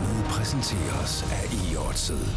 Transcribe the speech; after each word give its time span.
Programmet 0.00 0.24
præsenteres 0.30 1.22
af 1.22 1.72
Iotset. 1.72 2.36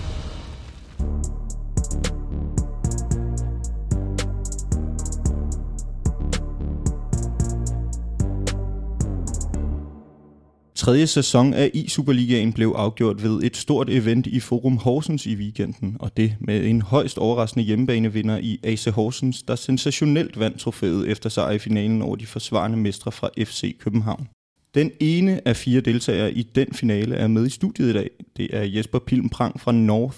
Tredje 10.76 11.08
sæson 11.08 11.54
af 11.54 11.72
i-Superligaen 11.74 12.54
blev 12.54 12.74
afgjort 12.78 13.24
ved 13.24 13.44
et 13.44 13.58
stort 13.58 13.90
event 13.90 14.28
i 14.28 14.40
Forum 14.40 14.78
Horsens 14.78 15.26
i 15.26 15.36
weekenden, 15.36 15.98
og 16.00 16.18
det 16.18 16.36
med 16.40 16.66
en 16.66 16.82
højst 16.82 17.18
overraskende 17.18 17.66
hjemmebanevinder 17.66 18.38
i 18.38 18.60
AC 18.64 18.86
Horsens, 18.86 19.44
der 19.44 19.56
sensationelt 19.56 20.40
vandt 20.40 20.60
trofæet 20.60 21.10
efter 21.10 21.30
sejr 21.30 21.52
i 21.52 21.60
finalen 21.60 22.02
over 22.02 22.16
de 22.16 22.26
forsvarende 22.26 22.78
mestre 22.78 23.12
fra 23.12 23.30
FC 23.38 23.78
København. 23.80 24.28
Den 24.76 24.92
ene 25.00 25.48
af 25.48 25.56
fire 25.56 25.82
deltagere 25.82 26.34
i 26.34 26.44
den 26.44 26.74
finale 26.74 27.16
er 27.16 27.28
med 27.28 27.46
i 27.46 27.50
studiet 27.50 27.90
i 27.90 27.94
dag. 27.94 28.10
Det 28.38 28.56
er 28.56 28.64
Jesper 28.64 29.00
Pilmprang 29.00 29.62
fra 29.62 29.72
North. 29.72 30.18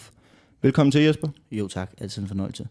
Velkommen 0.62 0.92
til, 0.92 1.02
Jesper. 1.02 1.28
Jo 1.52 1.68
tak, 1.68 1.92
altid 1.98 2.22
en 2.22 2.28
fornøjelse. 2.28 2.68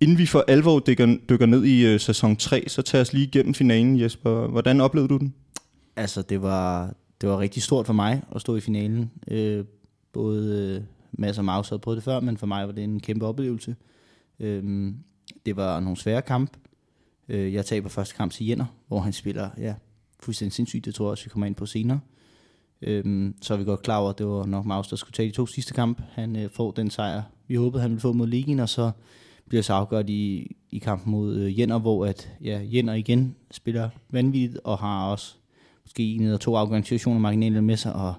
Inden 0.00 0.18
vi 0.18 0.26
for 0.26 0.44
alvor 0.48 0.80
dykker, 0.80 1.16
dykker 1.28 1.46
ned 1.46 1.64
i 1.64 1.94
uh, 1.94 2.00
sæson 2.00 2.36
3, 2.36 2.64
så 2.68 2.82
tag 2.82 3.00
os 3.00 3.12
lige 3.12 3.26
igennem 3.26 3.54
finalen, 3.54 4.00
Jesper. 4.00 4.46
Hvordan 4.46 4.80
oplevede 4.80 5.08
du 5.08 5.16
den? 5.16 5.34
Altså, 5.96 6.22
det 6.22 6.42
var, 6.42 6.94
det 7.20 7.28
var 7.28 7.38
rigtig 7.38 7.62
stort 7.62 7.86
for 7.86 7.92
mig 7.92 8.22
at 8.34 8.40
stå 8.40 8.56
i 8.56 8.60
finalen. 8.60 9.10
Øh, 9.28 9.64
både 10.12 10.74
øh, 10.76 10.82
Mads 11.12 11.38
og 11.38 11.44
Maus 11.44 11.68
havde 11.68 11.80
prøvet 11.80 11.96
det 11.96 12.04
før, 12.04 12.20
men 12.20 12.36
for 12.36 12.46
mig 12.46 12.66
var 12.66 12.72
det 12.72 12.84
en 12.84 13.00
kæmpe 13.00 13.26
oplevelse. 13.26 13.76
Øh, 14.40 14.92
det 15.46 15.56
var 15.56 15.80
nogle 15.80 15.96
svære 15.96 16.22
kamp. 16.22 16.56
Øh, 17.28 17.54
jeg 17.54 17.66
taber 17.66 17.88
første 17.88 18.14
kamp 18.14 18.32
til 18.32 18.46
Jenner, 18.46 18.66
hvor 18.88 19.00
han 19.00 19.12
spiller 19.12 19.50
ja, 19.58 19.74
fuldstændig 20.24 20.52
sindssygt. 20.52 20.84
Det 20.84 20.94
tror 20.94 21.06
jeg 21.06 21.10
også, 21.10 21.24
vi 21.24 21.30
kommer 21.30 21.46
ind 21.46 21.54
på 21.54 21.66
senere. 21.66 22.00
Øhm, 22.82 23.34
så 23.42 23.54
er 23.54 23.58
vi 23.58 23.64
godt 23.64 23.82
klar 23.82 23.98
over, 23.98 24.10
at 24.10 24.18
det 24.18 24.26
var 24.26 24.46
nok 24.46 24.66
Maus, 24.66 24.88
der 24.88 24.96
skulle 24.96 25.12
tage 25.12 25.28
de 25.28 25.34
to 25.34 25.46
sidste 25.46 25.74
kamp. 25.74 26.02
Han 26.12 26.36
øh, 26.36 26.50
får 26.50 26.70
den 26.70 26.90
sejr, 26.90 27.22
vi 27.48 27.54
håbede, 27.54 27.82
han 27.82 27.90
ville 27.90 28.00
få 28.00 28.12
mod 28.12 28.26
Ligen, 28.26 28.60
og 28.60 28.68
så 28.68 28.90
bliver 29.48 29.62
så 29.62 29.72
afgjort 29.72 30.10
i, 30.10 30.56
i 30.70 30.78
kampen 30.78 31.10
mod 31.10 31.36
øh, 31.36 31.58
Jenner, 31.58 31.78
hvor 31.78 32.06
at, 32.06 32.32
ja, 32.44 32.60
Jenner 32.72 32.94
igen 32.94 33.36
spiller 33.50 33.90
vanvittigt, 34.10 34.60
og 34.64 34.78
har 34.78 35.10
også 35.10 35.34
måske 35.84 36.14
en 36.14 36.22
eller 36.22 36.38
to 36.38 36.56
afgørende 36.56 36.86
situationer 36.86 37.20
marginale 37.20 37.62
med 37.62 37.76
sig, 37.76 37.92
og 37.92 38.14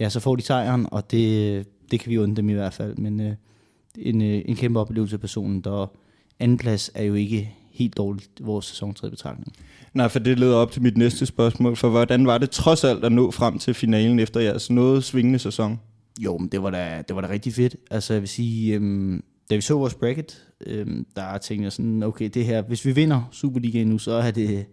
ja, 0.00 0.08
så 0.08 0.20
får 0.20 0.36
de 0.36 0.42
sejren, 0.42 0.86
og 0.92 1.10
det, 1.10 1.66
det 1.90 2.00
kan 2.00 2.10
vi 2.10 2.18
undre 2.18 2.36
dem 2.36 2.48
i 2.48 2.52
hvert 2.52 2.74
fald, 2.74 2.96
men 2.96 3.20
øh, 3.20 3.34
en, 3.98 4.22
øh, 4.22 4.42
en 4.46 4.56
kæmpe 4.56 4.80
oplevelse 4.80 5.16
af 5.16 5.20
personen, 5.20 5.60
der 5.60 5.86
andenplads 6.40 6.90
er 6.94 7.02
jo 7.02 7.14
ikke 7.14 7.54
helt 7.78 7.96
dårligt 7.96 8.30
vores 8.40 8.66
sæson 8.66 8.94
3 8.94 9.10
betragtning. 9.10 9.52
Nej, 9.94 10.08
for 10.08 10.18
det 10.18 10.38
leder 10.38 10.56
op 10.56 10.72
til 10.72 10.82
mit 10.82 10.96
næste 10.96 11.26
spørgsmål, 11.26 11.76
for 11.76 11.88
hvordan 11.88 12.26
var 12.26 12.38
det 12.38 12.50
trods 12.50 12.84
alt 12.84 13.04
at 13.04 13.12
nå 13.12 13.30
frem 13.30 13.58
til 13.58 13.74
finalen 13.74 14.18
efter 14.18 14.40
jeres 14.40 14.70
noget 14.70 15.04
svingende 15.04 15.38
sæson? 15.38 15.80
Jo, 16.20 16.38
men 16.38 16.48
det 16.48 16.62
var 16.62 16.70
da, 16.70 17.02
det 17.08 17.16
var 17.16 17.22
da 17.22 17.28
rigtig 17.28 17.54
fedt. 17.54 17.76
Altså 17.90 18.12
jeg 18.14 18.22
vil 18.22 18.28
sige, 18.28 18.74
øhm, 18.74 19.22
da 19.50 19.54
vi 19.54 19.60
så 19.60 19.74
vores 19.74 19.94
bracket, 19.94 20.46
øhm, 20.66 21.06
der 21.16 21.38
tænkte 21.38 21.64
jeg 21.64 21.72
sådan, 21.72 22.02
okay, 22.02 22.30
det 22.34 22.44
her, 22.44 22.62
hvis 22.62 22.84
vi 22.84 22.92
vinder 22.92 23.28
Superligaen 23.32 23.88
nu, 23.88 23.98
så 23.98 24.12
er 24.12 24.30
det, 24.30 24.66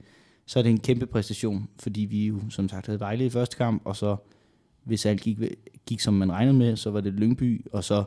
så 0.45 0.59
er 0.59 0.63
det 0.63 0.69
en 0.69 0.79
kæmpe 0.79 1.05
præstation, 1.05 1.67
fordi 1.79 2.01
vi 2.01 2.27
jo 2.27 2.39
som 2.49 2.69
sagt 2.69 2.85
havde 2.85 2.99
Vejle 2.99 3.25
i 3.25 3.29
første 3.29 3.57
kamp, 3.57 3.81
og 3.85 3.95
så 3.95 4.15
hvis 4.83 5.05
alt 5.05 5.21
gik, 5.21 5.37
gik 5.87 5.99
som 5.99 6.13
man 6.13 6.31
regnede 6.31 6.57
med, 6.57 6.75
så 6.75 6.91
var 6.91 7.01
det 7.01 7.13
Lyngby, 7.13 7.65
og 7.71 7.83
så 7.83 8.03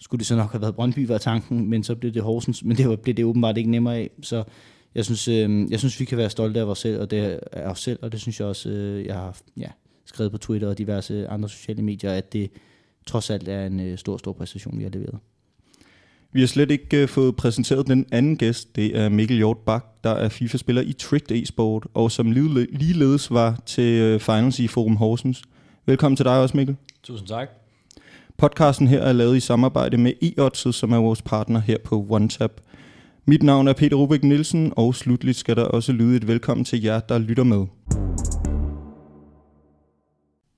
skulle 0.00 0.18
det 0.18 0.26
så 0.26 0.36
nok 0.36 0.52
have 0.52 0.60
været 0.60 0.74
Brøndby 0.74 1.06
var 1.06 1.18
tanken, 1.18 1.70
men 1.70 1.84
så 1.84 1.94
blev 1.94 2.12
det 2.12 2.22
Horsens, 2.22 2.64
men 2.64 2.76
det 2.76 2.88
var, 2.88 2.96
blev 2.96 3.14
det 3.14 3.24
åbenbart 3.24 3.56
ikke 3.56 3.70
nemmere 3.70 3.96
af, 3.96 4.10
så 4.22 4.44
jeg 4.94 5.04
synes, 5.04 5.28
øh, 5.28 5.70
jeg 5.70 5.78
synes 5.78 6.00
vi 6.00 6.04
kan 6.04 6.18
være 6.18 6.30
stolte 6.30 6.60
af 6.60 6.64
os 6.64 6.78
selv, 6.78 7.00
og 7.00 7.10
det 7.10 7.40
er 7.52 7.70
os 7.70 7.80
selv, 7.80 7.98
og 8.02 8.12
det 8.12 8.20
synes 8.20 8.40
jeg 8.40 8.48
også, 8.48 8.68
øh, 8.68 9.06
jeg 9.06 9.14
har 9.14 9.38
ja, 9.56 9.68
skrevet 10.04 10.32
på 10.32 10.38
Twitter 10.38 10.68
og 10.68 10.78
diverse 10.78 11.28
andre 11.28 11.48
sociale 11.48 11.82
medier, 11.82 12.12
at 12.12 12.32
det 12.32 12.50
trods 13.06 13.30
alt 13.30 13.48
er 13.48 13.66
en 13.66 13.80
øh, 13.80 13.98
stor, 13.98 14.16
stor 14.16 14.32
præstation, 14.32 14.78
vi 14.78 14.82
har 14.82 14.90
leveret. 14.90 15.18
Vi 16.32 16.40
har 16.40 16.46
slet 16.46 16.70
ikke 16.70 17.02
uh, 17.02 17.08
fået 17.08 17.36
præsenteret 17.36 17.86
den 17.86 18.06
anden 18.12 18.36
gæst. 18.36 18.76
Det 18.76 18.96
er 18.96 19.08
Mikkel 19.08 19.36
Hjort 19.36 19.58
Bak, 19.58 19.84
der 20.04 20.10
er 20.10 20.28
FIFA-spiller 20.28 20.82
i 20.82 20.92
Tricked 20.92 21.42
e-sport, 21.42 21.86
og 21.94 22.10
som 22.10 22.32
ligeledes 22.32 23.30
var 23.30 23.62
til 23.66 24.14
uh, 24.14 24.20
finals 24.20 24.58
i 24.58 24.66
Forum 24.66 24.96
Horsens. 24.96 25.42
Velkommen 25.86 26.16
til 26.16 26.24
dig 26.24 26.40
også, 26.40 26.56
Mikkel. 26.56 26.76
Tusind 27.02 27.28
tak. 27.28 27.67
Podcasten 28.38 28.86
her 28.86 29.00
er 29.00 29.12
lavet 29.12 29.36
i 29.36 29.40
samarbejde 29.40 29.96
med 29.96 30.12
eOdds, 30.22 30.76
som 30.76 30.92
er 30.92 30.96
vores 30.96 31.22
partner 31.22 31.60
her 31.60 31.78
på 31.84 32.06
OneTap. 32.10 32.60
Mit 33.26 33.42
navn 33.42 33.68
er 33.68 33.72
Peter 33.72 33.96
Rubik 33.96 34.24
Nielsen, 34.24 34.72
og 34.76 34.94
slutligt 34.94 35.36
skal 35.36 35.56
der 35.56 35.64
også 35.64 35.92
lyde 35.92 36.16
et 36.16 36.26
velkommen 36.26 36.64
til 36.64 36.82
jer, 36.82 37.00
der 37.00 37.18
lytter 37.18 37.44
med. 37.44 37.66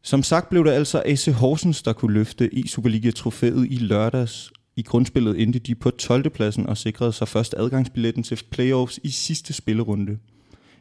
Som 0.02 0.22
sagt 0.22 0.48
blev 0.48 0.64
det 0.64 0.70
altså 0.70 1.02
AC 1.06 1.24
Horsens, 1.24 1.82
der 1.82 1.92
kunne 1.92 2.14
løfte 2.14 2.54
i 2.54 2.66
Superliga-trofæet 2.68 3.66
i 3.70 3.76
lørdags. 3.76 4.52
I 4.76 4.82
grundspillet 4.82 5.42
endte 5.42 5.58
de 5.58 5.74
på 5.74 5.90
12. 5.90 6.30
pladsen 6.30 6.66
og 6.66 6.76
sikrede 6.76 7.12
sig 7.12 7.28
først 7.28 7.54
adgangsbilletten 7.58 8.22
til 8.22 8.42
playoffs 8.50 9.00
i 9.02 9.10
sidste 9.10 9.52
spillerunde. 9.52 10.18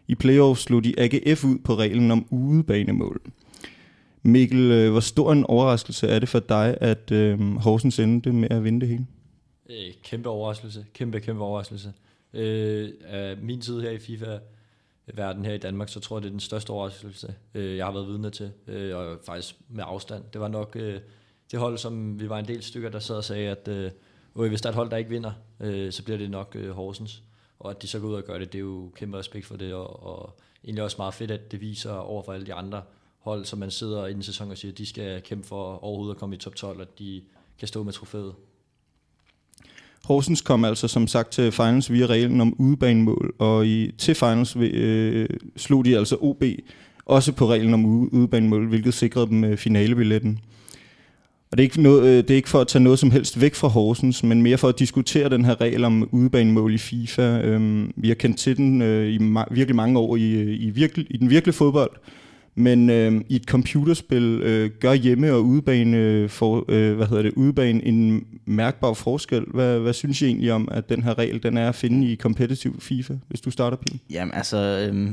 I 0.07 0.15
playoffs 0.15 0.63
slog 0.63 0.83
de 0.83 0.93
AGF 0.97 1.45
ud 1.45 1.57
på 1.63 1.75
reglen 1.75 2.11
om 2.11 2.25
udebanemål. 2.29 3.21
Mikkel, 4.23 4.71
øh, 4.71 4.91
hvor 4.91 4.99
stor 4.99 5.31
en 5.31 5.45
overraskelse 5.45 6.07
er 6.07 6.19
det 6.19 6.29
for 6.29 6.39
dig, 6.39 6.77
at 6.81 7.11
øh, 7.11 7.55
Horsens 7.55 7.99
endte 7.99 8.31
med 8.31 8.51
at 8.51 8.63
vinde 8.63 8.81
det 8.81 8.87
hele? 8.89 9.07
Øh, 9.69 9.93
kæmpe 10.03 10.29
overraskelse. 10.29 10.85
Kæmpe, 10.93 11.19
kæmpe 11.19 11.43
overraskelse. 11.43 11.93
Øh, 12.33 12.89
af 13.05 13.37
min 13.37 13.61
tid 13.61 13.81
her 13.81 13.89
i 13.89 13.99
FIFA 13.99 14.37
verden 15.13 15.45
her 15.45 15.53
i 15.53 15.57
Danmark, 15.57 15.89
så 15.89 15.99
tror 15.99 16.17
jeg, 16.17 16.23
det 16.23 16.29
er 16.29 16.33
den 16.33 16.39
største 16.39 16.69
overraskelse, 16.71 17.35
øh, 17.53 17.77
jeg 17.77 17.85
har 17.85 17.93
været 17.93 18.07
vidne 18.07 18.29
til, 18.29 18.51
øh, 18.67 18.97
og 18.97 19.17
faktisk 19.25 19.55
med 19.69 19.83
afstand. 19.87 20.23
Det 20.33 20.41
var 20.41 20.47
nok 20.47 20.75
øh, 20.75 20.99
det 21.51 21.59
hold, 21.59 21.77
som 21.77 22.19
vi 22.19 22.29
var 22.29 22.39
en 22.39 22.47
del 22.47 22.63
stykker, 22.63 22.89
der 22.89 22.99
sad 22.99 23.15
og 23.15 23.23
sagde, 23.23 23.49
at 23.49 23.67
øh, 23.67 23.91
hvis 24.33 24.61
der 24.61 24.69
er 24.69 24.71
et 24.71 24.75
hold, 24.75 24.89
der 24.89 24.97
ikke 24.97 25.09
vinder, 25.09 25.31
øh, 25.59 25.91
så 25.91 26.03
bliver 26.03 26.17
det 26.17 26.31
nok 26.31 26.55
øh, 26.55 26.69
Horsens. 26.69 27.23
Og 27.59 27.71
at 27.71 27.81
de 27.81 27.87
så 27.87 27.99
går 27.99 28.07
ud 28.07 28.13
og 28.13 28.23
gør 28.23 28.37
det, 28.37 28.53
det 28.53 28.59
er 28.59 28.63
jo 28.63 28.91
kæmpe 28.95 29.17
respekt 29.17 29.45
for 29.45 29.57
det, 29.57 29.73
og, 29.73 30.03
og 30.03 30.39
egentlig 30.63 30.83
også 30.83 30.95
meget 30.99 31.13
fedt, 31.13 31.31
at 31.31 31.51
det 31.51 31.61
viser 31.61 31.91
over 31.91 32.23
for 32.23 32.33
alle 32.33 32.45
de 32.45 32.53
andre 32.53 32.81
hold, 33.19 33.45
som 33.45 33.59
man 33.59 33.71
sidder 33.71 34.07
i 34.07 34.13
den 34.13 34.23
sæson 34.23 34.51
og 34.51 34.57
siger, 34.57 34.71
at 34.71 34.77
de 34.77 34.85
skal 34.85 35.21
kæmpe 35.21 35.47
for 35.47 35.83
overhovedet 35.83 36.13
at 36.15 36.19
komme 36.19 36.35
i 36.35 36.39
top 36.39 36.55
12, 36.55 36.81
at 36.81 36.99
de 36.99 37.21
kan 37.59 37.67
stå 37.67 37.83
med 37.83 37.93
trofæet. 37.93 38.33
Horsens 40.05 40.41
kom 40.41 40.65
altså 40.65 40.87
som 40.87 41.07
sagt 41.07 41.31
til 41.31 41.51
finals 41.51 41.91
via 41.91 42.05
reglen 42.05 42.41
om 42.41 42.55
udebanemål, 42.59 43.35
og 43.39 43.67
i, 43.67 43.91
til 43.97 44.15
finals 44.15 44.55
øh, 44.55 45.29
slog 45.57 45.85
de 45.85 45.97
altså 45.97 46.17
OB 46.21 46.43
også 47.05 47.31
på 47.31 47.49
reglen 47.49 47.73
om 47.73 47.85
udebanemål, 47.85 48.67
hvilket 48.67 48.93
sikrede 48.93 49.27
dem 49.27 49.43
øh, 49.43 49.57
finalebilletten. 49.57 50.39
Og 51.51 51.57
det 51.57 51.63
er, 51.63 51.65
ikke 51.65 51.81
noget, 51.81 52.03
øh, 52.03 52.17
det 52.17 52.31
er 52.31 52.35
ikke 52.35 52.49
for 52.49 52.61
at 52.61 52.67
tage 52.67 52.83
noget 52.83 52.99
som 52.99 53.11
helst 53.11 53.41
væk 53.41 53.55
fra 53.55 53.67
Horsens, 53.67 54.23
men 54.23 54.41
mere 54.41 54.57
for 54.57 54.67
at 54.67 54.79
diskutere 54.79 55.29
den 55.29 55.45
her 55.45 55.61
regel 55.61 55.83
om 55.83 56.09
udebanemål 56.11 56.73
i 56.73 56.77
FIFA. 56.77 57.41
Øhm, 57.41 57.93
vi 57.95 58.07
har 58.07 58.15
kendt 58.15 58.37
til 58.37 58.57
den 58.57 58.81
øh, 58.81 59.09
i 59.09 59.17
ma- 59.17 59.53
virkelig 59.53 59.75
mange 59.75 59.99
år 59.99 60.15
i, 60.15 60.31
øh, 60.31 60.61
i, 60.61 60.69
virkelig, 60.69 61.07
i 61.09 61.17
den 61.17 61.29
virkelige 61.29 61.55
fodbold, 61.55 61.91
men 62.55 62.89
øh, 62.89 63.21
i 63.29 63.35
et 63.35 63.43
computerspil 63.43 64.41
øh, 64.43 64.71
gør 64.79 64.93
hjemme- 64.93 65.33
og 65.33 65.45
udebane, 65.45 65.97
øh, 65.97 66.29
for, 66.29 66.65
øh, 66.67 66.95
hvad 66.95 67.07
hedder 67.07 67.23
det, 67.23 67.33
udebane 67.35 67.85
en 67.85 68.27
mærkbar 68.45 68.93
forskel. 68.93 69.45
Hvad, 69.53 69.79
hvad 69.79 69.93
synes 69.93 70.21
I 70.21 70.25
egentlig 70.25 70.53
om, 70.53 70.67
at 70.71 70.89
den 70.89 71.03
her 71.03 71.17
regel 71.17 71.43
den 71.43 71.57
er 71.57 71.69
at 71.69 71.75
finde 71.75 72.11
i 72.11 72.15
competitive 72.15 72.73
FIFA, 72.79 73.13
hvis 73.27 73.41
du 73.41 73.51
starter, 73.51 73.77
Pil? 73.77 73.99
Jamen 74.09 74.33
altså, 74.33 74.89
øh, 74.91 75.09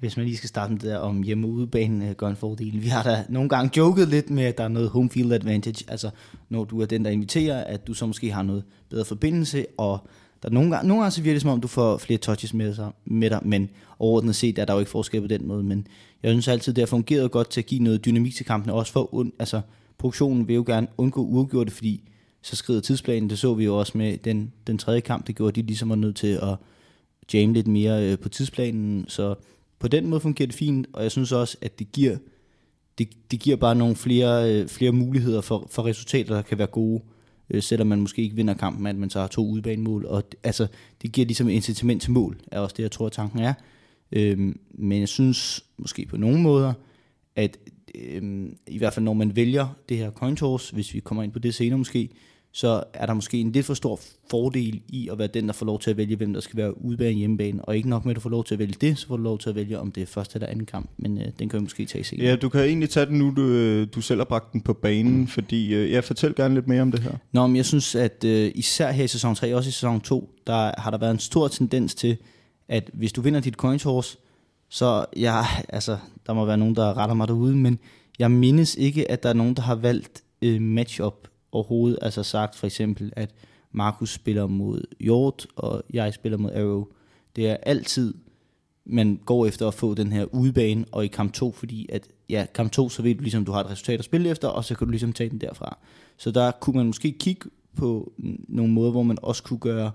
hvis 0.00 0.16
man 0.16 0.26
lige 0.26 0.36
skal 0.36 0.48
starte 0.48 0.72
med 0.72 0.80
det 0.80 0.90
der 0.90 0.98
om 0.98 1.22
hjemme- 1.22 1.46
og 1.46 1.50
udebane 1.50 2.08
øh, 2.08 2.14
gør 2.14 2.28
en 2.28 2.36
fordel. 2.36 2.82
Vi 2.82 2.88
har 2.88 3.02
da 3.02 3.24
nogle 3.28 3.48
gange 3.48 3.70
joket 3.76 4.08
lidt 4.08 4.30
med, 4.30 4.44
at 4.44 4.58
der 4.58 4.64
er 4.64 4.68
noget 4.68 4.88
home 4.88 5.10
field 5.10 5.32
advantage. 5.32 5.84
Altså, 5.88 6.10
når 6.48 6.64
du 6.64 6.80
er 6.80 6.86
den, 6.86 7.04
der 7.04 7.10
inviterer, 7.10 7.64
at 7.64 7.86
du 7.86 7.94
så 7.94 8.06
måske 8.06 8.32
har 8.32 8.42
noget 8.42 8.64
bedre 8.90 9.04
forbindelse, 9.04 9.66
og 9.78 10.08
der 10.42 10.50
nogle 10.50 10.70
gange, 10.70 10.88
nogle 10.88 11.02
gange 11.02 11.10
så 11.10 11.22
virker 11.22 11.34
det 11.34 11.42
som 11.42 11.50
om, 11.50 11.60
du 11.60 11.68
får 11.68 11.98
flere 11.98 12.18
touches 12.18 12.54
med, 12.54 12.74
sig, 12.74 12.90
med 13.04 13.30
dig, 13.30 13.40
men 13.42 13.70
overordnet 13.98 14.36
set 14.36 14.58
er 14.58 14.64
der 14.64 14.72
jo 14.72 14.78
ikke 14.78 14.90
forskel 14.90 15.20
på 15.20 15.26
den 15.26 15.46
måde, 15.48 15.62
men 15.62 15.86
jeg 16.22 16.32
synes 16.32 16.48
altid, 16.48 16.72
det 16.72 16.82
har 16.82 16.86
fungeret 16.86 17.30
godt 17.30 17.50
til 17.50 17.60
at 17.60 17.66
give 17.66 17.82
noget 17.82 18.04
dynamik 18.04 18.34
til 18.34 18.46
kampene, 18.46 18.72
også 18.72 18.92
for, 18.92 19.14
und, 19.14 19.32
altså 19.38 19.60
produktionen 19.98 20.48
vil 20.48 20.54
jo 20.54 20.64
gerne 20.66 20.86
undgå 20.98 21.22
uafgjorte, 21.22 21.72
fordi 21.72 22.10
så 22.42 22.56
skrider 22.56 22.80
tidsplanen, 22.80 23.30
det 23.30 23.38
så 23.38 23.54
vi 23.54 23.64
jo 23.64 23.78
også 23.78 23.98
med 23.98 24.18
den, 24.18 24.52
den 24.66 24.78
tredje 24.78 25.00
kamp, 25.00 25.26
det 25.26 25.36
gjorde 25.36 25.60
de 25.60 25.66
ligesom 25.66 25.88
var 25.88 25.96
nødt 25.96 26.16
til 26.16 26.38
at 26.42 26.56
jamme 27.34 27.54
lidt 27.54 27.66
mere 27.66 28.10
øh, 28.12 28.18
på 28.18 28.28
tidsplanen, 28.28 29.04
så 29.08 29.34
på 29.78 29.88
den 29.88 30.06
måde 30.06 30.20
fungerer 30.20 30.46
det 30.46 30.56
fint, 30.56 30.86
og 30.92 31.02
jeg 31.02 31.10
synes 31.10 31.32
også, 31.32 31.56
at 31.60 31.78
det 31.78 31.92
giver, 31.92 32.16
det, 32.98 33.08
det 33.30 33.40
giver 33.40 33.56
bare 33.56 33.74
nogle 33.74 33.96
flere, 33.96 34.52
øh, 34.52 34.68
flere 34.68 34.92
muligheder 34.92 35.40
for, 35.40 35.66
for 35.70 35.86
resultater, 35.86 36.34
der 36.34 36.42
kan 36.42 36.58
være 36.58 36.66
gode 36.66 37.02
øh, 37.50 37.62
selvom 37.62 37.86
man 37.86 38.00
måske 38.00 38.22
ikke 38.22 38.36
vinder 38.36 38.54
kampen, 38.54 38.86
at 38.86 38.96
man 38.96 39.10
så 39.10 39.20
har 39.20 39.26
to 39.26 39.46
udbanemål. 39.46 40.06
Og 40.06 40.22
altså, 40.42 40.66
det 41.02 41.12
giver 41.12 41.26
ligesom 41.26 41.48
incitament 41.48 42.02
til 42.02 42.10
mål, 42.10 42.40
er 42.52 42.60
også 42.60 42.74
det, 42.76 42.82
jeg 42.82 42.90
tror, 42.90 43.08
tanken 43.08 43.38
er. 43.38 43.54
Øhm, 44.12 44.60
men 44.70 45.00
jeg 45.00 45.08
synes 45.08 45.64
måske 45.78 46.06
på 46.06 46.16
nogle 46.16 46.40
måder, 46.40 46.72
at 47.36 47.58
øhm, 47.94 48.56
i 48.66 48.78
hvert 48.78 48.92
fald 48.92 49.04
når 49.04 49.12
man 49.12 49.36
vælger 49.36 49.68
det 49.88 49.96
her 49.96 50.10
coin 50.10 50.36
toss, 50.36 50.70
hvis 50.70 50.94
vi 50.94 51.00
kommer 51.00 51.22
ind 51.22 51.32
på 51.32 51.38
det 51.38 51.54
senere 51.54 51.78
måske, 51.78 52.10
så 52.56 52.84
er 52.92 53.06
der 53.06 53.14
måske 53.14 53.38
en 53.38 53.52
lidt 53.52 53.66
for 53.66 53.74
stor 53.74 54.00
fordel 54.30 54.80
i 54.88 55.08
at 55.12 55.18
være 55.18 55.28
den, 55.28 55.46
der 55.46 55.52
får 55.52 55.66
lov 55.66 55.80
til 55.80 55.90
at 55.90 55.96
vælge, 55.96 56.16
hvem 56.16 56.32
der 56.32 56.40
skal 56.40 56.56
være 56.56 56.84
ude 56.84 56.96
bag 56.96 57.12
hjemmebane. 57.12 57.64
Og 57.64 57.76
ikke 57.76 57.88
nok 57.88 58.04
med, 58.04 58.12
at 58.12 58.16
du 58.16 58.20
får 58.20 58.30
lov 58.30 58.44
til 58.44 58.54
at 58.54 58.58
vælge 58.58 58.74
det, 58.80 58.98
så 58.98 59.06
får 59.06 59.16
du 59.16 59.22
lov 59.22 59.38
til 59.38 59.48
at 59.48 59.54
vælge, 59.54 59.78
om 59.78 59.92
det 59.92 60.02
er 60.02 60.06
første 60.06 60.36
eller 60.36 60.46
anden 60.46 60.66
kamp. 60.66 60.90
Men 60.96 61.18
øh, 61.18 61.24
den 61.38 61.48
kan 61.48 61.58
vi 61.58 61.62
måske 61.62 61.84
tage 61.84 62.04
senere. 62.04 62.26
Ja, 62.26 62.36
du 62.36 62.48
kan 62.48 62.60
egentlig 62.60 62.90
tage 62.90 63.06
den 63.06 63.18
nu, 63.18 63.32
du, 63.36 63.42
øh, 63.42 63.86
du 63.94 64.00
selv 64.00 64.20
har 64.20 64.24
bragt 64.24 64.52
den 64.52 64.60
på 64.60 64.72
banen, 64.72 65.16
mm. 65.16 65.26
fordi 65.26 65.74
øh, 65.74 65.90
jeg 65.90 66.04
fortæl 66.04 66.34
gerne 66.34 66.54
lidt 66.54 66.68
mere 66.68 66.82
om 66.82 66.92
det 66.92 67.00
her. 67.00 67.12
Nå, 67.32 67.46
men 67.46 67.56
jeg 67.56 67.66
synes, 67.66 67.94
at 67.94 68.24
øh, 68.24 68.52
især 68.54 68.92
her 68.92 69.04
i 69.04 69.08
sæson 69.08 69.34
3, 69.34 69.54
også 69.54 69.68
i 69.68 69.72
sæson 69.72 70.00
2, 70.00 70.30
der 70.46 70.80
har 70.80 70.90
der 70.90 70.98
været 70.98 71.10
en 71.10 71.18
stor 71.18 71.48
tendens 71.48 71.94
til, 71.94 72.16
at 72.68 72.90
hvis 72.92 73.12
du 73.12 73.20
vinder 73.20 73.40
dit 73.40 73.54
coin 73.54 73.80
horse, 73.84 74.18
så 74.68 75.06
jeg, 75.16 75.44
altså, 75.68 75.98
der 76.26 76.32
må 76.32 76.44
være 76.44 76.58
nogen, 76.58 76.76
der 76.76 76.96
retter 76.96 77.14
mig 77.14 77.28
derude, 77.28 77.56
men 77.56 77.78
jeg 78.18 78.30
mindes 78.30 78.74
ikke, 78.74 79.10
at 79.10 79.22
der 79.22 79.28
er 79.28 79.32
nogen, 79.32 79.54
der 79.54 79.62
har 79.62 79.74
valgt 79.74 80.22
øh, 80.42 80.62
matchup 80.62 81.28
overhovedet. 81.52 81.98
Altså 82.02 82.22
sagt 82.22 82.56
for 82.56 82.66
eksempel, 82.66 83.12
at 83.16 83.30
Markus 83.72 84.12
spiller 84.12 84.46
mod 84.46 84.82
Hjort, 85.00 85.46
og 85.56 85.82
jeg 85.92 86.14
spiller 86.14 86.38
mod 86.38 86.50
Arrow. 86.52 86.86
Det 87.36 87.50
er 87.50 87.56
altid, 87.62 88.14
man 88.84 89.20
går 89.26 89.46
efter 89.46 89.68
at 89.68 89.74
få 89.74 89.94
den 89.94 90.12
her 90.12 90.24
udebane, 90.24 90.84
og 90.92 91.04
i 91.04 91.08
kamp 91.08 91.32
2, 91.32 91.52
fordi 91.52 91.86
at, 91.92 92.08
ja, 92.28 92.46
kamp 92.54 92.72
2, 92.72 92.88
så 92.88 93.02
ved 93.02 93.14
du 93.14 93.22
ligesom, 93.22 93.44
du 93.44 93.52
har 93.52 93.60
et 93.60 93.70
resultat 93.70 93.98
at 93.98 94.04
spille 94.04 94.28
efter, 94.28 94.48
og 94.48 94.64
så 94.64 94.74
kan 94.74 94.86
du 94.86 94.90
ligesom 94.90 95.12
tage 95.12 95.30
den 95.30 95.40
derfra. 95.40 95.78
Så 96.16 96.30
der 96.30 96.50
kunne 96.50 96.76
man 96.76 96.86
måske 96.86 97.12
kigge 97.12 97.50
på 97.76 98.12
nogle 98.48 98.72
måder, 98.72 98.90
hvor 98.90 99.02
man 99.02 99.18
også 99.22 99.42
kunne 99.42 99.58
gøre 99.58 99.90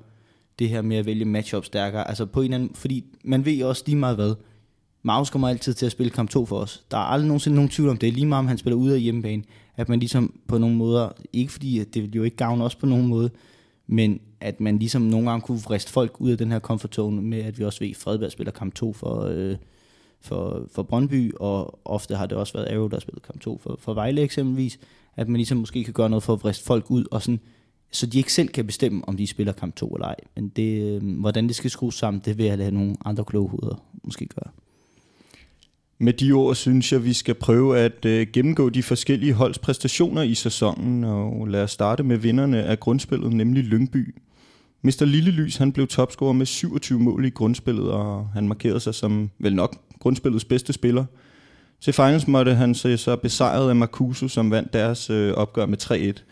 det 0.62 0.70
her 0.70 0.82
med 0.82 0.98
at 0.98 1.06
vælge 1.06 1.26
matchup 1.26 1.66
stærkere. 1.66 2.08
Altså 2.08 2.26
på 2.26 2.42
en 2.42 2.54
anden, 2.54 2.72
fordi 2.76 3.06
man 3.24 3.46
ved 3.46 3.64
også 3.64 3.84
lige 3.86 3.98
meget 3.98 4.16
hvad, 4.16 4.34
Maus 5.04 5.30
kommer 5.30 5.50
altid 5.50 5.74
til 5.74 5.86
at 5.86 5.92
spille 5.92 6.10
kamp 6.10 6.30
2 6.30 6.46
for 6.46 6.58
os. 6.58 6.84
Der 6.92 6.98
er 6.98 7.02
aldrig 7.02 7.28
nogensinde 7.28 7.56
nogen 7.56 7.70
tvivl 7.70 7.90
om 7.90 7.98
det. 7.98 8.14
Lige 8.14 8.26
meget 8.26 8.40
om 8.40 8.48
han 8.48 8.58
spiller 8.58 8.78
ude 8.78 8.94
af 8.94 9.02
hjemmebane. 9.02 9.44
At 9.78 9.90
man 9.90 10.00
ligesom 10.00 10.34
på 10.48 10.58
nogle 10.58 10.76
måder, 10.76 11.10
ikke 11.34 11.52
fordi 11.52 11.80
at 11.80 11.94
det 11.94 12.04
vil 12.04 12.16
jo 12.16 12.24
ikke 12.24 12.38
gavne 12.38 12.64
os 12.64 12.76
på 12.76 12.86
nogen 12.86 13.08
måde, 13.08 13.30
men 13.88 14.20
at 14.42 14.60
man 14.60 14.80
ligesom 14.80 15.02
nogle 15.02 15.30
gange 15.30 15.42
kunne 15.42 15.60
friste 15.60 15.92
folk 15.92 16.22
ud 16.22 16.32
af 16.32 16.38
den 16.38 16.52
her 16.52 16.60
comfort 16.60 16.96
zone 16.96 17.22
med, 17.22 17.40
at 17.40 17.60
vi 17.60 17.64
også 17.64 17.80
ved, 17.80 17.90
at 17.90 17.96
Fredberg 17.96 18.32
spiller 18.32 18.52
kamp 18.52 18.74
2 18.76 18.94
for, 18.94 19.22
øh, 19.22 19.56
for, 20.22 20.68
for 20.76 20.84
Brøndby, 20.84 21.34
og 21.40 21.80
ofte 21.86 22.16
har 22.16 22.26
det 22.26 22.38
også 22.38 22.54
været 22.54 22.68
Arrow, 22.68 22.88
der 22.88 22.96
har 22.96 23.02
spillet 23.02 23.24
kamp 23.24 23.42
2 23.42 23.60
for, 23.64 23.78
for 23.80 23.94
Vejle 23.94 24.22
eksempelvis, 24.22 24.80
at 25.16 25.28
man 25.28 25.38
ligesom 25.38 25.58
måske 25.58 25.84
kan 25.84 25.94
gøre 25.94 26.10
noget 26.10 26.24
for 26.24 26.34
at 26.34 26.42
friste 26.42 26.66
folk 26.66 26.92
ud, 26.92 27.06
og 27.12 27.22
sådan, 27.22 27.40
så 27.92 28.06
de 28.06 28.18
ikke 28.18 28.34
selv 28.34 28.48
kan 28.48 28.66
bestemme, 28.66 29.02
om 29.08 29.18
de 29.18 29.28
spiller 29.28 29.54
kamp 29.54 29.76
2 29.76 29.88
eller 29.88 30.08
ej. 30.08 30.16
Men 30.36 30.48
det, 30.48 30.96
øh, 30.96 31.20
hvordan 31.20 31.48
det 31.48 31.56
skal 31.56 31.70
skrues 31.70 31.96
sammen, 31.96 32.22
det 32.26 32.38
vil 32.38 32.46
jeg 32.46 32.58
lade 32.58 32.72
nogle 32.72 32.96
andre 33.06 33.26
kloge 33.26 33.50
hoveder 33.50 33.84
måske 34.04 34.26
gøre. 34.26 34.52
Med 35.98 36.14
de 36.14 36.32
ord 36.32 36.56
synes 36.56 36.92
jeg, 36.92 37.06
vi 37.06 37.14
skal 37.14 37.36
prøve 37.36 37.80
at 37.80 38.06
øh, 38.06 38.28
gennemgå 38.34 38.70
de 38.70 38.84
forskellige 38.84 39.34
holds 39.34 39.60
præstationer 39.60 40.22
i 40.22 40.34
sæsonen, 40.34 41.04
og 41.04 41.48
lad 41.48 41.64
os 41.64 41.72
starte 41.72 42.04
med 42.04 42.18
vinderne 42.18 42.64
af 42.64 42.80
grundspillet, 42.80 43.34
nemlig 43.34 43.64
Lyngby. 43.64 44.16
Mr. 44.82 45.06
Lillelys 45.06 45.58
han 45.58 45.72
blev 45.72 45.88
topscorer 45.88 46.34
med 46.34 46.46
27 46.46 47.00
mål 47.00 47.26
i 47.26 47.30
grundspillet, 47.30 47.92
og 47.92 48.30
han 48.34 48.48
markerede 48.48 48.80
sig 48.80 48.96
som 48.96 49.30
vel 49.40 49.56
nok 49.56 49.76
grundspillets 50.00 50.46
bedste 50.46 50.74
spiller. 50.74 51.06
Til 51.82 51.94
finals 51.94 52.28
måtte 52.28 52.56
han 52.56 52.76
se 52.76 52.98
så 52.98 53.16
besejret 53.16 53.70
af 53.70 53.76
Marcuso, 53.76 54.28
som 54.28 54.52
vandt 54.52 54.74
deres 54.74 55.10
øh, 55.10 55.34
opgør 55.34 55.66
med 55.66 55.78
3-1. 56.18 56.24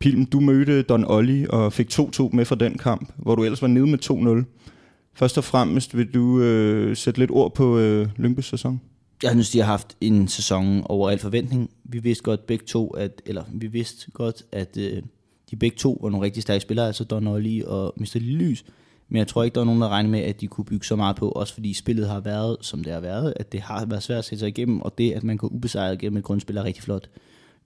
Pilm, 0.00 0.26
du 0.26 0.40
mødte 0.40 0.82
Don 0.82 1.04
Olli 1.04 1.46
og 1.48 1.72
fik 1.72 1.90
2-2 1.92 2.28
med 2.32 2.44
fra 2.44 2.54
den 2.54 2.78
kamp, 2.78 3.12
hvor 3.16 3.34
du 3.34 3.44
ellers 3.44 3.62
var 3.62 3.68
nede 3.68 3.86
med 3.86 4.44
2-0. 4.44 5.10
Først 5.14 5.38
og 5.38 5.44
fremmest 5.44 5.96
vil 5.96 6.14
du 6.14 6.40
øh, 6.40 6.96
sætte 6.96 7.20
lidt 7.20 7.30
ord 7.30 7.54
på 7.54 7.78
øh, 7.78 8.08
Lyngbys 8.16 8.46
sæson? 8.46 8.80
Jeg 9.22 9.30
synes, 9.30 9.50
de 9.50 9.58
har 9.58 9.66
haft 9.66 9.96
en 10.00 10.28
sæson 10.28 10.82
over 10.84 11.10
al 11.10 11.18
forventning. 11.18 11.70
Vi 11.84 11.98
vidste 11.98 12.24
godt 12.24 12.46
begge 12.46 12.64
to, 12.66 12.88
at, 12.88 13.22
eller 13.26 13.44
vi 13.52 13.66
vidste 13.66 14.10
godt, 14.10 14.42
at 14.52 14.76
øh, 14.76 15.02
de 15.50 15.56
begge 15.56 15.76
to 15.76 15.98
var 16.02 16.10
nogle 16.10 16.24
rigtig 16.24 16.42
stærke 16.42 16.60
spillere, 16.60 16.86
altså 16.86 17.04
Don 17.04 17.26
Olli 17.26 17.62
og 17.66 17.94
Mr. 17.96 18.18
Lys. 18.18 18.64
Men 19.08 19.16
jeg 19.16 19.28
tror 19.28 19.42
ikke, 19.42 19.54
der 19.54 19.60
var 19.60 19.66
nogen, 19.66 19.82
der 19.82 19.88
regnede 19.88 20.12
med, 20.12 20.20
at 20.20 20.40
de 20.40 20.46
kunne 20.46 20.64
bygge 20.64 20.86
så 20.86 20.96
meget 20.96 21.16
på, 21.16 21.28
også 21.28 21.54
fordi 21.54 21.74
spillet 21.74 22.08
har 22.08 22.20
været, 22.20 22.56
som 22.60 22.84
det 22.84 22.92
har 22.92 23.00
været, 23.00 23.34
at 23.36 23.52
det 23.52 23.60
har 23.60 23.84
været 23.84 24.02
svært 24.02 24.18
at 24.18 24.24
sætte 24.24 24.38
sig 24.40 24.48
igennem, 24.48 24.80
og 24.80 24.98
det, 24.98 25.12
at 25.12 25.24
man 25.24 25.36
går 25.36 25.48
ubesejret 25.48 25.94
igennem 25.94 26.16
et 26.16 26.24
grundspil, 26.24 26.56
er 26.56 26.64
rigtig 26.64 26.82
flot. 26.82 27.08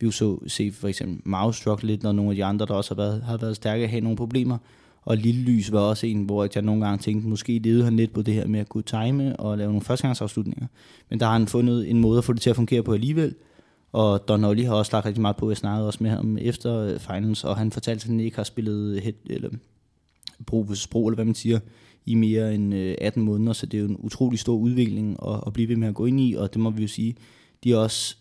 Vi 0.01 0.11
så 0.11 0.39
se 0.47 0.73
for 0.73 0.89
eksempel 0.89 1.21
Maus 1.25 1.57
struggle 1.57 1.87
lidt, 1.87 2.03
når 2.03 2.13
nogle 2.13 2.31
af 2.31 2.37
de 2.37 2.45
andre, 2.45 2.67
der 2.67 2.75
også 2.75 2.95
har 2.95 3.03
været, 3.03 3.23
har 3.23 3.37
været 3.37 3.57
stærke, 3.57 3.89
have 3.89 4.01
nogle 4.01 4.17
problemer. 4.17 4.59
Og 5.05 5.17
Lille 5.17 5.43
Lys 5.43 5.73
var 5.73 5.81
også 5.81 6.07
en, 6.07 6.25
hvor 6.25 6.49
jeg 6.55 6.63
nogle 6.63 6.85
gange 6.87 7.03
tænkte, 7.03 7.29
måske 7.29 7.59
levede 7.59 7.85
han 7.85 7.97
lidt 7.97 8.13
på 8.13 8.23
det 8.23 8.35
her 8.35 8.47
med 8.47 8.61
at 8.61 8.69
kunne 8.69 8.83
time 8.83 9.37
og 9.37 9.59
lave 9.59 9.69
nogle 9.69 9.83
førstegangsafslutninger. 9.83 10.67
Men 11.11 11.21
der 11.21 11.27
har 11.27 11.33
han 11.33 11.47
fundet 11.47 11.91
en 11.91 11.99
måde 11.99 12.19
at 12.19 12.25
få 12.25 12.33
det 12.33 12.43
til 12.43 12.51
at 12.51 12.57
fungere 12.57 12.83
på 12.83 12.93
alligevel. 12.93 13.35
Og 13.93 14.29
Don 14.29 14.45
Olli 14.45 14.63
har 14.63 14.75
også 14.75 14.93
lagt 14.93 15.07
rigtig 15.07 15.23
meget 15.23 15.37
på, 15.37 15.51
jeg 15.51 15.57
snakkede 15.57 15.87
også 15.87 15.99
med 16.03 16.11
ham 16.11 16.39
efter 16.41 16.79
øh, 16.79 16.99
finals, 16.99 17.45
og 17.45 17.57
han 17.57 17.71
fortalte, 17.71 18.05
at 18.05 18.09
han 18.09 18.21
ikke 18.21 18.37
har 18.37 18.45
spillet 18.45 19.01
head, 19.01 19.15
eller 19.27 19.51
brug 20.47 20.67
på 20.67 20.75
sprog, 20.75 21.09
eller 21.09 21.15
hvad 21.15 21.25
man 21.25 21.35
siger, 21.35 21.59
i 22.07 22.15
mere 22.15 22.55
end 22.55 22.75
øh, 22.75 22.95
18 23.01 23.23
måneder, 23.23 23.53
så 23.53 23.67
det 23.67 23.79
er 23.79 23.83
jo 23.83 23.89
en 23.89 23.97
utrolig 23.99 24.39
stor 24.39 24.57
udvikling 24.57 25.17
at, 25.27 25.41
at 25.47 25.53
blive 25.53 25.69
ved 25.69 25.77
med 25.77 25.89
at 25.89 25.95
gå 25.95 26.07
ind 26.07 26.21
i, 26.21 26.35
og 26.35 26.55
det 26.55 26.61
må 26.61 26.71
vi 26.71 26.83
jo 26.83 26.89
sige, 26.89 27.17
de 27.65 27.71
har 27.71 27.79
også 27.79 28.17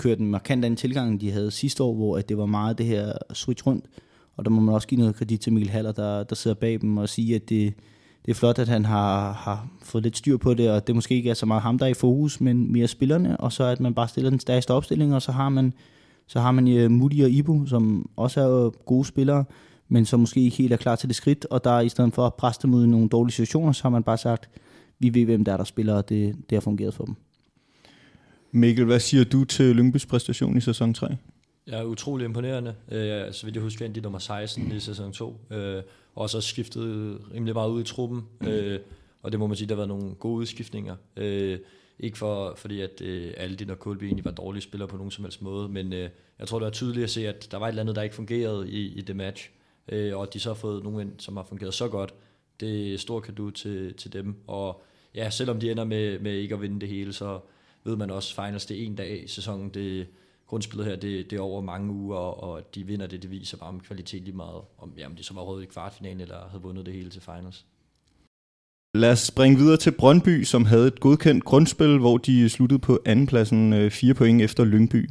kørt 0.00 0.18
en 0.18 0.30
markant 0.30 0.64
anden 0.64 0.76
tilgang, 0.76 1.20
de 1.20 1.30
havde 1.30 1.50
sidste 1.50 1.82
år, 1.82 1.94
hvor 1.94 2.18
at 2.18 2.28
det 2.28 2.38
var 2.38 2.46
meget 2.46 2.78
det 2.78 2.86
her 2.86 3.12
switch 3.34 3.66
rundt, 3.66 3.84
og 4.36 4.44
der 4.44 4.50
må 4.50 4.60
man 4.60 4.74
også 4.74 4.88
give 4.88 4.98
noget 4.98 5.14
kredit 5.14 5.40
til 5.40 5.52
Mikkel 5.52 5.70
Haller, 5.70 5.92
der, 5.92 6.24
der 6.24 6.34
sidder 6.34 6.54
bag 6.54 6.80
dem 6.80 6.96
og 6.96 7.08
sige, 7.08 7.34
at 7.34 7.48
det, 7.48 7.74
det 8.26 8.30
er 8.30 8.34
flot, 8.34 8.58
at 8.58 8.68
han 8.68 8.84
har, 8.84 9.32
har 9.32 9.68
fået 9.82 10.04
lidt 10.04 10.16
styr 10.16 10.36
på 10.36 10.54
det, 10.54 10.70
og 10.70 10.86
det 10.86 10.94
måske 10.94 11.14
ikke 11.14 11.30
er 11.30 11.34
så 11.34 11.46
meget 11.46 11.62
ham, 11.62 11.78
der 11.78 11.86
er 11.86 11.90
i 11.90 11.94
fokus, 11.94 12.40
men 12.40 12.72
mere 12.72 12.88
spillerne, 12.88 13.36
og 13.36 13.52
så 13.52 13.64
at 13.64 13.80
man 13.80 13.94
bare 13.94 14.08
stiller 14.08 14.30
den 14.30 14.40
stærkeste 14.40 14.70
opstilling, 14.70 15.14
og 15.14 15.22
så 15.22 15.32
har 15.32 15.48
man, 15.48 15.72
så 16.26 16.40
har 16.40 16.52
man 16.52 16.68
øh, 16.68 16.84
uh, 16.84 16.90
Moody 16.90 17.24
og 17.24 17.30
Ibu, 17.30 17.66
som 17.66 18.10
også 18.16 18.40
er 18.40 18.66
øh, 18.66 18.72
gode 18.72 19.04
spillere, 19.04 19.44
men 19.88 20.04
som 20.04 20.20
måske 20.20 20.40
ikke 20.40 20.56
helt 20.56 20.72
er 20.72 20.76
klar 20.76 20.96
til 20.96 21.08
det 21.08 21.16
skridt, 21.16 21.46
og 21.50 21.64
der 21.64 21.80
i 21.80 21.88
stedet 21.88 22.14
for 22.14 22.26
at 22.26 22.34
presse 22.34 22.62
dem 22.62 22.74
ud 22.74 22.84
i 22.84 22.88
nogle 22.88 23.08
dårlige 23.08 23.32
situationer, 23.32 23.72
så 23.72 23.82
har 23.82 23.90
man 23.90 24.02
bare 24.02 24.18
sagt, 24.18 24.50
vi 24.98 25.14
ved, 25.14 25.24
hvem 25.24 25.44
der 25.44 25.52
er, 25.52 25.56
der 25.56 25.64
spiller, 25.64 25.94
og 25.94 26.08
det, 26.08 26.36
det 26.50 26.56
har 26.56 26.60
fungeret 26.60 26.94
for 26.94 27.04
dem. 27.04 27.16
Mikkel, 28.52 28.84
hvad 28.84 29.00
siger 29.00 29.24
du 29.24 29.44
til 29.44 29.76
Lyngbys 29.76 30.06
præstation 30.06 30.56
i 30.56 30.60
sæson 30.60 30.94
3? 30.94 31.16
Ja, 31.66 31.84
utrolig 31.84 32.24
imponerende. 32.24 32.74
Øh, 32.90 33.32
så 33.32 33.46
vidt 33.46 33.56
jeg 33.56 33.62
husker, 33.62 33.88
de 33.88 34.00
nummer 34.00 34.18
16 34.18 34.72
i 34.72 34.80
sæson 34.80 35.12
2. 35.12 35.40
Øh, 35.50 35.82
og 36.14 36.30
så 36.30 36.40
skiftet 36.40 37.18
rimelig 37.34 37.54
meget 37.54 37.70
ud 37.70 37.80
i 37.80 37.84
truppen. 37.84 38.22
Øh, 38.46 38.80
og 39.22 39.32
det 39.32 39.40
må 39.40 39.46
man 39.46 39.56
sige, 39.56 39.68
der 39.68 39.74
har 39.74 39.76
været 39.76 39.88
nogle 39.88 40.14
gode 40.14 40.36
udskiftninger. 40.36 40.96
Øh, 41.16 41.58
ikke 41.98 42.18
for, 42.18 42.54
fordi 42.56 42.80
at 42.80 43.00
øh, 43.00 43.32
Aldin 43.36 43.70
og 43.70 43.78
Kulby 43.78 44.04
egentlig 44.04 44.24
var 44.24 44.30
dårlige 44.30 44.62
spillere 44.62 44.88
på 44.88 44.96
nogen 44.96 45.10
som 45.10 45.24
helst 45.24 45.42
måde, 45.42 45.68
men 45.68 45.92
øh, 45.92 46.10
jeg 46.38 46.48
tror, 46.48 46.58
det 46.58 46.64
var 46.64 46.70
tydeligt 46.70 47.04
at 47.04 47.10
se, 47.10 47.28
at 47.28 47.48
der 47.50 47.58
var 47.58 47.66
et 47.66 47.70
eller 47.70 47.82
andet, 47.82 47.96
der 47.96 48.02
ikke 48.02 48.14
fungerede 48.14 48.70
i, 48.70 48.98
i 48.98 49.00
det 49.00 49.16
match. 49.16 49.50
Øh, 49.88 50.16
og 50.16 50.22
at 50.22 50.34
de 50.34 50.40
så 50.40 50.48
har 50.48 50.54
fået 50.54 50.84
nogen 50.84 51.00
ind, 51.00 51.12
som 51.18 51.36
har 51.36 51.44
fungeret 51.44 51.74
så 51.74 51.88
godt. 51.88 52.14
Det 52.60 52.94
er 52.94 52.98
stor 52.98 53.20
kado 53.20 53.50
til, 53.50 53.94
til 53.94 54.12
dem. 54.12 54.36
Og 54.46 54.82
ja, 55.14 55.30
selvom 55.30 55.60
de 55.60 55.70
ender 55.70 55.84
med, 55.84 56.18
med 56.18 56.32
ikke 56.32 56.54
at 56.54 56.62
vinde 56.62 56.80
det 56.80 56.88
hele, 56.88 57.12
så 57.12 57.40
ved 57.84 57.96
man 57.96 58.10
også, 58.10 58.34
finals 58.34 58.66
det 58.66 58.82
er 58.82 58.86
en 58.86 58.94
dag 58.94 59.24
i 59.24 59.28
sæsonen. 59.28 59.68
Det, 59.68 60.06
grundspillet 60.46 60.86
her, 60.86 60.96
det, 60.96 61.30
det 61.30 61.36
er 61.36 61.40
over 61.40 61.60
mange 61.60 61.92
uger, 61.92 62.16
og, 62.16 62.42
og 62.42 62.74
de 62.74 62.86
vinder 62.86 63.06
det, 63.06 63.22
det 63.22 63.30
viser 63.30 63.56
bare 63.56 63.68
om 63.68 63.80
kvalitet 63.80 64.22
lige 64.22 64.36
meget. 64.36 64.60
Om, 64.78 64.92
ja, 64.98 65.06
om 65.06 65.16
de 65.16 65.22
så 65.22 65.34
var 65.34 65.42
rådet 65.42 65.62
i 65.62 65.66
kvartfinalen, 65.66 66.20
eller 66.20 66.48
havde 66.48 66.62
vundet 66.62 66.86
det 66.86 66.94
hele 66.94 67.10
til 67.10 67.22
finals. 67.22 67.66
Lad 68.94 69.12
os 69.12 69.18
springe 69.20 69.58
videre 69.58 69.76
til 69.76 69.90
Brøndby, 69.90 70.44
som 70.44 70.64
havde 70.64 70.86
et 70.86 71.00
godkendt 71.00 71.44
grundspil, 71.44 71.98
hvor 71.98 72.18
de 72.18 72.48
sluttede 72.48 72.78
på 72.78 73.00
andenpladsen 73.06 73.90
4 73.90 74.10
øh, 74.10 74.16
point 74.16 74.42
efter 74.42 74.64
Lyngby. 74.64 75.10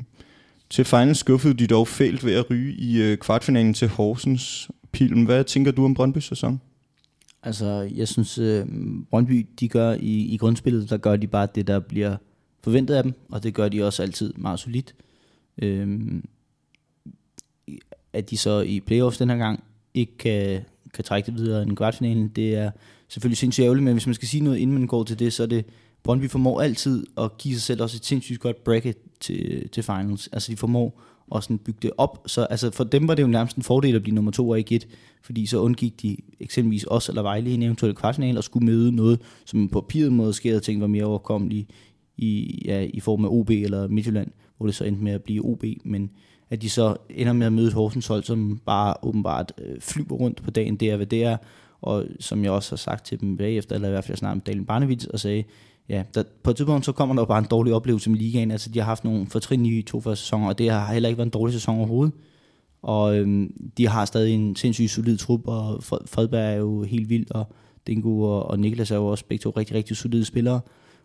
Til 0.70 0.86
finals 0.86 1.18
skuffede 1.18 1.54
de 1.54 1.68
dog 1.68 1.88
fælt 1.88 2.26
ved 2.26 2.34
at 2.34 2.50
ryge 2.50 2.74
i 2.74 3.02
øh, 3.02 3.18
kvartfinalen 3.18 3.74
til 3.74 3.88
Horsens. 3.88 4.70
Pilm, 4.92 5.26
hvad 5.26 5.44
tænker 5.44 5.72
du 5.72 5.86
om 5.86 5.94
Brøndbys 5.94 6.24
sæson? 6.24 6.62
Altså, 7.44 7.90
jeg 7.96 8.08
synes, 8.08 8.38
øh, 8.38 8.66
Brøndby, 9.10 9.48
de 9.60 9.70
gør 9.70 9.92
i, 9.92 10.34
i 10.34 10.38
grundspillet, 10.38 10.90
der 10.90 10.98
gør 10.98 11.16
de 11.16 11.28
bare 11.28 11.48
det, 11.56 11.68
der 11.68 11.80
bliver 11.80 12.16
forventet 12.62 12.96
af 12.96 13.04
dem, 13.04 13.14
og 13.30 13.44
det 13.44 13.54
gør 13.54 13.70
de 13.70 13.86
også 13.86 14.04
altid 14.04 14.34
meget 14.34 14.60
solidt. 14.60 14.96
Øhm, 15.62 16.26
at 18.14 18.30
de 18.30 18.38
så 18.38 18.62
i 18.62 18.80
playoffs 18.80 19.18
den 19.18 19.30
her 19.30 19.38
gang 19.38 19.64
ikke 19.94 20.18
kan, 20.18 20.62
kan 20.94 21.04
trække 21.04 21.26
det 21.26 21.36
videre 21.36 21.64
end 21.64 21.76
kvartfinalen, 21.76 22.28
det 22.28 22.56
er 22.56 22.72
selvfølgelig 23.08 23.38
sindssygt 23.38 23.64
ærgerligt, 23.64 23.84
men 23.84 23.94
hvis 23.94 24.08
man 24.08 24.16
skal 24.16 24.28
sige 24.28 24.44
noget, 24.44 24.58
inden 24.58 24.78
man 24.78 24.88
går 24.88 25.04
til 25.04 25.20
det, 25.20 25.34
så 25.34 25.44
er 25.44 25.48
det, 25.48 25.66
Brøndby 26.04 26.30
formår 26.30 26.62
altid 26.62 27.06
at 27.18 27.38
give 27.38 27.54
sig 27.54 27.62
selv 27.62 27.82
også 27.82 27.98
et 27.98 28.06
sindssygt 28.06 28.40
godt 28.40 28.64
bracket 28.64 28.98
til, 29.20 29.70
til 29.70 29.84
finals. 29.84 30.30
Altså 30.32 30.52
de 30.52 30.58
formår 30.58 31.02
at 31.36 31.44
sådan 31.44 31.58
bygge 31.58 31.80
det 31.82 31.92
op. 31.98 32.24
Så 32.28 32.44
altså 32.44 32.72
for 32.72 32.84
dem 32.84 33.08
var 33.08 33.16
det 33.16 33.24
jo 33.24 33.28
nærmest 33.28 33.58
en 33.58 33.64
fordel 33.64 33.96
at 33.96 34.02
blive 34.02 34.16
nummer 34.16 34.32
to 34.32 34.50
og 34.50 34.58
ikke 34.58 34.76
et, 34.76 34.88
fordi 35.22 35.46
så 35.46 35.58
undgik 35.58 36.02
de 36.02 36.18
eksempelvis 36.40 36.86
os 36.88 37.10
eller 37.10 37.22
Vejle 37.22 37.50
i 37.50 37.54
en 37.54 37.64
eventuel 37.64 37.96
kvartfinal 37.96 38.38
og 38.38 38.44
skulle 38.44 38.66
møde 38.66 38.92
noget, 38.92 39.22
som 39.46 39.70
på 39.70 39.82
papiret 39.82 40.14
måske 40.14 40.56
og 40.56 40.64
tænkt 40.64 40.82
var 40.82 40.88
mere 40.88 41.06
overkommeligt 41.06 41.70
i, 42.20 42.62
ja, 42.66 42.88
i 42.94 43.00
form 43.00 43.26
af 43.26 43.30
OB 43.30 43.50
eller 43.50 43.88
Midtjylland 43.88 44.32
hvor 44.60 44.66
det 44.66 44.76
så 44.76 44.84
endte 44.84 45.04
med 45.04 45.12
at 45.12 45.24
blive 45.24 45.46
OB, 45.46 45.64
men 45.84 46.10
at 46.50 46.62
de 46.62 46.70
så 46.70 46.96
ender 47.10 47.34
med 47.34 47.46
at 47.46 47.54
møde 47.54 47.72
Horsens 47.72 48.08
hold, 48.08 48.24
som 48.24 48.62
bare 48.66 48.94
åbenbart 49.02 49.54
øh, 49.58 49.82
flyver 49.82 50.16
rundt 50.16 50.44
på 50.44 50.52
dagen, 50.52 50.76
det 50.76 50.90
er, 50.90 50.96
hvad 50.96 51.06
det 51.06 51.24
er, 51.24 51.38
og 51.82 52.06
som 52.20 52.44
jeg 52.44 52.52
også 52.52 52.72
har 52.72 52.78
sagt 52.78 53.06
til 53.06 53.22
dem 53.22 53.38
bagefter, 53.38 53.76
eller 53.76 53.88
i 53.88 53.92
hvert 53.92 54.04
fald 54.04 54.18
snart 54.18 54.38
med 54.38 54.44
Dalen 54.44 54.66
Barnevits, 54.66 55.06
og 55.06 55.20
sagde, 55.20 55.44
ja, 55.90 56.04
der, 56.14 56.24
på 56.44 56.50
et 56.52 56.56
tidspunkt 56.56 56.86
så 56.86 56.92
kommer 56.92 57.16
der 57.16 57.26
bare 57.26 57.40
en 57.40 57.48
dårlig 57.52 57.74
oplevelse 57.74 58.10
med 58.10 58.20
ligaen, 58.20 58.52
altså 58.52 58.70
de 58.70 58.80
har 58.80 58.86
haft 58.86 59.04
nogle 59.04 59.28
fortrinlige 59.28 59.82
to 59.82 60.02
første 60.02 60.24
sæsoner, 60.24 60.48
og 60.48 60.58
det 60.58 60.70
har 60.70 60.94
heller 60.94 61.10
ikke 61.10 61.18
været 61.18 61.28
en 61.28 61.32
dårlig 61.32 61.54
sæson 61.54 61.78
overhovedet, 61.78 62.14
Og 62.82 63.18
øhm, 63.18 63.72
de 63.78 63.88
har 63.88 64.06
stadig 64.06 64.34
en 64.34 64.56
sindssygt 64.56 64.92
solid 64.92 65.18
trup, 65.18 65.48
og 65.48 65.84
Fredberg 65.84 66.54
er 66.54 66.56
jo 66.56 66.84
helt 66.84 67.10
vild, 67.10 67.32
og 67.32 67.46
Dingo 67.88 68.22
og, 68.22 68.46
og 68.46 68.60
Niklas 68.60 68.92
er 68.92 68.96
jo 68.96 69.08
også 69.08 69.26
begge 69.26 69.42
to 69.42 69.50
rigtig, 69.50 69.76
rigtig 69.76 69.98
solide 69.98 70.26
spillere. 70.26 70.60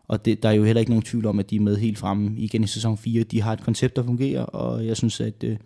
Og 0.09 0.25
det, 0.25 0.43
der 0.43 0.49
er 0.49 0.53
jo 0.53 0.65
heller 0.65 0.81
ikke 0.81 0.91
nogen 0.91 1.03
tvivl 1.03 1.27
om, 1.27 1.39
at 1.39 1.51
de 1.51 1.57
er 1.57 1.61
med 1.61 1.77
helt 1.77 1.99
fremme 1.99 2.39
igen 2.39 2.65
i 2.65 2.67
sæson 2.67 2.99
4. 2.99 3.23
De 3.23 3.43
har 3.43 3.53
et 3.53 3.61
koncept, 3.61 3.97
der 3.97 4.03
fungerer, 4.03 4.43
og 4.43 4.87
jeg 4.87 4.97
synes, 4.97 5.21
at 5.21 5.45
øh, 5.45 5.57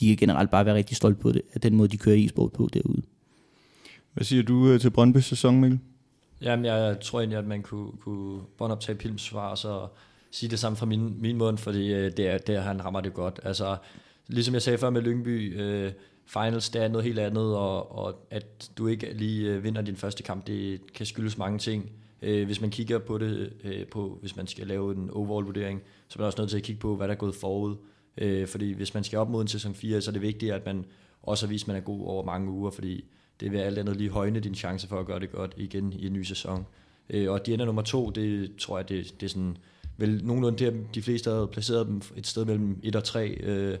de 0.00 0.08
kan 0.08 0.16
generelt 0.16 0.50
bare 0.50 0.66
være 0.66 0.74
rigtig 0.74 0.96
stolte 0.96 1.20
på 1.20 1.32
det, 1.32 1.42
at 1.52 1.62
den 1.62 1.76
måde, 1.76 1.88
de 1.88 1.96
kører 1.96 2.16
e-sport 2.16 2.52
på 2.52 2.68
derude. 2.72 3.02
Hvad 4.12 4.24
siger 4.24 4.42
du 4.42 4.68
øh, 4.68 4.80
til 4.80 4.90
Brøndby 4.90 5.18
sæson, 5.18 5.60
Mikkel? 5.60 5.80
Jamen, 6.40 6.64
jeg 6.64 7.00
tror 7.00 7.20
egentlig, 7.20 7.38
at 7.38 7.46
man 7.46 7.62
kunne, 7.62 7.92
kunne 8.00 8.40
båndoptage 8.58 8.98
Pilms 8.98 9.22
svar, 9.22 9.48
og 9.48 9.58
så 9.58 9.86
sige 10.30 10.50
det 10.50 10.58
samme 10.58 10.76
fra 10.76 10.86
min, 10.86 11.16
min 11.20 11.38
mund, 11.38 11.58
fordi 11.58 11.92
øh, 11.92 12.12
det 12.16 12.28
er 12.28 12.38
der, 12.38 12.60
han 12.60 12.84
rammer 12.84 13.00
det 13.00 13.14
godt. 13.14 13.40
Altså, 13.42 13.76
ligesom 14.28 14.54
jeg 14.54 14.62
sagde 14.62 14.78
før 14.78 14.90
med 14.90 15.02
Lyngby, 15.02 15.60
øh, 15.60 15.92
finals, 16.26 16.70
det 16.70 16.82
er 16.82 16.88
noget 16.88 17.04
helt 17.04 17.18
andet, 17.18 17.56
og, 17.56 17.98
og 17.98 18.26
at 18.30 18.70
du 18.78 18.86
ikke 18.86 19.12
lige 19.14 19.50
øh, 19.50 19.64
vinder 19.64 19.82
din 19.82 19.96
første 19.96 20.22
kamp, 20.22 20.46
det 20.46 20.80
kan 20.94 21.06
skyldes 21.06 21.38
mange 21.38 21.58
ting. 21.58 21.90
Øh, 22.22 22.46
hvis 22.46 22.60
man 22.60 22.70
kigger 22.70 22.98
på 22.98 23.18
det, 23.18 23.52
øh, 23.64 23.86
på, 23.86 24.18
hvis 24.20 24.36
man 24.36 24.46
skal 24.46 24.66
lave 24.66 24.94
en 24.94 25.10
overall 25.10 25.46
vurdering, 25.46 25.82
så 26.08 26.16
er 26.16 26.20
man 26.20 26.26
også 26.26 26.40
nødt 26.40 26.50
til 26.50 26.56
at 26.56 26.62
kigge 26.62 26.80
på, 26.80 26.96
hvad 26.96 27.08
der 27.08 27.14
er 27.14 27.18
gået 27.18 27.34
forud. 27.34 27.76
Øh, 28.18 28.48
fordi 28.48 28.72
hvis 28.72 28.94
man 28.94 29.04
skal 29.04 29.18
op 29.18 29.30
mod 29.30 29.42
en 29.42 29.48
sæson 29.48 29.74
4, 29.74 30.00
så 30.00 30.10
er 30.10 30.12
det 30.12 30.22
vigtigt, 30.22 30.52
at 30.52 30.66
man 30.66 30.84
også 31.22 31.46
har 31.46 31.50
vist, 31.50 31.64
at 31.64 31.68
man 31.68 31.76
er 31.76 31.80
god 31.80 32.06
over 32.06 32.24
mange 32.24 32.50
uger, 32.50 32.70
fordi 32.70 33.04
det 33.40 33.52
vil 33.52 33.58
alt 33.58 33.78
andet 33.78 33.96
lige 33.96 34.10
højne 34.10 34.40
din 34.40 34.54
chance 34.54 34.88
for 34.88 35.00
at 35.00 35.06
gøre 35.06 35.20
det 35.20 35.32
godt 35.32 35.54
igen 35.56 35.92
i 35.92 36.06
en 36.06 36.12
ny 36.12 36.22
sæson. 36.22 36.66
Øh, 37.10 37.30
og 37.30 37.46
de 37.46 37.54
ender 37.54 37.66
nummer 37.66 37.82
to, 37.82 38.10
det 38.10 38.56
tror 38.56 38.78
jeg, 38.78 38.88
det, 38.88 39.14
det 39.20 39.26
er 39.26 39.30
sådan, 39.30 39.56
vel 39.96 40.24
nogenlunde 40.24 40.64
der, 40.64 40.72
de 40.94 41.02
fleste 41.02 41.30
havde 41.30 41.48
placeret 41.52 41.86
dem 41.86 42.02
et 42.16 42.26
sted 42.26 42.44
mellem 42.44 42.80
1 42.82 42.96
og 42.96 43.04
3. 43.04 43.28
Øh, 43.28 43.78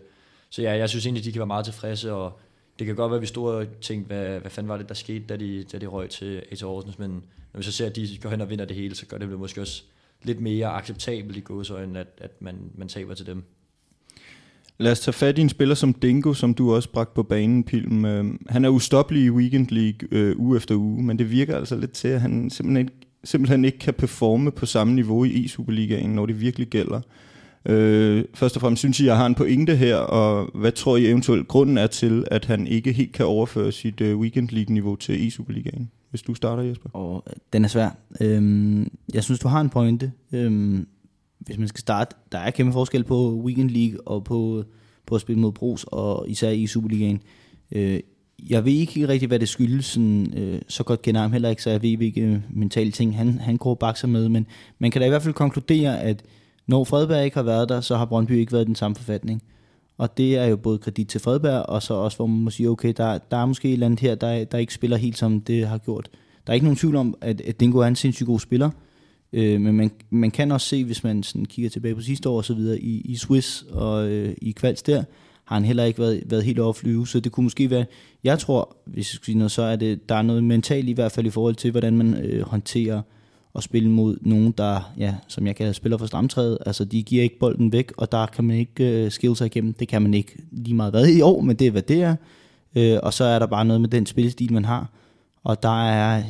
så 0.50 0.62
ja, 0.62 0.76
jeg 0.76 0.88
synes 0.88 1.06
egentlig, 1.06 1.24
de 1.24 1.32
kan 1.32 1.38
være 1.38 1.46
meget 1.46 1.64
tilfredse, 1.64 2.12
og 2.12 2.40
det 2.78 2.86
kan 2.86 2.96
godt 2.96 3.10
være, 3.10 3.16
at 3.16 3.22
vi 3.22 3.26
stod 3.26 3.54
og 3.54 3.66
tænkte, 3.80 4.06
hvad, 4.06 4.40
hvad 4.40 4.50
fanden 4.50 4.68
var 4.68 4.76
det, 4.76 4.88
der 4.88 4.94
skete, 4.94 5.24
da 5.28 5.36
de, 5.36 5.64
da 5.72 5.78
de 5.78 5.86
røg 5.86 6.10
til 6.10 6.42
A.T. 6.52 6.62
Horsens, 6.62 6.98
men 6.98 7.24
når 7.52 7.58
vi 7.58 7.64
så 7.64 7.72
ser, 7.72 7.86
at 7.86 7.96
de 7.96 8.18
går 8.22 8.30
hen 8.30 8.40
og 8.40 8.50
vinder 8.50 8.64
det 8.64 8.76
hele, 8.76 8.94
så 8.94 9.06
gør 9.06 9.18
det 9.18 9.28
måske 9.28 9.60
også 9.60 9.82
lidt 10.22 10.40
mere 10.40 10.66
acceptabelt 10.66 11.36
i 11.36 11.40
gåsøjne, 11.40 12.00
at, 12.00 12.08
at 12.18 12.42
man, 12.42 12.56
man 12.74 12.88
taber 12.88 13.14
til 13.14 13.26
dem. 13.26 13.44
Lad 14.78 14.92
os 14.92 15.00
tage 15.00 15.12
fat 15.12 15.38
i 15.38 15.40
en 15.40 15.48
spiller 15.48 15.74
som 15.74 15.94
Dingo, 15.94 16.34
som 16.34 16.54
du 16.54 16.74
også 16.74 16.88
bragte 16.88 17.14
på 17.14 17.22
banen, 17.22 17.64
Pilm. 17.64 18.04
Øhm, 18.04 18.46
han 18.48 18.64
er 18.64 18.68
ustoppelig 18.68 19.24
i 19.24 19.30
Weekend 19.30 19.68
League 19.70 20.08
øh, 20.12 20.38
uge 20.38 20.56
efter 20.56 20.74
uge, 20.74 21.02
men 21.02 21.18
det 21.18 21.30
virker 21.30 21.56
altså 21.56 21.76
lidt 21.76 21.92
til, 21.92 22.08
at 22.08 22.20
han 22.20 22.50
simpelthen 22.50 22.86
ikke, 22.86 22.92
simpelthen 23.24 23.64
ikke 23.64 23.78
kan 23.78 23.94
performe 23.94 24.50
på 24.50 24.66
samme 24.66 24.94
niveau 24.94 25.24
i 25.24 25.44
E-Superligaen, 25.44 26.06
når 26.06 26.26
det 26.26 26.40
virkelig 26.40 26.68
gælder. 26.68 27.00
Øh, 27.66 28.24
først 28.34 28.56
og 28.56 28.60
fremmest 28.60 28.80
synes 28.80 29.00
jeg, 29.00 29.04
at 29.04 29.08
jeg 29.08 29.16
har 29.16 29.26
en 29.26 29.34
pointe 29.34 29.76
her, 29.76 29.96
og 29.96 30.50
hvad 30.54 30.72
tror 30.72 30.96
I 30.96 31.06
eventuelt 31.06 31.48
grunden 31.48 31.78
er 31.78 31.86
til, 31.86 32.24
at 32.30 32.44
han 32.44 32.66
ikke 32.66 32.92
helt 32.92 33.12
kan 33.12 33.26
overføre 33.26 33.72
sit 33.72 34.00
øh, 34.00 34.18
Weekend 34.18 34.48
League-niveau 34.48 34.96
til 34.96 35.28
E-Superligaen? 35.28 36.01
Hvis 36.12 36.22
du 36.22 36.34
starter, 36.34 36.62
Jesper. 36.62 36.90
Og 36.92 37.24
den 37.52 37.64
er 37.64 37.68
svær. 37.68 37.90
Øhm, 38.20 38.92
jeg 39.14 39.24
synes, 39.24 39.40
du 39.40 39.48
har 39.48 39.60
en 39.60 39.70
pointe. 39.70 40.12
Øhm, 40.32 40.88
hvis 41.38 41.58
man 41.58 41.68
skal 41.68 41.80
starte, 41.80 42.16
der 42.32 42.38
er 42.38 42.50
kæmpe 42.50 42.72
forskel 42.72 43.04
på 43.04 43.42
Weekend 43.44 43.70
League 43.70 44.00
og 44.06 44.24
på, 44.24 44.64
på 45.06 45.14
at 45.14 45.20
spille 45.20 45.40
mod 45.40 45.52
Bros, 45.52 45.84
og 45.88 46.28
især 46.28 46.50
i 46.50 46.66
Superligaen. 46.66 47.22
Øh, 47.72 48.00
jeg 48.48 48.64
ved 48.64 48.72
ikke 48.72 49.08
rigtig, 49.08 49.28
hvad 49.28 49.38
det 49.38 49.48
skyldes. 49.48 49.84
Sådan, 49.84 50.34
øh, 50.36 50.60
så 50.68 50.82
godt 50.84 51.02
kender 51.02 51.20
ham 51.20 51.32
heller 51.32 51.48
ikke, 51.48 51.62
så 51.62 51.70
jeg 51.70 51.82
ved 51.82 51.96
hvilke 51.96 52.20
øh, 52.20 52.40
mentale 52.50 52.90
ting 52.90 53.16
han, 53.16 53.38
han 53.38 53.56
går 53.56 53.70
og 53.70 53.78
bakser 53.78 54.08
med. 54.08 54.28
Men 54.28 54.46
man 54.78 54.90
kan 54.90 55.00
da 55.00 55.06
i 55.06 55.10
hvert 55.10 55.22
fald 55.22 55.34
konkludere, 55.34 56.00
at 56.00 56.22
når 56.66 56.84
Fredberg 56.84 57.24
ikke 57.24 57.36
har 57.36 57.44
været 57.44 57.68
der, 57.68 57.80
så 57.80 57.96
har 57.96 58.04
Brøndby 58.04 58.32
ikke 58.32 58.52
været 58.52 58.64
i 58.64 58.66
den 58.66 58.74
samme 58.74 58.94
forfatning. 58.94 59.42
Og 60.02 60.16
det 60.16 60.36
er 60.36 60.44
jo 60.44 60.56
både 60.56 60.78
kredit 60.78 61.08
til 61.08 61.20
Fredberg, 61.20 61.66
og 61.66 61.82
så 61.82 61.94
også, 61.94 62.16
hvor 62.16 62.26
man 62.26 62.40
må 62.40 62.50
sige, 62.50 62.70
okay, 62.70 62.94
der, 62.96 63.18
der 63.18 63.36
er 63.36 63.46
måske 63.46 63.68
et 63.68 63.72
eller 63.72 63.86
andet 63.86 64.00
her, 64.00 64.14
der, 64.14 64.44
der 64.44 64.58
ikke 64.58 64.74
spiller 64.74 64.96
helt 64.96 65.18
som 65.18 65.40
det 65.40 65.66
har 65.68 65.78
gjort. 65.78 66.08
Der 66.46 66.52
er 66.52 66.54
ikke 66.54 66.66
nogen 66.66 66.76
tvivl 66.76 66.96
om, 66.96 67.14
at, 67.20 67.40
at 67.40 67.60
Dingo 67.60 67.78
er 67.78 67.86
en 67.86 67.96
sindssygt 67.96 68.26
god 68.26 68.40
spiller, 68.40 68.70
øh, 69.32 69.60
men 69.60 69.76
man, 69.76 69.90
man 70.10 70.30
kan 70.30 70.52
også 70.52 70.68
se, 70.68 70.84
hvis 70.84 71.04
man 71.04 71.22
sådan 71.22 71.44
kigger 71.44 71.70
tilbage 71.70 71.94
på 71.94 72.00
sidste 72.00 72.28
år 72.28 72.36
og 72.36 72.44
så 72.44 72.54
videre, 72.54 72.80
i, 72.80 73.00
i 73.00 73.16
Swiss 73.16 73.64
og 73.70 74.08
øh, 74.08 74.34
i 74.42 74.50
Kvalds 74.50 74.82
der, 74.82 75.04
har 75.44 75.56
han 75.56 75.64
heller 75.64 75.84
ikke 75.84 75.98
været, 75.98 76.22
været 76.26 76.44
helt 76.44 76.58
over 76.58 76.72
flyve, 76.72 77.06
så 77.06 77.20
det 77.20 77.32
kunne 77.32 77.44
måske 77.44 77.70
være, 77.70 77.84
jeg 78.24 78.38
tror, 78.38 78.76
hvis 78.86 79.12
jeg 79.12 79.14
skulle 79.14 79.26
sige 79.26 79.38
noget, 79.38 79.50
så 79.50 79.62
er 79.62 79.76
det, 79.76 80.08
der 80.08 80.14
er 80.14 80.22
noget 80.22 80.44
mentalt 80.44 80.88
i 80.88 80.92
hvert 80.92 81.12
fald 81.12 81.26
i 81.26 81.30
forhold 81.30 81.54
til, 81.54 81.70
hvordan 81.70 81.96
man 81.96 82.14
øh, 82.14 82.42
håndterer 82.42 83.02
at 83.56 83.62
spille 83.62 83.90
mod 83.90 84.16
nogen, 84.20 84.54
der, 84.58 84.92
ja, 84.98 85.14
som 85.28 85.46
jeg 85.46 85.56
kalder 85.56 85.72
spiller 85.72 85.98
for 85.98 86.06
stramtræet. 86.06 86.58
Altså, 86.66 86.84
de 86.84 87.02
giver 87.02 87.22
ikke 87.22 87.38
bolden 87.38 87.72
væk, 87.72 87.92
og 87.96 88.12
der 88.12 88.26
kan 88.26 88.44
man 88.44 88.56
ikke 88.56 89.04
øh, 89.04 89.10
skille 89.10 89.36
sig 89.36 89.46
igennem. 89.46 89.72
Det 89.72 89.88
kan 89.88 90.02
man 90.02 90.14
ikke 90.14 90.36
lige 90.50 90.74
meget 90.74 90.92
hvad 90.92 91.08
i 91.08 91.20
år, 91.20 91.40
men 91.40 91.56
det 91.56 91.66
er, 91.66 91.70
hvad 91.70 91.82
det 91.82 92.02
er. 92.02 92.16
Øh, 92.76 92.98
og 93.02 93.14
så 93.14 93.24
er 93.24 93.38
der 93.38 93.46
bare 93.46 93.64
noget 93.64 93.80
med 93.80 93.88
den 93.88 94.06
spillestil, 94.06 94.52
man 94.52 94.64
har. 94.64 94.90
Og 95.44 95.62
der 95.62 95.88
er, 95.88 96.22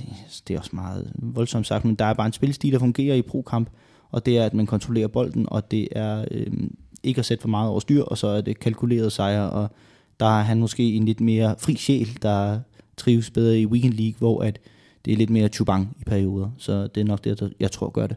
det 0.48 0.54
er 0.54 0.58
også 0.58 0.70
meget 0.72 1.12
voldsomt 1.14 1.66
sagt, 1.66 1.84
men 1.84 1.94
der 1.94 2.04
er 2.04 2.14
bare 2.14 2.26
en 2.26 2.32
spillestil, 2.32 2.72
der 2.72 2.78
fungerer 2.78 3.14
i 3.14 3.22
pro-kamp, 3.22 3.68
og 4.10 4.26
det 4.26 4.38
er, 4.38 4.44
at 4.44 4.54
man 4.54 4.66
kontrollerer 4.66 5.08
bolden, 5.08 5.46
og 5.48 5.70
det 5.70 5.88
er 5.92 6.24
øh, 6.30 6.46
ikke 7.02 7.18
at 7.18 7.24
sætte 7.24 7.42
for 7.42 7.48
meget 7.48 7.70
over 7.70 7.80
styr, 7.80 8.02
og 8.02 8.18
så 8.18 8.26
er 8.26 8.40
det 8.40 8.60
kalkuleret 8.60 9.12
sejr, 9.12 9.42
og 9.42 9.70
der 10.20 10.38
er 10.38 10.42
han 10.42 10.58
måske 10.58 10.92
en 10.92 11.04
lidt 11.04 11.20
mere 11.20 11.54
fri 11.58 11.76
sjæl, 11.76 12.18
der 12.22 12.60
trives 12.96 13.30
bedre 13.30 13.58
i 13.58 13.66
Weekend 13.66 13.92
League, 13.92 14.18
hvor 14.18 14.42
at 14.42 14.58
det 15.04 15.12
er 15.12 15.16
lidt 15.16 15.30
mere 15.30 15.48
chubang 15.48 15.96
i 16.00 16.04
perioder. 16.04 16.50
Så 16.58 16.86
det 16.86 17.00
er 17.00 17.04
nok 17.04 17.24
det, 17.24 17.54
jeg 17.60 17.70
tror 17.70 17.90
gør 17.90 18.06
det. 18.06 18.16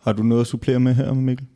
Har 0.00 0.12
du 0.12 0.22
noget 0.22 0.40
at 0.40 0.46
supplere 0.46 0.80
med 0.80 0.94
her, 0.94 1.12
Mikkel? 1.14 1.46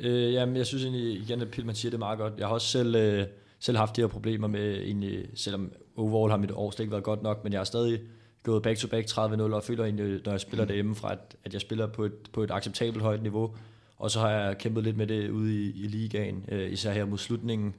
Øh, 0.00 0.32
jamen, 0.32 0.56
jeg 0.56 0.66
synes 0.66 0.84
egentlig 0.84 1.20
igen, 1.20 1.40
at 1.40 1.48
Pilman 1.48 1.74
siger 1.74 1.90
det 1.90 1.98
meget 1.98 2.18
godt. 2.18 2.32
Jeg 2.38 2.46
har 2.46 2.54
også 2.54 2.68
selv, 2.68 2.94
øh, 2.94 3.26
selv 3.58 3.76
haft 3.76 3.96
de 3.96 4.00
her 4.00 4.08
problemer 4.08 4.48
med, 4.48 4.76
egentlig, 4.76 5.26
selvom 5.34 5.72
overall 5.96 6.30
har 6.30 6.38
mit 6.38 6.50
år 6.50 6.70
slet 6.70 6.84
ikke 6.84 6.92
været 6.92 7.04
godt 7.04 7.22
nok, 7.22 7.44
men 7.44 7.52
jeg 7.52 7.60
har 7.60 7.64
stadig 7.64 8.00
gået 8.42 8.62
back-to-back 8.62 9.06
30-0, 9.06 9.20
og 9.40 9.62
føler 9.62 9.84
egentlig, 9.84 10.20
når 10.24 10.32
jeg 10.32 10.40
spiller 10.40 10.64
mm. 10.64 10.68
derhjemme 10.68 10.94
fra, 10.94 11.12
at, 11.12 11.36
at 11.44 11.52
jeg 11.52 11.60
spiller 11.60 11.86
på 11.86 12.04
et, 12.04 12.12
på 12.32 12.42
et 12.42 12.50
acceptabelt 12.50 13.02
højt 13.02 13.22
niveau. 13.22 13.54
Og 13.96 14.10
så 14.10 14.20
har 14.20 14.30
jeg 14.30 14.58
kæmpet 14.58 14.84
lidt 14.84 14.96
med 14.96 15.06
det 15.06 15.30
ude 15.30 15.54
i, 15.54 15.84
i 15.84 15.86
ligaen, 15.86 16.44
øh, 16.48 16.72
især 16.72 16.92
her 16.92 17.04
mod 17.04 17.18
slutningen. 17.18 17.74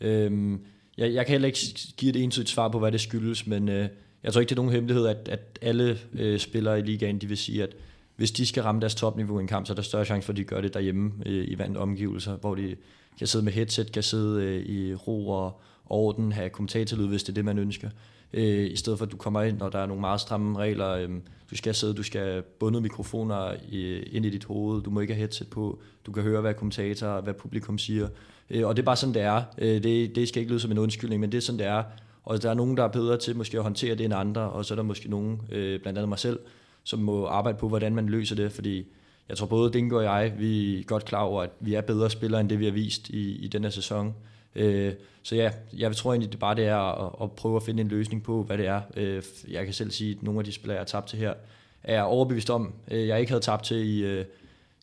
Øh, 0.00 0.58
jeg, 0.98 1.14
jeg 1.14 1.26
kan 1.26 1.32
heller 1.32 1.46
ikke 1.46 1.58
give 1.96 2.10
et 2.10 2.22
entydigt 2.22 2.50
svar 2.50 2.68
på, 2.68 2.78
hvad 2.78 2.92
det 2.92 3.00
skyldes, 3.00 3.46
men 3.46 3.68
øh, 3.68 3.88
jeg 4.26 4.32
tror 4.32 4.40
ikke, 4.40 4.50
det 4.50 4.54
er 4.54 4.62
nogen 4.62 4.72
hemmelighed, 4.72 5.06
at, 5.06 5.28
at 5.28 5.58
alle 5.62 5.98
øh, 6.12 6.38
spillere 6.38 6.78
i 6.78 6.82
ligaen, 6.82 7.18
de 7.18 7.26
vil 7.26 7.36
sige, 7.36 7.62
at 7.62 7.76
hvis 8.16 8.30
de 8.30 8.46
skal 8.46 8.62
ramme 8.62 8.80
deres 8.80 8.94
topniveau 8.94 9.38
i 9.38 9.42
en 9.42 9.48
kamp, 9.48 9.66
så 9.66 9.72
er 9.72 9.74
der 9.74 9.82
større 9.82 10.04
chance 10.04 10.26
for, 10.26 10.32
at 10.32 10.36
de 10.36 10.44
gør 10.44 10.60
det 10.60 10.74
derhjemme 10.74 11.12
øh, 11.26 11.44
i 11.48 11.58
vand 11.58 11.76
omgivelser, 11.76 12.36
hvor 12.36 12.54
de 12.54 12.76
kan 13.18 13.26
sidde 13.26 13.44
med 13.44 13.52
headset, 13.52 13.92
kan 13.92 14.02
sidde 14.02 14.44
øh, 14.44 14.66
i 14.66 14.94
ro 14.94 15.28
og 15.28 15.60
orden, 15.86 16.32
have 16.32 16.50
kommentatorlyd, 16.50 17.06
hvis 17.06 17.22
det 17.22 17.28
er 17.28 17.34
det, 17.34 17.44
man 17.44 17.58
ønsker. 17.58 17.90
Øh, 18.32 18.70
I 18.70 18.76
stedet 18.76 18.98
for, 18.98 19.06
at 19.06 19.12
du 19.12 19.16
kommer 19.16 19.42
ind, 19.42 19.60
og 19.60 19.72
der 19.72 19.78
er 19.78 19.86
nogle 19.86 20.00
meget 20.00 20.20
stramme 20.20 20.58
regler. 20.58 20.90
Øh, 20.90 21.08
du 21.50 21.56
skal 21.56 21.74
sidde, 21.74 21.94
du 21.94 22.02
skal 22.02 22.42
bundet 22.42 22.82
mikrofoner 22.82 23.54
øh, 23.72 24.02
ind 24.12 24.26
i 24.26 24.30
dit 24.30 24.44
hoved, 24.44 24.82
du 24.82 24.90
må 24.90 25.00
ikke 25.00 25.14
have 25.14 25.20
headset 25.20 25.50
på, 25.50 25.80
du 26.06 26.12
kan 26.12 26.22
høre, 26.22 26.40
hvad 26.40 26.54
kommentator, 26.54 27.20
hvad 27.20 27.34
publikum 27.34 27.78
siger. 27.78 28.08
Øh, 28.50 28.66
og 28.66 28.76
det 28.76 28.82
er 28.82 28.86
bare 28.86 28.96
sådan, 28.96 29.14
det 29.14 29.22
er. 29.22 29.42
Øh, 29.58 29.82
det, 29.82 30.16
det 30.16 30.28
skal 30.28 30.40
ikke 30.40 30.52
lyde 30.52 30.60
som 30.60 30.70
en 30.70 30.78
undskyldning, 30.78 31.20
men 31.20 31.32
det 31.32 31.38
er 31.38 31.42
sådan, 31.42 31.58
det 31.58 31.66
er 31.66 31.82
og 32.26 32.42
der 32.42 32.50
er 32.50 32.54
nogen, 32.54 32.76
der 32.76 32.84
er 32.84 32.88
bedre 32.88 33.16
til 33.16 33.36
måske 33.36 33.56
at 33.56 33.62
håndtere 33.62 33.94
det 33.94 34.04
end 34.04 34.14
andre, 34.14 34.40
og 34.40 34.64
så 34.64 34.74
er 34.74 34.76
der 34.76 34.82
måske 34.82 35.10
nogen, 35.10 35.40
øh, 35.52 35.80
blandt 35.80 35.98
andet 35.98 36.08
mig 36.08 36.18
selv, 36.18 36.38
som 36.84 36.98
må 36.98 37.26
arbejde 37.26 37.58
på, 37.58 37.68
hvordan 37.68 37.94
man 37.94 38.06
løser 38.06 38.36
det, 38.36 38.52
fordi 38.52 38.86
jeg 39.28 39.36
tror 39.36 39.46
både 39.46 39.72
Dingo 39.72 39.96
og 39.96 40.04
jeg, 40.04 40.32
vi 40.38 40.78
er 40.78 40.82
godt 40.82 41.04
klar 41.04 41.22
over, 41.22 41.42
at 41.42 41.50
vi 41.60 41.74
er 41.74 41.80
bedre 41.80 42.10
spillere, 42.10 42.40
end 42.40 42.48
det 42.48 42.58
vi 42.58 42.64
har 42.64 42.72
vist 42.72 43.08
i, 43.08 43.36
i 43.36 43.48
denne 43.48 43.70
sæson. 43.70 44.14
Øh, 44.54 44.92
så 45.22 45.36
ja, 45.36 45.50
jeg 45.76 45.96
tror 45.96 46.12
egentlig, 46.12 46.32
det 46.32 46.40
bare 46.40 46.54
det 46.54 46.66
er 46.66 46.76
at, 46.76 47.12
at 47.22 47.32
prøve 47.32 47.56
at 47.56 47.62
finde 47.62 47.80
en 47.80 47.88
løsning 47.88 48.22
på, 48.22 48.42
hvad 48.42 48.58
det 48.58 48.66
er. 48.66 48.80
Øh, 48.96 49.22
jeg 49.48 49.64
kan 49.64 49.74
selv 49.74 49.90
sige, 49.90 50.10
at 50.10 50.22
nogle 50.22 50.40
af 50.40 50.44
de 50.44 50.52
spillere, 50.52 50.74
jeg 50.74 50.80
har 50.80 50.86
tabt 50.86 51.08
til 51.08 51.18
her, 51.18 51.34
er 51.82 51.94
jeg 51.94 52.04
overbevist 52.04 52.50
om, 52.50 52.74
øh, 52.90 53.06
jeg 53.06 53.20
ikke 53.20 53.32
havde 53.32 53.42
tabt 53.42 53.64
til 53.64 53.76
i, 53.76 54.04
øh, 54.04 54.24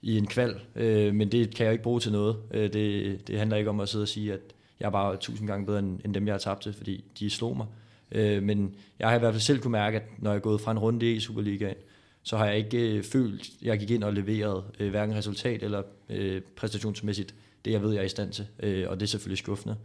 i 0.02 0.18
en 0.18 0.28
kval, 0.28 0.60
øh, 0.76 1.16
men 1.16 1.32
det 1.32 1.56
kan 1.56 1.66
jeg 1.66 1.74
ikke 1.74 1.84
bruge 1.84 2.00
til 2.00 2.12
noget. 2.12 2.36
Øh, 2.52 2.74
det, 2.74 3.28
det 3.28 3.40
handler 3.40 3.58
ikke 3.58 3.70
om 3.70 3.80
at 3.80 3.90
sidde 3.90 4.04
og 4.04 4.08
sige, 4.08 4.34
at 4.34 4.40
jeg 4.84 4.88
er 4.88 4.92
bare 4.92 5.18
tusind 5.18 5.48
gange 5.48 5.66
bedre 5.66 5.80
end, 5.80 6.00
end 6.06 6.14
dem, 6.14 6.28
jeg 6.28 6.34
har 6.34 6.40
tabt 6.40 6.62
til, 6.62 6.74
fordi 6.74 7.04
de 7.20 7.30
slog 7.30 7.58
mig. 7.58 7.68
Øh, 8.12 8.44
men 8.44 8.76
jeg 9.00 9.10
har 9.10 9.16
i 9.16 9.20
hvert 9.20 9.34
fald 9.34 9.42
selv 9.42 9.60
kunne 9.60 9.72
mærke, 9.72 9.98
at 9.98 10.04
når 10.18 10.32
jeg 10.32 10.38
er 10.38 10.42
gået 10.42 10.62
fra 10.62 10.72
en 10.72 10.80
runde 10.80 11.12
i 11.12 11.20
Superligaen, 11.20 11.76
så 12.24 12.38
har 12.38 12.46
jeg 12.46 12.58
ikke 12.58 12.98
øh, 12.98 13.04
følt, 13.04 13.42
at 13.42 13.48
jeg 13.62 13.80
gik 13.80 13.92
ind 13.92 14.04
og 14.04 14.14
leverede 14.14 14.64
øh, 14.80 14.90
hverken 14.90 15.16
resultat 15.16 15.64
eller 15.64 15.84
øh, 16.10 16.42
præstationsmæssigt 16.56 17.36
det, 17.66 17.72
jeg 17.72 17.82
ved, 17.82 17.94
jeg 17.94 18.00
er 18.00 18.06
i 18.06 18.10
stand 18.10 18.32
til. 18.32 18.48
Øh, 18.60 18.90
og 18.90 19.00
det 19.00 19.06
er 19.06 19.08
selvfølgelig 19.08 19.38
skuffende. 19.38 19.76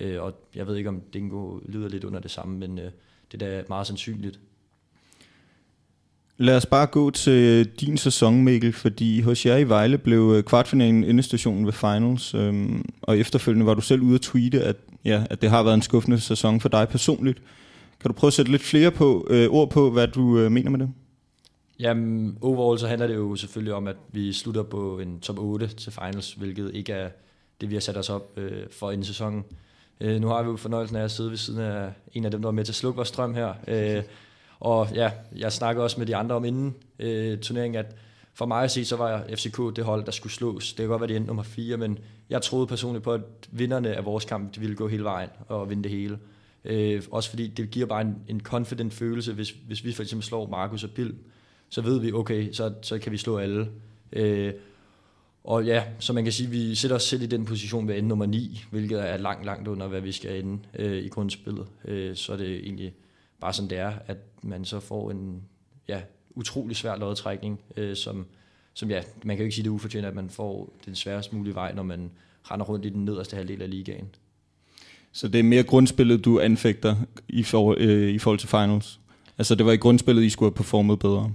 Øh, 0.00 0.22
og 0.22 0.34
jeg 0.54 0.66
ved 0.66 0.76
ikke, 0.76 0.88
om 0.88 1.00
Dingo 1.12 1.58
lyder 1.66 1.88
lidt 1.88 2.04
under 2.04 2.20
det 2.20 2.30
samme, 2.30 2.58
men 2.58 2.78
øh, 2.78 2.90
det 3.32 3.42
er 3.42 3.50
da 3.50 3.64
meget 3.68 3.86
sandsynligt. 3.86 4.40
Lad 6.38 6.56
os 6.56 6.66
bare 6.66 6.86
gå 6.86 7.10
til 7.10 7.66
din 7.66 7.96
sæson, 7.96 8.44
Mikkel, 8.44 8.72
fordi 8.72 9.20
hos 9.20 9.46
jer 9.46 9.56
i 9.56 9.68
Vejle 9.68 9.98
blev 9.98 10.32
øh, 10.36 10.42
kvartfinalen 10.42 11.04
endestationen 11.04 11.66
ved 11.66 11.72
finals, 11.72 12.34
øhm, 12.34 12.84
og 13.02 13.18
efterfølgende 13.18 13.66
var 13.66 13.74
du 13.74 13.80
selv 13.80 14.02
ude 14.02 14.14
at 14.14 14.20
tweete, 14.20 14.62
at, 14.62 14.76
ja, 15.04 15.24
at 15.30 15.42
det 15.42 15.50
har 15.50 15.62
været 15.62 15.74
en 15.74 15.82
skuffende 15.82 16.20
sæson 16.20 16.60
for 16.60 16.68
dig 16.68 16.88
personligt. 16.88 17.42
Kan 18.00 18.08
du 18.08 18.12
prøve 18.12 18.28
at 18.28 18.34
sætte 18.34 18.50
lidt 18.50 18.62
flere 18.62 18.90
på, 18.90 19.26
øh, 19.30 19.48
ord 19.50 19.70
på, 19.70 19.90
hvad 19.90 20.08
du 20.08 20.38
øh, 20.38 20.52
mener 20.52 20.70
med 20.70 20.78
det? 20.78 20.90
Jamen, 21.80 22.38
overall 22.40 22.78
så 22.78 22.86
handler 22.88 23.06
det 23.06 23.14
jo 23.14 23.36
selvfølgelig 23.36 23.74
om, 23.74 23.86
at 23.86 23.96
vi 24.12 24.32
slutter 24.32 24.62
på 24.62 24.98
en 24.98 25.20
top 25.20 25.38
8 25.38 25.66
til 25.66 25.92
finals, 25.92 26.32
hvilket 26.32 26.70
ikke 26.74 26.92
er 26.92 27.08
det, 27.60 27.70
vi 27.70 27.74
har 27.74 27.80
sat 27.80 27.96
os 27.96 28.10
op 28.10 28.38
øh, 28.38 28.62
for 28.70 28.90
inden 28.90 29.04
sæsonen. 29.04 29.44
Øh, 30.00 30.20
nu 30.20 30.28
har 30.28 30.42
vi 30.42 30.48
jo 30.48 30.56
fornøjelsen 30.56 30.96
af 30.96 31.04
at 31.04 31.10
sidde 31.10 31.30
ved 31.30 31.36
siden 31.36 31.60
af 31.60 31.92
en 32.12 32.24
af 32.24 32.30
dem, 32.30 32.42
der 32.42 32.46
var 32.46 32.52
med 32.52 32.64
til 32.64 32.72
at 32.72 32.76
slukke 32.76 32.96
vores 32.96 33.08
strøm 33.08 33.34
her. 33.34 33.54
Øh, 33.68 34.02
og 34.60 34.88
ja, 34.94 35.10
jeg 35.36 35.52
snakkede 35.52 35.84
også 35.84 35.98
med 35.98 36.06
de 36.06 36.16
andre 36.16 36.34
om 36.34 36.44
inden 36.44 36.74
øh, 36.98 37.38
turneringen, 37.38 37.78
at 37.78 37.96
for 38.34 38.46
mig 38.46 38.64
at 38.64 38.70
se, 38.70 38.84
så 38.84 38.96
var 38.96 39.24
FCK 39.34 39.76
det 39.76 39.84
hold, 39.84 40.04
der 40.04 40.12
skulle 40.12 40.32
slås. 40.32 40.68
Det 40.72 40.76
kan 40.76 40.88
godt 40.88 41.00
være, 41.00 41.08
det 41.08 41.16
endte 41.16 41.26
nummer 41.26 41.42
4, 41.42 41.76
men 41.76 41.98
jeg 42.30 42.42
troede 42.42 42.66
personligt 42.66 43.04
på, 43.04 43.12
at 43.12 43.20
vinderne 43.50 43.94
af 43.94 44.04
vores 44.04 44.24
kamp, 44.24 44.54
de 44.54 44.60
ville 44.60 44.76
gå 44.76 44.88
hele 44.88 45.04
vejen 45.04 45.28
og 45.48 45.70
vinde 45.70 45.82
det 45.82 45.90
hele. 45.90 46.18
Øh, 46.64 47.02
også 47.10 47.30
fordi 47.30 47.46
det 47.46 47.70
giver 47.70 47.86
bare 47.86 48.00
en, 48.00 48.16
en 48.28 48.40
confident 48.40 48.94
følelse, 48.94 49.32
hvis, 49.32 49.50
hvis 49.66 49.84
vi 49.84 49.92
for 49.92 50.02
eksempel 50.02 50.24
slår 50.24 50.46
Markus 50.46 50.84
og 50.84 50.90
Bill, 50.90 51.14
så 51.68 51.80
ved 51.80 52.00
vi, 52.00 52.12
okay, 52.12 52.52
så, 52.52 52.72
så 52.82 52.98
kan 52.98 53.12
vi 53.12 53.16
slå 53.16 53.38
alle. 53.38 53.68
Øh, 54.12 54.52
og 55.44 55.64
ja, 55.64 55.84
så 55.98 56.12
man 56.12 56.24
kan 56.24 56.32
sige, 56.32 56.46
at 56.46 56.52
vi 56.52 56.74
sætter 56.74 56.96
os 56.96 57.02
selv 57.02 57.22
i 57.22 57.26
den 57.26 57.44
position 57.44 57.88
ved 57.88 57.96
ende 57.96 58.08
nummer 58.08 58.26
9, 58.26 58.64
hvilket 58.70 59.10
er 59.10 59.16
langt, 59.16 59.44
langt 59.44 59.68
under, 59.68 59.86
hvad 59.86 60.00
vi 60.00 60.12
skal 60.12 60.44
ende 60.44 60.58
øh, 60.78 61.04
i 61.04 61.08
grundspillet. 61.08 61.66
Øh, 61.84 62.16
så 62.16 62.32
er 62.32 62.36
det 62.36 62.54
egentlig 62.54 62.94
bare 63.40 63.52
sådan, 63.52 63.70
det 63.70 63.78
er, 63.78 63.92
at 64.06 64.16
man 64.42 64.64
så 64.64 64.80
får 64.80 65.10
en 65.10 65.42
ja, 65.88 66.00
utrolig 66.34 66.76
svær 66.76 66.96
lodtrækning, 66.96 67.60
øh, 67.76 67.96
som, 67.96 68.26
som 68.74 68.90
ja, 68.90 69.02
man 69.24 69.36
kan 69.36 69.42
jo 69.42 69.44
ikke 69.44 69.54
sige 69.54 69.64
det 69.64 69.70
ufortjent, 69.70 70.06
at 70.06 70.14
man 70.14 70.30
får 70.30 70.72
den 70.86 70.94
sværest 70.94 71.32
mulige 71.32 71.54
vej, 71.54 71.72
når 71.72 71.82
man 71.82 72.10
render 72.42 72.66
rundt 72.66 72.86
i 72.86 72.88
den 72.88 73.04
nederste 73.04 73.36
halvdel 73.36 73.62
af 73.62 73.70
ligaen. 73.70 74.08
Så 75.12 75.28
det 75.28 75.38
er 75.38 75.42
mere 75.42 75.62
grundspillet, 75.62 76.24
du 76.24 76.40
anfægter 76.40 76.96
i, 77.28 77.42
for, 77.42 77.76
øh, 77.78 78.08
i 78.08 78.18
forhold 78.18 78.38
til 78.38 78.48
finals? 78.48 79.00
Altså 79.38 79.54
det 79.54 79.66
var 79.66 79.72
i 79.72 79.76
grundspillet, 79.76 80.22
I 80.22 80.30
skulle 80.30 80.50
have 80.50 80.56
performet 80.56 80.98
bedre? 80.98 81.32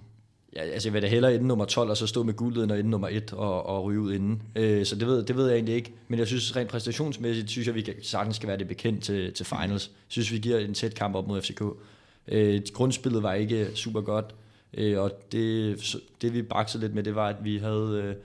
Ja, 0.55 0.61
altså 0.61 0.89
jeg 0.89 0.93
vil 0.93 1.01
da 1.01 1.07
hellere 1.07 1.35
ende 1.35 1.47
nummer 1.47 1.65
12, 1.65 1.89
og 1.89 1.97
så 1.97 2.07
stå 2.07 2.23
med 2.23 2.33
guldet, 2.33 2.63
end 2.63 2.71
at 2.71 2.79
ende 2.79 2.89
nummer 2.89 3.07
1 3.07 3.33
og, 3.33 3.65
og 3.65 3.83
ryge 3.83 3.99
ud 3.99 4.13
inden. 4.13 4.41
Øh, 4.55 4.85
så 4.85 4.95
det 4.95 5.07
ved, 5.07 5.23
det 5.23 5.35
ved 5.35 5.47
jeg 5.47 5.55
egentlig 5.55 5.75
ikke. 5.75 5.93
Men 6.07 6.19
jeg 6.19 6.27
synes 6.27 6.55
rent 6.55 6.69
præstationsmæssigt, 6.69 7.49
synes 7.49 7.67
jeg, 7.67 7.75
vi 7.75 7.81
kan, 7.81 7.93
sagtens 8.01 8.35
skal 8.35 8.47
være 8.47 8.57
det 8.57 8.67
bekendt 8.67 9.03
til, 9.03 9.33
til 9.33 9.45
finals. 9.45 9.87
Jeg 9.87 10.07
synes, 10.07 10.31
vi 10.31 10.37
giver 10.37 10.59
en 10.59 10.73
tæt 10.73 10.95
kamp 10.95 11.15
op 11.15 11.27
mod 11.27 11.41
FCK. 11.41 11.61
Øh, 12.27 12.61
grundspillet 12.73 13.23
var 13.23 13.33
ikke 13.33 13.67
super 13.75 14.01
godt, 14.01 14.35
øh, 14.73 14.99
og 14.99 15.11
det, 15.31 15.77
det 16.21 16.33
vi 16.33 16.41
baksede 16.41 16.83
lidt 16.83 16.95
med, 16.95 17.03
det 17.03 17.15
var, 17.15 17.27
at 17.27 17.43
vi 17.43 17.57
havde... 17.57 18.01
Øh, 18.03 18.15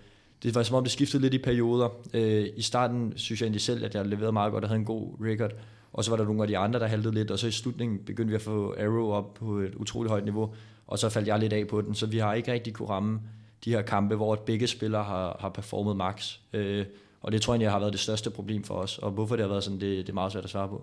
det 0.43 0.55
var 0.55 0.63
som 0.63 0.77
om, 0.77 0.85
det 0.85 0.93
skiftede 0.93 1.23
lidt 1.23 1.35
i 1.35 1.39
perioder. 1.39 1.89
Øh, 2.15 2.47
I 2.57 2.63
starten 2.63 3.13
synes 3.17 3.41
jeg 3.41 3.47
egentlig 3.47 3.61
selv, 3.61 3.85
at 3.85 3.95
jeg 3.95 4.07
leverede 4.07 4.33
meget 4.33 4.53
godt 4.53 4.65
og 4.65 4.71
havde 4.71 4.79
en 4.79 4.87
god 4.87 5.09
record. 5.21 5.53
Og 5.93 6.05
så 6.05 6.11
var 6.11 6.17
der 6.17 6.25
nogle 6.25 6.43
af 6.43 6.49
de 6.49 6.59
andre, 6.59 6.81
der 6.81 6.87
haltede 6.87 7.15
lidt, 7.15 7.31
og 7.31 7.39
så 7.39 7.47
i 7.47 7.51
slutningen 7.51 7.99
begyndte 7.99 8.31
vi 8.31 8.35
at 8.35 8.43
få 8.43 8.75
Arrow 8.79 9.11
op 9.11 9.35
på 9.35 9.59
et 9.59 9.75
utroligt 9.75 10.11
højt 10.11 10.25
niveau 10.25 10.55
og 10.87 10.99
så 10.99 11.09
faldt 11.09 11.29
jeg 11.29 11.39
lidt 11.39 11.53
af 11.53 11.67
på 11.69 11.81
den, 11.81 11.95
så 11.95 12.07
vi 12.07 12.19
har 12.19 12.35
ikke 12.35 12.53
rigtig 12.53 12.73
kunne 12.73 12.89
ramme 12.89 13.21
de 13.65 13.71
her 13.71 13.83
kampe, 13.83 14.15
hvor 14.15 14.35
begge 14.35 14.67
spillere 14.67 15.05
har, 15.05 15.37
har 15.41 15.49
performet 15.49 15.97
max. 15.97 16.39
Øh, 16.53 16.85
og 17.23 17.33
det 17.33 17.43
tror 17.43 17.55
jeg, 17.55 17.63
jeg 17.63 17.71
har 17.71 17.79
været 17.79 17.93
det 17.93 18.01
største 18.01 18.31
problem 18.31 18.65
for 18.65 18.75
os, 18.75 18.99
og 18.99 19.11
hvorfor 19.11 19.37
det 19.37 19.43
har 19.43 19.49
været 19.49 19.65
sådan, 19.65 19.81
det, 19.81 19.99
det 19.99 20.09
er 20.09 20.15
meget 20.15 20.33
svært 20.33 20.45
at 20.45 20.51
svare 20.51 20.69
på. 20.69 20.83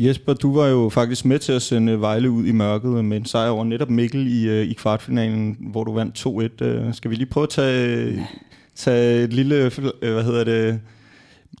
Jesper, 0.00 0.34
du 0.34 0.54
var 0.54 0.66
jo 0.66 0.88
faktisk 0.88 1.24
med 1.24 1.38
til 1.38 1.52
at 1.52 1.62
sende 1.62 2.00
Vejle 2.00 2.30
ud 2.30 2.44
i 2.44 2.52
mørket 2.52 3.04
med 3.04 3.16
en 3.16 3.24
sejr 3.24 3.50
over 3.50 3.64
netop 3.64 3.90
Mikkel 3.90 4.26
i, 4.26 4.48
øh, 4.48 4.66
i 4.66 4.72
kvartfinalen, 4.72 5.56
hvor 5.60 5.84
du 5.84 5.94
vandt 5.94 6.26
2-1. 6.62 6.64
Øh, 6.64 6.94
skal 6.94 7.10
vi 7.10 7.16
lige 7.16 7.26
prøve 7.26 7.44
at 7.44 7.50
tage, 7.50 8.26
tage 8.74 9.24
et 9.24 9.32
lille, 9.32 9.54
øh, 9.54 10.12
hvad 10.12 10.24
hedder 10.24 10.44
det, 10.44 10.80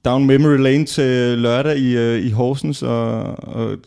down 0.04 0.26
memory 0.26 0.56
lane 0.56 0.86
til 0.86 1.38
lørdag 1.38 1.78
i, 1.78 2.18
i 2.18 2.30
Horsens 2.30 2.82
og, 2.82 3.20
og 3.48 3.78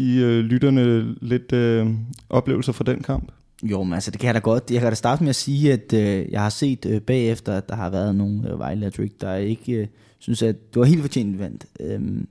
give 0.00 0.26
øh, 0.26 0.44
lytterne 0.44 1.14
lidt 1.20 1.52
øh, 1.52 1.86
oplevelser 2.30 2.72
fra 2.72 2.84
den 2.84 3.02
kamp? 3.02 3.32
Jo, 3.62 3.82
men 3.82 3.94
altså 3.94 4.10
det 4.10 4.20
kan 4.20 4.26
jeg 4.26 4.34
da 4.34 4.40
godt. 4.40 4.70
Jeg 4.70 4.80
kan 4.80 4.88
da 4.90 4.94
starte 4.94 5.22
med 5.22 5.30
at 5.30 5.36
sige, 5.36 5.72
at 5.72 5.92
øh, 5.92 6.32
jeg 6.32 6.42
har 6.42 6.48
set 6.48 6.86
øh, 6.86 7.00
bagefter, 7.00 7.52
at 7.52 7.68
der 7.68 7.76
har 7.76 7.90
været 7.90 8.14
nogle 8.14 8.50
øh, 8.50 8.58
Vejle 8.58 8.92
der 9.20 9.34
ikke 9.34 9.72
øh, 9.72 9.86
synes, 10.18 10.42
at 10.42 10.74
det 10.74 10.80
var 10.80 10.86
helt 10.86 11.00
fortjent 11.00 11.38
vandt. 11.38 11.66
Øhm, 11.80 12.28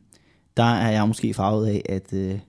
der 0.57 0.63
er 0.63 0.91
jeg 0.91 1.07
måske 1.07 1.33
farvet 1.33 1.67
af, 1.67 1.81
at 1.89 2.13
øh, 2.13 2.39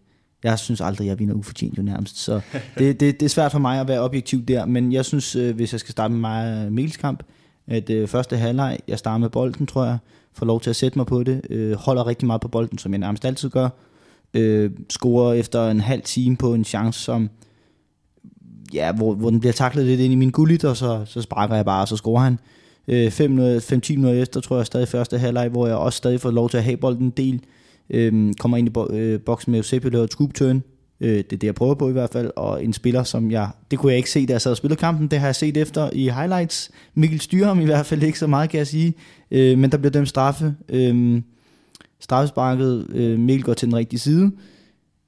jeg 0.45 0.59
synes 0.59 0.81
aldrig, 0.81 1.07
jeg 1.07 1.19
vinder 1.19 1.35
ufortjent 1.35 1.79
jo 1.79 1.83
nærmest. 1.83 2.19
Så 2.19 2.41
det, 2.79 3.01
det, 3.01 3.21
det 3.21 3.27
er 3.27 3.31
svært 3.31 3.53
for 3.53 3.59
mig 3.59 3.81
at 3.81 3.89
være 3.89 4.01
objektiv 4.01 4.45
der, 4.45 4.67
men 4.67 4.93
jeg 4.93 5.05
synes, 5.05 5.37
øh, 5.37 5.55
hvis 5.55 5.73
jeg 5.73 5.81
skal 5.81 5.93
starte 5.93 6.13
med 6.13 6.21
mig 6.21 6.65
og 6.67 6.73
Mikels 6.73 6.97
kamp, 6.97 7.23
at 7.67 7.91
øh, 7.91 8.09
første 8.09 8.37
halvleg, 8.37 8.79
jeg 8.89 8.99
starter 8.99 9.19
med 9.19 9.31
bolden, 9.31 9.67
tror 9.67 9.85
jeg, 9.85 9.99
får 10.33 10.47
lov 10.47 10.61
til 10.61 10.71
at 10.71 10.77
sætte 10.77 10.99
mig 10.99 11.07
på 11.07 11.23
det, 11.23 11.41
øh, 11.51 11.73
holder 11.73 12.07
rigtig 12.07 12.27
meget 12.27 12.41
på 12.41 12.49
bolden, 12.49 12.79
som 12.79 12.93
jeg 12.93 12.99
nærmest 12.99 13.25
altid 13.25 13.51
gør, 13.51 13.69
øh, 14.35 14.71
scorer 14.91 15.33
efter 15.33 15.71
en 15.71 15.81
halv 15.81 16.03
time 16.03 16.37
på 16.37 16.55
en 16.55 16.65
chance, 16.65 17.01
som 17.01 17.31
ja, 18.75 18.93
hvor, 18.93 19.15
hvor 19.15 19.31
den 19.31 19.41
bliver 19.41 19.53
taklet 19.53 19.87
lidt 19.87 20.01
ind 20.01 20.13
i 20.13 20.17
min 20.17 20.31
gullit, 20.31 20.65
og 20.65 20.77
så, 20.77 21.03
så 21.07 21.23
sparker 21.23 21.55
jeg 21.55 21.65
bare, 21.65 21.83
og 21.83 21.89
så 21.89 21.97
scorer 21.97 22.23
han. 22.23 22.39
Øh, 22.89 23.07
5-10 23.07 23.23
minutter 23.89 24.23
efter, 24.23 24.41
tror 24.41 24.57
jeg, 24.57 24.67
stadig 24.67 24.89
første 24.89 25.19
halvleg, 25.19 25.49
hvor 25.49 25.67
jeg 25.67 25.77
også 25.77 25.97
stadig 25.97 26.21
får 26.21 26.31
lov 26.31 26.51
til 26.51 26.57
at 26.57 26.65
have 26.65 26.77
bolden 26.77 27.05
en 27.05 27.11
del. 27.11 27.41
Øh, 27.91 28.35
kommer 28.41 28.57
ind 28.57 28.69
i 28.69 28.71
bo, 28.71 28.93
øh, 28.93 29.21
boksen 29.21 29.51
med 29.51 29.59
Eusebio, 29.59 29.91
laver 29.91 30.05
et 30.05 30.13
scoop 30.13 30.35
turn. 30.35 30.63
Øh, 31.01 31.17
det 31.17 31.33
er 31.33 31.37
det, 31.37 31.45
jeg 31.45 31.55
prøver 31.55 31.75
på 31.75 31.89
i 31.89 31.93
hvert 31.93 32.11
fald. 32.13 32.31
Og 32.37 32.65
en 32.65 32.73
spiller, 32.73 33.03
som 33.03 33.31
jeg... 33.31 33.49
Det 33.71 33.79
kunne 33.79 33.93
jeg 33.93 33.97
ikke 33.97 34.11
se, 34.11 34.27
da 34.27 34.33
jeg 34.33 34.41
sad 34.41 34.51
og 34.51 34.57
spillede 34.57 34.81
kampen. 34.81 35.09
Det 35.09 35.19
har 35.19 35.27
jeg 35.27 35.35
set 35.35 35.57
efter 35.57 35.91
i 35.93 36.09
highlights. 36.09 36.71
Mikkel 36.95 37.21
styrer 37.21 37.47
ham 37.47 37.61
i 37.61 37.65
hvert 37.65 37.87
fald 37.87 38.03
ikke 38.03 38.19
så 38.19 38.27
meget, 38.27 38.51
kan 38.51 38.59
jeg 38.59 38.67
sige. 38.67 38.95
Øh, 39.31 39.59
men 39.59 39.73
der 39.73 39.79
bliver 39.79 39.93
dømt 39.93 40.09
straffe. 40.09 40.55
Øh, 40.69 41.23
straffesparket. 42.01 42.87
Øh, 42.95 43.19
Mikkel 43.19 43.45
går 43.45 43.55
til 43.55 43.69
den 43.69 43.77
rigtige 43.77 44.01
side. 44.01 44.33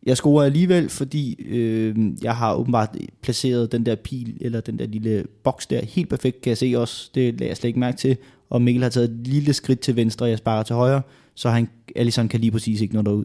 Jeg 0.06 0.16
scorer 0.16 0.44
alligevel, 0.44 0.88
fordi 0.88 1.42
øh, 1.48 1.96
jeg 2.22 2.36
har 2.36 2.54
åbenbart 2.54 2.96
placeret 3.22 3.72
den 3.72 3.86
der 3.86 3.94
pil, 3.94 4.36
eller 4.40 4.60
den 4.60 4.78
der 4.78 4.86
lille 4.86 5.24
boks 5.44 5.66
der, 5.66 5.84
helt 5.84 6.08
perfekt, 6.08 6.40
kan 6.40 6.48
jeg 6.50 6.58
se 6.58 6.74
også. 6.76 7.10
Det 7.14 7.34
lader 7.34 7.46
jeg 7.50 7.56
slet 7.56 7.68
ikke 7.68 7.80
mærke 7.80 7.96
til. 7.96 8.16
Og 8.50 8.62
Mikkel 8.62 8.82
har 8.82 8.90
taget 8.90 9.10
et 9.10 9.26
lille 9.26 9.52
skridt 9.52 9.80
til 9.80 9.96
venstre, 9.96 10.26
og 10.26 10.30
jeg 10.30 10.38
sparker 10.38 10.62
til 10.62 10.76
højre, 10.76 11.02
så 11.34 11.50
han, 11.50 11.68
Alisson 11.96 12.28
kan 12.28 12.40
lige 12.40 12.50
præcis 12.50 12.80
ikke 12.80 12.94
nå 12.94 13.02
derud. 13.02 13.24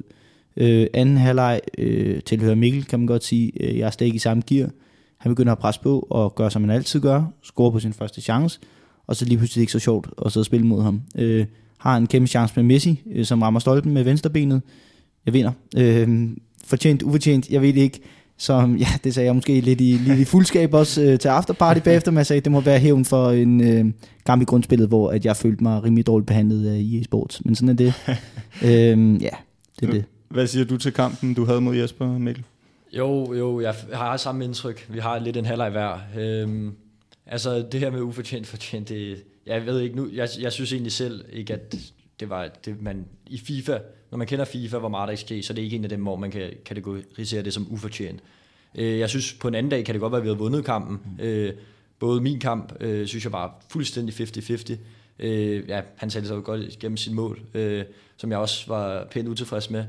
Øh, 0.58 0.88
anden 0.94 1.18
halvleg 1.18 1.62
øh, 1.78 2.22
tilhører 2.22 2.56
Mikkel, 2.56 2.86
kan 2.86 3.00
man 3.00 3.08
godt 3.08 3.24
sige. 3.24 3.52
Øh, 3.60 3.78
jeg 3.78 3.86
er 3.86 3.90
stadig 3.90 4.16
i 4.16 4.20
samme 4.20 4.44
gear. 4.48 4.70
Han 5.18 5.32
begynder 5.32 5.52
at 5.52 5.60
presse 5.60 5.82
på 5.82 6.08
og 6.10 6.36
gøre, 6.36 6.52
som 6.52 6.64
han 6.64 6.70
altid 6.70 7.00
gør. 7.00 7.24
Score 7.44 7.72
på 7.72 7.80
sin 7.80 7.94
første 7.94 8.22
chance. 8.22 8.60
Og 9.08 9.16
så 9.16 9.26
lige 9.26 9.38
pludselig 9.38 9.62
ikke 9.62 9.72
så 9.72 9.80
sjovt 9.80 10.10
at 10.26 10.32
sidde 10.32 10.42
og 10.42 10.46
spille 10.46 10.68
mod 10.68 10.84
ham. 10.84 11.02
Øh, 11.16 11.46
har 11.78 11.98
en 11.98 12.08
kæmpe 12.08 12.28
chance 12.28 12.54
med 12.56 12.64
Messi, 12.64 13.04
øh, 13.12 13.26
som 13.26 13.42
rammer 13.42 13.60
stolpen 13.60 13.94
med 13.94 14.04
venstrebenet. 14.04 14.62
Jeg 15.26 15.34
vinder. 15.34 15.52
Øh, 15.78 16.30
fortjent, 16.66 17.04
ufortjent, 17.04 17.50
jeg 17.50 17.62
ved 17.62 17.74
det 17.74 17.82
ikke. 17.82 18.00
Så 18.38 18.76
ja, 18.80 18.88
det 19.04 19.14
sagde 19.14 19.26
jeg 19.26 19.36
måske 19.36 19.62
lidt 19.62 19.82
i, 19.82 19.94
lidt 19.94 20.20
i 20.20 20.26
fuldskab 20.26 20.74
også 20.74 21.02
øh, 21.02 21.20
til 21.20 21.28
afterparty 21.28 21.80
bagefter, 21.80 22.12
men 22.12 22.18
jeg 22.18 22.26
sagde, 22.26 22.38
at 22.38 22.46
det 22.46 22.52
må 22.52 22.62
være 22.62 22.80
hævn 22.80 23.06
for 23.06 23.30
en 23.30 23.62
øh, 23.62 23.86
kamp 24.26 24.42
i 24.42 24.46
grundspillet, 24.46 24.88
hvor 24.88 25.12
at 25.12 25.26
jeg 25.26 25.38
følte 25.38 25.64
mig 25.64 25.84
rimelig 25.84 26.08
dårligt 26.08 26.28
behandlet 26.28 26.70
af 26.70 26.78
EA 26.78 27.04
Sports. 27.04 27.46
Men 27.46 27.56
sådan 27.56 27.70
er 27.70 27.74
det. 27.74 27.94
øh, 28.70 29.24
ja, 29.24 29.30
det 29.80 29.88
er 29.88 29.92
det. 29.92 30.06
Hvad 30.30 30.48
siger 30.48 30.66
du 30.66 30.78
til 30.78 30.94
kampen, 30.94 31.34
du 31.34 31.46
havde 31.46 31.62
mod 31.62 31.76
Jesper 31.76 32.08
Mikkel? 32.08 32.44
Jo, 32.98 33.34
jo, 33.34 33.62
jeg 33.62 33.76
har 33.94 34.18
samme 34.18 34.44
indtryk. 34.46 34.88
Vi 34.90 35.00
har 35.00 35.20
lidt 35.20 35.38
en 35.38 35.46
halvleg 35.46 35.70
hver. 35.70 36.00
Øhm, 36.20 36.72
altså, 37.26 37.66
det 37.72 37.80
her 37.80 37.92
med 37.92 38.02
ufortjent, 38.02 38.48
fortjent, 38.48 38.90
det, 38.90 39.24
jeg 39.48 39.66
ved 39.66 39.82
ikke 39.82 39.96
nu, 39.96 40.10
jeg, 40.14 40.30
jeg 40.40 40.52
synes 40.52 40.74
egentlig 40.74 40.92
selv 40.92 41.26
ikke, 41.34 41.54
at 41.54 41.76
det 42.20 42.30
var 42.30 42.50
det, 42.66 42.82
man 42.82 43.06
i 43.28 43.38
FIFA, 43.38 43.78
når 44.12 44.18
man 44.18 44.28
kender 44.28 44.46
FIFA, 44.46 44.78
hvor 44.78 44.90
meget 44.90 45.10
der 45.10 45.16
sker, 45.16 45.44
så 45.44 45.54
det 45.54 45.62
er 45.62 45.64
ikke 45.64 45.76
en 45.76 45.84
af 45.84 45.90
dem, 45.90 46.02
hvor 46.02 46.16
man 46.16 46.32
kan 46.32 46.52
kategorisere 46.66 47.44
det 47.44 47.54
som 47.54 47.68
ufortjent. 47.70 48.20
Øh, 48.76 49.00
jeg 49.00 49.10
synes, 49.10 49.34
på 49.34 49.48
en 49.48 49.56
anden 49.56 49.70
dag 49.70 49.86
kan 49.86 49.96
det 49.96 50.02
godt 50.02 50.12
være, 50.12 50.20
at 50.20 50.24
vi 50.24 50.30
har 50.30 50.36
vundet 50.36 50.66
kampen. 50.66 51.00
Mm. 51.20 51.52
både 52.00 52.22
min 52.22 52.40
kamp, 52.40 52.74
øh, 52.80 53.08
synes 53.08 53.24
jeg 53.24 53.32
var 53.32 53.66
fuldstændig 53.70 54.16
50-50. 54.16 54.78
Øh, 55.20 55.70
ja, 55.70 55.82
han 55.96 56.10
satte 56.10 56.28
sig 56.28 56.44
godt 56.44 56.62
igennem 56.62 56.98
sit 56.98 57.14
mål, 57.14 57.42
øh, 57.54 57.86
som 58.18 58.32
jeg 58.32 58.40
også 58.40 58.64
var 58.68 59.08
pænt 59.12 59.28
utilfreds 59.28 59.70
med. 59.70 59.86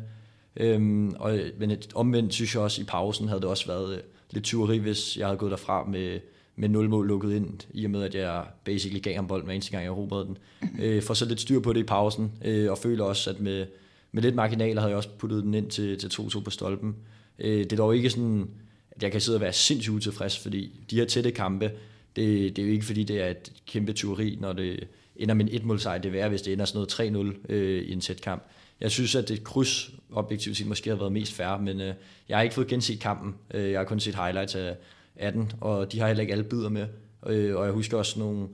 Øhm, 0.57 1.15
og, 1.19 1.39
men 1.59 1.71
et, 1.71 1.89
omvendt 1.95 2.35
synes 2.35 2.55
jeg 2.55 2.63
også, 2.63 2.83
i 2.83 2.85
pausen 2.85 3.29
havde 3.29 3.41
det 3.41 3.49
også 3.49 3.67
været 3.67 4.03
lidt 4.31 4.45
tyveri, 4.45 4.79
hvis 4.79 5.17
jeg 5.17 5.27
havde 5.27 5.39
gået 5.39 5.51
derfra 5.51 5.85
med 5.85 6.21
med 6.59 6.69
nul 6.69 6.89
mål 6.89 7.09
lukket 7.09 7.37
ind, 7.37 7.67
i 7.75 7.85
og 7.85 7.91
med 7.91 8.03
at 8.03 8.15
jeg 8.15 8.45
basically 8.65 9.03
gav 9.03 9.15
ham 9.15 9.27
bolden 9.27 9.45
hver 9.45 9.55
eneste 9.55 9.71
gang, 9.71 9.85
jeg 9.85 9.91
erobrede 9.91 10.27
den. 10.27 10.39
Øh, 10.81 11.03
får 11.03 11.15
så 11.15 11.25
lidt 11.25 11.41
styr 11.41 11.61
på 11.61 11.73
det 11.73 11.81
i 11.81 11.83
pausen, 11.83 12.33
øh, 12.45 12.71
og 12.71 12.79
føler 12.79 13.05
også, 13.05 13.31
at 13.31 13.41
med, 13.41 13.67
med 14.13 14.23
lidt 14.23 14.35
marginaler 14.35 14.81
havde 14.81 14.91
jeg 14.91 14.97
også 14.97 15.09
puttet 15.19 15.43
den 15.43 15.55
ind 15.55 15.71
til, 15.71 15.99
til 15.99 16.07
2-2 16.07 16.41
på 16.41 16.51
stolpen. 16.51 16.97
Øh, 17.39 17.59
det 17.59 17.73
er 17.73 17.77
dog 17.77 17.97
ikke 17.97 18.11
sådan, 18.11 18.49
at 18.91 19.03
jeg 19.03 19.13
kan 19.13 19.21
sidde 19.21 19.37
og 19.37 19.41
være 19.41 19.53
sindssygt 19.53 19.95
utilfreds, 19.95 20.39
fordi 20.39 20.81
de 20.91 20.97
her 20.97 21.05
tætte 21.05 21.31
kampe, 21.31 21.71
det, 22.17 22.57
det 22.57 22.63
er 22.63 22.67
jo 22.67 22.73
ikke 22.73 22.85
fordi, 22.85 23.05
det 23.05 23.21
er 23.21 23.27
et 23.27 23.53
kæmpe 23.67 23.93
teori, 23.93 24.39
når 24.41 24.53
det 24.53 24.89
ender 25.17 25.35
med 25.35 25.45
en 25.45 25.55
etmålsejr. 25.55 25.99
Det 25.99 26.09
er 26.09 26.13
værre, 26.13 26.29
hvis 26.29 26.43
det 26.43 26.53
ender 26.53 26.65
sådan 26.65 27.13
noget 27.13 27.35
3-0 27.47 27.53
øh, 27.53 27.83
i 27.83 27.93
en 27.93 28.01
tæt 28.01 28.21
kamp. 28.21 28.43
Jeg 28.81 28.91
synes, 28.91 29.15
at 29.15 29.29
det 29.29 29.45
kryds 29.45 29.91
objektivt 30.13 30.57
set 30.57 30.67
måske 30.67 30.91
har 30.91 30.97
været 30.97 31.13
mest 31.13 31.33
færre, 31.33 31.63
men 31.63 31.81
øh, 31.81 31.95
jeg 32.29 32.37
har 32.37 32.43
ikke 32.43 32.55
fået 32.55 32.67
genset 32.67 33.01
kampen. 33.01 33.35
Øh, 33.55 33.71
jeg 33.71 33.81
har 33.81 33.85
kun 33.85 34.01
set 34.01 34.15
highlights 34.15 34.55
af, 34.55 34.77
18, 35.19 35.53
og 35.61 35.93
de 35.93 36.01
har 36.01 36.07
heller 36.07 36.21
ikke 36.21 36.33
alle 36.33 36.45
bidder 36.45 36.69
med. 36.69 36.87
Øh, 37.27 37.57
og 37.57 37.65
jeg 37.65 37.73
husker 37.73 37.99
også 37.99 38.19
nogle, 38.19 38.49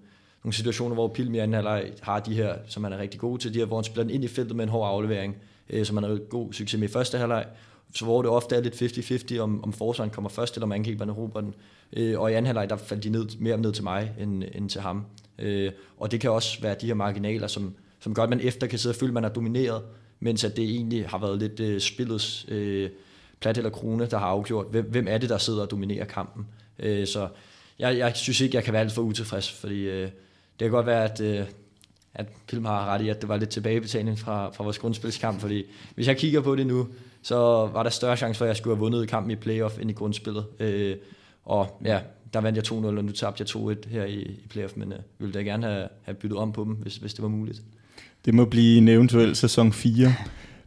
nogle 0.44 0.54
situationer, 0.54 0.94
hvor 0.94 1.08
Pilmi 1.08 1.38
anden 1.38 1.54
halvleg 1.54 1.92
har 2.00 2.20
de 2.20 2.34
her, 2.34 2.54
som 2.66 2.84
han 2.84 2.92
er 2.92 2.98
rigtig 2.98 3.20
god 3.20 3.38
til, 3.38 3.54
de 3.54 3.58
her, 3.58 3.66
hvor 3.66 3.76
han 3.76 3.84
spiller 3.84 4.04
den 4.04 4.14
ind 4.14 4.24
i 4.24 4.28
feltet 4.28 4.56
med 4.56 4.64
en 4.64 4.70
hård 4.70 4.88
aflevering, 4.88 5.36
øh, 5.70 5.86
som 5.86 5.96
han 5.96 6.10
har 6.10 6.16
god 6.16 6.52
succes 6.52 6.80
med 6.80 6.88
i 6.88 6.92
første 6.92 7.18
halvleg, 7.18 7.46
så 7.94 8.04
hvor 8.04 8.22
det 8.22 8.30
ofte 8.30 8.56
er 8.56 8.60
lidt 8.60 8.82
50-50, 8.82 9.38
om, 9.38 9.64
om 9.64 9.72
forsvaren 9.72 10.10
kommer 10.10 10.30
først, 10.30 10.54
eller 10.54 10.66
om 10.66 10.72
angriberne 10.72 11.12
råber 11.12 11.40
den. 11.40 11.54
Øh, 11.92 12.20
og 12.20 12.30
i 12.30 12.34
anden 12.34 12.46
halvleg, 12.46 12.70
der 12.70 12.76
faldt 12.76 13.04
de 13.04 13.10
ned, 13.10 13.26
mere 13.38 13.58
ned 13.58 13.72
til 13.72 13.84
mig, 13.84 14.12
end, 14.20 14.44
end 14.54 14.70
til 14.70 14.80
ham. 14.80 15.04
Øh, 15.38 15.72
og 15.98 16.10
det 16.10 16.20
kan 16.20 16.30
også 16.30 16.62
være 16.62 16.76
de 16.80 16.86
her 16.86 16.94
marginaler, 16.94 17.46
som, 17.46 17.74
som 18.00 18.14
gør, 18.14 18.22
at 18.22 18.30
man 18.30 18.40
efter 18.40 18.66
kan 18.66 18.78
sidde 18.78 18.92
og 18.92 18.96
føle, 18.96 19.10
at 19.10 19.14
man 19.14 19.24
er 19.24 19.28
domineret, 19.28 19.82
mens 20.20 20.44
at 20.44 20.56
det 20.56 20.64
egentlig 20.64 21.08
har 21.08 21.18
været 21.18 21.38
lidt 21.38 21.60
øh, 21.60 21.80
spillets 21.80 22.46
øh, 22.48 22.90
plat 23.44 23.56
eller 23.56 23.70
krone, 23.70 24.06
der 24.06 24.18
har 24.18 24.26
afgjort, 24.26 24.66
hvem, 24.70 24.90
hvem 24.90 25.06
er 25.08 25.18
det, 25.18 25.28
der 25.28 25.38
sidder 25.38 25.62
og 25.62 25.70
dominerer 25.70 26.04
kampen. 26.04 26.46
Øh, 26.78 27.06
så 27.06 27.28
jeg, 27.78 27.98
jeg 27.98 28.12
synes 28.14 28.40
ikke, 28.40 28.56
jeg 28.56 28.64
kan 28.64 28.72
være 28.72 28.82
alt 28.82 28.92
for 28.92 29.02
utilfreds, 29.02 29.50
fordi 29.50 29.80
øh, 29.80 30.02
det 30.02 30.10
kan 30.60 30.70
godt 30.70 30.86
være, 30.86 31.04
at, 31.04 31.20
øh, 31.20 31.46
at 32.14 32.26
Pilm 32.48 32.64
har 32.64 32.86
ret 32.86 33.00
i, 33.00 33.08
at 33.08 33.20
det 33.20 33.28
var 33.28 33.36
lidt 33.36 33.50
tilbagebetaling 33.50 34.18
fra, 34.18 34.50
fra 34.50 34.64
vores 34.64 34.78
grundspilskamp, 34.78 35.40
fordi 35.40 35.64
hvis 35.94 36.06
jeg 36.06 36.16
kigger 36.16 36.40
på 36.40 36.56
det 36.56 36.66
nu, 36.66 36.88
så 37.22 37.36
var 37.72 37.82
der 37.82 37.90
større 37.90 38.16
chance 38.16 38.38
for, 38.38 38.44
at 38.44 38.48
jeg 38.48 38.56
skulle 38.56 38.76
have 38.76 38.80
vundet 38.80 39.08
kampen 39.08 39.30
i 39.30 39.36
playoff 39.36 39.78
end 39.80 39.90
i 39.90 39.92
grundspillet. 39.92 40.44
Øh, 40.60 40.96
og 41.44 41.80
ja, 41.84 42.00
der 42.32 42.40
vandt 42.40 42.56
jeg 42.56 42.66
2-0, 42.66 42.72
og 42.72 43.04
nu 43.04 43.12
tabte 43.12 43.44
jeg 43.56 43.76
2-1 43.76 43.88
her 43.88 44.04
i, 44.04 44.20
i 44.20 44.46
playoff, 44.50 44.76
men 44.76 44.92
øh, 44.92 44.98
ville 45.18 45.34
da 45.34 45.42
gerne 45.42 45.66
have, 45.66 45.88
have 46.02 46.14
byttet 46.14 46.38
om 46.38 46.52
på 46.52 46.64
dem, 46.64 46.72
hvis, 46.72 46.96
hvis 46.96 47.14
det 47.14 47.22
var 47.22 47.28
muligt. 47.28 47.62
Det 48.24 48.34
må 48.34 48.44
blive 48.44 48.78
en 48.78 48.88
eventuel 48.88 49.36
sæson 49.36 49.72
4. 49.72 50.14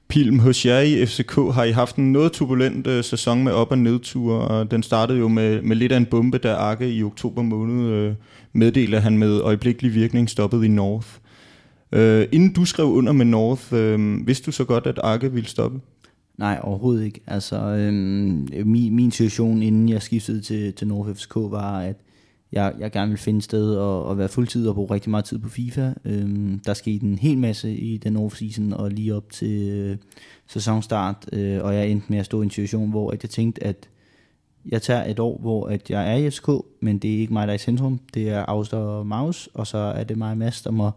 Pilm 0.10 0.40
hos 0.40 0.66
jer 0.66 0.80
i 0.80 1.06
FCK 1.06 1.36
har 1.36 1.64
I 1.64 1.72
haft 1.72 1.96
en 1.96 2.12
noget 2.12 2.32
turbulent 2.32 2.88
øh, 2.88 3.04
sæson 3.04 3.44
med 3.44 3.52
op- 3.52 3.72
og 3.72 3.78
nedture, 3.78 4.48
og 4.48 4.72
den 4.72 4.84
startede 4.84 5.20
jo 5.20 5.28
med, 5.28 5.62
med 5.62 5.76
lidt 5.76 5.92
af 5.92 5.98
en 5.98 6.06
bombe, 6.06 6.38
da 6.38 6.54
Arke 6.54 6.92
i 6.92 7.04
oktober 7.04 7.42
måned 7.42 7.90
øh, 7.90 8.14
meddelte, 8.54 8.98
at 8.98 9.04
han 9.04 9.18
med 9.18 9.42
øjeblikkelig 9.42 9.94
virkning 9.94 10.30
stoppede 10.30 10.66
i 10.66 10.70
North. 10.70 11.08
Øh, 11.92 12.28
inden 12.32 12.54
du 12.54 12.66
skrev 12.66 12.86
under 12.86 13.12
med 13.12 13.26
North, 13.26 13.74
øh, 13.74 14.28
vidste 14.28 14.46
du 14.46 14.52
så 14.52 14.64
godt, 14.64 14.88
at 14.88 15.00
Arke 15.04 15.34
ville 15.34 15.50
stoppe? 15.50 15.80
Nej, 16.38 16.60
overhovedet 16.64 17.06
ikke. 17.06 17.22
Altså, 17.28 17.56
øhm, 17.56 18.48
min, 18.66 18.96
min 18.96 19.12
situation, 19.12 19.62
inden 19.62 19.90
jeg 19.90 20.02
skiftede 20.02 20.42
til, 20.42 20.74
til 20.74 20.88
North 20.88 21.16
FCK, 21.16 21.36
var, 21.36 21.80
at 21.80 21.96
jeg, 22.52 22.74
jeg 22.80 22.92
gerne 22.92 23.08
ville 23.08 23.22
finde 23.22 23.38
et 23.38 23.44
sted 23.44 23.76
og, 23.76 24.06
og 24.06 24.18
være 24.18 24.28
fuldtid 24.28 24.68
og 24.68 24.76
bruge 24.76 24.94
rigtig 24.94 25.10
meget 25.10 25.26
tid 25.26 25.40
på 25.40 25.50
FIFA. 25.50 25.94
Øhm, 26.06 26.60
der 26.66 26.74
skete 26.74 27.06
en 27.06 27.18
hel 27.18 27.38
masse 27.38 27.76
i 27.76 27.98
den 27.98 28.18
off-season 28.18 28.76
og 28.76 28.92
lige 28.92 29.16
op 29.16 29.32
til 29.32 29.70
øh, 29.70 29.98
sæsonstart, 30.48 31.30
øh, 31.34 31.64
og 31.64 31.76
jeg 31.76 31.88
endte 31.88 32.06
med 32.10 32.20
at 32.20 32.26
stå 32.26 32.42
i 32.42 32.44
en 32.44 32.52
situation, 32.52 32.90
hvor 32.90 33.12
at 33.12 33.24
jeg 33.24 33.30
tænkte, 33.30 33.64
at 33.64 33.90
jeg 34.66 34.82
tager 34.82 35.06
et 35.06 35.20
år, 35.20 35.38
hvor 35.38 35.68
at 35.68 35.90
jeg 35.90 36.12
er 36.12 36.16
i 36.16 36.30
FCK, 36.30 36.50
men 36.80 36.98
det 36.98 37.16
er 37.16 37.20
ikke 37.20 37.34
mig, 37.34 37.48
der 37.48 37.54
er 37.54 37.56
i 37.56 37.60
centrum. 37.60 38.00
Det 38.14 38.30
er 38.30 38.46
Auster 38.46 38.78
og 38.78 39.08
Maus, 39.08 39.50
og 39.54 39.68
så 39.68 39.78
er 39.78 40.04
det 40.04 40.18
mig 40.18 40.32
og 40.32 40.38
Mads, 40.38 40.62
der 40.62 40.72
må 40.72 40.92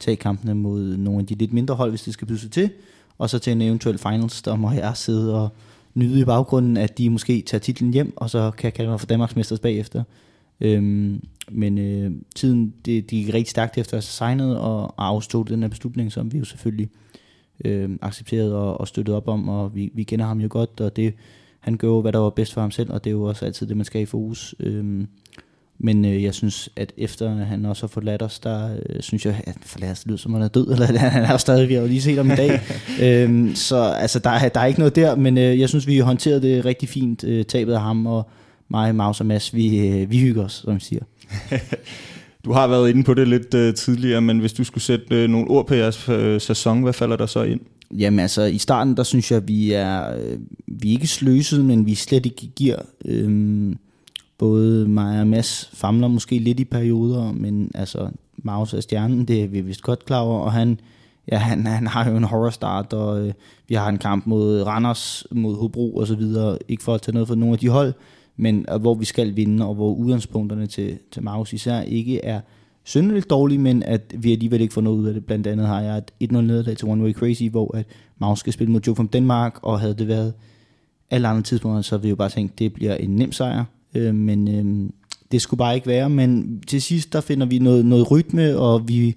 tage 0.00 0.16
kampene 0.16 0.54
mod 0.54 0.96
nogle 0.96 1.20
af 1.20 1.26
de 1.26 1.34
lidt 1.34 1.52
mindre 1.52 1.74
hold, 1.74 1.90
hvis 1.90 2.02
det 2.02 2.12
skal 2.12 2.26
byde 2.26 2.38
sig 2.38 2.50
til. 2.50 2.70
Og 3.18 3.30
så 3.30 3.38
til 3.38 3.52
en 3.52 3.62
eventuel 3.62 3.98
finals, 3.98 4.42
der 4.42 4.56
må 4.56 4.70
jeg 4.70 4.96
sidde 4.96 5.42
og 5.42 5.48
nyde 5.94 6.20
i 6.20 6.24
baggrunden, 6.24 6.76
at 6.76 6.98
de 6.98 7.10
måske 7.10 7.42
tager 7.46 7.60
titlen 7.60 7.92
hjem, 7.92 8.12
og 8.16 8.30
så 8.30 8.50
kan 8.50 8.64
jeg 8.64 8.74
kalde 8.74 8.90
mig 8.90 9.00
for 9.00 9.06
Danmarksmesters 9.06 9.60
bagefter. 9.60 10.02
Øhm, 10.64 11.22
men 11.50 11.78
øh, 11.78 12.10
tiden, 12.34 12.74
det, 12.84 13.10
de 13.10 13.24
gik 13.24 13.34
rigtig 13.34 13.50
stærkt 13.50 13.78
efter 13.78 13.96
at 13.96 14.04
have 14.04 14.36
signet 14.36 14.58
og, 14.58 14.94
afstod 14.98 15.44
den 15.44 15.62
her 15.62 15.68
beslutning, 15.68 16.12
som 16.12 16.32
vi 16.32 16.38
jo 16.38 16.44
selvfølgelig 16.44 16.88
øh, 17.64 17.90
accepterede 18.02 18.56
og, 18.56 18.80
og 18.80 18.88
støttede 18.88 19.16
op 19.16 19.28
om, 19.28 19.48
og 19.48 19.74
vi, 19.74 19.90
vi 19.94 20.02
kender 20.02 20.26
ham 20.26 20.40
jo 20.40 20.48
godt, 20.50 20.80
og 20.80 20.96
det, 20.96 21.14
han 21.60 21.76
gør 21.76 21.88
jo, 21.88 22.00
hvad 22.00 22.12
der 22.12 22.18
var 22.18 22.30
bedst 22.30 22.52
for 22.52 22.60
ham 22.60 22.70
selv, 22.70 22.92
og 22.92 23.04
det 23.04 23.10
er 23.10 23.12
jo 23.12 23.22
også 23.22 23.44
altid 23.44 23.66
det, 23.66 23.76
man 23.76 23.84
skal 23.84 24.02
i 24.02 24.06
fokus. 24.06 24.54
Øhm, 24.60 25.06
men 25.78 26.04
øh, 26.04 26.22
jeg 26.22 26.34
synes, 26.34 26.70
at 26.76 26.92
efter 26.96 27.34
han 27.34 27.64
også 27.64 27.82
har 27.82 27.88
forladt 27.88 28.22
os, 28.22 28.38
der 28.38 28.76
øh, 28.88 29.00
synes 29.02 29.26
jeg, 29.26 29.42
at 29.46 29.56
forladt 29.62 29.92
os 29.92 30.06
lyder 30.06 30.18
som 30.18 30.34
han 30.34 30.42
er 30.42 30.48
død, 30.48 30.72
eller 30.72 30.86
han 30.96 31.22
er 31.22 31.32
jo 31.32 31.38
stadig, 31.38 31.68
vi 31.68 31.74
har 31.74 31.80
jo 31.80 31.86
lige 31.86 32.02
set 32.02 32.16
ham 32.16 32.30
i 32.30 32.34
dag. 32.34 32.60
øhm, 33.02 33.54
så 33.54 33.76
altså, 33.76 34.18
der, 34.18 34.30
er, 34.30 34.48
der 34.48 34.60
er 34.60 34.66
ikke 34.66 34.80
noget 34.80 34.96
der, 34.96 35.16
men 35.16 35.38
øh, 35.38 35.60
jeg 35.60 35.68
synes, 35.68 35.86
vi 35.86 35.98
håndterede 35.98 36.42
det 36.42 36.64
rigtig 36.64 36.88
fint, 36.88 37.24
øh, 37.24 37.44
tabet 37.44 37.72
af 37.72 37.80
ham, 37.80 38.06
og 38.06 38.28
mig, 38.74 38.94
Maus 38.94 39.20
og 39.20 39.26
Mads, 39.26 39.54
vi, 39.54 39.88
øh, 39.88 40.10
vi 40.10 40.18
hygger 40.18 40.44
os, 40.44 40.52
som 40.52 40.72
jeg 40.72 40.82
siger. 40.82 41.04
du 42.44 42.52
har 42.52 42.66
været 42.66 42.90
inde 42.90 43.04
på 43.04 43.14
det 43.14 43.28
lidt 43.28 43.54
øh, 43.54 43.74
tidligere, 43.74 44.20
men 44.20 44.38
hvis 44.38 44.52
du 44.52 44.64
skulle 44.64 44.84
sætte 44.84 45.22
øh, 45.22 45.30
nogle 45.30 45.50
ord 45.50 45.66
på 45.66 45.74
jeres 45.74 46.08
øh, 46.08 46.40
sæson, 46.40 46.82
hvad 46.82 46.92
falder 46.92 47.16
der 47.16 47.26
så 47.26 47.42
ind? 47.42 47.60
Jamen 47.90 48.20
altså, 48.20 48.42
i 48.42 48.58
starten, 48.58 48.96
der 48.96 49.02
synes 49.02 49.30
jeg, 49.30 49.48
vi 49.48 49.72
er, 49.72 50.16
øh, 50.16 50.38
vi 50.66 50.88
er 50.88 50.92
ikke 50.92 51.06
sløset, 51.06 51.64
men 51.64 51.86
vi 51.86 51.92
er 51.92 51.96
slet 51.96 52.26
ikke 52.26 52.50
gear. 52.58 52.86
Øhm, 53.04 53.78
både 54.38 54.88
mig 54.88 55.20
og 55.20 55.26
Mads 55.26 55.70
famler 55.74 56.08
måske 56.08 56.38
lidt 56.38 56.60
i 56.60 56.64
perioder, 56.64 57.32
men 57.32 57.70
altså, 57.74 58.08
Maus 58.36 58.74
er 58.74 58.80
stjernen, 58.80 59.24
det 59.24 59.42
er 59.42 59.48
vi 59.48 59.60
vist 59.60 59.82
godt 59.82 60.04
klar 60.04 60.20
over, 60.20 60.40
og 60.40 60.52
han, 60.52 60.80
ja, 61.32 61.36
han, 61.36 61.66
han 61.66 61.86
har 61.86 62.10
jo 62.10 62.16
en 62.16 62.24
horror 62.24 62.50
start, 62.50 62.92
og 62.92 63.26
øh, 63.26 63.32
vi 63.68 63.74
har 63.74 63.88
en 63.88 63.98
kamp 63.98 64.26
mod 64.26 64.62
Randers, 64.62 65.26
mod 65.30 65.56
Hobro 65.56 65.96
og 65.96 66.06
så 66.06 66.14
videre, 66.14 66.58
ikke 66.68 66.82
for 66.82 66.94
at 66.94 67.02
tage 67.02 67.12
noget 67.12 67.28
for 67.28 67.34
nogle 67.34 67.52
af 67.52 67.58
de 67.58 67.68
hold, 67.68 67.92
men 68.36 68.66
øh, 68.72 68.80
hvor 68.80 68.94
vi 68.94 69.04
skal 69.04 69.36
vinde, 69.36 69.66
og 69.66 69.74
hvor 69.74 69.94
udgangspunkterne 69.94 70.66
til, 70.66 70.98
til 71.12 71.22
Maus 71.22 71.52
især 71.52 71.80
ikke 71.80 72.24
er 72.24 72.40
synderligt 72.84 73.30
dårlige, 73.30 73.58
men 73.58 73.82
at 73.82 74.14
vi 74.18 74.32
alligevel 74.32 74.60
ikke 74.60 74.74
får 74.74 74.80
noget 74.80 74.98
ud 74.98 75.06
af 75.06 75.14
det. 75.14 75.26
Blandt 75.26 75.46
andet 75.46 75.66
har 75.66 75.80
jeg 75.80 75.98
et 76.20 76.30
1-0 76.32 76.40
nederlag 76.40 76.76
til 76.76 76.88
One 76.88 77.04
Way 77.04 77.12
Crazy, 77.12 77.42
hvor 77.50 77.76
at 77.76 77.86
Maus 78.18 78.38
skal 78.38 78.52
spille 78.52 78.72
mod 78.72 78.80
Joe 78.80 78.96
from 78.96 79.08
Denmark, 79.08 79.58
og 79.62 79.80
havde 79.80 79.94
det 79.94 80.08
været 80.08 80.32
alle 81.10 81.28
andre 81.28 81.42
tidspunkter, 81.42 81.82
så 81.82 81.98
vi 81.98 82.08
jo 82.08 82.16
bare 82.16 82.28
tænkt, 82.28 82.58
det 82.58 82.72
bliver 82.72 82.94
en 82.94 83.16
nem 83.16 83.32
sejr. 83.32 83.64
Øh, 83.94 84.14
men 84.14 84.48
øh, 84.48 84.90
det 85.32 85.42
skulle 85.42 85.58
bare 85.58 85.74
ikke 85.74 85.86
være. 85.86 86.10
Men 86.10 86.60
til 86.66 86.82
sidst, 86.82 87.12
der 87.12 87.20
finder 87.20 87.46
vi 87.46 87.58
noget, 87.58 87.86
noget 87.86 88.10
rytme, 88.10 88.58
og 88.58 88.88
vi, 88.88 89.16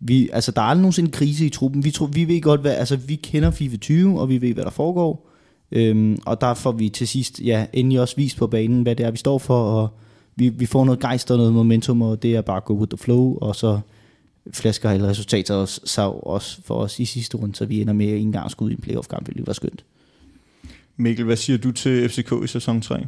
vi, 0.00 0.28
altså, 0.32 0.52
der 0.52 0.60
er 0.60 0.66
aldrig 0.66 0.82
nogensinde 0.82 1.10
krise 1.10 1.46
i 1.46 1.48
truppen. 1.48 1.84
Vi, 1.84 1.90
tror, 1.90 2.06
vi 2.06 2.28
ved 2.28 2.40
godt, 2.40 2.60
hvad, 2.60 2.72
altså, 2.74 2.96
vi 2.96 3.14
kender 3.14 3.50
FIFA 3.50 3.76
20, 3.76 4.20
og 4.20 4.28
vi 4.28 4.40
ved, 4.40 4.54
hvad 4.54 4.64
der 4.64 4.70
foregår. 4.70 5.25
Øhm, 5.72 6.18
og 6.26 6.40
der 6.40 6.54
får 6.54 6.72
vi 6.72 6.88
til 6.88 7.08
sidst 7.08 7.40
ja, 7.40 7.66
endelig 7.72 8.00
også 8.00 8.16
vist 8.16 8.36
på 8.36 8.46
banen, 8.46 8.82
hvad 8.82 8.96
det 8.96 9.06
er, 9.06 9.10
vi 9.10 9.16
står 9.16 9.38
for, 9.38 9.62
og 9.62 9.88
vi, 10.36 10.48
vi 10.48 10.66
får 10.66 10.84
noget 10.84 11.00
gejst 11.00 11.30
og 11.30 11.36
noget 11.36 11.52
momentum, 11.52 12.02
og 12.02 12.22
det 12.22 12.36
er 12.36 12.40
bare 12.40 12.60
go 12.60 12.74
with 12.74 12.90
the 12.90 12.98
flow, 12.98 13.38
og 13.40 13.56
så 13.56 13.80
flasker 14.52 14.90
alle 14.90 15.08
resultater 15.08 15.54
også, 15.54 15.80
så 15.84 16.02
også 16.10 16.62
for 16.64 16.74
os 16.74 17.00
i 17.00 17.04
sidste 17.04 17.36
runde, 17.36 17.54
så 17.54 17.66
vi 17.66 17.80
ender 17.80 17.92
med 17.92 18.20
en 18.20 18.32
gang 18.32 18.50
skud 18.50 18.70
i 18.70 18.72
en 18.72 18.80
playoff-kamp, 18.80 19.26
det 19.26 19.46
var 19.46 19.52
skønt. 19.52 19.84
Mikkel, 20.96 21.24
hvad 21.24 21.36
siger 21.36 21.58
du 21.58 21.72
til 21.72 22.08
FCK 22.08 22.32
i 22.44 22.46
sæson 22.46 22.80
3? 22.80 23.06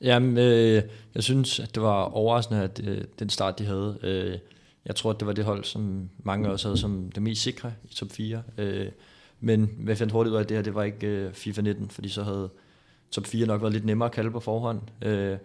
Jamen, 0.00 0.38
øh, 0.38 0.82
jeg 1.14 1.22
synes, 1.22 1.60
at 1.60 1.74
det 1.74 1.82
var 1.82 2.02
overraskende, 2.02 2.62
at 2.62 2.80
øh, 2.84 3.04
den 3.18 3.28
start, 3.28 3.58
de 3.58 3.64
havde. 3.64 3.98
Øh, 4.02 4.38
jeg 4.86 4.96
tror, 4.96 5.10
at 5.10 5.20
det 5.20 5.26
var 5.26 5.32
det 5.32 5.44
hold, 5.44 5.64
som 5.64 6.08
mange 6.24 6.50
også 6.50 6.68
havde 6.68 6.78
som 6.78 7.10
det 7.14 7.22
mest 7.22 7.42
sikre 7.42 7.72
i 7.90 7.94
top 7.94 8.12
4. 8.12 8.42
Øh, 8.58 8.86
men 9.40 9.70
jeg 9.86 9.98
fandt 9.98 10.12
hurtigt 10.12 10.32
ud 10.32 10.36
af, 10.36 10.42
at 10.42 10.48
det 10.48 10.56
her 10.56 10.62
det 10.62 10.74
var 10.74 10.82
ikke 10.82 11.06
øh, 11.06 11.32
FIFA 11.32 11.60
19, 11.60 11.90
fordi 11.90 12.08
så 12.08 12.22
havde 12.22 12.50
top 13.10 13.26
4 13.26 13.46
nok 13.46 13.60
været 13.60 13.72
lidt 13.72 13.84
nemmere 13.84 14.08
at 14.08 14.12
kalde 14.12 14.30
på 14.30 14.40
forhånd. 14.40 14.80
Øh, 15.02 15.36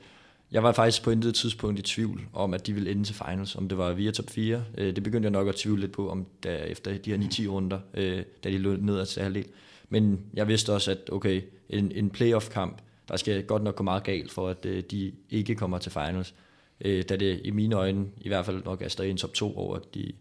jeg 0.52 0.64
var 0.64 0.72
faktisk 0.72 1.04
på 1.04 1.12
intet 1.12 1.36
tidspunkt 1.36 1.80
i 1.80 1.82
tvivl 1.82 2.22
om, 2.34 2.54
at 2.54 2.68
de 2.68 2.74
ville 2.74 2.92
ende 2.92 3.04
til 3.04 3.16
finals, 3.16 3.56
om 3.56 3.70
det 3.70 3.78
var 3.78 3.94
via 3.94 4.12
top 4.12 4.30
4. 4.30 4.64
Øh, 4.78 4.96
det 4.96 5.04
begyndte 5.04 5.26
jeg 5.26 5.32
nok 5.32 5.48
at 5.48 5.56
tvivle 5.56 5.82
lidt 5.82 5.92
på, 5.92 6.10
om 6.10 6.26
da, 6.44 6.58
efter 6.58 6.98
de 6.98 7.12
her 7.12 7.18
9-10 7.18 7.48
runder, 7.48 7.80
øh, 7.94 8.24
da 8.44 8.50
de 8.50 8.58
lå 8.58 8.76
ned 8.76 9.06
til 9.06 9.24
halvdel. 9.24 9.46
Men 9.90 10.20
jeg 10.34 10.48
vidste 10.48 10.74
også, 10.74 10.92
at 10.92 11.10
okay, 11.12 11.42
en, 11.70 11.92
en 11.92 12.10
playoff-kamp, 12.10 12.78
der 13.08 13.18
skal 13.18 13.44
godt 13.44 13.64
nok 13.64 13.76
gå 13.76 13.84
meget 13.84 14.04
galt 14.04 14.32
for, 14.32 14.50
at 14.50 14.66
øh, 14.66 14.84
de 14.92 15.12
ikke 15.30 15.56
kommer 15.56 15.78
til 15.78 15.92
finals. 15.92 16.34
Øh, 16.82 17.04
da 17.10 17.16
det 17.16 17.42
i 17.44 17.52
mine 17.52 17.76
øjne 17.76 18.06
i 18.22 18.28
hvert 18.28 18.46
fald 18.46 18.64
nok 18.66 18.82
er 18.82 18.88
stadig 18.88 19.12
en 19.12 19.18
top 19.18 19.34
2 19.34 19.58
over 19.58 19.80
de, 19.94 20.12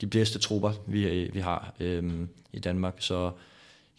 de 0.00 0.06
bedste 0.06 0.38
trupper, 0.38 0.72
vi, 0.86 1.08
øh, 1.08 1.34
vi 1.34 1.40
har 1.40 1.74
øh, 1.80 2.12
i 2.52 2.58
Danmark. 2.58 2.94
Så 2.98 3.30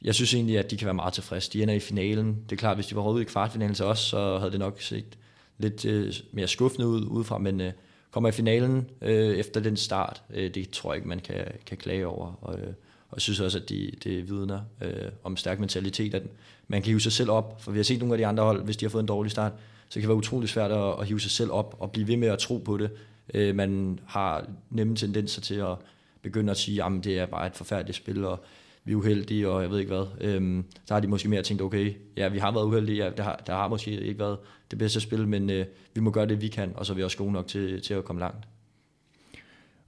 jeg 0.02 0.16
synes 0.16 0.34
egentlig, 0.34 0.60
at 0.60 0.72
de 0.72 0.78
kan 0.78 0.86
være 0.86 0.94
meget 0.94 1.14
tilfredse. 1.14 1.54
De 1.54 1.64
ender 1.64 1.74
i 1.74 1.80
finalen. 1.80 2.38
Det 2.50 2.56
er 2.56 2.60
klart, 2.60 2.78
hvis 2.78 2.88
de 2.88 2.96
var 2.96 3.02
råd 3.02 3.22
i 3.22 3.24
kvartfinalen 3.24 3.76
til 3.76 3.86
os, 3.86 4.00
så 4.00 4.38
havde 4.38 4.52
det 4.52 4.60
nok 4.60 4.82
set 4.82 5.18
lidt 5.58 5.86
øh, 5.86 6.14
mere 6.32 6.48
skuffende 6.48 6.88
ud 6.88 7.06
udefra, 7.06 7.38
men 7.38 7.62
øh, 7.62 7.72
kommer 8.12 8.30
i 8.30 8.32
finalen 8.32 8.90
øh, 9.02 9.38
efter 9.38 9.60
den 9.60 9.78
start, 9.78 10.24
øh, 10.34 10.54
det 10.54 10.70
tror 10.70 10.92
jeg 10.92 10.98
ikke, 10.98 11.08
man 11.08 11.20
kan, 11.20 11.46
kan 11.66 11.78
klage 11.78 12.08
over. 12.08 12.34
Og, 12.42 12.60
øh, 12.60 12.68
og 13.10 13.16
jeg 13.16 13.22
synes 13.22 13.40
også, 13.40 13.58
at 13.58 13.70
de, 13.70 13.92
det 14.04 14.30
vidner 14.30 14.62
øh, 14.82 15.12
om 15.24 15.38
stærk 15.38 15.60
mentalitet, 15.60 16.14
at 16.14 16.24
man 16.68 16.82
kan 16.82 16.88
hive 16.88 17.02
sig 17.02 17.12
selv 17.12 17.32
op, 17.32 17.62
for 17.62 17.72
vi 17.72 17.80
har 17.80 17.84
set 17.84 18.00
nogle 18.00 18.14
af 18.14 18.18
de 18.18 18.26
andre 18.26 18.44
hold, 18.44 18.64
hvis 18.64 18.78
de 18.78 18.86
har 18.86 18.90
fået 18.90 19.04
en 19.04 19.08
dårlig 19.08 19.32
start, 19.32 19.52
så 19.90 19.94
kan 19.94 20.02
det 20.02 20.08
være 20.08 20.18
utrolig 20.18 20.50
svært 20.50 20.72
at, 20.72 21.00
at 21.00 21.08
hive 21.08 21.20
sig 21.20 21.32
selv 21.32 21.52
op 21.52 21.76
og 21.80 21.92
blive 21.92 22.08
ved 22.08 22.18
med 22.18 22.28
at 22.28 22.40
tro 22.40 22.58
på 22.58 22.78
det. 22.78 22.90
Øh, 23.34 23.56
man 23.56 24.00
har 24.08 24.46
nemme 24.70 24.96
tendenser 24.96 25.42
til 25.42 25.56
at 25.56 25.76
begynde 26.22 26.52
at 26.52 26.58
sige, 26.58 26.84
at 26.84 26.92
det 27.04 27.20
er 27.20 27.26
bare 27.26 27.48
et 27.48 27.56
forfærdeligt 27.56 27.98
spil, 27.98 28.26
og 28.26 28.44
vi 28.86 28.92
er 28.92 28.96
uheldige, 28.96 29.50
og 29.50 29.62
jeg 29.62 29.72
ved 29.72 29.80
ikke 29.80 29.94
hvad. 29.94 30.06
Øhm, 30.22 30.66
så 30.86 30.94
har 30.94 31.02
de 31.02 31.08
måske 31.08 31.30
mere 31.30 31.42
tænkt, 31.42 31.62
okay, 31.62 31.94
ja, 32.18 32.28
vi 32.28 32.40
har 32.40 32.52
været 32.52 32.66
uheldige, 32.66 33.04
ja, 33.04 33.10
der, 33.18 33.24
har, 33.24 33.44
der 33.48 33.54
har 33.54 33.68
måske 33.68 33.92
ikke 33.92 34.20
været 34.20 34.38
det 34.72 34.80
bedste 34.80 35.00
spil, 35.00 35.28
men 35.28 35.50
øh, 35.50 35.66
vi 35.94 36.02
må 36.02 36.12
gøre 36.12 36.26
det, 36.26 36.42
vi 36.42 36.48
kan, 36.48 36.72
og 36.76 36.86
så 36.86 36.94
er 36.94 36.96
vi 36.96 37.04
også 37.04 37.18
gode 37.18 37.32
nok 37.32 37.48
til, 37.48 37.82
til 37.82 37.94
at 37.94 38.06
komme 38.06 38.20
langt. 38.20 38.48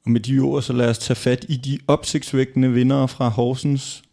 Og 0.06 0.12
med 0.12 0.20
de 0.20 0.40
ord, 0.40 0.62
så 0.62 0.74
lad 0.74 0.90
os 0.90 0.98
tage 0.98 1.16
fat 1.16 1.46
i 1.50 1.56
de 1.56 1.80
opsigtsvækkende 1.88 2.72
vinder 2.74 3.08
fra 3.08 3.30
Horsens. 3.30 4.04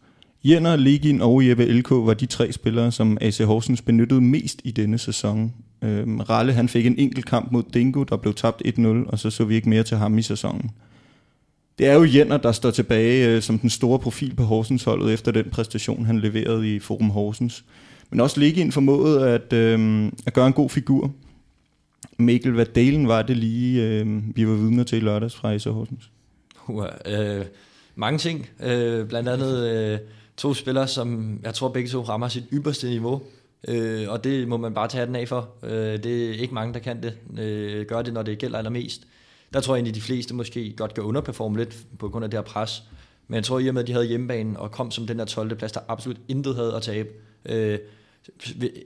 Jenner, 0.43 0.75
Legin 0.75 1.21
og 1.21 1.47
Jeppe 1.47 1.65
LK 1.65 1.91
var 1.91 2.13
de 2.13 2.25
tre 2.25 2.51
spillere, 2.51 2.91
som 2.91 3.17
AC 3.21 3.37
Horsens 3.37 3.81
benyttede 3.81 4.21
mest 4.21 4.61
i 4.63 4.71
denne 4.71 4.97
sæson. 4.97 5.53
Øhm, 5.85 6.19
Ralle 6.19 6.53
han 6.53 6.69
fik 6.69 6.85
en 6.85 6.99
enkelt 6.99 7.25
kamp 7.25 7.51
mod 7.51 7.63
Dingo, 7.73 8.03
der 8.03 8.17
blev 8.17 8.33
tabt 8.33 8.61
1-0, 8.65 8.87
og 8.87 9.19
så 9.19 9.29
så 9.29 9.45
vi 9.45 9.55
ikke 9.55 9.69
mere 9.69 9.83
til 9.83 9.97
ham 9.97 10.17
i 10.17 10.21
sæsonen. 10.21 10.71
Det 11.77 11.87
er 11.87 11.93
jo 11.93 12.05
Jenner, 12.13 12.37
der 12.37 12.51
står 12.51 12.71
tilbage 12.71 13.27
øh, 13.27 13.41
som 13.41 13.59
den 13.59 13.69
store 13.69 13.99
profil 13.99 14.35
på 14.35 14.43
Horsens 14.43 14.83
holdet 14.83 15.13
efter 15.13 15.31
den 15.31 15.49
præstation, 15.49 16.05
han 16.05 16.19
leverede 16.19 16.75
i 16.75 16.79
Forum 16.79 17.09
Horsens. 17.09 17.65
Men 18.09 18.19
også 18.19 18.39
Legin 18.39 18.71
formåede 18.71 19.29
at, 19.29 19.53
øh, 19.53 20.11
at 20.25 20.33
gøre 20.33 20.47
en 20.47 20.53
god 20.53 20.69
figur. 20.69 21.11
Mikkel, 22.17 22.51
hvad 22.51 22.65
delen 22.65 23.07
var 23.07 23.21
det 23.21 23.37
lige, 23.37 23.83
øh, 23.83 24.21
vi 24.35 24.47
var 24.47 24.53
vidner 24.53 24.83
til 24.83 24.97
i 24.97 25.01
lørdags 25.01 25.35
fra 25.35 25.53
AC 25.53 25.63
Horsens? 25.63 26.09
Uh, 26.67 26.85
øh, 27.05 27.45
mange 27.95 28.19
ting. 28.19 28.49
Øh, 28.63 29.07
blandt 29.07 29.29
andet 29.29 29.69
øh, 29.69 29.99
to 30.37 30.53
spillere, 30.53 30.87
som 30.87 31.39
jeg 31.43 31.53
tror 31.53 31.69
begge 31.69 31.89
to 31.89 32.01
rammer 32.01 32.27
sit 32.27 32.43
ypperste 32.53 32.89
niveau. 32.89 33.21
Øh, 33.67 34.09
og 34.09 34.23
det 34.23 34.47
må 34.47 34.57
man 34.57 34.73
bare 34.73 34.87
tage 34.87 35.05
den 35.05 35.15
af 35.15 35.27
for. 35.27 35.49
Øh, 35.63 36.03
det 36.03 36.29
er 36.29 36.33
ikke 36.33 36.53
mange, 36.53 36.73
der 36.73 36.79
kan 36.79 37.03
det. 37.03 37.17
Øh, 37.39 37.85
gør 37.85 38.01
det, 38.01 38.13
når 38.13 38.23
det 38.23 38.37
gælder 38.37 38.57
allermest. 38.57 39.07
Der 39.53 39.59
tror 39.59 39.75
jeg 39.75 39.79
egentlig, 39.79 39.95
de 39.95 40.01
fleste 40.01 40.35
måske 40.35 40.73
godt 40.77 40.93
kan 40.93 41.03
underperforme 41.03 41.57
lidt 41.57 41.77
på 41.99 42.09
grund 42.09 42.25
af 42.25 42.31
det 42.31 42.37
her 42.37 42.43
pres. 42.43 42.83
Men 43.27 43.35
jeg 43.35 43.43
tror, 43.43 43.59
i 43.59 43.67
og 43.67 43.73
med, 43.73 43.81
at 43.81 43.87
de 43.87 43.93
havde 43.93 44.05
hjemmebanen 44.05 44.57
og 44.57 44.71
kom 44.71 44.91
som 44.91 45.07
den 45.07 45.19
der 45.19 45.25
12. 45.25 45.55
plads, 45.55 45.71
der 45.71 45.79
absolut 45.87 46.17
intet 46.27 46.55
havde 46.55 46.75
at 46.75 46.81
tabe. 46.81 47.09
Øh, 47.45 47.79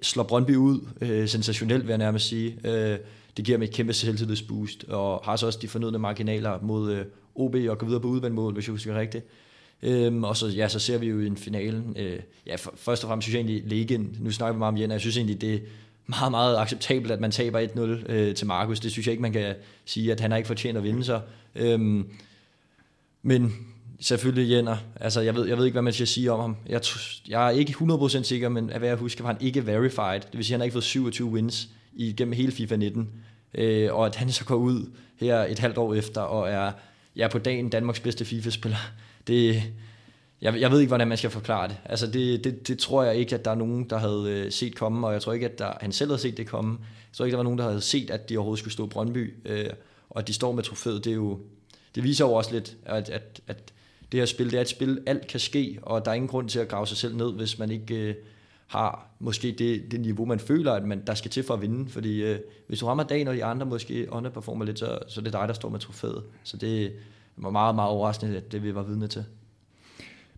slår 0.01 0.23
Brøndby 0.23 0.55
ud, 0.55 0.79
øh, 1.01 1.27
sensationelt 1.27 1.83
vil 1.83 1.89
jeg 1.89 1.97
nærmest 1.97 2.27
sige. 2.27 2.57
Øh, 2.63 2.97
det 3.37 3.45
giver 3.45 3.57
dem 3.57 3.63
et 3.63 3.71
kæmpe 3.71 3.93
selvtillidsboost, 3.93 4.83
og 4.83 5.21
har 5.23 5.35
så 5.35 5.45
også 5.45 5.59
de 5.61 5.67
fornødne 5.67 5.99
marginaler 5.99 6.59
mod 6.61 6.91
øh, 6.91 7.05
OB 7.35 7.55
og 7.69 7.77
gå 7.77 7.85
videre 7.85 8.01
på 8.01 8.07
udvandmål, 8.07 8.53
hvis 8.53 8.67
jeg 8.67 8.71
husker 8.71 8.99
rigtigt. 8.99 9.25
Øhm, 9.83 10.23
og 10.23 10.37
så, 10.37 10.47
ja, 10.47 10.67
så 10.67 10.79
ser 10.79 10.97
vi 10.97 11.07
jo 11.07 11.19
i 11.19 11.27
en 11.27 11.37
finale, 11.37 11.83
øh, 11.95 12.19
ja, 12.47 12.55
for, 12.55 12.73
først 12.75 13.03
og 13.03 13.07
fremmest 13.07 13.25
synes 13.25 13.33
jeg 13.33 13.39
egentlig, 13.39 13.63
Legen, 13.65 14.17
nu 14.19 14.31
snakker 14.31 14.53
vi 14.53 14.59
meget 14.59 14.73
om 14.73 14.79
Jenna, 14.79 14.93
jeg 14.93 15.01
synes 15.01 15.17
egentlig, 15.17 15.41
det 15.41 15.53
er 15.53 15.59
meget, 16.07 16.31
meget 16.31 16.57
acceptabelt, 16.57 17.11
at 17.11 17.19
man 17.19 17.31
taber 17.31 17.67
1-0 18.05 18.11
øh, 18.11 18.35
til 18.35 18.47
Markus. 18.47 18.79
Det 18.79 18.91
synes 18.91 19.07
jeg 19.07 19.11
ikke, 19.11 19.21
man 19.21 19.33
kan 19.33 19.55
sige, 19.85 20.11
at 20.11 20.19
han 20.19 20.31
har 20.31 20.37
ikke 20.37 20.47
fortjent 20.47 20.77
at 20.77 20.83
vinde 20.83 21.03
sig. 21.03 21.21
Øhm, 21.55 22.09
men 23.23 23.53
selvfølgelig 23.99 24.51
Jenner, 24.51 24.77
altså 24.95 25.21
jeg 25.21 25.35
ved, 25.35 25.47
jeg 25.47 25.57
ved 25.57 25.65
ikke, 25.65 25.75
hvad 25.75 25.81
man 25.81 25.93
skal 25.93 26.07
sige 26.07 26.31
om 26.31 26.39
ham. 26.39 26.55
Jeg, 26.69 26.81
jeg 27.27 27.45
er 27.45 27.49
ikke 27.49 27.71
100% 27.71 28.23
sikker, 28.23 28.49
men 28.49 28.65
hvad 28.77 28.89
jeg 28.89 28.97
husker, 28.97 29.23
var 29.23 29.31
han 29.31 29.41
ikke 29.41 29.67
verified. 29.67 30.21
Det 30.21 30.37
vil 30.37 30.45
sige, 30.45 30.53
at 30.53 30.55
han 30.55 30.59
har 30.59 30.65
ikke 30.65 30.73
fået 30.73 30.83
27 30.83 31.29
wins 31.29 31.69
igennem 31.93 32.33
hele 32.33 32.51
FIFA 32.51 32.75
19. 32.75 33.09
Øh, 33.53 33.93
og 33.93 34.05
at 34.05 34.15
han 34.15 34.31
så 34.31 34.45
går 34.45 34.55
ud 34.55 34.91
her 35.19 35.37
et 35.39 35.59
halvt 35.59 35.77
år 35.77 35.93
efter, 35.93 36.21
og 36.21 36.49
er 36.49 36.71
ja, 37.15 37.27
på 37.27 37.39
dagen 37.39 37.69
Danmarks 37.69 37.99
bedste 37.99 38.25
FIFA-spiller. 38.25 38.77
Det, 39.29 39.63
jeg, 40.41 40.59
jeg 40.59 40.71
ved 40.71 40.79
ikke, 40.79 40.89
hvordan 40.89 41.07
man 41.07 41.17
skal 41.17 41.29
forklare 41.29 41.67
det. 41.67 41.77
Altså 41.85 42.07
det, 42.07 42.43
det, 42.43 42.67
det 42.67 42.79
tror 42.79 43.03
jeg 43.03 43.15
ikke, 43.15 43.35
at 43.35 43.45
der 43.45 43.51
er 43.51 43.55
nogen, 43.55 43.89
der 43.89 43.97
havde 43.97 44.25
øh, 44.29 44.51
set 44.51 44.75
komme, 44.75 45.07
og 45.07 45.13
jeg 45.13 45.21
tror 45.21 45.33
ikke, 45.33 45.45
at 45.45 45.59
der, 45.59 45.73
han 45.81 45.91
selv 45.91 46.09
havde 46.09 46.21
set 46.21 46.37
det 46.37 46.47
komme. 46.47 46.77
Jeg 46.81 47.13
tror 47.13 47.25
ikke, 47.25 47.33
der 47.33 47.37
var 47.37 47.43
nogen, 47.43 47.59
der 47.59 47.65
havde 47.65 47.81
set, 47.81 48.09
at 48.09 48.29
de 48.29 48.37
overhovedet 48.37 48.59
skulle 48.59 48.73
stå 48.73 48.85
i 48.85 48.89
Brøndby, 48.89 49.33
øh, 49.45 49.69
og 50.09 50.19
at 50.19 50.27
de 50.27 50.33
står 50.33 50.51
med 50.51 50.63
trofæet, 50.63 51.05
det 51.05 51.11
er 51.11 51.15
jo, 51.15 51.39
det 51.95 52.03
viser 52.03 52.25
jo 52.25 52.33
også 52.33 52.51
lidt, 52.51 52.77
at, 52.85 53.09
at, 53.09 53.41
at 53.47 53.73
det 54.11 54.19
her 54.19 54.25
spil, 54.25 54.51
det 54.51 54.57
er 54.57 54.61
et 54.61 54.69
spil, 54.69 54.99
alt 55.05 55.27
kan 55.27 55.39
ske, 55.39 55.79
og 55.81 56.05
der 56.05 56.11
er 56.11 56.15
ingen 56.15 56.27
grund 56.27 56.49
til 56.49 56.59
at 56.59 56.67
grave 56.67 56.87
sig 56.87 56.97
selv 56.97 57.15
ned, 57.15 57.33
hvis 57.33 57.59
man 57.59 57.71
ikke 57.71 57.95
øh, 57.95 58.15
har 58.67 59.07
måske 59.19 59.51
det, 59.51 59.91
det 59.91 59.99
niveau, 59.99 60.25
man 60.25 60.39
føler, 60.39 60.73
at 60.73 60.83
man, 60.83 61.03
der 61.07 61.13
skal 61.13 61.31
til 61.31 61.43
for 61.43 61.53
at 61.53 61.61
vinde. 61.61 61.89
Fordi 61.89 62.23
øh, 62.23 62.39
hvis 62.67 62.79
du 62.79 62.85
rammer 62.85 63.03
dagen, 63.03 63.27
og 63.27 63.35
de 63.35 63.43
andre 63.43 63.65
måske 63.65 64.07
underperformer 64.11 64.65
lidt, 64.65 64.79
så, 64.79 64.99
så 65.07 65.21
det 65.21 65.35
er 65.35 65.39
dig, 65.39 65.47
der 65.47 65.53
står 65.53 65.69
med 65.69 65.79
trofæet. 65.79 66.23
Så 66.43 66.57
det 66.57 66.91
var 67.43 67.49
meget, 67.49 67.75
meget 67.75 67.89
overraskende, 67.89 68.37
at 68.37 68.51
det 68.51 68.63
vi 68.63 68.75
var 68.75 68.83
vidne 68.83 69.07
til. 69.07 69.23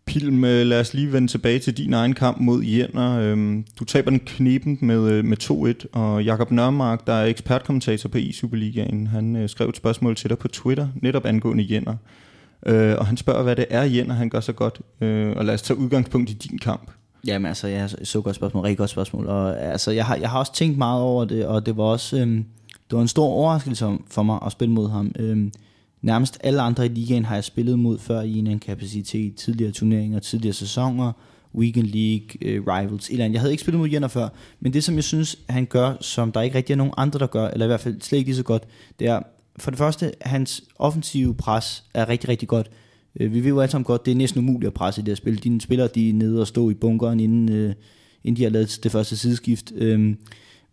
Pilm, 0.05 0.43
øh, 0.43 0.65
lad 0.65 0.79
os 0.79 0.93
lige 0.93 1.13
vende 1.13 1.27
tilbage 1.27 1.59
til 1.59 1.77
din 1.77 1.93
egen 1.93 2.13
kamp 2.13 2.39
mod 2.39 2.63
Jenner. 2.63 3.19
Øhm, 3.19 3.65
du 3.79 3.85
taber 3.85 4.09
den 4.09 4.19
kniben 4.19 4.77
med, 4.81 5.11
øh, 5.11 5.25
med 5.25 5.37
2-1, 5.37 5.85
og 5.91 6.23
Jakob 6.23 6.51
Nørmark, 6.51 7.07
der 7.07 7.13
er 7.13 7.25
ekspertkommentator 7.25 8.09
på 8.09 8.17
i-Superligaen, 8.17 9.07
han 9.07 9.35
øh, 9.35 9.49
skrev 9.49 9.69
et 9.69 9.77
spørgsmål 9.77 10.15
til 10.15 10.29
dig 10.29 10.37
på 10.37 10.47
Twitter, 10.47 10.87
netop 10.95 11.25
angående 11.25 11.67
Jenner. 11.69 11.95
Øh, 12.65 12.95
og 12.97 13.05
han 13.05 13.17
spørger, 13.17 13.43
hvad 13.43 13.55
det 13.55 13.65
er, 13.69 13.83
Jenner 13.83 14.15
han 14.15 14.29
gør 14.29 14.39
så 14.39 14.53
godt. 14.53 14.81
Øh, 15.01 15.33
og 15.37 15.45
lad 15.45 15.53
os 15.53 15.61
tage 15.61 15.77
udgangspunkt 15.77 16.29
i 16.29 16.33
din 16.33 16.57
kamp. 16.57 16.91
Jamen 17.27 17.45
altså, 17.45 17.67
jeg 17.67 17.89
så 18.03 18.21
godt 18.21 18.35
spørgsmål, 18.35 18.63
rigtig 18.63 18.77
godt 18.77 18.89
spørgsmål. 18.89 19.27
Og 19.27 19.61
altså, 19.61 19.91
jeg 19.91 20.05
har, 20.05 20.15
jeg 20.15 20.29
har 20.29 20.39
også 20.39 20.53
tænkt 20.53 20.77
meget 20.77 21.01
over 21.01 21.25
det, 21.25 21.45
og 21.45 21.65
det 21.65 21.77
var 21.77 21.83
også 21.83 22.19
øhm, 22.19 22.45
det 22.89 22.95
var 22.95 23.01
en 23.01 23.07
stor 23.07 23.25
overraskelse 23.25 23.97
for 24.07 24.23
mig 24.23 24.39
at 24.45 24.51
spille 24.51 24.73
mod 24.73 24.89
ham. 24.89 25.11
Øhm, 25.19 25.51
nærmest 26.01 26.37
alle 26.43 26.61
andre 26.61 26.85
i 26.85 26.89
ligaen 26.89 27.25
har 27.25 27.35
jeg 27.35 27.43
spillet 27.43 27.79
mod 27.79 27.99
før 27.99 28.21
i 28.21 28.37
en 28.37 28.59
kapacitet, 28.59 29.35
tidligere 29.35 29.71
turneringer, 29.71 30.19
tidligere 30.19 30.53
sæsoner, 30.53 31.11
Weekend 31.55 31.87
League, 31.87 32.59
uh, 32.59 32.67
Rivals, 32.67 33.09
eller 33.09 33.25
andet. 33.25 33.33
Jeg 33.33 33.41
havde 33.41 33.51
ikke 33.53 33.61
spillet 33.61 33.79
mod 33.79 33.89
Jenner 33.89 34.07
før, 34.07 34.29
men 34.59 34.73
det 34.73 34.83
som 34.83 34.95
jeg 34.95 35.03
synes, 35.03 35.37
han 35.49 35.65
gør, 35.65 35.93
som 36.01 36.31
der 36.31 36.41
ikke 36.41 36.57
rigtig 36.57 36.73
er 36.73 36.77
nogen 36.77 36.93
andre, 36.97 37.19
der 37.19 37.27
gør, 37.27 37.47
eller 37.47 37.65
i 37.65 37.67
hvert 37.67 37.79
fald 37.79 38.01
slet 38.01 38.17
ikke 38.17 38.29
lige 38.29 38.37
så 38.37 38.43
godt, 38.43 38.63
det 38.99 39.07
er, 39.07 39.19
for 39.57 39.71
det 39.71 39.77
første, 39.77 40.11
hans 40.21 40.63
offensive 40.79 41.35
pres 41.35 41.83
er 41.93 42.09
rigtig, 42.09 42.29
rigtig 42.29 42.47
godt. 42.47 42.71
Uh, 43.19 43.33
vi 43.33 43.39
ved 43.39 43.49
jo 43.49 43.59
alle 43.59 43.71
sammen 43.71 43.85
godt, 43.85 44.05
det 44.05 44.11
er 44.11 44.15
næsten 44.15 44.39
umuligt 44.39 44.67
at 44.67 44.73
presse 44.73 45.01
i 45.01 45.03
det 45.03 45.11
her 45.11 45.15
spil. 45.15 45.43
Dine 45.43 45.61
spillere, 45.61 45.87
de 45.87 46.09
er 46.09 46.13
nede 46.13 46.41
og 46.41 46.47
stå 46.47 46.69
i 46.69 46.73
bunkeren, 46.73 47.19
inden, 47.19 47.65
uh, 47.65 47.73
inden 48.23 48.37
de 48.37 48.43
har 48.43 48.49
lavet 48.49 48.79
det 48.83 48.91
første 48.91 49.17
sideskift. 49.17 49.71
Uh, 49.81 50.13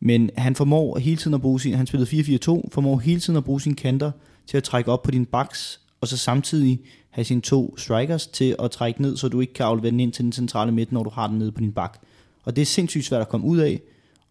men 0.01 0.31
han 0.37 0.55
formår 0.55 0.99
hele 0.99 1.17
tiden 1.17 1.35
at 1.35 1.41
bruge 1.41 1.61
sin, 1.61 1.75
han 1.75 1.87
spillede 1.87 2.39
4-4-2, 2.51 2.69
formår 2.73 2.99
hele 2.99 3.21
tiden 3.21 3.37
at 3.37 3.45
bruge 3.45 3.61
sine 3.61 3.75
kanter 3.75 4.11
til 4.49 4.57
at 4.57 4.65
trække 4.65 4.93
op 4.93 5.03
på 5.03 5.11
din 5.11 5.27
baks, 5.27 5.81
og 6.01 6.09
så 6.09 6.17
samtidig 6.17 6.81
have 7.11 7.25
sine 7.25 7.41
to 7.41 7.79
strikers 7.79 8.27
til 8.27 8.57
at 8.59 8.71
trække 8.71 9.03
ned, 9.03 9.17
så 9.17 9.29
du 9.29 9.41
ikke 9.41 9.53
kan 9.53 9.67
aflevere 9.67 9.91
den 9.91 10.01
ind 10.01 10.13
til 10.13 10.25
den 10.25 10.33
centrale 10.33 10.73
midt, 10.73 10.93
når 10.93 11.03
du 11.03 11.11
har 11.11 11.27
den 11.27 11.39
nede 11.39 11.53
på 11.53 11.61
din 11.61 11.73
bak. 11.73 11.99
Og 12.45 12.57
det 12.57 12.63
er 12.63 12.67
sindssygt 12.67 13.05
svært 13.05 13.21
at 13.21 13.29
komme 13.29 13.47
ud 13.47 13.59
af, 13.59 13.81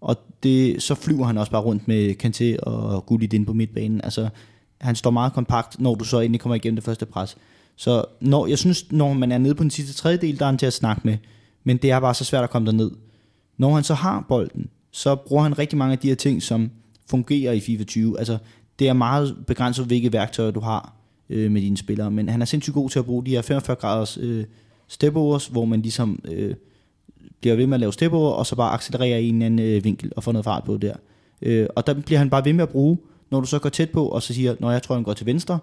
og 0.01 0.17
det, 0.43 0.83
så 0.83 0.95
flyver 0.95 1.25
han 1.25 1.37
også 1.37 1.51
bare 1.51 1.61
rundt 1.61 1.87
med 1.87 2.15
Kanté 2.23 2.63
og 2.63 3.05
Gullit 3.05 3.33
ind 3.33 3.45
på 3.45 3.53
midtbanen. 3.53 4.01
Altså, 4.03 4.29
han 4.81 4.95
står 4.95 5.11
meget 5.11 5.33
kompakt, 5.33 5.79
når 5.79 5.95
du 5.95 6.05
så 6.05 6.19
endelig 6.19 6.41
kommer 6.41 6.55
igennem 6.55 6.75
det 6.75 6.83
første 6.83 7.05
pres. 7.05 7.37
Så 7.75 8.05
når, 8.21 8.47
jeg 8.47 8.57
synes, 8.57 8.91
når 8.91 9.13
man 9.13 9.31
er 9.31 9.37
nede 9.37 9.55
på 9.55 9.63
den 9.63 9.71
sidste 9.71 9.93
tredjedel, 9.93 10.39
der 10.39 10.45
er 10.45 10.49
han 10.49 10.57
til 10.57 10.65
at 10.65 10.73
snakke 10.73 11.01
med. 11.05 11.17
Men 11.63 11.77
det 11.77 11.91
er 11.91 11.99
bare 11.99 12.13
så 12.13 12.23
svært 12.23 12.43
at 12.43 12.49
komme 12.49 12.65
derned. 12.65 12.91
Når 13.57 13.75
han 13.75 13.83
så 13.83 13.93
har 13.93 14.25
bolden, 14.27 14.69
så 14.91 15.15
bruger 15.15 15.43
han 15.43 15.59
rigtig 15.59 15.77
mange 15.77 15.91
af 15.91 15.99
de 15.99 16.07
her 16.07 16.15
ting, 16.15 16.43
som 16.43 16.71
fungerer 17.09 17.51
i 17.51 17.59
FIFA 17.59 17.83
20. 17.83 18.19
Altså, 18.19 18.37
det 18.79 18.89
er 18.89 18.93
meget 18.93 19.35
begrænset, 19.47 19.85
hvilke 19.85 20.13
værktøjer 20.13 20.51
du 20.51 20.59
har 20.59 20.93
øh, 21.29 21.51
med 21.51 21.61
dine 21.61 21.77
spillere. 21.77 22.11
Men 22.11 22.29
han 22.29 22.41
er 22.41 22.45
sindssygt 22.45 22.73
god 22.73 22.89
til 22.89 22.99
at 22.99 23.05
bruge 23.05 23.25
de 23.25 23.31
her 23.31 23.41
45 23.41 23.75
graders 23.75 24.17
øh, 24.21 24.45
stepovers, 24.87 25.47
hvor 25.47 25.65
man 25.65 25.81
ligesom 25.81 26.19
øh, 26.25 26.55
bliver 27.41 27.55
ved 27.55 27.67
med 27.67 27.73
at 27.73 27.79
lave 27.79 27.93
stepover, 27.93 28.31
og 28.31 28.45
så 28.45 28.55
bare 28.55 28.73
accelererer 28.73 29.17
i 29.17 29.29
en 29.29 29.41
anden 29.41 29.65
øh, 29.67 29.83
vinkel 29.83 30.11
og 30.15 30.23
får 30.23 30.31
noget 30.31 30.45
fart 30.45 30.63
på 30.63 30.77
der. 30.77 30.93
Øh, 31.41 31.67
og 31.75 31.87
der 31.87 31.93
bliver 31.93 32.19
han 32.19 32.29
bare 32.29 32.45
ved 32.45 32.53
med 32.53 32.63
at 32.63 32.69
bruge, 32.69 32.97
når 33.31 33.39
du 33.39 33.47
så 33.47 33.59
går 33.59 33.69
tæt 33.69 33.89
på, 33.89 34.07
og 34.07 34.23
så 34.23 34.33
siger, 34.33 34.55
når 34.59 34.71
jeg 34.71 34.83
tror, 34.83 34.95
han 34.95 35.03
går 35.03 35.13
til 35.13 35.25
venstre, 35.25 35.59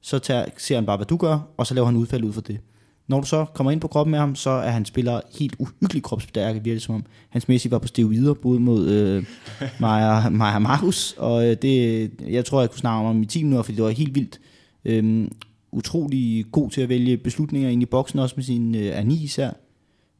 så 0.00 0.18
tager, 0.18 0.44
ser 0.56 0.74
han 0.74 0.86
bare, 0.86 0.96
hvad 0.96 1.06
du 1.06 1.16
gør, 1.16 1.38
og 1.56 1.66
så 1.66 1.74
laver 1.74 1.86
han 1.86 1.96
udfald 1.96 2.24
ud 2.24 2.32
for 2.32 2.40
det. 2.40 2.60
Når 3.08 3.20
du 3.20 3.26
så 3.26 3.44
kommer 3.44 3.70
ind 3.70 3.80
på 3.80 3.88
kroppen 3.88 4.10
med 4.10 4.18
ham, 4.18 4.34
så 4.34 4.50
er 4.50 4.70
han 4.70 4.84
spiller 4.84 5.20
helt 5.38 5.56
uhyggeligt 5.58 6.04
kropsstærke, 6.04 6.64
virkelig 6.64 6.82
som 6.82 6.94
om. 6.94 7.04
Hans 7.28 7.48
Messi 7.48 7.70
var 7.70 7.78
på 7.78 7.88
steroider, 7.88 8.34
både 8.34 8.60
mod 8.60 8.88
øh, 8.88 9.24
Maja, 9.80 10.28
Maja 10.28 10.58
Marcus, 10.58 11.14
og 11.18 11.48
øh, 11.48 11.56
det, 11.62 12.10
jeg 12.28 12.44
tror, 12.44 12.60
jeg 12.60 12.70
kunne 12.70 12.78
snakke 12.78 13.08
om 13.08 13.22
i 13.22 13.26
10 13.26 13.42
minutter, 13.42 13.62
fordi 13.62 13.76
det 13.76 13.84
var 13.84 13.90
helt 13.90 14.14
vildt. 14.14 14.40
Øhm, 14.84 15.32
utrolig 15.72 16.46
god 16.52 16.70
til 16.70 16.80
at 16.80 16.88
vælge 16.88 17.16
beslutninger 17.16 17.68
ind 17.68 17.82
i 17.82 17.86
boksen, 17.86 18.18
også 18.18 18.34
med 18.36 18.44
sin 18.44 18.74
øh, 18.74 18.98
ani 18.98 19.14
især. 19.14 19.50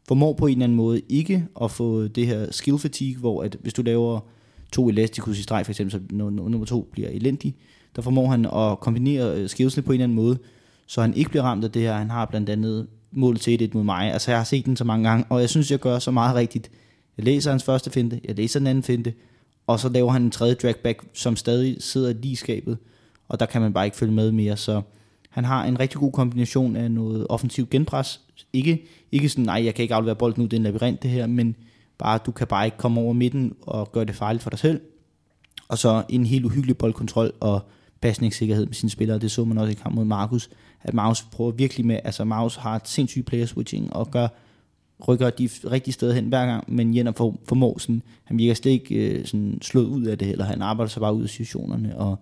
Formår 0.09 0.33
på 0.33 0.47
en 0.47 0.53
eller 0.53 0.65
anden 0.65 0.77
måde 0.77 1.01
ikke 1.09 1.45
at 1.63 1.71
få 1.71 2.07
det 2.07 2.27
her 2.27 2.53
skill 2.53 2.79
fatigue, 2.79 3.21
hvor 3.21 3.43
at 3.43 3.57
hvis 3.61 3.75
du 3.75 3.83
laver 3.83 4.21
to 4.73 4.89
elasticus 4.89 5.39
i 5.39 5.43
streg, 5.43 5.67
for 5.67 5.73
eksempel, 5.73 5.91
så 5.91 6.01
nummer 6.11 6.65
to 6.65 6.89
bliver 6.93 7.09
elendig, 7.09 7.55
der 7.97 8.03
formår 8.03 8.31
han 8.31 8.45
at 8.45 8.81
kombinere 8.81 9.37
øh, 9.37 9.49
skillsene 9.49 9.83
på 9.83 9.93
en 9.93 9.95
eller 9.95 10.05
anden 10.05 10.17
måde, 10.17 10.39
så 10.89 11.01
han 11.01 11.15
ikke 11.15 11.31
bliver 11.31 11.43
ramt 11.43 11.65
af 11.65 11.71
det 11.71 11.83
her. 11.83 11.95
Han 11.95 12.11
har 12.11 12.25
blandt 12.27 12.51
andet 12.51 12.87
målet 13.11 13.41
til 13.41 13.63
et 13.63 13.75
mod 13.75 13.85
mig. 13.85 14.13
Altså 14.13 14.31
jeg 14.31 14.39
har 14.39 14.45
set 14.45 14.67
den 14.67 14.77
så 14.77 14.85
mange 14.85 15.09
gange, 15.09 15.25
og 15.29 15.41
jeg 15.41 15.51
synes, 15.51 15.71
jeg 15.71 15.79
gør 15.79 15.99
så 15.99 16.11
meget 16.11 16.37
rigtigt. 16.37 16.71
Jeg 17.17 17.25
læser 17.25 17.51
hans 17.51 17.65
første 17.65 17.91
finte, 17.91 18.21
jeg 18.25 18.37
læser 18.37 18.61
den 18.61 18.67
anden 18.67 18.83
finte, 18.83 19.15
og 19.67 19.81
så 19.81 19.89
laver 19.89 20.11
han 20.11 20.23
en 20.23 20.31
tredje 20.31 20.55
dragback, 20.55 21.05
som 21.13 21.37
stadig 21.37 21.77
sidder 21.81 22.13
lige 22.13 22.33
i 22.33 22.35
skabet, 22.35 22.79
og 23.29 23.41
der 23.41 23.47
kan 23.47 23.61
man 23.61 23.73
bare 23.73 23.85
ikke 23.85 23.97
følge 23.97 24.13
med 24.13 24.33
mere, 24.33 24.57
så 24.57 24.83
han 25.31 25.45
har 25.45 25.65
en 25.65 25.81
rigtig 25.81 26.01
god 26.01 26.13
kombination 26.13 26.77
af 26.77 26.91
noget 26.91 27.27
offensiv 27.29 27.67
genpres. 27.71 28.21
Ikke, 28.53 28.87
ikke 29.13 29.29
sådan, 29.29 29.45
nej, 29.45 29.65
jeg 29.65 29.75
kan 29.75 29.83
ikke 29.83 29.95
aflevere 29.95 30.17
bolden 30.17 30.43
ud, 30.43 30.49
det 30.49 30.57
er 30.57 30.59
en 30.61 30.63
labyrint 30.63 31.03
det 31.03 31.11
her, 31.11 31.27
men 31.27 31.57
bare, 31.99 32.19
du 32.27 32.33
kan 32.33 32.47
bare 32.47 32.65
ikke 32.65 32.77
komme 32.77 33.01
over 33.01 33.13
midten 33.13 33.55
og 33.63 33.93
gøre 33.93 34.05
det 34.05 34.15
farligt 34.15 34.43
for 34.43 34.51
dig 34.51 34.59
selv. 34.59 34.81
Og 35.69 35.79
så 35.79 36.05
en 36.09 36.27
helt 36.27 36.45
uhyggelig 36.45 36.77
boldkontrol 36.77 37.33
og 37.41 37.61
pasningssikkerhed 38.01 38.67
med 38.67 38.75
sine 38.75 38.91
spillere. 38.91 39.19
Det 39.19 39.31
så 39.31 39.45
man 39.45 39.59
også 39.59 39.71
i 39.71 39.75
kamp 39.75 39.95
mod 39.95 40.05
Markus, 40.05 40.51
at 40.83 40.95
Maus 40.95 41.23
prøver 41.23 41.51
virkelig 41.51 41.87
med, 41.87 42.01
altså 42.05 42.25
Maus 42.25 42.57
har 42.57 42.77
et 42.77 42.89
sindssygt 42.89 43.27
player 43.27 43.47
switching 43.47 43.93
og 43.93 44.11
gør, 44.11 44.29
rykker 45.09 45.31
de 45.31 45.49
rigtige 45.71 45.95
steder 45.95 46.15
hen 46.15 46.25
hver 46.25 46.47
gang, 46.47 46.65
men 46.69 46.97
Jenner 46.97 47.13
for, 47.13 47.37
formår 47.49 47.79
sådan, 47.79 48.03
han 48.25 48.39
virker 48.39 48.55
slet 48.55 48.73
ikke 48.73 48.95
øh, 48.95 49.27
sådan 49.27 49.59
slået 49.63 49.87
ud 49.87 50.05
af 50.05 50.19
det, 50.19 50.29
eller 50.29 50.45
han 50.45 50.63
arbejder 50.63 50.89
sig 50.89 51.01
bare 51.01 51.15
ud 51.15 51.23
af 51.23 51.29
situationerne, 51.29 51.99
og 51.99 52.19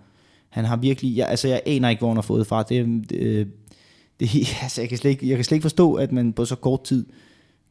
han 0.49 0.65
har 0.65 0.77
virkelig, 0.77 1.17
jeg, 1.17 1.29
altså 1.29 1.49
jeg 1.49 1.63
aner 1.67 1.89
ikke, 1.89 2.01
hvor 2.01 2.09
han 2.09 2.17
har 2.17 2.23
fået 2.23 2.47
fra, 2.47 2.63
det, 2.63 2.77
øh, 2.77 2.89
det, 3.11 3.49
det 4.21 4.29
altså 4.63 4.81
jeg 4.81 4.89
kan, 4.89 4.99
slet 4.99 5.11
ikke, 5.11 5.29
jeg 5.29 5.37
kan 5.37 5.45
slet 5.45 5.57
ikke 5.57 5.65
forstå, 5.65 5.95
at 5.95 6.13
man 6.13 6.33
på 6.33 6.45
så 6.45 6.57
kort 6.57 6.85
tid 6.85 7.07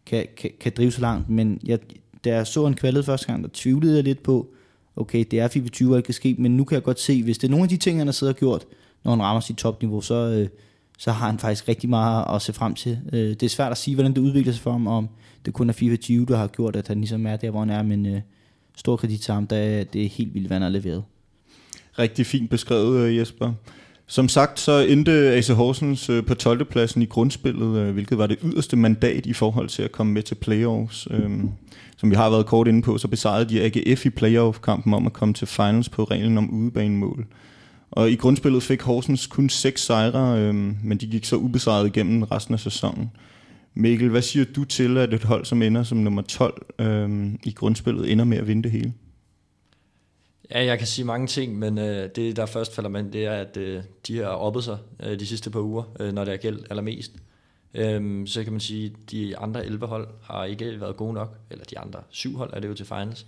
kan, 0.06 0.26
kan, 0.38 0.52
kan 0.60 0.72
drive 0.78 0.92
så 0.92 1.02
langt, 1.02 1.30
men 1.30 1.60
jeg, 1.64 1.80
da 2.26 2.36
jeg 2.36 2.48
så 2.48 2.68
en 2.68 2.74
kvalet 2.74 3.06
første 3.06 3.28
gang, 3.28 3.44
der 3.44 3.50
tvivlede 3.54 3.96
jeg 3.96 4.04
lidt 4.04 4.24
på, 4.24 4.55
okay, 4.96 5.26
det 5.32 5.40
er 5.40 5.48
FIFA 5.48 5.70
20, 5.70 5.92
og 5.94 5.98
det 5.98 6.06
kan 6.06 6.14
ske, 6.14 6.36
men 6.40 6.58
nu 6.58 6.64
kan 6.64 6.76
jeg 6.76 6.84
godt 6.84 7.00
se, 7.00 7.24
hvis 7.24 7.38
det 7.38 7.48
er 7.48 7.52
nogle 7.52 7.64
af 7.64 7.70
de 7.70 7.78
ting, 7.78 7.98
han 7.98 8.08
har 8.08 8.12
siddet 8.12 8.36
og 8.36 8.40
gjort, 8.40 8.66
når 9.04 9.12
han 9.12 9.22
rammer 9.22 9.42
sit 9.42 9.56
topniveau, 9.56 10.02
så, 10.02 10.14
øh, 10.14 10.48
så 10.98 11.12
har 11.12 11.26
han 11.26 11.40
faktisk 11.40 11.68
rigtig 11.68 11.90
meget 11.90 12.26
at 12.36 12.42
se 12.42 12.54
frem 12.54 12.76
til. 12.76 13.00
Øh, 13.14 13.20
det 13.20 13.44
er 13.44 13.50
svært 13.50 13.72
at 13.72 13.78
sige, 13.78 13.96
hvordan 13.96 14.14
det 14.14 14.22
udvikler 14.22 14.54
sig 14.54 14.62
for 14.62 14.72
ham, 14.72 14.88
om 14.88 15.10
det 15.46 15.54
kun 15.54 15.70
er 15.70 15.74
FIFA 15.74 15.96
20, 15.96 16.26
der 16.26 16.38
har 16.38 16.48
gjort, 16.48 16.76
at 16.76 16.88
han 16.88 16.98
ligesom 16.98 17.28
er 17.28 17.36
der, 17.36 17.50
hvor 17.50 17.60
han 17.60 17.70
er, 17.70 17.84
men 17.84 18.06
øh, 18.06 18.22
stor 18.78 18.96
kredit 18.96 19.22
til 19.22 19.34
ham, 19.34 19.48
da 19.48 19.84
det 19.84 20.06
er 20.06 20.10
helt 20.10 20.34
vildt, 20.34 20.48
hvad 20.48 20.56
han 20.56 20.62
har 20.62 20.70
leveret. 20.70 21.04
Rigtig 22.00 22.26
fint 22.26 22.50
beskrevet, 22.50 23.00
øh, 23.00 23.18
Jesper. 23.18 23.54
Som 24.08 24.30
sagt, 24.30 24.60
så 24.60 24.80
endte 24.80 25.12
AC 25.12 25.48
Horsens 25.48 26.10
øh, 26.10 26.26
på 26.26 26.34
12. 26.34 26.66
pladsen 26.66 27.02
i 27.02 27.06
grundspillet, 27.06 27.78
øh, 27.78 27.94
hvilket 27.94 28.18
var 28.18 28.28
det 28.28 28.38
yderste 28.44 28.76
mandat 28.76 29.26
i 29.26 29.34
forhold 29.34 29.70
til 29.70 29.84
at 29.84 29.92
komme 29.92 30.14
med 30.14 30.24
til 30.24 30.36
playoffs. 30.36 31.08
Øhm, 31.12 31.50
som 31.98 32.10
vi 32.10 32.16
har 32.16 32.30
været 32.30 32.46
kort 32.46 32.68
inde 32.68 32.82
på, 32.82 32.98
så 32.98 33.08
besejrede 33.08 33.50
de 33.50 33.62
AGF 33.62 34.06
i 34.06 34.10
playoff-kampen 34.10 34.94
om 34.94 35.06
at 35.06 35.14
komme 35.14 35.34
til 35.34 35.48
finals 35.48 35.90
på 35.90 36.04
reglen 36.04 36.38
om 36.38 36.50
udebanemål. 36.50 37.26
Og 37.92 38.12
i 38.12 38.16
grundspillet 38.16 38.64
fik 38.64 38.82
Horsens 38.82 39.28
kun 39.28 39.50
seks 39.50 39.86
sejre, 39.86 40.40
øhm, 40.40 40.78
men 40.84 40.98
de 40.98 41.08
gik 41.08 41.26
så 41.26 41.36
ubesejret 41.36 41.88
igennem 41.88 42.24
resten 42.24 42.54
af 42.54 42.60
sæsonen. 42.60 43.12
Mikkel, 43.74 44.10
hvad 44.10 44.22
siger 44.22 44.46
du 44.56 44.64
til, 44.64 44.98
at 44.98 45.14
et 45.14 45.24
hold, 45.24 45.46
som 45.46 45.62
ender 45.62 45.84
som 45.84 45.98
nummer 45.98 46.22
12 46.22 46.66
øhm, 46.80 47.40
i 47.44 47.52
grundspillet, 47.52 48.12
ender 48.12 48.26
med 48.26 48.38
at 48.38 48.48
vinde 48.48 48.64
det 48.64 48.72
hele? 48.72 48.94
Ja, 50.52 50.66
jeg 50.66 50.78
kan 50.78 50.88
sige 50.88 51.06
mange 51.06 51.28
ting, 51.28 51.60
men 51.60 51.78
øh, 51.78 52.10
det, 52.16 52.36
der 52.36 52.46
først 52.46 52.76
falder 52.76 52.90
mig 52.90 53.14
det 53.14 53.26
er, 53.26 53.32
at 53.32 53.58
øh, 53.58 53.84
de 54.08 54.18
har 54.18 54.26
oppet 54.26 54.64
sig 54.64 54.78
øh, 55.04 55.20
de 55.20 55.26
sidste 55.26 55.50
par 55.50 55.60
uger, 55.60 55.84
øh, 56.00 56.14
når 56.14 56.26
det 56.26 56.34
er 56.34 56.38
gældt 56.38 56.68
allermest. 56.70 57.12
Øhm, 57.76 58.28
så 58.28 58.44
kan 58.44 58.54
man 58.54 58.60
sige, 58.60 58.86
at 58.86 59.12
de 59.12 59.38
andre 59.38 59.66
11 59.66 59.88
hold 59.88 60.08
har 60.22 60.46
ikke 60.46 60.82
været 60.82 60.98
gode 60.98 61.14
nok, 61.14 61.38
eller 61.50 61.66
de 61.66 61.80
andre 61.80 62.00
syv 62.10 62.38
hold 62.38 62.50
er 62.54 62.60
det 62.60 62.68
jo 62.68 62.74
til 62.74 62.86
finals. 62.86 63.26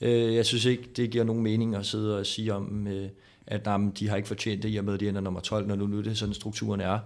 Øh, 0.00 0.34
jeg 0.34 0.46
synes 0.46 0.64
ikke, 0.64 0.88
det 0.96 1.10
giver 1.10 1.24
nogen 1.24 1.42
mening 1.42 1.74
at 1.74 1.86
sidde 1.86 2.18
og 2.18 2.26
sige 2.26 2.54
om, 2.54 2.86
øh, 2.86 3.08
at 3.46 3.66
jamen, 3.66 3.90
de 3.98 4.08
har 4.08 4.16
ikke 4.16 4.28
fortjent 4.28 4.62
det 4.62 4.74
i 4.74 4.76
og 4.76 4.84
med, 4.84 4.94
at 4.94 5.00
de 5.00 5.08
ender 5.08 5.20
nummer 5.20 5.40
12, 5.40 5.66
når 5.66 5.76
nu, 5.76 5.86
nu 5.86 6.00
det 6.00 6.18
sådan 6.18 6.34
strukturen 6.34 6.80
er. 6.80 6.98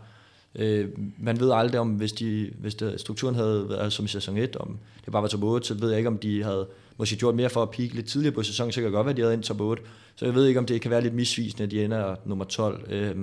Øh, 0.55 0.89
man 1.19 1.41
ved 1.41 1.53
aldrig 1.53 1.81
om, 1.81 1.89
hvis, 1.89 2.13
de, 2.13 2.51
hvis 2.59 2.75
det, 2.75 3.01
strukturen 3.01 3.35
havde 3.35 3.69
været 3.69 3.93
som 3.93 4.05
i 4.05 4.09
sæson 4.09 4.37
1, 4.37 4.57
om 4.57 4.79
det 5.05 5.13
bare 5.13 5.23
var 5.23 5.29
top 5.29 5.43
8, 5.43 5.67
så 5.67 5.75
ved 5.75 5.89
jeg 5.89 5.99
ikke, 5.99 6.09
om 6.09 6.19
de 6.19 6.43
havde 6.43 6.69
måske 6.97 7.17
gjort 7.17 7.35
mere 7.35 7.51
for 7.51 7.63
at 7.63 7.71
peak 7.71 7.95
lidt 7.95 8.07
tidligere 8.07 8.35
på 8.35 8.43
sæsonen, 8.43 8.73
så 8.73 8.81
kan 8.81 8.85
det 8.85 8.93
godt 8.93 9.05
være, 9.05 9.11
at 9.11 9.17
de 9.17 9.23
havde 9.23 9.35
endt 9.35 9.47
top 9.47 9.61
8. 9.61 9.83
Så 10.17 10.25
jeg 10.25 10.35
ved 10.35 10.47
ikke, 10.47 10.61
om 10.61 10.67
det 10.67 10.81
kan 10.81 10.91
være 10.91 11.03
lidt 11.03 11.15
misvisende, 11.15 11.63
at 11.63 11.71
de 11.71 11.85
ender 11.85 12.17
nummer 12.25 12.45
12. 12.45 12.93
Øh, 12.93 13.17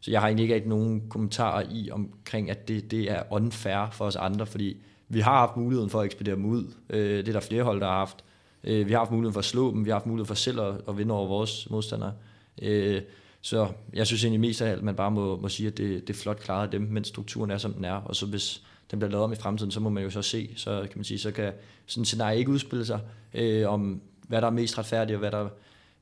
så 0.00 0.10
jeg 0.10 0.20
har 0.20 0.28
egentlig 0.28 0.54
ikke 0.54 0.68
nogen 0.68 1.02
kommentarer 1.08 1.64
i 1.70 1.90
omkring, 1.90 2.50
at 2.50 2.68
det, 2.68 2.90
det 2.90 3.10
er 3.10 3.22
unfair 3.30 3.90
for 3.92 4.04
os 4.04 4.16
andre, 4.16 4.46
fordi 4.46 4.76
vi 5.08 5.20
har 5.20 5.38
haft 5.38 5.56
muligheden 5.56 5.90
for 5.90 6.00
at 6.00 6.06
ekspedere 6.06 6.34
dem 6.34 6.44
ud. 6.44 6.64
Øh, 6.90 7.18
det 7.18 7.28
er 7.28 7.32
der 7.32 7.40
flere 7.40 7.62
hold, 7.62 7.80
der 7.80 7.86
har 7.86 7.98
haft. 7.98 8.24
Øh, 8.64 8.86
vi 8.86 8.92
har 8.92 8.98
haft 8.98 9.10
muligheden 9.10 9.32
for 9.32 9.40
at 9.40 9.44
slå 9.44 9.70
dem, 9.70 9.84
vi 9.84 9.90
har 9.90 9.94
haft 9.94 10.06
muligheden 10.06 10.26
for 10.26 10.34
selv 10.34 10.60
at, 10.60 10.74
at 10.88 10.98
vinde 10.98 11.14
over 11.14 11.28
vores 11.28 11.70
modstandere. 11.70 12.12
Øh, 12.62 13.02
så 13.40 13.68
jeg 13.92 14.06
synes 14.06 14.24
egentlig 14.24 14.40
mest 14.40 14.62
af 14.62 14.70
alt, 14.70 14.78
at 14.78 14.84
man 14.84 14.94
bare 14.94 15.10
må, 15.10 15.36
må 15.36 15.48
sige, 15.48 15.66
at 15.66 15.78
det, 15.78 16.08
det 16.08 16.16
er 16.16 16.18
flot 16.18 16.40
klaret 16.40 16.64
af 16.64 16.70
dem, 16.70 16.82
mens 16.82 17.08
strukturen 17.08 17.50
er, 17.50 17.58
som 17.58 17.72
den 17.72 17.84
er. 17.84 17.94
Og 17.94 18.16
så 18.16 18.26
hvis 18.26 18.62
den 18.90 18.98
bliver 18.98 19.10
lavet 19.10 19.24
om 19.24 19.32
i 19.32 19.36
fremtiden, 19.36 19.70
så 19.70 19.80
må 19.80 19.90
man 19.90 20.02
jo 20.02 20.10
så 20.10 20.22
se, 20.22 20.50
så 20.56 20.80
kan 20.80 20.92
man 20.98 21.04
sige, 21.04 21.18
så 21.18 21.30
kan 21.30 21.52
sådan 21.86 22.00
en 22.00 22.04
scenarie 22.04 22.38
ikke 22.38 22.50
udspille 22.50 22.86
sig 22.86 23.00
øh, 23.34 23.68
om, 23.68 24.00
hvad 24.28 24.40
der 24.40 24.46
er 24.46 24.52
mest 24.52 24.78
retfærdigt, 24.78 25.14
og 25.14 25.18
hvad 25.18 25.30
der 25.30 25.38
er 25.38 25.48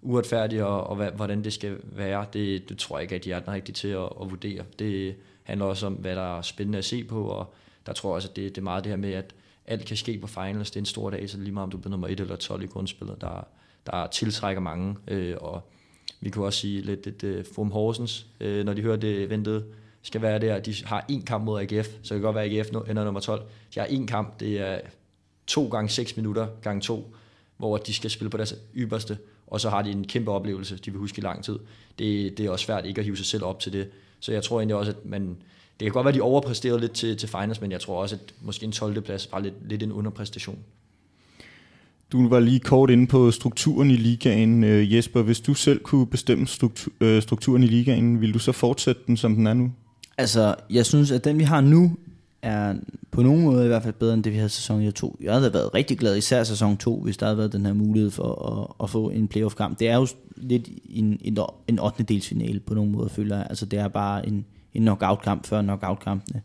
uretfærdigt, 0.02 0.62
og, 0.62 0.86
og 0.86 0.96
hvad, 0.96 1.10
hvordan 1.10 1.44
det 1.44 1.52
skal 1.52 1.76
være. 1.82 2.26
Det, 2.32 2.68
det 2.68 2.78
tror 2.78 2.98
jeg 2.98 3.02
ikke, 3.02 3.14
at 3.14 3.24
de 3.24 3.32
er 3.32 3.40
den 3.40 3.52
rigtige 3.52 3.74
til 3.74 3.88
at, 3.88 4.08
at 4.20 4.30
vurdere. 4.30 4.64
Det 4.78 5.16
handler 5.42 5.66
også 5.66 5.86
om, 5.86 5.92
hvad 5.92 6.16
der 6.16 6.38
er 6.38 6.42
spændende 6.42 6.78
at 6.78 6.84
se 6.84 7.04
på, 7.04 7.24
og 7.24 7.54
der 7.86 7.92
tror 7.92 8.10
jeg 8.10 8.14
også, 8.14 8.28
at 8.28 8.36
det, 8.36 8.54
det 8.54 8.58
er 8.58 8.64
meget 8.64 8.84
det 8.84 8.90
her 8.90 8.96
med, 8.96 9.12
at 9.12 9.34
alt 9.66 9.84
kan 9.84 9.96
ske 9.96 10.18
på 10.18 10.26
finals. 10.26 10.70
Det 10.70 10.76
er 10.76 10.80
en 10.80 10.86
stor 10.86 11.10
dag, 11.10 11.30
så 11.30 11.38
lige 11.38 11.52
meget 11.52 11.64
om 11.64 11.70
du 11.70 11.76
bliver 11.76 11.90
nummer 11.90 12.08
1 12.08 12.20
eller 12.20 12.36
12 12.36 12.62
i 12.62 12.66
grundspillet, 12.66 13.20
der, 13.20 13.46
der 13.86 14.06
tiltrækker 14.06 14.60
mange, 14.60 14.96
øh, 15.08 15.36
og 15.40 15.62
vi 16.20 16.30
kunne 16.30 16.44
også 16.44 16.58
sige 16.58 16.80
lidt 16.80 17.06
et 17.06 17.22
uh, 17.22 17.30
øh, 17.30 17.44
From 17.54 17.70
Horsens, 17.70 18.26
øh, 18.40 18.64
når 18.64 18.74
de 18.74 18.82
hører 18.82 18.96
det 18.96 19.30
ventede, 19.30 19.64
skal 20.02 20.22
være 20.22 20.38
der. 20.38 20.60
De 20.60 20.74
har 20.84 21.04
en 21.08 21.22
kamp 21.22 21.44
mod 21.44 21.60
AGF, 21.60 21.86
så 21.86 21.98
det 22.02 22.08
kan 22.08 22.20
godt 22.20 22.34
være, 22.34 22.44
at 22.44 22.52
AGF 22.52 22.68
ender 22.90 23.04
nummer 23.04 23.20
12. 23.20 23.42
De 23.74 23.80
har 23.80 23.86
en 23.86 24.06
kamp, 24.06 24.40
det 24.40 24.60
er 24.60 24.80
to 25.46 25.68
gange 25.68 25.88
6 25.88 26.16
minutter 26.16 26.46
gange 26.62 26.80
to, 26.80 27.14
hvor 27.56 27.76
de 27.76 27.94
skal 27.94 28.10
spille 28.10 28.30
på 28.30 28.36
deres 28.36 28.54
ypperste, 28.74 29.18
og 29.50 29.60
så 29.60 29.70
har 29.70 29.82
de 29.82 29.90
en 29.90 30.06
kæmpe 30.06 30.30
oplevelse, 30.30 30.76
de 30.76 30.90
vil 30.90 31.00
huske 31.00 31.18
i 31.18 31.22
lang 31.22 31.44
tid. 31.44 31.58
Det, 31.98 32.38
det 32.38 32.46
er 32.46 32.50
også 32.50 32.64
svært 32.64 32.86
ikke 32.86 32.98
at 32.98 33.04
hive 33.04 33.16
sig 33.16 33.26
selv 33.26 33.44
op 33.44 33.60
til 33.60 33.72
det. 33.72 33.88
Så 34.20 34.32
jeg 34.32 34.42
tror 34.42 34.60
egentlig 34.60 34.76
også, 34.76 34.90
at 34.90 34.96
man, 35.04 35.22
det 35.80 35.86
kan 35.86 35.92
godt 35.92 36.04
være, 36.04 36.12
at 36.12 36.14
de 36.14 36.22
overpræsterede 36.22 36.80
lidt 36.80 36.92
til, 36.92 37.16
til 37.16 37.28
finals, 37.28 37.60
men 37.60 37.72
jeg 37.72 37.80
tror 37.80 38.02
også, 38.02 38.14
at 38.14 38.34
måske 38.42 38.64
en 38.66 38.72
12. 38.72 39.00
plads 39.00 39.28
var 39.32 39.38
lidt, 39.40 39.54
lidt 39.68 39.82
en 39.82 39.92
underpræstation. 39.92 40.58
Du 42.12 42.28
var 42.28 42.40
lige 42.40 42.60
kort 42.60 42.90
inde 42.90 43.06
på 43.06 43.30
strukturen 43.30 43.90
i 43.90 43.96
ligaen, 43.96 44.64
øh, 44.64 44.94
Jesper. 44.94 45.22
Hvis 45.22 45.40
du 45.40 45.54
selv 45.54 45.80
kunne 45.82 46.06
bestemme 46.06 46.46
struktur, 46.46 46.92
øh, 47.00 47.22
strukturen 47.22 47.62
i 47.62 47.66
ligaen, 47.66 48.20
vil 48.20 48.34
du 48.34 48.38
så 48.38 48.52
fortsætte 48.52 49.00
den, 49.06 49.16
som 49.16 49.34
den 49.34 49.46
er 49.46 49.54
nu? 49.54 49.72
Altså, 50.18 50.54
jeg 50.70 50.86
synes, 50.86 51.10
at 51.10 51.24
den 51.24 51.38
vi 51.38 51.44
har 51.44 51.60
nu, 51.60 51.96
er 52.42 52.74
på 53.10 53.22
nogen 53.22 53.42
måde 53.42 53.64
i 53.64 53.68
hvert 53.68 53.82
fald 53.82 53.94
bedre 53.94 54.14
end 54.14 54.24
det, 54.24 54.32
vi 54.32 54.36
havde 54.36 54.48
sæson 54.48 54.92
2. 54.92 55.16
Jeg 55.20 55.34
havde 55.34 55.52
været 55.52 55.74
rigtig 55.74 55.98
glad, 55.98 56.16
især 56.16 56.44
sæson 56.44 56.76
2, 56.76 57.00
hvis 57.00 57.16
der 57.16 57.26
havde 57.26 57.38
været 57.38 57.52
den 57.52 57.66
her 57.66 57.72
mulighed 57.72 58.10
for 58.10 58.52
at, 58.52 58.84
at 58.84 58.90
få 58.90 59.10
en 59.10 59.28
playoff-kamp. 59.28 59.78
Det 59.78 59.88
er 59.88 59.96
jo 59.96 60.06
lidt 60.36 60.68
en, 60.90 61.20
en, 61.20 61.38
en 61.68 61.78
8. 61.78 62.02
delsfinale 62.02 62.60
på 62.60 62.74
nogen 62.74 62.92
måde, 62.92 63.08
føler 63.08 63.36
jeg. 63.36 63.46
Altså, 63.48 63.66
det 63.66 63.78
er 63.78 63.88
bare 63.88 64.28
en, 64.28 64.44
en 64.74 64.82
knockout-kamp 64.82 65.46
før 65.46 65.62
knockout-kampene. 65.62 66.42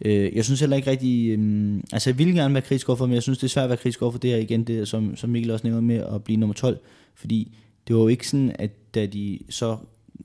Øh, 0.00 0.36
jeg 0.36 0.44
synes 0.44 0.60
heller 0.60 0.76
ikke 0.76 0.90
rigtig... 0.90 1.38
Øh, 1.38 1.80
altså, 1.92 2.10
jeg 2.10 2.18
ville 2.18 2.34
gerne 2.34 2.54
være 2.54 2.62
kritisk 2.62 2.88
overfor, 2.88 3.06
men 3.06 3.14
jeg 3.14 3.22
synes, 3.22 3.38
det 3.38 3.44
er 3.44 3.48
svært 3.48 3.64
at 3.64 3.70
være 3.70 3.76
kritisk 3.76 4.02
overfor 4.02 4.18
det 4.18 4.30
her 4.30 4.36
igen, 4.36 4.64
det, 4.64 4.88
som, 4.88 5.16
som 5.16 5.30
Mikkel 5.30 5.50
også 5.50 5.66
nævner 5.66 5.80
med 5.80 5.96
at 5.96 6.24
blive 6.24 6.36
nummer 6.36 6.54
12. 6.54 6.78
Fordi 7.14 7.56
det 7.88 7.96
var 7.96 8.02
jo 8.02 8.08
ikke 8.08 8.28
sådan, 8.28 8.56
at 8.58 8.94
da 8.94 9.06
de 9.06 9.38
så 9.50 9.76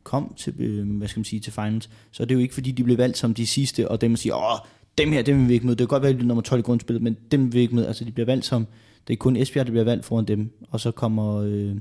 kom 0.04 0.34
til, 0.38 0.54
øh, 0.60 0.98
hvad 0.98 1.08
skal 1.08 1.20
man 1.20 1.26
sige, 1.26 1.40
til 1.40 1.54
finals, 1.54 1.90
så 2.12 2.24
er 2.24 2.28
det 2.28 2.36
jo 2.36 2.40
ikke, 2.40 2.54
fordi 2.54 2.72
de 2.72 2.84
blev 2.84 2.98
valgt 2.98 3.18
som 3.18 3.34
de 3.34 3.48
sidste, 3.48 3.88
og 3.88 4.02
dem 4.02 4.16
siger, 4.16 4.36
åh, 4.36 4.68
dem 4.98 5.12
her, 5.12 5.22
dem 5.22 5.40
vil 5.40 5.50
vi 5.50 5.54
ikke 5.54 5.66
med. 5.66 5.76
Det 5.76 5.80
kan 5.80 5.88
godt 5.88 6.04
være, 6.04 6.12
at 6.12 6.18
de 6.18 6.24
er 6.24 6.28
nummer 6.28 6.42
12 6.42 6.60
i 6.60 6.62
grundspillet, 6.62 7.04
men 7.04 7.18
dem 7.32 7.44
vil 7.44 7.54
vi 7.54 7.60
ikke 7.60 7.76
med. 7.76 7.86
Altså, 7.86 8.06
de 8.06 8.12
bliver 8.12 8.26
valgt 8.26 8.46
som, 8.46 8.68
det 9.08 9.14
er 9.14 9.18
kun 9.18 9.36
Esbjerg, 9.36 9.66
der 9.66 9.72
bliver 9.72 9.84
valgt 9.84 10.06
foran 10.06 10.26
dem, 10.26 10.50
og 10.70 10.80
så 10.80 10.92
kommer 10.92 11.36
øh, 11.36 11.76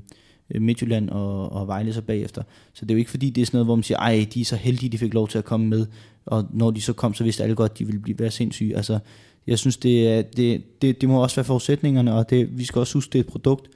øh, 0.51 0.61
Midtjylland 0.61 1.09
og, 1.09 1.51
og 1.51 1.67
Vejle 1.67 1.93
så 1.93 2.01
bagefter. 2.01 2.43
Så 2.73 2.85
det 2.85 2.91
er 2.91 2.95
jo 2.95 2.99
ikke 2.99 3.11
fordi, 3.11 3.29
det 3.29 3.41
er 3.41 3.45
sådan 3.45 3.57
noget, 3.57 3.67
hvor 3.67 3.75
man 3.75 3.83
siger, 3.83 3.97
ej, 3.97 4.27
de 4.33 4.41
er 4.41 4.45
så 4.45 4.55
heldige, 4.55 4.89
de 4.89 4.97
fik 4.97 5.13
lov 5.13 5.27
til 5.27 5.37
at 5.37 5.45
komme 5.45 5.67
med, 5.67 5.85
og 6.25 6.45
når 6.53 6.71
de 6.71 6.81
så 6.81 6.93
kom, 6.93 7.13
så 7.13 7.23
vidste 7.23 7.43
alle 7.43 7.55
godt, 7.55 7.79
de 7.79 7.85
ville 7.85 8.01
blive 8.01 8.19
være 8.19 8.31
sindssyge. 8.31 8.75
Altså, 8.75 8.99
jeg 9.47 9.59
synes, 9.59 9.77
det, 9.77 10.09
er, 10.09 10.21
det, 10.21 10.81
det, 10.81 11.01
det 11.01 11.09
må 11.09 11.23
også 11.23 11.35
være 11.35 11.45
forudsætningerne, 11.45 12.13
og 12.13 12.29
det, 12.29 12.57
vi 12.57 12.65
skal 12.65 12.79
også 12.79 12.93
huske, 12.93 13.13
det 13.13 13.19
er 13.19 13.23
et 13.23 13.29
produkt. 13.29 13.67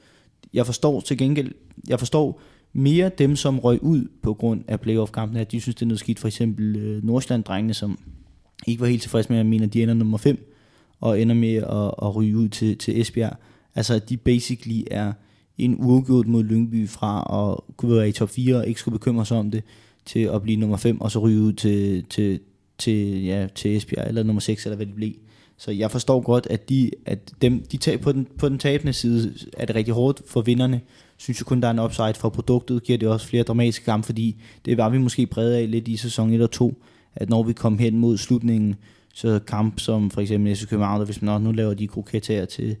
Jeg 0.54 0.66
forstår 0.66 1.00
til 1.00 1.18
gengæld, 1.18 1.52
jeg 1.88 1.98
forstår 1.98 2.40
mere 2.72 3.10
dem, 3.18 3.36
som 3.36 3.58
røg 3.58 3.82
ud 3.82 4.08
på 4.22 4.34
grund 4.34 4.64
af 4.68 4.80
playoff-kampen, 4.80 5.36
at 5.36 5.52
de 5.52 5.60
synes, 5.60 5.74
det 5.74 5.82
er 5.82 5.86
noget 5.86 6.00
skidt. 6.00 6.18
For 6.18 6.28
eksempel 6.28 6.76
øh, 6.76 7.04
Nordsjælland-drengene, 7.04 7.74
som 7.74 7.98
ikke 8.66 8.80
var 8.80 8.86
helt 8.86 9.02
tilfreds 9.02 9.30
med, 9.30 9.38
at 9.38 9.46
mener, 9.46 9.66
de 9.66 9.82
ender 9.82 9.94
nummer 9.94 10.18
5, 10.18 10.52
og 11.00 11.20
ender 11.20 11.34
med 11.34 11.54
at, 11.54 12.06
at 12.08 12.16
ryge 12.16 12.36
ud 12.36 12.48
til, 12.48 12.78
til 12.78 13.00
Esbjerg. 13.00 13.36
Altså, 13.74 13.94
at 13.94 14.08
de 14.08 14.16
basically 14.16 14.82
er 14.90 15.12
en 15.58 15.76
uafgjort 15.78 16.26
mod 16.26 16.44
Lyngby 16.44 16.88
fra 16.88 17.42
at 17.42 17.76
kunne 17.76 17.96
være 17.96 18.08
i 18.08 18.12
top 18.12 18.30
4 18.30 18.56
og 18.56 18.66
ikke 18.68 18.80
skulle 18.80 18.98
bekymre 18.98 19.26
sig 19.26 19.38
om 19.38 19.50
det, 19.50 19.64
til 20.04 20.20
at 20.20 20.42
blive 20.42 20.56
nummer 20.56 20.76
5, 20.76 21.00
og 21.00 21.10
så 21.10 21.18
ryge 21.18 21.40
ud 21.40 21.52
til, 21.52 22.04
til, 22.10 22.40
til, 22.78 23.24
ja, 23.24 23.46
til 23.54 23.76
Esbjerg, 23.76 24.08
eller 24.08 24.22
nummer 24.22 24.40
6, 24.40 24.66
eller 24.66 24.76
hvad 24.76 24.86
det 24.86 24.94
blev. 24.94 25.12
Så 25.58 25.70
jeg 25.70 25.90
forstår 25.90 26.20
godt, 26.20 26.46
at 26.50 26.68
de, 26.68 26.90
at 27.06 27.32
dem, 27.42 27.62
de 27.72 27.76
tager 27.76 27.98
på 27.98 28.12
den, 28.12 28.26
på 28.38 28.48
den 28.48 28.58
tabende 28.58 28.92
side, 28.92 29.34
er 29.56 29.66
det 29.66 29.76
rigtig 29.76 29.94
hårdt 29.94 30.22
for 30.26 30.40
vinderne. 30.40 30.80
Synes 31.16 31.40
jeg 31.40 31.46
kun, 31.46 31.60
der 31.60 31.68
er 31.68 31.72
en 31.72 31.78
upside 31.78 32.14
for 32.14 32.28
produktet, 32.28 32.82
giver 32.82 32.98
det 32.98 33.08
også 33.08 33.26
flere 33.26 33.42
dramatiske 33.42 33.84
kampe, 33.84 34.06
fordi 34.06 34.42
det 34.64 34.76
var 34.76 34.88
vi 34.88 34.98
måske 34.98 35.26
præget 35.26 35.54
af 35.54 35.70
lidt 35.70 35.88
i 35.88 35.96
sæson 35.96 36.32
1 36.32 36.42
og 36.42 36.50
2, 36.50 36.82
at 37.16 37.30
når 37.30 37.42
vi 37.42 37.52
kom 37.52 37.78
hen 37.78 37.98
mod 37.98 38.16
slutningen, 38.16 38.74
så 39.14 39.38
kamp 39.46 39.80
som 39.80 40.10
for 40.10 40.20
eksempel 40.20 40.56
FC 40.56 40.68
København, 40.68 41.04
hvis 41.04 41.22
man 41.22 41.34
også 41.34 41.44
nu 41.44 41.52
laver 41.52 41.74
de 41.74 41.88
kroketter 41.88 42.44
til, 42.44 42.76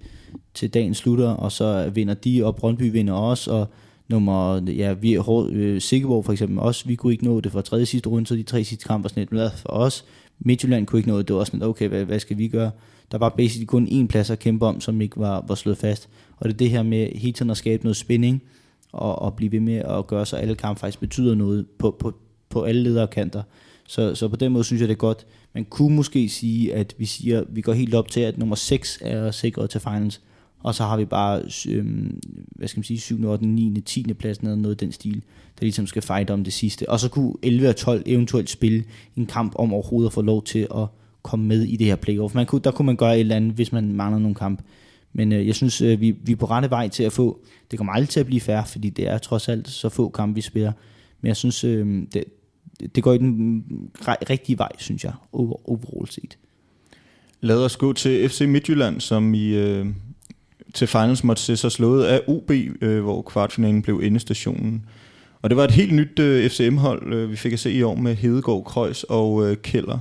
til 0.54 0.74
dagens 0.74 0.96
slutter, 0.96 1.28
og 1.28 1.52
så 1.52 1.90
vinder 1.94 2.14
de, 2.14 2.44
og 2.44 2.56
Brøndby 2.56 2.92
vinder 2.92 3.14
også, 3.14 3.50
og 3.50 3.66
nummer, 4.08 4.70
ja, 4.70 4.92
vi 4.92 5.14
er 5.14 5.48
øh, 5.52 5.80
Sikkeborg 5.80 6.24
for 6.24 6.32
eksempel 6.32 6.58
også, 6.58 6.86
vi 6.86 6.94
kunne 6.94 7.12
ikke 7.12 7.24
nå 7.24 7.40
det 7.40 7.52
for 7.52 7.60
tredje 7.60 7.86
sidste 7.86 8.08
runde, 8.08 8.26
så 8.26 8.34
de 8.34 8.42
tre 8.42 8.64
sidste 8.64 8.84
kampe 8.84 9.02
var 9.02 9.08
sådan 9.08 9.28
lidt 9.32 9.52
for 9.52 9.68
os. 9.68 10.04
Midtjylland 10.38 10.86
kunne 10.86 10.98
ikke 10.98 11.08
nå 11.08 11.18
det, 11.18 11.28
det 11.28 11.34
var 11.34 11.40
også 11.40 11.50
sådan, 11.50 11.68
okay, 11.68 11.88
hvad, 11.88 12.04
hvad 12.04 12.18
skal 12.18 12.38
vi 12.38 12.48
gøre? 12.48 12.70
Der 13.12 13.18
var 13.18 13.28
basically 13.28 13.66
kun 13.66 13.88
én 13.88 14.06
plads 14.06 14.30
at 14.30 14.38
kæmpe 14.38 14.66
om, 14.66 14.80
som 14.80 15.00
ikke 15.00 15.20
var, 15.20 15.44
var 15.48 15.54
slået 15.54 15.78
fast. 15.78 16.08
Og 16.36 16.44
det 16.44 16.52
er 16.54 16.58
det 16.58 16.70
her 16.70 16.82
med 16.82 17.08
hele 17.14 17.32
tiden 17.32 17.50
at 17.50 17.56
skabe 17.56 17.82
noget 17.82 17.96
spænding, 17.96 18.42
og, 18.92 19.22
og 19.22 19.34
blive 19.34 19.52
ved 19.52 19.60
med 19.60 19.76
at 19.76 20.06
gøre 20.06 20.26
så 20.26 20.36
alle 20.36 20.54
kampe 20.54 20.80
faktisk 20.80 21.00
betyder 21.00 21.34
noget 21.34 21.66
på, 21.78 21.96
på, 21.98 22.12
på 22.48 22.62
alle 22.62 22.82
lederkanter. 22.82 23.42
Så, 23.86 24.14
så 24.14 24.28
på 24.28 24.36
den 24.36 24.52
måde 24.52 24.64
synes 24.64 24.80
jeg, 24.80 24.88
det 24.88 24.94
er 24.94 24.98
godt. 24.98 25.26
Man 25.54 25.64
kunne 25.64 25.96
måske 25.96 26.28
sige, 26.28 26.74
at 26.74 26.94
vi 26.98 27.06
siger, 27.06 27.44
vi 27.48 27.60
går 27.60 27.72
helt 27.72 27.94
op 27.94 28.08
til, 28.08 28.20
at 28.20 28.38
nummer 28.38 28.56
6 28.56 28.98
er 29.00 29.30
sikret 29.30 29.70
til 29.70 29.80
finals, 29.80 30.20
og 30.60 30.74
så 30.74 30.84
har 30.84 30.96
vi 30.96 31.04
bare, 31.04 31.42
øhm, 31.68 32.20
hvad 32.50 32.68
skal 32.68 32.78
man 32.78 32.84
sige, 32.84 33.00
7, 33.00 33.24
8, 33.24 33.46
9, 33.46 33.80
10. 33.80 34.12
pladsen 34.12 34.46
eller 34.46 34.56
noget 34.56 34.82
i 34.82 34.84
den 34.84 34.92
stil, 34.92 35.14
der 35.60 35.64
ligesom 35.64 35.86
skal 35.86 36.02
fight 36.02 36.30
om 36.30 36.44
det 36.44 36.52
sidste. 36.52 36.88
Og 36.88 37.00
så 37.00 37.08
kunne 37.08 37.34
11 37.42 37.68
og 37.68 37.76
12 37.76 38.02
eventuelt 38.06 38.50
spille 38.50 38.84
en 39.16 39.26
kamp 39.26 39.52
om 39.56 39.72
overhovedet 39.72 40.08
at 40.08 40.12
få 40.12 40.22
lov 40.22 40.44
til 40.44 40.66
at 40.74 40.86
komme 41.22 41.46
med 41.46 41.62
i 41.62 41.76
det 41.76 41.86
her 41.86 41.96
playoff. 41.96 42.34
Man 42.34 42.46
kunne, 42.46 42.60
der 42.64 42.70
kunne 42.70 42.86
man 42.86 42.96
gøre 42.96 43.14
et 43.14 43.20
eller 43.20 43.36
andet, 43.36 43.52
hvis 43.52 43.72
man 43.72 43.92
mangler 43.92 44.18
nogle 44.18 44.34
kamp. 44.34 44.62
Men 45.12 45.32
øh, 45.32 45.46
jeg 45.46 45.54
synes, 45.54 45.80
øh, 45.80 46.00
vi, 46.00 46.10
vi 46.10 46.32
er 46.32 46.36
på 46.36 46.46
rette 46.46 46.70
vej 46.70 46.88
til 46.88 47.02
at 47.02 47.12
få, 47.12 47.40
det 47.70 47.78
kommer 47.78 47.92
aldrig 47.92 48.08
til 48.08 48.20
at 48.20 48.26
blive 48.26 48.40
fair, 48.40 48.64
fordi 48.64 48.90
det 48.90 49.08
er 49.08 49.18
trods 49.18 49.48
alt 49.48 49.68
så 49.68 49.88
få 49.88 50.08
kampe, 50.08 50.34
vi 50.34 50.40
spiller. 50.40 50.72
Men 51.20 51.28
jeg 51.28 51.36
synes, 51.36 51.64
øh, 51.64 52.02
det, 52.12 52.24
det 52.80 53.02
går 53.02 53.12
i 53.12 53.18
den 53.18 53.64
rigtige 54.02 54.58
vej, 54.58 54.72
synes 54.78 55.04
jeg, 55.04 55.12
overall 55.32 56.08
set. 56.08 56.38
Lad 57.40 57.64
os 57.64 57.76
gå 57.76 57.92
til 57.92 58.28
FC 58.28 58.40
Midtjylland, 58.40 59.00
som 59.00 59.34
i, 59.34 59.48
øh, 59.48 59.86
til 60.74 60.86
finals 60.86 61.24
måtte 61.24 61.42
se 61.42 61.56
sig 61.56 61.72
slået 61.72 62.04
af 62.04 62.20
OB, 62.26 62.50
øh, 62.80 63.02
hvor 63.02 63.22
kvartfinalen 63.22 63.82
blev 63.82 64.00
endestationen. 64.04 64.86
Og 65.42 65.50
det 65.50 65.56
var 65.56 65.64
et 65.64 65.70
helt 65.70 65.94
nyt 65.94 66.18
øh, 66.18 66.50
FCM-hold, 66.50 67.14
øh, 67.14 67.30
vi 67.30 67.36
fik 67.36 67.52
at 67.52 67.58
se 67.58 67.72
i 67.72 67.82
år 67.82 67.94
med 67.94 68.14
Hedegaard, 68.14 68.64
Krøjs 68.64 69.04
og 69.04 69.50
øh, 69.50 69.56
Keller, 69.56 69.98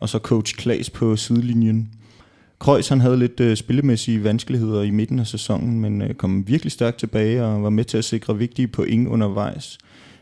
og 0.00 0.08
så 0.08 0.18
coach 0.18 0.56
Klaas 0.56 0.90
på 0.90 1.16
sidelinjen. 1.16 1.90
Krøjs 2.58 2.88
han 2.88 3.00
havde 3.00 3.18
lidt 3.18 3.40
øh, 3.40 3.56
spillemæssige 3.56 4.24
vanskeligheder 4.24 4.82
i 4.82 4.90
midten 4.90 5.18
af 5.18 5.26
sæsonen, 5.26 5.80
men 5.80 6.02
øh, 6.02 6.14
kom 6.14 6.48
virkelig 6.48 6.72
stærkt 6.72 6.98
tilbage 6.98 7.44
og 7.44 7.62
var 7.62 7.70
med 7.70 7.84
til 7.84 7.98
at 7.98 8.04
sikre 8.04 8.38
vigtige 8.38 8.68
point 8.68 9.08
undervejs. 9.08 9.78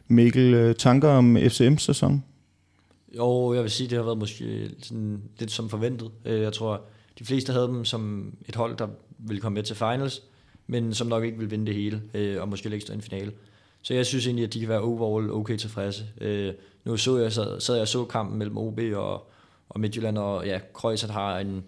Mikkel, 0.09 0.55
øh, 0.55 0.75
tanker 0.75 1.09
om 1.09 1.37
FCM 1.49 1.77
sæson? 1.77 2.25
Jo, 3.17 3.55
jeg 3.55 3.63
vil 3.63 3.71
sige, 3.71 3.91
det 3.91 3.99
har 3.99 4.05
været 4.05 4.19
måske 4.19 4.71
sådan 4.83 5.23
lidt 5.39 5.51
som 5.51 5.69
forventet. 5.69 6.11
Øh, 6.25 6.41
jeg 6.41 6.53
tror, 6.53 6.81
de 7.19 7.25
fleste 7.25 7.53
havde 7.53 7.67
dem 7.67 7.85
som 7.85 8.33
et 8.49 8.57
hold, 8.57 8.77
der 8.77 8.89
ville 9.19 9.41
komme 9.41 9.55
med 9.55 9.63
til 9.63 9.77
finals, 9.77 10.23
men 10.67 10.95
som 10.95 11.07
nok 11.07 11.25
ikke 11.25 11.39
vil 11.39 11.51
vinde 11.51 11.67
det 11.67 11.75
hele, 11.75 12.03
øh, 12.15 12.41
og 12.41 12.49
måske 12.49 12.71
ikke 12.73 12.81
stå 12.81 12.93
i 12.93 12.97
en 12.97 13.03
finale. 13.03 13.33
Så 13.83 13.95
jeg 13.95 14.07
synes 14.07 14.27
egentlig, 14.27 14.45
at 14.45 14.53
de 14.53 14.61
kan 14.61 14.69
være 14.69 14.81
overall 14.81 15.33
okay 15.33 15.57
tilfredse. 15.57 16.05
Nu 16.85 16.97
så 16.97 17.19
jeg, 17.19 17.33
sad, 17.33 17.61
sad 17.61 17.77
jeg 17.77 17.89
så 17.89 18.05
kampen 18.05 18.39
mellem 18.39 18.59
OB 18.59 18.81
og, 18.95 19.31
og 19.69 19.81
Midtjylland, 19.81 20.19
og 20.19 20.47
ja, 20.47 20.61
Kreuzert 20.75 21.11
har 21.11 21.39
en 21.39 21.65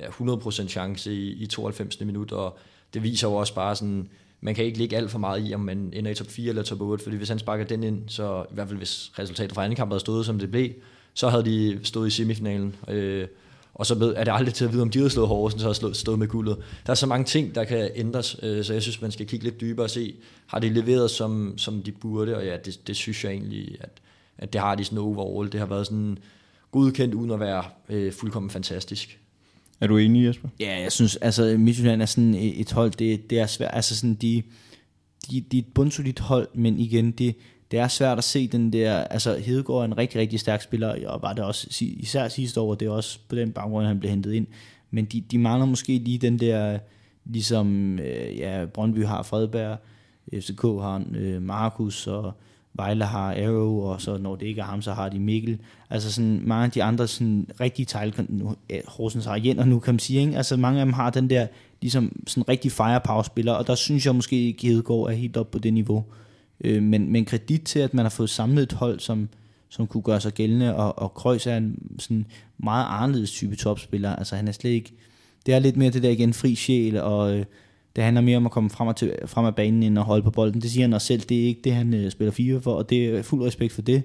ja, 0.00 0.06
100% 0.06 0.68
chance 0.68 1.14
i, 1.14 1.32
i 1.32 1.46
92. 1.46 2.00
minut, 2.00 2.32
og 2.32 2.58
det 2.94 3.02
viser 3.02 3.28
jo 3.28 3.34
også 3.34 3.54
bare 3.54 3.76
sådan, 3.76 4.08
man 4.40 4.54
kan 4.54 4.64
ikke 4.64 4.78
ligge 4.78 4.96
alt 4.96 5.10
for 5.10 5.18
meget 5.18 5.48
i, 5.48 5.54
om 5.54 5.60
man 5.60 5.92
ender 5.92 6.10
i 6.10 6.14
top 6.14 6.26
4 6.26 6.48
eller 6.48 6.62
top 6.62 6.80
8, 6.80 7.04
fordi 7.04 7.16
hvis 7.16 7.28
han 7.28 7.38
sparker 7.38 7.64
den 7.64 7.82
ind, 7.82 8.02
så 8.06 8.44
i 8.50 8.54
hvert 8.54 8.68
fald 8.68 8.78
hvis 8.78 9.12
resultatet 9.18 9.54
fra 9.54 9.64
anden 9.64 9.76
kamp 9.76 9.90
havde 9.90 10.00
stået, 10.00 10.26
som 10.26 10.38
det 10.38 10.50
blev, 10.50 10.70
så 11.14 11.28
havde 11.28 11.44
de 11.44 11.80
stået 11.82 12.06
i 12.06 12.10
semifinalen. 12.10 12.76
Øh, 12.88 13.28
og 13.74 13.86
så 13.86 13.94
ved, 13.94 14.14
er 14.16 14.24
det 14.24 14.32
aldrig 14.32 14.54
til 14.54 14.64
at 14.64 14.72
vide, 14.72 14.82
om 14.82 14.90
de 14.90 14.98
havde 14.98 15.10
slået 15.10 15.28
Horsens, 15.28 15.62
så 15.62 15.72
slået, 15.72 15.96
stået 15.96 16.18
med 16.18 16.28
guldet. 16.28 16.56
Der 16.86 16.90
er 16.90 16.94
så 16.94 17.06
mange 17.06 17.24
ting, 17.24 17.54
der 17.54 17.64
kan 17.64 17.90
ændres, 17.94 18.36
øh, 18.42 18.64
så 18.64 18.72
jeg 18.72 18.82
synes, 18.82 19.00
man 19.00 19.10
skal 19.10 19.26
kigge 19.26 19.44
lidt 19.44 19.60
dybere 19.60 19.86
og 19.86 19.90
se, 19.90 20.14
har 20.46 20.58
de 20.58 20.68
leveret, 20.68 21.10
som, 21.10 21.58
som 21.58 21.82
de 21.82 21.92
burde, 21.92 22.36
og 22.36 22.44
ja, 22.44 22.56
det, 22.56 22.86
det 22.86 22.96
synes 22.96 23.24
jeg 23.24 23.32
egentlig, 23.32 23.76
at, 23.80 23.90
at 24.38 24.52
det 24.52 24.60
har 24.60 24.74
de 24.74 24.84
sådan 24.84 24.98
overall. 24.98 25.52
Det 25.52 25.60
har 25.60 25.66
været 25.66 25.86
sådan 25.86 26.18
godkendt, 26.72 27.14
uden 27.14 27.30
at 27.30 27.40
være 27.40 27.64
øh, 27.88 28.12
fuldkommen 28.12 28.50
fantastisk. 28.50 29.17
Er 29.80 29.86
du 29.86 29.96
enig, 29.96 30.26
Jesper? 30.26 30.48
Ja, 30.60 30.80
jeg 30.80 30.92
synes, 30.92 31.16
altså 31.16 31.56
Midtjylland 31.58 32.02
er 32.02 32.06
sådan 32.06 32.34
et 32.34 32.72
hold, 32.72 32.90
det, 32.90 33.30
det 33.30 33.40
er 33.40 33.46
svært, 33.46 33.70
altså 33.72 33.96
sådan, 33.96 34.14
de, 34.14 34.42
de, 35.30 35.40
de 35.40 35.58
er 35.58 35.62
et 35.62 35.72
bundsolidt 35.74 36.18
hold, 36.18 36.48
men 36.54 36.78
igen, 36.78 37.10
det, 37.10 37.36
det 37.70 37.78
er 37.78 37.88
svært 37.88 38.18
at 38.18 38.24
se 38.24 38.48
den 38.48 38.72
der, 38.72 38.94
altså 38.94 39.36
Hedegaard 39.36 39.80
er 39.80 39.84
en 39.84 39.98
rigtig, 39.98 40.20
rigtig 40.20 40.40
stærk 40.40 40.62
spiller, 40.62 41.08
og 41.08 41.22
var 41.22 41.32
det 41.32 41.44
også 41.44 41.66
især 41.80 42.28
sidste 42.28 42.60
år, 42.60 42.74
det 42.74 42.86
er 42.86 42.92
også 42.92 43.18
på 43.28 43.36
den 43.36 43.52
baggrund, 43.52 43.86
han 43.86 44.00
blev 44.00 44.10
hentet 44.10 44.32
ind, 44.32 44.46
men 44.90 45.04
de, 45.04 45.20
de 45.20 45.38
mangler 45.38 45.66
måske 45.66 45.98
lige 45.98 46.18
den 46.18 46.38
der, 46.38 46.78
ligesom 47.24 47.98
øh, 47.98 48.38
ja, 48.38 48.66
Brøndby 48.74 49.04
har 49.04 49.22
Fredberg, 49.22 49.78
FCK 50.34 50.62
har 50.62 51.04
øh, 51.14 51.42
Markus, 51.42 52.06
og 52.06 52.32
Vejle 52.78 53.04
har 53.04 53.34
Arrow, 53.34 53.80
og 53.80 54.00
så 54.00 54.18
når 54.18 54.36
det 54.36 54.46
ikke 54.46 54.60
er 54.60 54.64
ham, 54.64 54.82
så 54.82 54.92
har 54.92 55.08
de 55.08 55.18
Mikkel. 55.18 55.58
Altså 55.90 56.12
sådan 56.12 56.40
mange 56.44 56.64
af 56.64 56.70
de 56.70 56.82
andre 56.82 57.08
sådan 57.08 57.46
rigtige 57.60 57.86
tegl, 57.86 58.14
nu, 58.28 58.54
Horsens 58.86 59.24
har 59.24 59.40
Jenter 59.44 59.64
nu, 59.64 59.78
kan 59.78 59.94
man 59.94 59.98
sige, 59.98 60.20
ikke? 60.20 60.36
Altså 60.36 60.56
mange 60.56 60.80
af 60.80 60.86
dem 60.86 60.92
har 60.92 61.10
den 61.10 61.30
der, 61.30 61.46
ligesom 61.80 62.22
sådan 62.26 62.48
rigtig 62.48 62.72
firepower-spiller, 62.72 63.52
og 63.52 63.66
der 63.66 63.74
synes 63.74 64.06
jeg 64.06 64.14
måske 64.14 64.54
at 64.56 64.62
Hedegaard 64.62 65.06
er 65.08 65.12
helt 65.12 65.36
op 65.36 65.50
på 65.50 65.58
det 65.58 65.72
niveau. 65.72 66.04
Øh, 66.64 66.82
men, 66.82 67.12
men 67.12 67.24
kredit 67.24 67.62
til, 67.62 67.78
at 67.78 67.94
man 67.94 68.04
har 68.04 68.10
fået 68.10 68.30
samlet 68.30 68.62
et 68.62 68.72
hold, 68.72 69.00
som, 69.00 69.28
som 69.68 69.86
kunne 69.86 70.02
gøre 70.02 70.20
sig 70.20 70.32
gældende, 70.32 70.76
og, 70.76 70.98
og 70.98 71.14
Kreuz 71.14 71.46
er 71.46 71.56
en 71.56 71.96
sådan 71.98 72.26
meget 72.58 72.86
anderledes 72.88 73.30
type 73.30 73.56
topspiller. 73.56 74.16
Altså 74.16 74.36
han 74.36 74.48
er 74.48 74.52
slet 74.52 74.70
ikke, 74.70 74.92
det 75.46 75.54
er 75.54 75.58
lidt 75.58 75.76
mere 75.76 75.90
det 75.90 76.02
der 76.02 76.10
igen, 76.10 76.34
fri 76.34 76.54
sjæl, 76.54 77.00
og 77.00 77.36
øh, 77.36 77.44
det 77.98 78.04
handler 78.04 78.20
mere 78.20 78.36
om 78.36 78.46
at 78.46 78.52
komme 78.52 78.70
frem, 78.70 78.88
og 78.88 78.96
til, 78.96 79.14
frem 79.26 79.46
af 79.46 79.54
banen, 79.54 79.82
end 79.82 79.98
at 79.98 80.04
holde 80.04 80.22
på 80.22 80.30
bolden. 80.30 80.60
Det 80.60 80.70
siger 80.70 80.84
han 80.84 80.92
også 80.92 81.06
selv, 81.06 81.20
det 81.20 81.40
er 81.40 81.46
ikke 81.46 81.60
det, 81.64 81.74
han 81.74 81.94
øh, 81.94 82.10
spiller 82.10 82.32
FIFA 82.32 82.58
for, 82.58 82.74
og 82.74 82.90
det 82.90 83.06
er 83.06 83.22
fuld 83.22 83.42
respekt 83.42 83.72
for 83.72 83.82
det. 83.82 84.02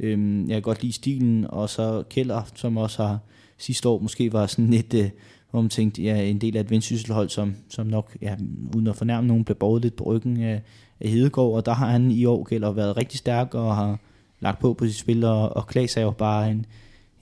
Øhm, 0.00 0.48
jeg 0.48 0.54
kan 0.54 0.62
godt 0.62 0.82
lide 0.82 0.92
stilen, 0.92 1.46
og 1.48 1.70
så 1.70 2.02
Keller, 2.10 2.42
som 2.54 2.76
også 2.76 3.02
har 3.02 3.18
sidste 3.58 3.88
år 3.88 3.98
måske 3.98 4.32
var 4.32 4.46
sådan 4.46 4.70
lidt, 4.70 4.94
øh, 4.94 5.10
hvor 5.50 5.60
man 5.60 5.70
tænkte, 5.70 6.02
ja, 6.02 6.22
en 6.22 6.38
del 6.38 6.56
af 6.56 6.60
et 6.60 6.70
vendsysselhold, 6.70 7.28
som, 7.28 7.54
som 7.68 7.86
nok, 7.86 8.16
ja, 8.22 8.36
uden 8.74 8.86
at 8.86 8.96
fornærme 8.96 9.26
nogen, 9.26 9.44
blev 9.44 9.56
båret 9.56 9.82
lidt 9.82 9.96
på 9.96 10.04
ryggen 10.04 10.42
af, 10.42 10.62
af 11.00 11.08
Hedegaard, 11.08 11.52
og 11.52 11.66
der 11.66 11.72
har 11.74 11.90
han 11.90 12.10
i 12.10 12.24
år 12.24 12.44
Keller 12.44 12.72
været 12.72 12.96
rigtig 12.96 13.18
stærk, 13.18 13.54
og 13.54 13.76
har 13.76 13.98
lagt 14.40 14.58
på 14.58 14.72
på 14.74 14.86
sit 14.86 14.96
spil, 14.96 15.24
og, 15.24 15.56
og 15.56 15.66
Klaas 15.66 15.96
er 15.96 16.02
jo 16.02 16.10
bare 16.10 16.50
en, 16.50 16.66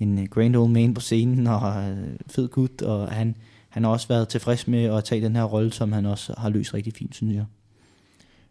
en 0.01 0.29
grand 0.31 0.57
old 0.57 0.71
man 0.71 0.95
på 0.95 1.01
scenen, 1.01 1.47
og 1.47 1.91
øh, 1.91 1.97
fed 2.27 2.49
gut, 2.49 2.83
og 2.83 3.09
han, 3.09 3.35
han 3.73 3.85
har 3.85 3.91
også 3.91 4.09
været 4.09 4.29
tilfreds 4.29 4.68
med 4.68 4.85
at 4.85 5.05
tage 5.05 5.25
den 5.25 5.37
her 5.37 5.45
rolle, 5.45 5.73
som 5.73 5.93
han 5.93 6.07
også 6.07 6.35
har 6.39 6.51
løst 6.51 6.75
rigtig 6.75 6.93
fint, 6.95 7.14
synes 7.14 7.35
jeg. 7.35 7.45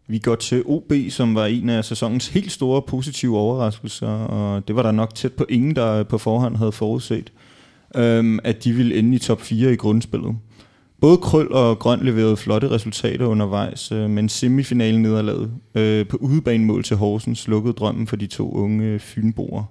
Vi 0.07 0.19
går 0.19 0.35
til 0.35 0.63
OB, 0.65 0.93
som 1.09 1.35
var 1.35 1.45
en 1.45 1.69
af 1.69 1.85
sæsonens 1.85 2.27
helt 2.27 2.51
store 2.51 2.81
positive 2.81 3.37
overraskelser, 3.37 4.07
og 4.07 4.67
det 4.67 4.75
var 4.75 4.83
der 4.83 4.91
nok 4.91 5.15
tæt 5.15 5.33
på 5.33 5.45
ingen, 5.49 5.75
der 5.75 6.03
på 6.03 6.17
forhånd 6.17 6.55
havde 6.55 6.71
forudset, 6.71 7.31
øhm, 7.95 8.39
at 8.43 8.63
de 8.63 8.73
ville 8.73 8.95
ende 8.95 9.15
i 9.15 9.19
top 9.19 9.41
4 9.41 9.73
i 9.73 9.75
grundspillet. 9.75 10.35
Både 11.01 11.17
Krøl 11.17 11.51
og 11.51 11.79
Grøn 11.79 11.99
leverede 11.99 12.37
flotte 12.37 12.71
resultater 12.71 13.25
undervejs, 13.25 13.91
øh, 13.91 14.09
men 14.09 14.29
semifinalen 14.29 15.01
nederlaget 15.01 15.51
øh, 15.75 16.07
på 16.07 16.17
udebanemål 16.17 16.83
til 16.83 16.97
Horsens 16.97 17.47
lukkede 17.47 17.73
drømmen 17.73 18.07
for 18.07 18.15
de 18.15 18.27
to 18.27 18.51
unge 18.51 18.85
øh, 18.85 18.99
fynboer. 18.99 19.63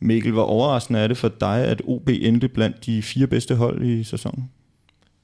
Mikkel, 0.00 0.32
hvor 0.32 0.42
overraskende 0.42 1.00
er 1.00 1.08
det 1.08 1.16
for 1.16 1.28
dig, 1.28 1.64
at 1.64 1.82
OB 1.86 2.08
endte 2.08 2.48
blandt 2.48 2.86
de 2.86 3.02
fire 3.02 3.26
bedste 3.26 3.54
hold 3.54 3.84
i 3.84 4.04
sæsonen? 4.04 4.50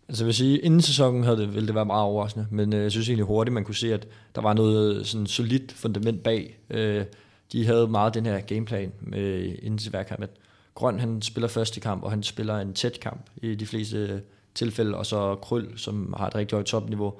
Altså 0.08 0.24
jeg 0.24 0.26
vil 0.26 0.34
sige, 0.34 0.58
inden 0.58 0.80
sæsonen 0.80 1.24
havde 1.24 1.36
det, 1.36 1.54
ville 1.54 1.66
det 1.66 1.74
være 1.74 1.84
meget 1.84 2.02
overraskende, 2.02 2.46
men 2.50 2.72
øh, 2.74 2.82
jeg 2.82 2.90
synes 2.90 3.08
egentlig 3.08 3.26
hurtigt, 3.26 3.54
man 3.54 3.64
kunne 3.64 3.74
se, 3.74 3.94
at 3.94 4.08
der 4.34 4.40
var 4.40 4.54
noget 4.54 4.96
øh, 4.96 5.04
sådan 5.04 5.26
solidt 5.26 5.72
fundament 5.72 6.22
bag. 6.22 6.58
Øh, 6.70 7.04
de 7.52 7.66
havde 7.66 7.88
meget 7.88 8.14
den 8.14 8.26
her 8.26 8.40
gameplan 8.40 8.92
med, 9.00 9.20
øh, 9.20 9.54
inden 9.62 9.78
til 9.78 9.90
hver 9.90 10.02
kamp. 10.02 10.22
At 10.22 10.30
Grøn 10.74 10.98
han 10.98 11.22
spiller 11.22 11.48
første 11.48 11.80
kamp, 11.80 12.02
og 12.02 12.10
han 12.10 12.22
spiller 12.22 12.58
en 12.58 12.72
tæt 12.72 13.00
kamp 13.00 13.30
i 13.42 13.54
de 13.54 13.66
fleste 13.66 13.96
øh, 13.96 14.20
tilfælde, 14.54 14.96
og 14.96 15.06
så 15.06 15.34
Krøl, 15.34 15.78
som 15.78 16.14
har 16.16 16.26
et 16.26 16.34
rigtig 16.34 16.56
højt 16.56 16.66
topniveau, 16.66 17.14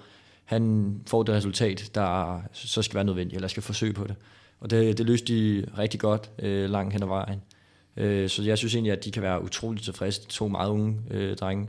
han 0.45 0.95
får 1.07 1.22
det 1.22 1.34
resultat, 1.34 1.91
der 1.95 2.41
så 2.53 2.82
skal 2.82 2.95
være 2.95 3.05
nødvendigt, 3.05 3.36
eller 3.36 3.49
skal 3.49 3.62
forsøge 3.62 3.93
på 3.93 4.05
det. 4.05 4.14
Og 4.61 4.70
det, 4.70 4.99
det 4.99 5.07
løste 5.07 5.34
de 5.34 5.66
rigtig 5.78 6.01
godt 6.01 6.30
øh, 6.39 6.70
langt 6.70 6.93
hen 6.93 7.03
ad 7.03 7.09
vejen. 7.09 7.43
Øh, 7.97 8.28
så 8.28 8.43
jeg 8.43 8.59
synes 8.59 8.74
egentlig, 8.74 8.93
at 8.93 9.05
de 9.05 9.11
kan 9.11 9.22
være 9.22 9.45
utroligt 9.45 9.84
tilfredse, 9.84 10.22
de 10.22 10.26
to 10.26 10.49
meget 10.49 10.70
unge 10.70 10.97
øh, 11.11 11.36
drenge 11.36 11.68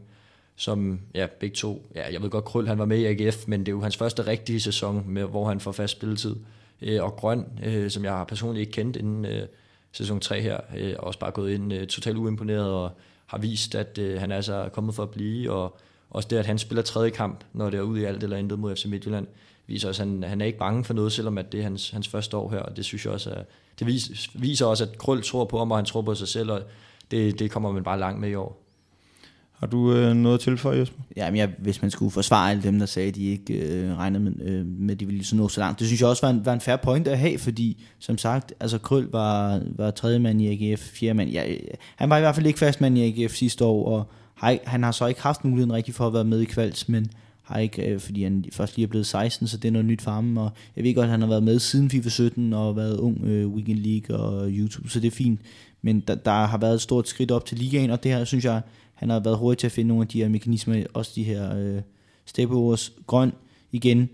som 0.60 1.00
ja, 1.16 1.28
begge 1.40 1.56
to, 1.56 1.86
ja, 1.96 2.14
jeg 2.14 2.22
ved 2.22 2.30
godt, 2.30 2.46
Krøl 2.46 2.68
han 2.68 2.80
var 2.80 2.86
med 2.86 2.98
i 2.98 3.06
AGF, 3.06 3.48
men 3.48 3.60
det 3.60 3.68
er 3.68 3.72
jo 3.72 3.82
hans 3.82 3.98
første 3.98 4.28
rigtige 4.28 4.60
sæson, 4.60 5.04
med, 5.08 5.24
hvor 5.24 5.48
han 5.48 5.60
får 5.60 5.72
fast 5.72 5.92
spilletid. 5.92 6.36
Øh, 6.82 7.04
og 7.04 7.12
Grøn, 7.12 7.46
øh, 7.64 7.92
som 7.92 8.06
jeg 8.06 8.26
personligt 8.28 8.62
ikke 8.62 8.72
kendt 8.72 8.96
inden 8.96 9.26
øh, 9.26 9.48
sæson 9.92 10.20
3 10.20 10.42
her, 10.42 10.60
øh, 10.78 10.96
også 10.98 11.20
bare 11.20 11.32
gået 11.32 11.52
ind 11.52 11.74
øh, 11.74 11.88
totalt 11.88 12.18
uimponeret 12.18 12.72
og 12.72 12.92
har 13.26 13.38
vist, 13.38 13.76
at 13.76 13.98
øh, 13.98 14.20
han 14.20 14.32
altså 14.32 14.54
er 14.54 14.58
altså 14.60 14.74
kommet 14.74 14.96
for 14.96 15.04
at 15.04 15.10
blive, 15.10 15.52
og 15.52 15.78
også 16.10 16.28
det, 16.30 16.38
at 16.38 16.46
han 16.46 16.58
spiller 16.58 16.82
tredje 16.82 17.10
kamp, 17.10 17.44
når 17.54 17.70
det 17.70 17.78
er 17.78 17.82
ude 17.82 18.02
i 18.02 18.04
alt 18.04 18.24
eller 18.24 18.38
intet 18.38 18.60
mod 18.60 18.76
FC 18.76 18.86
Midtjylland, 18.86 19.28
viser 19.68 19.88
også, 19.88 20.04
at 20.04 20.08
han, 20.08 20.24
han 20.24 20.42
er 20.42 20.46
ikke 20.46 20.60
bange 20.60 20.84
for 20.84 20.94
noget, 20.94 21.12
selvom 21.12 21.38
at 21.38 21.52
det 21.52 21.60
er 21.60 21.64
hans, 21.64 21.90
hans 21.90 22.08
første 22.08 22.38
år 22.38 22.52
her, 22.52 22.60
og 22.60 22.78
det 22.78 22.86
synes 22.86 23.06
jeg 23.06 23.14
også, 23.14 23.30
er, 23.30 23.44
det 23.80 23.88
viser, 23.88 24.32
viser 24.34 24.66
også, 24.66 24.84
at 24.84 24.98
Krøl 24.98 25.24
tror 25.24 25.46
på 25.46 25.58
ham, 25.58 25.72
og 25.72 25.78
han 25.78 25.86
tror 25.86 26.02
på 26.02 26.16
sig 26.16 26.28
selv, 26.28 26.52
og 26.52 26.62
det, 27.12 27.40
det 27.40 27.52
kommer 27.52 27.72
man 27.72 27.84
bare 27.84 28.00
langt 28.00 28.20
med 28.20 28.30
i 28.30 28.36
år. 28.36 28.69
Har 29.60 29.68
du 29.68 29.94
øh, 29.94 30.16
noget 30.16 30.36
at 30.36 30.42
tilføje, 30.42 30.80
Jesper? 30.80 31.02
Ja, 31.16 31.32
men 31.32 31.38
jeg, 31.38 31.50
hvis 31.58 31.82
man 31.82 31.92
skulle 31.92 32.12
forsvare 32.12 32.52
alle 32.52 32.64
dem, 32.64 32.80
der 32.80 32.86
sagde, 32.86 33.08
at 33.08 33.16
de 33.16 33.26
ikke 33.26 33.54
øh, 33.54 33.98
regnede 33.98 34.24
med, 34.24 34.34
øh, 34.42 34.66
med, 34.66 34.94
at 34.94 35.00
de 35.00 35.06
ville 35.06 35.26
så 35.26 35.36
nå 35.36 35.48
så 35.48 35.60
langt. 35.60 35.80
Det 35.80 35.88
synes 35.88 36.02
jeg 36.02 36.10
også 36.10 36.26
var 36.26 36.34
en, 36.34 36.46
var 36.46 36.54
en 36.54 36.62
fair 36.62 36.76
point 36.76 37.08
at 37.08 37.20
have, 37.20 37.38
fordi 37.38 37.84
som 38.00 38.18
sagt, 38.18 38.54
altså 38.60 38.78
Krøl 38.78 39.08
var, 39.12 39.62
var 39.76 39.92
tredje 39.92 40.20
mand 40.20 40.42
i 40.42 40.72
AGF, 40.72 40.82
fjerde 40.82 41.14
mand. 41.14 41.30
Ja, 41.30 41.44
han 41.96 42.10
var 42.10 42.18
i 42.18 42.20
hvert 42.20 42.36
fald 42.36 42.46
ikke 42.46 42.60
fast 42.60 42.82
mand 42.82 42.98
i 42.98 43.24
AGF 43.24 43.34
sidste 43.34 43.66
år, 43.66 43.98
og 43.98 44.12
har, 44.36 44.58
han 44.66 44.84
har 44.84 44.92
så 44.92 45.06
ikke 45.06 45.22
haft 45.22 45.46
muligheden 45.46 45.74
rigtig 45.74 45.96
for 45.96 46.08
at 46.08 46.14
være 46.14 46.24
med 46.24 46.42
i 46.42 46.46
kvalds, 46.46 46.90
men 46.90 47.12
har 47.44 47.60
ikke, 47.60 47.82
øh, 47.82 48.00
fordi 48.00 48.24
han 48.24 48.46
først 48.52 48.76
lige 48.76 48.86
er 48.86 48.90
blevet 48.90 49.08
16, 49.08 49.48
så 49.48 49.58
det 49.58 49.68
er 49.68 49.72
noget 49.72 49.86
nyt 49.86 50.02
for 50.02 50.12
ham, 50.12 50.38
og 50.38 50.52
jeg 50.76 50.84
ved 50.84 50.96
godt, 50.96 51.06
at 51.06 51.12
han 51.12 51.22
har 51.22 51.28
været 51.28 51.44
med 51.44 51.60
siden 51.60 51.90
FIFA 51.90 52.10
17, 52.10 52.54
og 52.54 52.76
været 52.76 52.98
ung 52.98 53.24
øh, 53.24 53.48
Weekend 53.48 53.80
League 53.80 54.18
og 54.18 54.48
YouTube, 54.50 54.90
så 54.90 55.00
det 55.00 55.08
er 55.08 55.16
fint, 55.16 55.40
men 55.82 56.00
der, 56.00 56.16
der 56.16 56.46
har 56.46 56.58
været 56.58 56.74
et 56.74 56.82
stort 56.82 57.08
skridt 57.08 57.32
op 57.32 57.46
til 57.46 57.58
ligaen, 57.58 57.90
og 57.90 58.04
det 58.04 58.12
her 58.12 58.24
synes 58.24 58.46
jeg, 58.46 58.62
han 59.00 59.10
har 59.10 59.20
været 59.20 59.38
hurtig 59.38 59.58
til 59.58 59.68
at 59.68 59.72
finde 59.72 59.88
nogle 59.88 60.02
af 60.02 60.08
de 60.08 60.22
her 60.22 60.30
mekanismer, 60.30 60.84
også 60.94 61.12
de 61.16 61.24
her 61.24 61.58
øh, 61.58 61.82
step-overs. 62.26 62.92
Grøn, 63.08 63.32
igen, 63.72 64.10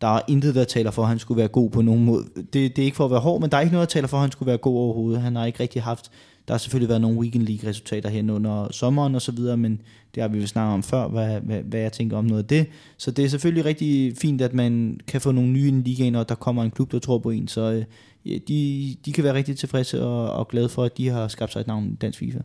der 0.00 0.16
er 0.16 0.20
intet, 0.28 0.54
der 0.54 0.64
taler 0.64 0.90
for, 0.90 1.02
at 1.02 1.08
han 1.08 1.18
skulle 1.18 1.38
være 1.38 1.48
god 1.48 1.70
på 1.70 1.82
nogen 1.82 2.04
måde. 2.04 2.24
Det, 2.36 2.52
det 2.52 2.78
er 2.78 2.82
ikke 2.82 2.96
for 2.96 3.04
at 3.04 3.10
være 3.10 3.20
hård, 3.20 3.40
men 3.40 3.50
der 3.50 3.56
er 3.56 3.60
ikke 3.60 3.72
noget, 3.72 3.88
der 3.88 3.92
taler 3.92 4.08
for, 4.08 4.16
at 4.16 4.20
han 4.20 4.30
skulle 4.30 4.46
være 4.46 4.58
god 4.58 4.76
overhovedet. 4.76 5.22
Han 5.22 5.36
har 5.36 5.46
ikke 5.46 5.60
rigtig 5.60 5.82
haft, 5.82 6.10
der 6.48 6.54
har 6.54 6.58
selvfølgelig 6.58 6.88
været 6.88 7.00
nogle 7.00 7.18
Weekend 7.18 7.42
League 7.42 7.68
resultater 7.68 8.08
hen 8.08 8.30
under 8.30 8.68
sommeren 8.70 9.14
og 9.14 9.22
så 9.22 9.32
videre, 9.32 9.56
men 9.56 9.80
det 10.14 10.22
har 10.22 10.28
vi 10.28 10.40
jo 10.40 10.46
snakket 10.46 10.74
om 10.74 10.82
før, 10.82 11.08
hvad, 11.08 11.40
hvad, 11.40 11.62
hvad 11.62 11.80
jeg 11.80 11.92
tænker 11.92 12.16
om 12.16 12.24
noget 12.24 12.42
af 12.42 12.48
det. 12.48 12.66
Så 12.96 13.10
det 13.10 13.24
er 13.24 13.28
selvfølgelig 13.28 13.64
rigtig 13.64 14.16
fint, 14.16 14.40
at 14.40 14.54
man 14.54 15.00
kan 15.06 15.20
få 15.20 15.32
nogle 15.32 15.50
nye 15.50 15.68
i 15.68 15.70
ligaen, 15.70 16.14
og 16.14 16.28
der 16.28 16.34
kommer 16.34 16.62
en 16.62 16.70
klub, 16.70 16.92
der 16.92 16.98
tror 16.98 17.18
på 17.18 17.30
en. 17.30 17.48
Så 17.48 17.84
øh, 18.26 18.40
de, 18.48 18.96
de 19.04 19.12
kan 19.12 19.24
være 19.24 19.34
rigtig 19.34 19.56
tilfredse 19.56 20.02
og, 20.02 20.32
og 20.32 20.48
glade 20.48 20.68
for, 20.68 20.84
at 20.84 20.98
de 20.98 21.08
har 21.08 21.28
skabt 21.28 21.52
sig 21.52 21.60
et 21.60 21.66
navn 21.66 21.92
i 21.92 21.94
dansk 21.94 22.18
FIFA. 22.18 22.38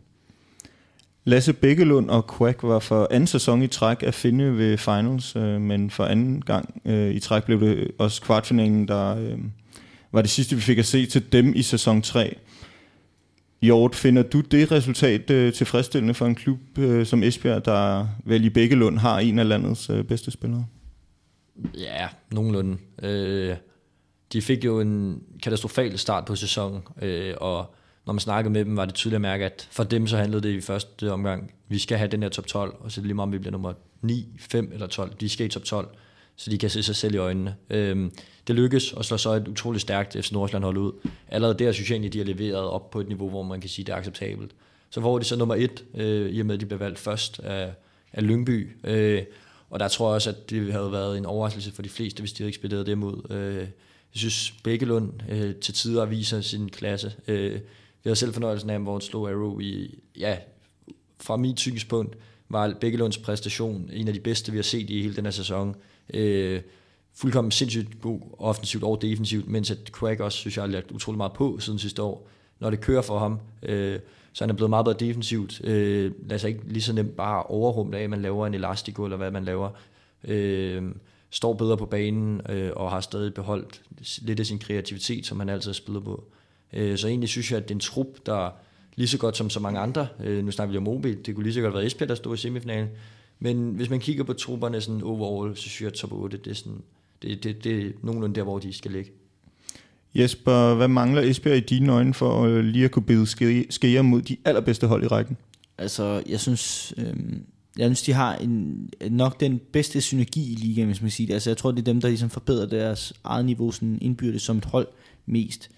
Lasse 1.28 1.52
Bækkelund 1.52 2.10
og 2.10 2.36
Quack 2.36 2.62
var 2.62 2.78
for 2.78 3.08
anden 3.10 3.26
sæson 3.26 3.62
i 3.62 3.66
træk 3.66 4.02
at 4.02 4.14
finde 4.14 4.58
ved 4.58 4.78
finals, 4.78 5.36
øh, 5.36 5.60
men 5.60 5.90
for 5.90 6.04
anden 6.04 6.42
gang 6.42 6.80
øh, 6.84 7.14
i 7.14 7.20
træk 7.20 7.44
blev 7.44 7.60
det 7.60 7.90
også 7.98 8.22
kvartfinalen, 8.22 8.88
der, 8.88 9.16
øh, 9.16 9.38
var 10.12 10.22
det 10.22 10.30
sidste, 10.30 10.54
vi 10.54 10.60
fik 10.60 10.78
at 10.78 10.86
se 10.86 11.06
til 11.06 11.32
dem 11.32 11.52
i 11.56 11.62
sæson 11.62 12.02
3. 12.02 12.36
Hjort, 13.62 13.94
finder 13.94 14.22
du 14.22 14.40
det 14.40 14.72
resultat 14.72 15.30
øh, 15.30 15.52
tilfredsstillende 15.52 16.14
for 16.14 16.26
en 16.26 16.34
klub 16.34 16.78
øh, 16.78 17.06
som 17.06 17.22
Esbjerg, 17.22 17.64
der 17.64 18.06
vel 18.24 18.44
i 18.44 18.50
Bækkelund 18.50 18.98
har 18.98 19.18
en 19.18 19.38
af 19.38 19.48
landets 19.48 19.90
øh, 19.90 20.04
bedste 20.04 20.30
spillere? 20.30 20.66
Ja, 21.78 22.08
nogenlunde. 22.32 22.78
Øh, 23.02 23.56
de 24.32 24.42
fik 24.42 24.64
jo 24.64 24.80
en 24.80 25.22
katastrofal 25.42 25.98
start 25.98 26.24
på 26.24 26.36
sæsonen, 26.36 26.82
øh, 27.02 27.34
og 27.40 27.74
når 28.08 28.12
man 28.12 28.20
snakkede 28.20 28.52
med 28.52 28.64
dem, 28.64 28.76
var 28.76 28.84
det 28.84 28.94
tydeligt 28.94 29.14
at 29.14 29.20
mærke, 29.20 29.44
at 29.44 29.68
for 29.70 29.84
dem 29.84 30.06
så 30.06 30.16
handlede 30.16 30.48
det 30.48 30.54
i 30.54 30.60
første 30.60 31.12
omgang, 31.12 31.54
vi 31.68 31.78
skal 31.78 31.98
have 31.98 32.10
den 32.10 32.22
her 32.22 32.28
top 32.28 32.46
12, 32.46 32.76
og 32.80 32.92
så 32.92 33.00
lige 33.00 33.14
meget 33.14 33.26
om 33.26 33.32
vi 33.32 33.38
bliver 33.38 33.52
nummer 33.52 33.72
9, 34.02 34.26
5 34.38 34.70
eller 34.72 34.86
12, 34.86 35.14
de 35.14 35.28
skal 35.28 35.46
i 35.46 35.48
top 35.48 35.64
12, 35.64 35.88
så 36.36 36.50
de 36.50 36.58
kan 36.58 36.70
se 36.70 36.82
sig 36.82 36.96
selv 36.96 37.14
i 37.14 37.18
øjnene. 37.18 37.56
Øhm, 37.70 38.12
det 38.46 38.56
lykkes, 38.56 38.92
og 38.92 39.04
slår 39.04 39.16
så 39.16 39.32
et 39.32 39.48
utroligt 39.48 39.82
stærkt 39.82 40.16
FC 40.20 40.32
Nordsjælland 40.32 40.64
hold 40.64 40.76
ud. 40.76 40.92
Allerede 41.28 41.58
der 41.58 41.72
synes 41.72 41.90
jeg 41.90 41.94
egentlig, 41.94 42.12
de 42.12 42.18
har 42.18 42.24
leveret 42.24 42.64
op 42.64 42.90
på 42.90 43.00
et 43.00 43.08
niveau, 43.08 43.28
hvor 43.28 43.42
man 43.42 43.60
kan 43.60 43.70
sige, 43.70 43.84
det 43.84 43.92
er 43.92 43.96
acceptabelt. 43.96 44.50
Så 44.90 45.00
hvor 45.00 45.18
de 45.18 45.24
så 45.24 45.36
nummer 45.36 45.54
et, 45.54 45.84
øh, 45.94 46.30
i 46.30 46.40
og 46.40 46.46
med 46.46 46.54
at 46.54 46.60
de 46.60 46.66
blev 46.66 46.80
valgt 46.80 46.98
først 46.98 47.40
af, 47.40 47.72
af 48.12 48.26
Lyngby, 48.26 48.76
øh, 48.84 49.22
og 49.70 49.80
der 49.80 49.88
tror 49.88 50.08
jeg 50.08 50.14
også, 50.14 50.30
at 50.30 50.50
det 50.50 50.72
havde 50.72 50.92
været 50.92 51.18
en 51.18 51.26
overraskelse 51.26 51.72
for 51.72 51.82
de 51.82 51.88
fleste, 51.88 52.20
hvis 52.20 52.32
de 52.32 52.42
havde 52.42 52.48
ekspederet 52.48 52.86
dem 52.86 53.02
ud. 53.02 53.30
Øh, 53.30 53.66
jeg 54.14 54.20
synes, 54.20 54.54
Bækkelund 54.64 55.12
øh, 55.28 55.54
til 55.54 55.74
tider 55.74 56.04
viser 56.04 56.40
sin 56.40 56.68
klasse. 56.68 57.12
Øh, 57.28 57.60
vi 58.04 58.08
havde 58.08 58.16
selv 58.16 58.32
fornøjelsen 58.32 58.70
af, 58.70 58.80
hvor 58.80 58.92
han 58.92 59.00
slog 59.00 59.30
Arrow 59.30 59.60
i, 59.60 59.98
ja, 60.18 60.36
fra 61.20 61.36
mit 61.36 61.60
synspunkt, 61.60 62.16
var 62.48 62.74
Bækkelunds 62.80 63.18
præstation 63.18 63.90
en 63.92 64.08
af 64.08 64.14
de 64.14 64.20
bedste, 64.20 64.52
vi 64.52 64.58
har 64.58 64.62
set 64.62 64.90
i 64.90 65.02
hele 65.02 65.16
den 65.16 65.24
her 65.24 65.30
sæson. 65.30 65.76
Øh, 66.14 66.60
fuldkommen 67.14 67.50
sindssygt 67.50 68.00
god 68.00 68.20
offensivt 68.38 68.84
og 68.84 69.02
defensivt, 69.02 69.48
mens 69.48 69.70
at 69.70 69.92
Quack 69.98 70.20
også, 70.20 70.38
synes 70.38 70.56
jeg, 70.56 70.62
har 70.62 70.68
lagt 70.68 70.90
utrolig 70.90 71.16
meget 71.16 71.32
på 71.32 71.58
siden 71.58 71.78
sidste 71.78 72.02
år. 72.02 72.28
Når 72.60 72.70
det 72.70 72.80
kører 72.80 73.02
for 73.02 73.18
ham, 73.18 73.40
øh, 73.62 73.98
så 74.32 74.44
han 74.44 74.50
er 74.50 74.54
blevet 74.54 74.70
meget 74.70 74.84
bedre 74.84 74.96
defensivt. 74.98 75.64
Øh, 75.64 76.12
lad 76.26 76.38
sig 76.38 76.48
ikke 76.48 76.60
lige 76.66 76.82
så 76.82 76.92
nemt 76.92 77.16
bare 77.16 77.42
overrumle 77.42 77.98
af, 77.98 78.02
at 78.02 78.10
man 78.10 78.22
laver 78.22 78.46
en 78.46 78.54
elastico, 78.54 79.04
eller 79.04 79.16
hvad 79.16 79.30
man 79.30 79.44
laver. 79.44 79.70
Øh, 80.24 80.82
står 81.30 81.52
bedre 81.52 81.76
på 81.76 81.86
banen, 81.86 82.40
øh, 82.48 82.70
og 82.76 82.90
har 82.90 83.00
stadig 83.00 83.34
beholdt 83.34 83.82
lidt 84.18 84.40
af 84.40 84.46
sin 84.46 84.58
kreativitet, 84.58 85.26
som 85.26 85.38
han 85.38 85.48
altid 85.48 85.70
har 85.70 85.74
spillet 85.74 86.04
på. 86.04 86.24
Øh, 86.72 86.98
så 86.98 87.08
egentlig 87.08 87.28
synes 87.28 87.50
jeg, 87.50 87.56
at 87.56 87.68
det 87.68 87.70
er 87.70 87.76
en 87.76 87.80
trup, 87.80 88.26
der 88.26 88.50
lige 88.96 89.08
så 89.08 89.18
godt 89.18 89.36
som 89.36 89.50
så 89.50 89.60
mange 89.60 89.80
andre, 89.80 90.08
øh, 90.24 90.44
nu 90.44 90.50
snakker 90.50 90.72
vi 90.72 90.78
om 90.78 90.88
OB, 90.88 91.04
det 91.04 91.34
kunne 91.34 91.44
lige 91.44 91.54
så 91.54 91.60
godt 91.60 91.74
være 91.74 91.86
Esbjerg, 91.86 92.08
der 92.08 92.14
stod 92.14 92.34
i 92.34 92.38
semifinalen, 92.38 92.88
men 93.40 93.70
hvis 93.70 93.90
man 93.90 94.00
kigger 94.00 94.24
på 94.24 94.32
trupperne 94.32 94.80
sådan 94.80 95.02
overall, 95.02 95.56
så 95.56 95.62
synes 95.62 95.80
jeg, 95.80 95.86
at 95.86 95.92
top 95.92 96.12
8, 96.12 96.36
det 96.36 96.50
er, 96.50 96.54
sådan, 96.54 96.82
det, 97.22 97.44
det, 97.44 97.64
det 97.64 97.86
er 97.86 97.90
nogenlunde 98.02 98.34
der, 98.34 98.42
hvor 98.42 98.58
de 98.58 98.72
skal 98.72 98.90
ligge. 98.90 99.10
Jesper, 100.14 100.74
hvad 100.74 100.88
mangler 100.88 101.22
Esbjerg 101.22 101.56
i 101.56 101.60
dine 101.60 101.92
øjne 101.92 102.14
for 102.14 102.42
øh, 102.42 102.64
lige 102.64 102.84
at 102.84 102.90
kunne 102.90 103.02
bide 103.02 103.26
skære 103.70 104.02
mod 104.02 104.22
de 104.22 104.36
allerbedste 104.44 104.86
hold 104.86 105.04
i 105.04 105.06
rækken? 105.06 105.36
Altså, 105.78 106.22
jeg 106.28 106.40
synes, 106.40 106.94
øh, 106.96 107.14
jeg 107.78 107.86
synes 107.86 108.02
de 108.02 108.12
har 108.12 108.36
en, 108.36 108.88
nok 109.10 109.40
den 109.40 109.60
bedste 109.72 110.00
synergi 110.00 110.52
i 110.52 110.54
ligaen, 110.54 110.86
hvis 110.86 111.02
man 111.02 111.10
siger 111.10 111.26
det. 111.26 111.34
Altså, 111.34 111.50
jeg 111.50 111.56
tror, 111.56 111.70
det 111.70 111.78
er 111.78 111.84
dem, 111.84 112.00
der 112.00 112.08
ligesom 112.08 112.30
forbedrer 112.30 112.66
deres 112.66 113.12
eget 113.24 113.44
niveau 113.44 113.70
sådan 113.70 113.98
indbyrdes 114.00 114.42
som 114.42 114.58
et 114.58 114.64
hold 114.64 114.86
mest. 115.26 115.70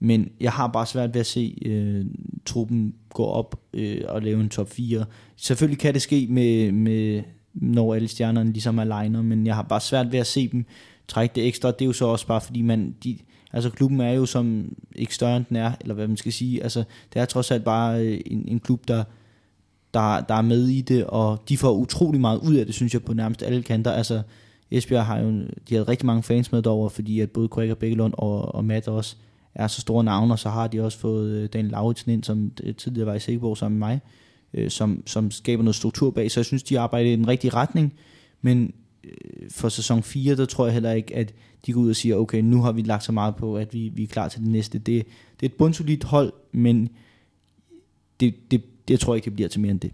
Men 0.00 0.28
jeg 0.40 0.52
har 0.52 0.66
bare 0.66 0.86
svært 0.86 1.14
ved 1.14 1.20
at 1.20 1.26
se 1.26 1.58
øh, 1.66 2.04
truppen 2.44 2.94
gå 3.14 3.24
op 3.24 3.60
øh, 3.74 4.00
og 4.08 4.22
lave 4.22 4.40
en 4.40 4.48
top 4.48 4.68
4. 4.70 5.04
Selvfølgelig 5.36 5.78
kan 5.78 5.94
det 5.94 6.02
ske 6.02 6.26
med, 6.30 6.72
med 6.72 7.22
når 7.54 7.94
alle 7.94 8.08
stjernerne 8.08 8.52
ligesom 8.52 8.78
er 8.78 8.84
liner, 8.84 9.22
men 9.22 9.46
jeg 9.46 9.54
har 9.54 9.62
bare 9.62 9.80
svært 9.80 10.12
ved 10.12 10.18
at 10.18 10.26
se 10.26 10.48
dem 10.48 10.64
trække 11.08 11.34
det 11.34 11.46
ekstra. 11.46 11.70
Det 11.70 11.82
er 11.82 11.86
jo 11.86 11.92
så 11.92 12.06
også 12.06 12.26
bare 12.26 12.40
fordi 12.40 12.62
man, 12.62 12.94
de, 13.04 13.18
altså 13.52 13.70
klubben 13.70 14.00
er 14.00 14.12
jo 14.12 14.26
som 14.26 14.72
ikke 14.96 15.14
større 15.14 15.36
end 15.36 15.44
den 15.48 15.56
er, 15.56 15.72
eller 15.80 15.94
hvad 15.94 16.08
man 16.08 16.16
skal 16.16 16.32
sige. 16.32 16.62
Altså 16.62 16.84
det 17.14 17.20
er 17.20 17.24
trods 17.24 17.50
alt 17.50 17.64
bare 17.64 18.06
øh, 18.06 18.20
en, 18.26 18.48
en 18.48 18.60
klub, 18.60 18.88
der, 18.88 19.04
der, 19.94 20.20
der 20.20 20.34
er 20.34 20.42
med 20.42 20.68
i 20.68 20.80
det, 20.80 21.04
og 21.04 21.42
de 21.48 21.58
får 21.58 21.72
utrolig 21.72 22.20
meget 22.20 22.38
ud 22.38 22.54
af 22.54 22.66
det, 22.66 22.74
synes 22.74 22.94
jeg, 22.94 23.02
på 23.02 23.12
nærmest 23.12 23.42
alle 23.42 23.62
kanter. 23.62 23.92
Altså 23.92 24.22
Esbjerg 24.70 25.06
har 25.06 25.18
jo, 25.18 25.42
de 25.68 25.74
har 25.74 25.88
rigtig 25.88 26.06
mange 26.06 26.22
fans 26.22 26.52
med 26.52 26.62
derovre, 26.62 26.90
fordi 26.90 27.20
at 27.20 27.30
både 27.30 27.48
Quaker 27.54 27.74
Bækkelund 27.74 28.14
og, 28.16 28.54
og 28.54 28.64
Matt 28.64 28.88
også 28.88 29.16
er 29.56 29.66
så 29.66 29.80
store 29.80 30.04
navne, 30.04 30.34
og 30.34 30.38
så 30.38 30.48
har 30.48 30.66
de 30.66 30.84
også 30.84 30.98
fået 30.98 31.30
øh, 31.30 31.48
Daniel 31.52 31.70
Lauritsen 31.70 32.10
ind, 32.10 32.24
som 32.24 32.52
øh, 32.62 32.74
tidligere 32.74 33.06
var 33.06 33.14
i 33.14 33.20
Sikkerborg 33.20 33.56
sammen 33.56 33.78
med 33.78 33.88
mig, 33.88 34.00
øh, 34.54 34.70
som, 34.70 35.02
som 35.06 35.30
skaber 35.30 35.62
noget 35.62 35.74
struktur 35.74 36.10
bag. 36.10 36.30
Så 36.30 36.40
jeg 36.40 36.46
synes, 36.46 36.62
de 36.62 36.78
arbejder 36.78 37.10
i 37.10 37.16
den 37.16 37.28
rigtige 37.28 37.54
retning, 37.54 37.94
men 38.42 38.72
øh, 39.04 39.50
for 39.50 39.68
sæson 39.68 40.02
4, 40.02 40.36
der 40.36 40.44
tror 40.44 40.66
jeg 40.66 40.72
heller 40.72 40.92
ikke, 40.92 41.16
at 41.16 41.34
de 41.66 41.72
går 41.72 41.80
ud 41.80 41.90
og 41.90 41.96
siger, 41.96 42.16
okay, 42.16 42.40
nu 42.40 42.62
har 42.62 42.72
vi 42.72 42.82
lagt 42.82 43.04
så 43.04 43.12
meget 43.12 43.36
på, 43.36 43.56
at 43.56 43.74
vi, 43.74 43.88
vi 43.94 44.02
er 44.02 44.06
klar 44.06 44.28
til 44.28 44.40
det 44.40 44.48
næste. 44.48 44.78
Det, 44.78 45.06
det 45.40 45.46
er 45.46 45.50
et 45.50 45.56
bundsolidt 45.58 46.04
hold, 46.04 46.32
men 46.52 46.88
det, 48.20 48.34
det, 48.50 48.62
det 48.88 49.00
tror 49.00 49.14
ikke, 49.14 49.24
det 49.24 49.34
bliver 49.34 49.48
til 49.48 49.60
mere 49.60 49.70
end 49.70 49.80
det. 49.80 49.90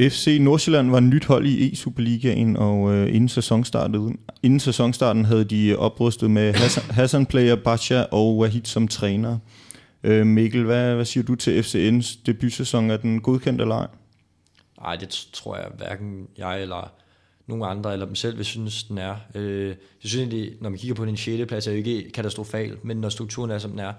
FC 0.00 0.38
Nordsjælland 0.40 0.90
var 0.90 1.00
nyt 1.00 1.24
hold 1.24 1.46
i 1.46 1.72
E-Superligaen, 1.72 2.56
og 2.56 2.92
øh, 2.92 3.08
inden, 3.08 3.28
sæsonstarten, 3.28 4.18
inden 4.42 4.60
sæsonstarten 4.60 5.24
havde 5.24 5.44
de 5.44 5.76
oprustet 5.76 6.30
med 6.30 6.52
Hassan, 6.52 6.84
Hassan 7.00 7.26
Player, 7.26 7.56
Bacha 7.56 8.02
og 8.10 8.38
Wahid 8.38 8.64
som 8.64 8.88
træner. 8.88 9.38
Øh, 10.02 10.26
Mikkel, 10.26 10.64
hvad, 10.64 10.94
hvad 10.94 11.04
siger 11.04 11.24
du 11.24 11.34
til 11.34 11.60
FCN's 11.60 12.18
debutsæson? 12.26 12.90
Er 12.90 12.96
den 12.96 13.20
godkendt 13.20 13.60
eller 13.60 13.74
ej? 13.74 13.86
Nej, 14.80 14.96
det 14.96 15.28
tror 15.32 15.56
jeg 15.56 15.66
hverken 15.76 16.28
jeg 16.38 16.62
eller 16.62 16.92
nogen 17.46 17.64
andre, 17.64 17.92
eller 17.92 18.06
dem 18.06 18.14
selv 18.14 18.36
vil 18.36 18.44
synes, 18.44 18.84
den 18.84 18.98
er. 18.98 19.16
Øh, 19.34 19.68
jeg 19.68 19.76
synes 19.98 20.16
egentlig, 20.16 20.52
når 20.60 20.70
man 20.70 20.78
kigger 20.78 20.94
på 20.94 21.04
den 21.04 21.16
6. 21.16 21.48
plads, 21.48 21.66
er 21.66 21.72
det 21.72 21.78
jo 21.78 21.84
ikke 21.84 22.12
katastrofal, 22.12 22.76
men 22.82 22.96
når 22.96 23.08
strukturen 23.08 23.50
er, 23.50 23.58
som 23.58 23.70
den 23.70 23.80
er, 23.80 23.92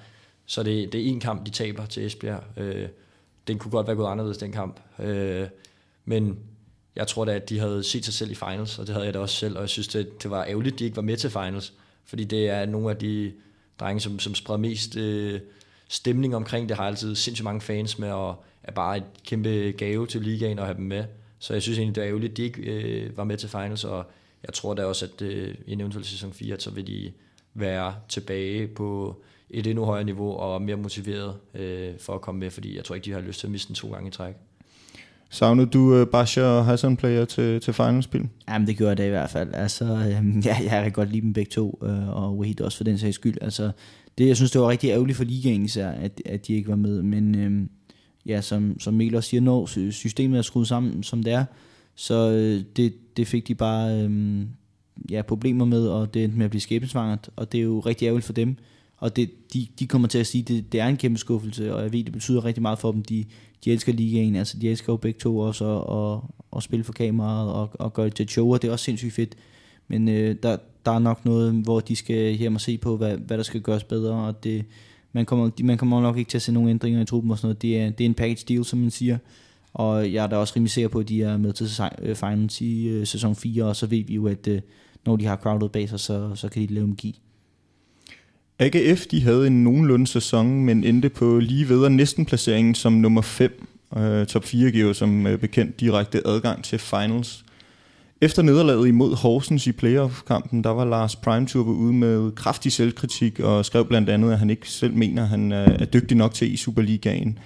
så 0.46 0.64
det, 0.64 0.94
det 0.94 1.02
er 1.02 1.06
en 1.06 1.20
kamp, 1.20 1.46
de 1.46 1.52
taber 1.52 1.86
til 1.86 2.06
Esbjerg. 2.06 2.44
Øh, 2.58 2.88
den 3.48 3.58
kunne 3.58 3.72
godt 3.72 3.88
være 3.88 3.96
gået 3.96 4.12
anderledes, 4.12 4.38
den 4.38 4.52
kamp. 4.52 4.80
Øh, 5.00 5.48
men 6.06 6.40
jeg 6.96 7.08
tror 7.08 7.26
da, 7.26 7.36
at 7.36 7.50
de 7.50 7.60
havde 7.60 7.84
set 7.84 8.06
sig 8.06 8.14
selv 8.14 8.32
i 8.32 8.36
finals, 8.36 8.80
og 8.80 8.88
det 8.88 8.94
havde 8.94 9.06
jeg 9.06 9.14
da 9.14 9.20
også 9.20 9.36
selv, 9.36 9.56
og 9.56 9.62
jeg 9.62 9.70
synes, 9.70 9.88
det, 9.88 10.24
det 10.24 10.32
var 10.32 10.46
ærgerligt, 10.46 10.74
at 10.74 10.80
de 10.80 10.86
ikke 10.86 10.96
var 10.96 11.02
med 11.02 11.18
til 11.18 11.30
finals, 11.30 11.74
fordi 12.06 12.24
det 12.24 12.50
er 12.50 12.66
nogle 12.66 12.90
af 12.90 12.98
de 12.98 13.32
drenge, 13.80 14.00
som, 14.00 14.20
som 14.20 14.36
spreder 14.36 14.58
mest 14.58 14.96
øh, 14.96 15.40
stemning 15.88 16.36
omkring 16.36 16.70
det, 16.70 16.78
har 16.78 16.84
altid 16.84 17.16
sindssygt 17.16 17.44
mange 17.44 17.62
fans 17.62 18.00
med, 18.00 18.12
og 18.12 18.44
er 18.64 18.72
bare 18.72 18.98
et 18.98 19.04
kæmpe 19.26 19.74
gave 19.78 20.08
til 20.08 20.22
ligaen 20.22 20.60
at 20.60 20.66
have 20.66 20.78
dem 20.78 20.86
med. 20.86 21.04
Så 21.40 21.54
jeg 21.54 21.62
synes 21.62 21.78
egentlig, 21.78 21.96
det 21.96 22.02
er 22.02 22.08
ærgerligt, 22.08 22.32
at 22.32 22.38
de 22.38 22.44
ikke 22.44 22.62
øh, 22.62 23.18
var 23.18 23.24
med 23.24 23.38
til 23.38 23.50
finals, 23.50 23.84
og 23.84 24.06
jeg 24.44 24.54
tror 24.54 24.74
da 24.74 24.86
også, 24.86 25.06
at 25.06 25.22
øh, 25.22 25.56
i 25.68 25.72
en 25.72 25.82
eventuel 25.82 26.06
sæson 26.06 26.34
4, 26.34 26.60
så 26.60 26.72
vil 26.72 26.88
de 26.88 27.12
være 27.54 27.96
tilbage 28.10 28.68
på 28.68 29.22
et 29.50 29.68
endnu 29.68 29.86
højere 29.86 30.04
niveau 30.04 30.38
og 30.38 30.62
mere 30.62 30.76
motiveret 30.76 31.38
øh, 31.54 32.00
for 32.00 32.16
at 32.16 32.22
komme 32.22 32.40
med, 32.40 32.50
fordi 32.50 32.76
jeg 32.76 32.84
tror 32.84 32.96
ikke, 32.96 33.06
de 33.06 33.12
har 33.12 33.22
lyst 33.22 33.40
til 33.40 33.48
at 33.48 33.52
miste 33.52 33.68
den 33.68 33.76
to 33.76 33.94
gange 33.94 34.08
i 34.08 34.12
træk. 34.12 34.36
Savnede 35.34 35.68
du 35.68 35.96
øh, 35.96 36.08
Basha 36.08 36.42
og 36.42 36.66
Hassan 36.66 36.98
player 36.98 37.26
til, 37.26 37.62
til 37.62 37.74
finalspil? 37.74 38.30
Jamen 38.50 38.68
det 38.68 38.78
gjorde 38.78 38.96
jeg 39.02 39.08
i 39.08 39.10
hvert 39.10 39.30
fald. 39.30 39.54
Altså, 39.54 39.86
øh, 39.86 40.46
ja, 40.46 40.58
jeg 40.72 40.84
kan 40.84 40.92
godt 40.92 41.12
lide 41.12 41.22
dem 41.22 41.34
begge 41.34 41.50
to, 41.50 41.80
øh, 41.84 42.10
og 42.10 42.38
Wahid 42.38 42.62
også 42.62 42.78
for 42.78 42.84
den 42.84 42.98
sags 42.98 43.16
skyld. 43.16 43.38
Altså, 43.42 43.72
det, 44.18 44.28
jeg 44.28 44.36
synes, 44.36 44.52
det 44.52 44.62
var 44.62 44.70
rigtig 44.70 44.90
ærgerligt 44.90 45.18
for 45.18 45.24
ligaen 45.24 45.66
især, 45.66 45.90
at, 45.90 46.22
at 46.26 46.48
de 46.48 46.54
ikke 46.54 46.70
var 46.70 46.76
med. 46.76 47.02
Men 47.02 47.36
øh, 47.36 47.68
ja, 48.26 48.42
som, 48.42 48.80
som 48.80 48.94
Mikkel 48.94 49.16
også 49.16 49.30
siger, 49.30 49.42
når 49.42 49.92
systemet 49.92 50.38
er 50.38 50.42
skruet 50.42 50.68
sammen, 50.68 51.04
som 51.04 51.24
det 51.24 51.34
er, 51.34 51.46
så 51.96 52.32
øh, 52.32 52.64
det, 52.76 52.94
det 53.18 53.28
fik 53.28 53.48
de 53.48 53.56
bare 53.56 54.02
øh, 54.02 54.42
ja, 55.12 55.22
problemer 55.22 55.66
med, 55.66 55.88
og 55.88 56.14
det 56.14 56.24
endte 56.24 56.38
med 56.38 56.46
at 56.46 56.52
blive 56.52 56.62
skæbnesvangert, 56.62 57.30
og 57.36 57.52
det 57.52 57.58
er 57.58 57.62
jo 57.64 57.80
rigtig 57.80 58.06
ærgerligt 58.06 58.26
for 58.26 58.34
dem. 58.34 58.56
Og 58.98 59.16
det, 59.16 59.54
de, 59.54 59.68
de 59.80 59.88
kommer 59.88 60.08
til 60.08 60.20
at 60.20 60.28
sige, 60.28 60.42
at 60.42 60.48
det, 60.48 60.72
det 60.72 60.80
er 60.80 60.88
en 60.88 60.98
kæmpe 60.98 61.20
skuffelse, 61.20 61.76
og 61.76 61.84
jeg 61.84 61.94
ved, 61.94 62.04
det 62.04 62.14
betyder 62.14 62.46
rigtig 62.46 62.62
meget 62.62 62.80
for 62.80 62.92
dem. 62.92 63.04
De, 63.04 63.26
de 63.66 63.72
elsker 63.72 63.94
ligaen, 63.94 64.36
altså 64.36 64.58
de 64.58 64.70
elsker 64.70 64.94
jo 64.94 64.98
begge 64.98 65.20
to 65.20 65.40
også 65.40 65.66
at, 65.78 65.98
at, 65.98 66.38
at 66.58 66.64
spille 66.64 66.84
for 66.84 66.94
kameraet 66.94 67.54
og, 67.54 67.70
og 67.74 67.94
gøre 67.94 68.06
det 68.06 68.16
til 68.16 68.30
show, 68.30 68.54
og 68.54 68.62
det 68.62 68.68
er 68.68 68.72
også 68.72 68.86
sindssygt 68.86 69.14
fedt. 69.14 69.36
Men 69.88 70.10
øh, 70.10 70.36
der, 70.44 70.58
der 70.86 70.92
er 70.92 71.00
nok 71.00 71.26
noget, 71.26 71.54
hvor 71.54 71.80
de 71.80 71.96
skal 71.96 72.34
hjem 72.34 72.56
og 72.56 72.62
se 72.62 72.78
på, 72.78 72.98
hvad, 72.98 73.18
hvad 73.18 73.38
der 73.38 73.44
skal 73.44 73.62
gøres 73.62 73.84
bedre, 73.84 74.14
og 74.14 74.44
det, 74.44 74.66
man, 75.14 75.26
kommer, 75.26 75.50
man 75.64 75.78
kommer 75.78 76.02
nok 76.02 76.18
ikke 76.18 76.30
til 76.30 76.38
at 76.38 76.42
se 76.42 76.52
nogen 76.52 76.70
ændringer 76.70 77.02
i 77.02 77.06
truppen 77.06 77.32
og 77.32 77.38
sådan 77.38 77.48
noget. 77.48 77.62
Det 77.62 77.80
er, 77.80 77.90
det 77.90 78.04
er 78.04 78.10
en 78.10 78.14
package 78.14 78.46
deal, 78.48 78.66
som 78.66 78.80
man 78.80 78.92
siger, 78.92 79.18
og 79.74 80.14
jeg 80.14 80.24
er 80.24 80.28
da 80.28 80.36
også 80.36 80.54
rimelig 80.56 80.72
sikker 80.72 80.88
på, 80.90 81.00
at 81.00 81.10
de 81.10 81.24
er 81.24 81.38
med 81.38 81.54
til 81.54 81.70
øh, 82.02 82.16
finals 82.16 82.62
i 82.62 82.88
øh, 82.88 83.08
sæson 83.08 83.36
4, 83.36 83.64
og 83.64 83.76
så 83.76 83.86
ved 83.86 84.04
vi 84.04 84.14
jo, 84.14 84.28
at 84.28 84.48
øh, 84.48 84.62
når 85.06 85.16
de 85.16 85.26
har 85.26 85.36
crowded 85.36 85.70
bag 85.70 85.90
sig, 85.90 86.00
så, 86.00 86.36
så 86.36 86.50
kan 86.50 86.62
de 86.62 86.74
lave 86.74 86.88
magi. 86.88 87.22
AGF 88.62 89.06
de 89.06 89.22
havde 89.22 89.48
en 89.48 89.64
nogenlunde 89.64 90.08
sæson, 90.08 90.66
men 90.66 90.84
endte 90.84 91.10
på 91.10 91.40
lige 91.40 91.70
ved 91.70 91.90
næsten 91.90 92.26
placeringen 92.26 92.76
som 92.76 92.94
nummer 92.94 93.22
5. 93.22 93.68
Uh, 93.92 94.02
øh, 94.02 94.26
top 94.26 94.44
4 94.44 94.72
giver 94.72 94.94
som 94.94 95.26
uh, 95.26 95.36
bekendt 95.36 95.80
direkte 95.80 96.28
adgang 96.28 96.64
til 96.64 96.80
finals. 96.80 97.46
Efter 98.22 98.42
nederlaget 98.42 98.88
imod 98.88 99.16
Horsens 99.16 99.68
i 99.68 99.72
playoff-kampen, 99.72 100.64
der 100.64 100.70
var 100.70 100.86
Lars 100.86 101.16
Primeturbo 101.16 101.72
ude 101.72 101.94
med 101.94 102.32
kraftig 102.32 102.72
selvkritik 102.72 103.40
og 103.40 103.66
skrev 103.66 103.88
blandt 103.88 104.10
andet, 104.10 104.32
at 104.32 104.40
han 104.40 104.50
ikke 104.50 104.70
selv 104.70 104.94
mener, 104.94 105.24
at 105.24 105.30
han 105.30 105.52
øh, 105.52 105.68
er 105.80 105.86
dygtig 105.86 106.18
nok 106.18 106.34
til 106.34 106.54
i 106.54 106.58
Superligaen. 106.58 107.40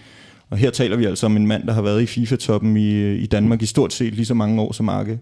Og 0.49 0.57
her 0.57 0.70
taler 0.70 0.95
vi 0.95 1.05
altså 1.05 1.26
om 1.26 1.38
en 1.38 1.47
mand, 1.47 1.68
der 1.68 1.74
har 1.74 1.82
været 1.82 2.01
i 2.01 2.05
FIFA-toppen 2.05 2.78
i, 2.78 3.16
i 3.16 3.26
Danmark 3.26 3.61
i 3.61 3.66
stort 3.66 3.93
set 3.93 4.13
lige 4.13 4.26
så 4.26 4.34
mange 4.34 4.61
år 4.61 4.72
som 4.72 4.89
Arke. 4.89 5.20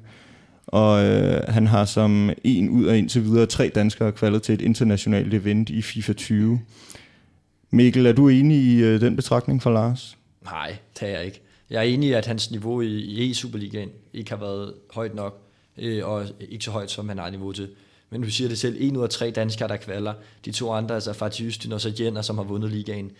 Og 0.67 1.05
øh, 1.05 1.41
han 1.47 1.67
har 1.67 1.85
som 1.85 2.29
en 2.43 2.69
ud 2.69 2.85
af 2.85 2.97
indtil 2.97 3.23
videre 3.23 3.45
tre 3.45 3.71
danskere 3.75 4.11
kvalet 4.11 4.43
til 4.43 4.53
et 4.53 4.61
internationalt 4.61 5.33
event 5.33 5.69
i 5.69 5.81
FIFA 5.81 6.13
20. 6.13 6.61
Mikkel, 7.69 8.05
er 8.05 8.13
du 8.13 8.27
enig 8.27 8.57
i 8.57 8.81
øh, 8.81 9.01
den 9.01 9.15
betragtning 9.15 9.63
fra 9.63 9.71
Lars? 9.71 10.17
Nej, 10.43 10.77
det 10.99 11.07
er 11.07 11.11
jeg 11.11 11.25
ikke. 11.25 11.41
Jeg 11.69 11.79
er 11.79 11.83
enig 11.83 12.09
i, 12.09 12.13
at 12.13 12.25
hans 12.25 12.51
niveau 12.51 12.81
i, 12.81 12.87
i 12.87 13.31
E-Superligaen 13.31 13.89
ikke 14.13 14.31
har 14.31 14.37
været 14.37 14.73
højt 14.93 15.15
nok, 15.15 15.41
øh, 15.77 16.07
og 16.07 16.25
ikke 16.49 16.65
så 16.65 16.71
højt, 16.71 16.91
som 16.91 17.09
han 17.09 17.17
har 17.17 17.29
niveau 17.29 17.51
til. 17.51 17.69
Men 18.09 18.21
du 18.21 18.29
siger 18.29 18.47
det 18.47 18.57
selv, 18.57 18.77
en 18.79 18.97
ud 18.97 19.03
af 19.03 19.09
tre 19.09 19.31
danskere, 19.31 19.67
der 19.67 19.77
kvaler. 19.77 20.13
De 20.45 20.51
to 20.51 20.71
andre, 20.71 20.95
altså 20.95 21.13
Fatih 21.13 21.47
Østin 21.47 21.71
og 21.71 21.81
så 21.81 21.93
Jenner, 21.99 22.21
som 22.21 22.37
har 22.37 22.45
vundet 22.45 22.71
ligaen. 22.71 23.11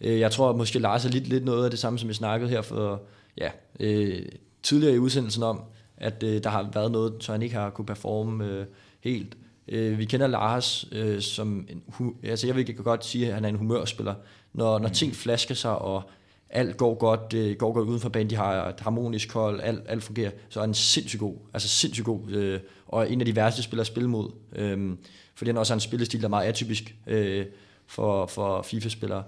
Øh, 0.00 0.20
jeg 0.20 0.32
tror 0.32 0.50
at 0.50 0.56
måske 0.56 0.78
Lars 0.78 1.04
er 1.04 1.08
lidt, 1.08 1.28
lidt 1.28 1.44
noget 1.44 1.64
af 1.64 1.70
det 1.70 1.78
samme, 1.78 1.98
som 1.98 2.08
vi 2.08 2.14
snakkede 2.14 2.50
her 2.50 2.62
for 2.62 3.02
ja, 3.38 3.50
øh, 3.80 4.22
tidligere 4.62 4.94
i 4.94 4.98
udsendelsen 4.98 5.42
om, 5.42 5.60
at 6.00 6.22
øh, 6.22 6.44
der 6.44 6.50
har 6.50 6.70
været 6.74 6.92
noget, 6.92 7.14
så 7.20 7.32
han 7.32 7.42
ikke 7.42 7.54
har 7.54 7.70
kunne 7.70 7.86
performe 7.86 8.44
øh, 8.46 8.66
helt. 9.00 9.36
Øh, 9.68 9.98
vi 9.98 10.04
kender 10.04 10.26
Lars 10.26 10.88
øh, 10.92 11.20
som 11.20 11.66
en, 11.68 12.14
altså 12.22 12.46
jeg 12.46 12.56
vil 12.56 12.76
godt 12.76 13.04
sige, 13.04 13.28
at 13.28 13.34
han 13.34 13.44
er 13.44 13.48
en 13.48 13.56
humørspiller. 13.56 14.14
Når, 14.52 14.78
når 14.78 14.88
ting 14.88 15.14
flasker 15.14 15.54
sig, 15.54 15.78
og 15.78 16.10
alt 16.50 16.76
går 16.76 16.94
godt, 16.94 17.32
det 17.32 17.58
går 17.58 17.72
godt 17.72 17.88
uden 17.88 18.00
for 18.00 18.08
banen, 18.08 18.30
de 18.30 18.36
har 18.36 18.68
et 18.68 18.80
harmonisk 18.80 19.32
hold, 19.32 19.60
alt, 19.60 19.82
alt 19.88 20.02
fungerer, 20.02 20.30
så 20.48 20.60
er 20.60 20.64
han 20.64 20.74
sindssygt 20.74 21.20
god, 21.20 21.36
altså 21.54 21.68
sindssygt 21.68 22.04
god, 22.04 22.30
øh, 22.30 22.60
og 22.86 23.12
en 23.12 23.20
af 23.20 23.26
de 23.26 23.36
værste 23.36 23.62
spillere 23.62 23.80
at 23.80 23.86
spille 23.86 24.08
mod, 24.08 24.30
øh, 24.52 24.96
fordi 25.34 25.48
han 25.48 25.58
også 25.58 25.72
har 25.72 25.76
en 25.76 25.80
spillestil, 25.80 26.20
der 26.20 26.26
er 26.26 26.30
meget 26.30 26.48
atypisk 26.48 26.94
øh, 27.06 27.46
for, 27.86 28.26
for 28.26 28.62
FIFA-spillere. 28.62 29.24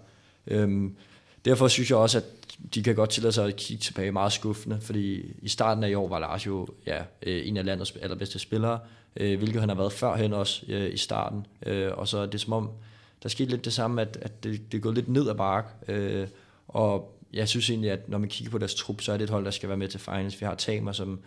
Øh, 0.47 0.91
derfor 1.45 1.69
synes 1.69 1.91
jeg 1.91 1.99
også, 1.99 2.19
at 2.19 2.25
de 2.75 2.83
kan 2.83 2.95
godt 2.95 3.11
tillade 3.11 3.33
sig 3.33 3.47
at 3.47 3.57
kigge 3.57 3.83
tilbage 3.83 4.13
meget 4.13 4.33
skuffende, 4.33 4.81
fordi 4.81 5.33
i 5.43 5.49
starten 5.49 5.85
af 5.85 5.89
i 5.89 5.95
år 5.95 6.09
var 6.09 6.19
Lars 6.19 6.47
jo 6.47 6.69
ja, 6.87 7.03
øh, 7.23 7.49
en 7.49 7.57
af 7.57 7.65
landets 7.65 7.97
allerbedste 8.03 8.39
spillere, 8.39 8.79
øh, 9.17 9.39
hvilket 9.39 9.61
han 9.61 9.69
har 9.69 9.77
været 9.77 9.93
førhen 9.93 10.33
også 10.33 10.63
øh, 10.69 10.95
i 10.95 10.97
starten, 10.97 11.47
øh, 11.67 11.93
og 11.93 12.09
så 12.09 12.19
er 12.19 12.27
det 12.27 12.41
som 12.41 12.53
om, 12.53 12.71
der 13.23 13.29
skete 13.29 13.51
lidt 13.51 13.65
det 13.65 13.73
samme, 13.73 14.03
at, 14.03 14.19
at 14.23 14.45
det, 14.45 14.73
det 14.73 14.79
er 14.79 14.83
gået 14.83 14.95
lidt 14.95 15.09
ned 15.09 15.29
ad 15.29 15.35
bark, 15.35 15.67
øh, 15.89 16.29
og 16.69 17.17
jeg 17.33 17.49
synes 17.49 17.71
egentlig, 17.71 17.91
at 17.91 18.09
når 18.09 18.19
man 18.19 18.29
kigger 18.29 18.51
på 18.51 18.59
deres 18.59 18.75
trup, 18.75 19.01
så 19.01 19.13
er 19.13 19.17
det 19.17 19.25
et 19.25 19.31
hold, 19.31 19.45
der 19.45 19.51
skal 19.51 19.69
være 19.69 19.79
med 19.79 19.89
til 19.89 20.01
finals. 20.01 20.41
Vi 20.41 20.47
har 20.47 20.55
Tamer, 20.55 20.93
som 20.93 21.21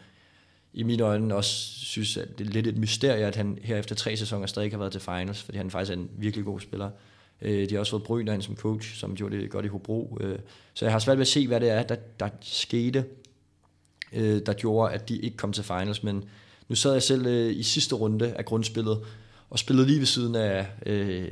i 0.74 0.84
mine 0.84 1.04
øjne 1.04 1.36
også 1.36 1.52
synes, 1.86 2.18
at 2.18 2.40
det 2.40 2.48
er 2.48 2.52
lidt 2.52 2.68
et 2.68 2.78
mysterie, 2.78 3.26
at 3.26 3.36
han 3.36 3.60
her 3.64 3.78
efter 3.78 3.96
tre 3.96 4.18
sæsoner 4.18 4.48
stadig 4.48 4.72
har 4.72 4.78
været 4.78 4.92
til 4.92 5.02
finals, 5.02 5.44
fordi 5.44 5.58
han 5.58 5.72
faktisk 5.72 5.92
er 5.92 5.96
en 5.96 6.10
virkelig 6.18 6.46
god 6.46 6.60
spiller. 6.60 6.90
Øh, 7.44 7.70
de 7.70 7.76
har 7.76 7.80
også 7.80 7.92
fået 7.92 8.04
Bryner 8.04 8.40
som 8.40 8.56
coach, 8.56 8.96
som 8.96 9.16
gjorde 9.16 9.38
det 9.38 9.50
godt 9.50 9.66
i 9.66 9.68
Hobro. 9.68 10.18
Øh, 10.22 10.40
så 10.74 10.86
jeg 10.86 10.92
har 10.92 11.00
svært 11.00 11.18
ved 11.18 11.22
at 11.22 11.28
se, 11.28 11.48
hvad 11.48 11.60
det 11.60 11.70
er, 11.70 11.84
der, 11.84 11.96
der 12.20 12.30
skete, 12.42 13.06
øh, 14.14 14.42
der 14.46 14.54
gjorde, 14.54 14.94
at 14.94 15.10
de 15.10 15.18
ikke 15.18 15.38
kom 15.38 15.54
til 15.54 15.64
finals. 15.64 16.04
Men 16.04 16.24
nu 16.70 16.76
sad 16.76 16.94
jeg 16.94 17.04
selv 17.04 17.26
øh, 17.26 17.56
i 17.56 17.64
sidste 17.64 17.96
runde 17.96 18.34
af 18.34 18.46
grundspillet, 18.46 19.00
og 19.50 19.60
spillede 19.60 19.88
lige 19.88 20.00
ved 20.00 20.06
siden 20.06 20.36
af 20.36 20.68
øh, 20.86 21.32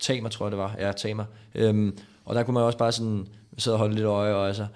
Tamer, 0.00 0.28
tror 0.28 0.46
jeg 0.46 0.50
det 0.50 0.58
var. 0.58 0.76
Ja, 0.78 0.92
Tamer. 0.92 1.24
Øhm, 1.54 1.98
og 2.24 2.34
der 2.34 2.42
kunne 2.42 2.54
man 2.54 2.62
også 2.62 2.78
bare 2.78 2.92
sådan 2.92 3.26
sidde 3.58 3.74
og 3.74 3.78
holde 3.78 3.94
lidt 3.94 4.06
øje, 4.06 4.34
og 4.34 4.46
altså, 4.46 4.66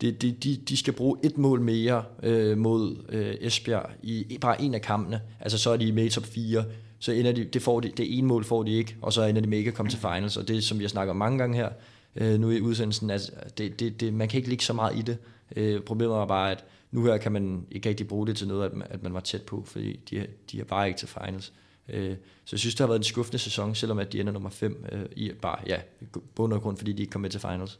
det, 0.00 0.22
de, 0.22 0.32
de, 0.32 0.56
de 0.56 0.76
skal 0.76 0.92
bruge 0.92 1.18
et 1.22 1.38
mål 1.38 1.60
mere 1.60 2.04
øh, 2.22 2.58
mod 2.58 2.96
øh, 3.08 3.34
Esbjerg 3.40 3.90
i 4.02 4.38
bare 4.40 4.62
en 4.62 4.74
af 4.74 4.82
kampene. 4.82 5.20
Altså 5.40 5.58
så 5.58 5.70
er 5.70 5.76
de 5.76 5.92
med 5.92 6.04
i 6.04 6.08
top 6.08 6.24
4, 6.24 6.64
så 6.98 7.12
ender 7.12 7.32
de, 7.32 7.44
det, 7.44 7.62
får 7.62 7.80
de, 7.80 7.88
det 7.88 8.18
ene 8.18 8.26
mål 8.26 8.44
får 8.44 8.62
de 8.62 8.72
ikke, 8.72 8.96
og 9.02 9.12
så 9.12 9.22
ender 9.22 9.40
de 9.40 9.48
med 9.48 9.58
ikke 9.58 9.68
at 9.68 9.74
komme 9.74 9.90
til 9.90 9.98
finals, 9.98 10.36
og 10.36 10.48
det 10.48 10.64
som 10.64 10.78
vi 10.78 10.84
har 10.84 10.88
snakket 10.88 11.10
om 11.10 11.16
mange 11.16 11.38
gange 11.38 11.56
her, 11.56 11.68
øh, 12.16 12.40
nu 12.40 12.50
i 12.50 12.60
udsendelsen, 12.60 13.10
at 13.10 13.30
det, 13.58 13.80
det, 13.80 14.00
det, 14.00 14.14
man 14.14 14.28
kan 14.28 14.38
ikke 14.38 14.48
ligge 14.48 14.64
så 14.64 14.72
meget 14.72 14.98
i 14.98 15.02
det. 15.02 15.18
Øh, 15.56 15.80
problemet 15.80 16.16
var 16.16 16.26
bare, 16.26 16.50
at 16.50 16.64
nu 16.90 17.04
her 17.04 17.16
kan 17.16 17.32
man 17.32 17.66
ikke 17.70 17.88
rigtig 17.88 18.08
bruge 18.08 18.26
det 18.26 18.36
til 18.36 18.48
noget, 18.48 18.64
at 18.64 18.74
man, 18.74 18.88
at 18.90 19.02
man 19.02 19.14
var 19.14 19.20
tæt 19.20 19.42
på, 19.42 19.62
fordi 19.66 20.00
de, 20.10 20.26
de 20.52 20.60
er 20.60 20.64
bare 20.64 20.86
ikke 20.86 20.98
til 20.98 21.08
finals. 21.08 21.52
Øh, 21.88 22.16
så 22.44 22.56
jeg 22.56 22.60
synes, 22.60 22.74
det 22.74 22.80
har 22.80 22.86
været 22.86 22.98
en 22.98 23.04
skuffende 23.04 23.38
sæson, 23.38 23.74
selvom 23.74 23.98
at 23.98 24.12
de 24.12 24.20
ender 24.20 24.32
nummer 24.32 24.50
5 24.50 24.86
øh, 24.92 25.06
i 25.16 25.32
bare, 25.42 25.58
ja, 25.66 25.80
bund 26.34 26.52
og 26.52 26.62
grund, 26.62 26.76
fordi 26.76 26.92
de 26.92 27.02
ikke 27.02 27.10
kom 27.10 27.20
med 27.20 27.30
til 27.30 27.40
finals. 27.40 27.78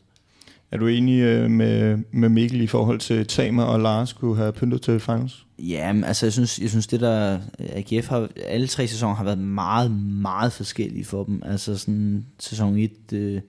Er 0.70 0.76
du 0.76 0.86
enig 0.86 1.20
øh, 1.20 1.50
med, 1.50 1.98
med 2.12 2.28
Mikkel 2.28 2.60
i 2.60 2.66
forhold 2.66 2.98
til 2.98 3.26
Tamer 3.26 3.62
og 3.62 3.80
Lars 3.80 4.12
kunne 4.12 4.36
have 4.36 4.52
pyntet 4.52 4.82
til 4.82 5.00
finals? 5.00 5.46
Ja, 5.58 5.94
altså 6.04 6.26
jeg 6.26 6.32
synes, 6.32 6.58
jeg 6.58 6.70
synes 6.70 6.86
det 6.86 7.00
der, 7.00 7.38
AGF 7.58 8.08
har, 8.08 8.28
alle 8.44 8.66
tre 8.66 8.86
sæsoner 8.86 9.14
har 9.14 9.24
været 9.24 9.38
meget, 9.38 9.90
meget 10.20 10.52
forskellige 10.52 11.04
for 11.04 11.24
dem. 11.24 11.42
Altså 11.44 11.78
sådan 11.78 12.26
sæson 12.38 12.78
1, 12.78 12.90
øh, 13.12 13.40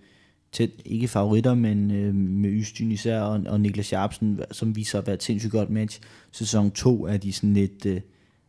tæt, 0.52 0.70
ikke 0.86 1.08
favoritter, 1.08 1.54
men 1.54 1.92
øh, 1.92 2.16
med 2.16 2.50
Ystyn 2.50 2.92
især, 2.92 3.22
og, 3.22 3.42
og 3.48 3.60
Niklas 3.62 3.86
Sharpsen, 3.86 4.40
som 4.52 4.76
viser 4.76 5.00
at 5.00 5.08
være 5.08 5.14
et 5.14 5.24
sindssygt 5.24 5.52
godt 5.52 5.70
match. 5.70 6.00
Sæson 6.32 6.72
2 6.72 7.06
er 7.06 7.18
de 7.18 7.34
sådan 7.34 7.54
lidt 7.54 7.86
øh, 7.86 8.02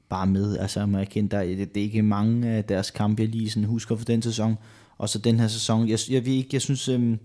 bare 0.08 0.26
med. 0.26 0.58
Altså 0.58 0.80
jeg 0.80 0.86
kende 0.88 1.00
erkende, 1.00 1.30
der, 1.30 1.42
det, 1.42 1.74
det 1.74 1.80
er 1.80 1.84
ikke 1.84 2.02
mange 2.02 2.48
af 2.48 2.64
deres 2.64 2.90
kampe, 2.90 3.22
jeg 3.22 3.28
lige 3.28 3.50
sådan 3.50 3.64
husker 3.64 3.96
for 3.96 4.04
den 4.04 4.22
sæson. 4.22 4.56
Og 4.98 5.08
så 5.08 5.18
den 5.18 5.40
her 5.40 5.48
sæson, 5.48 5.88
jeg, 5.88 5.98
jeg 6.10 6.26
ved 6.26 6.32
ikke, 6.32 6.48
jeg 6.52 6.62
synes... 6.62 6.88
Øh, 6.88 7.16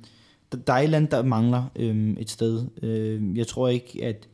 der 0.58 0.74
er 0.74 0.78
et 0.78 0.84
eller 0.84 0.98
andet, 0.98 1.12
der 1.12 1.24
mangler 1.24 1.64
øhm, 1.76 2.18
et 2.20 2.30
sted. 2.30 2.66
Øh, 2.84 3.38
jeg 3.38 3.48
tror 3.48 3.68
ikke, 3.68 4.06
at 4.06 4.28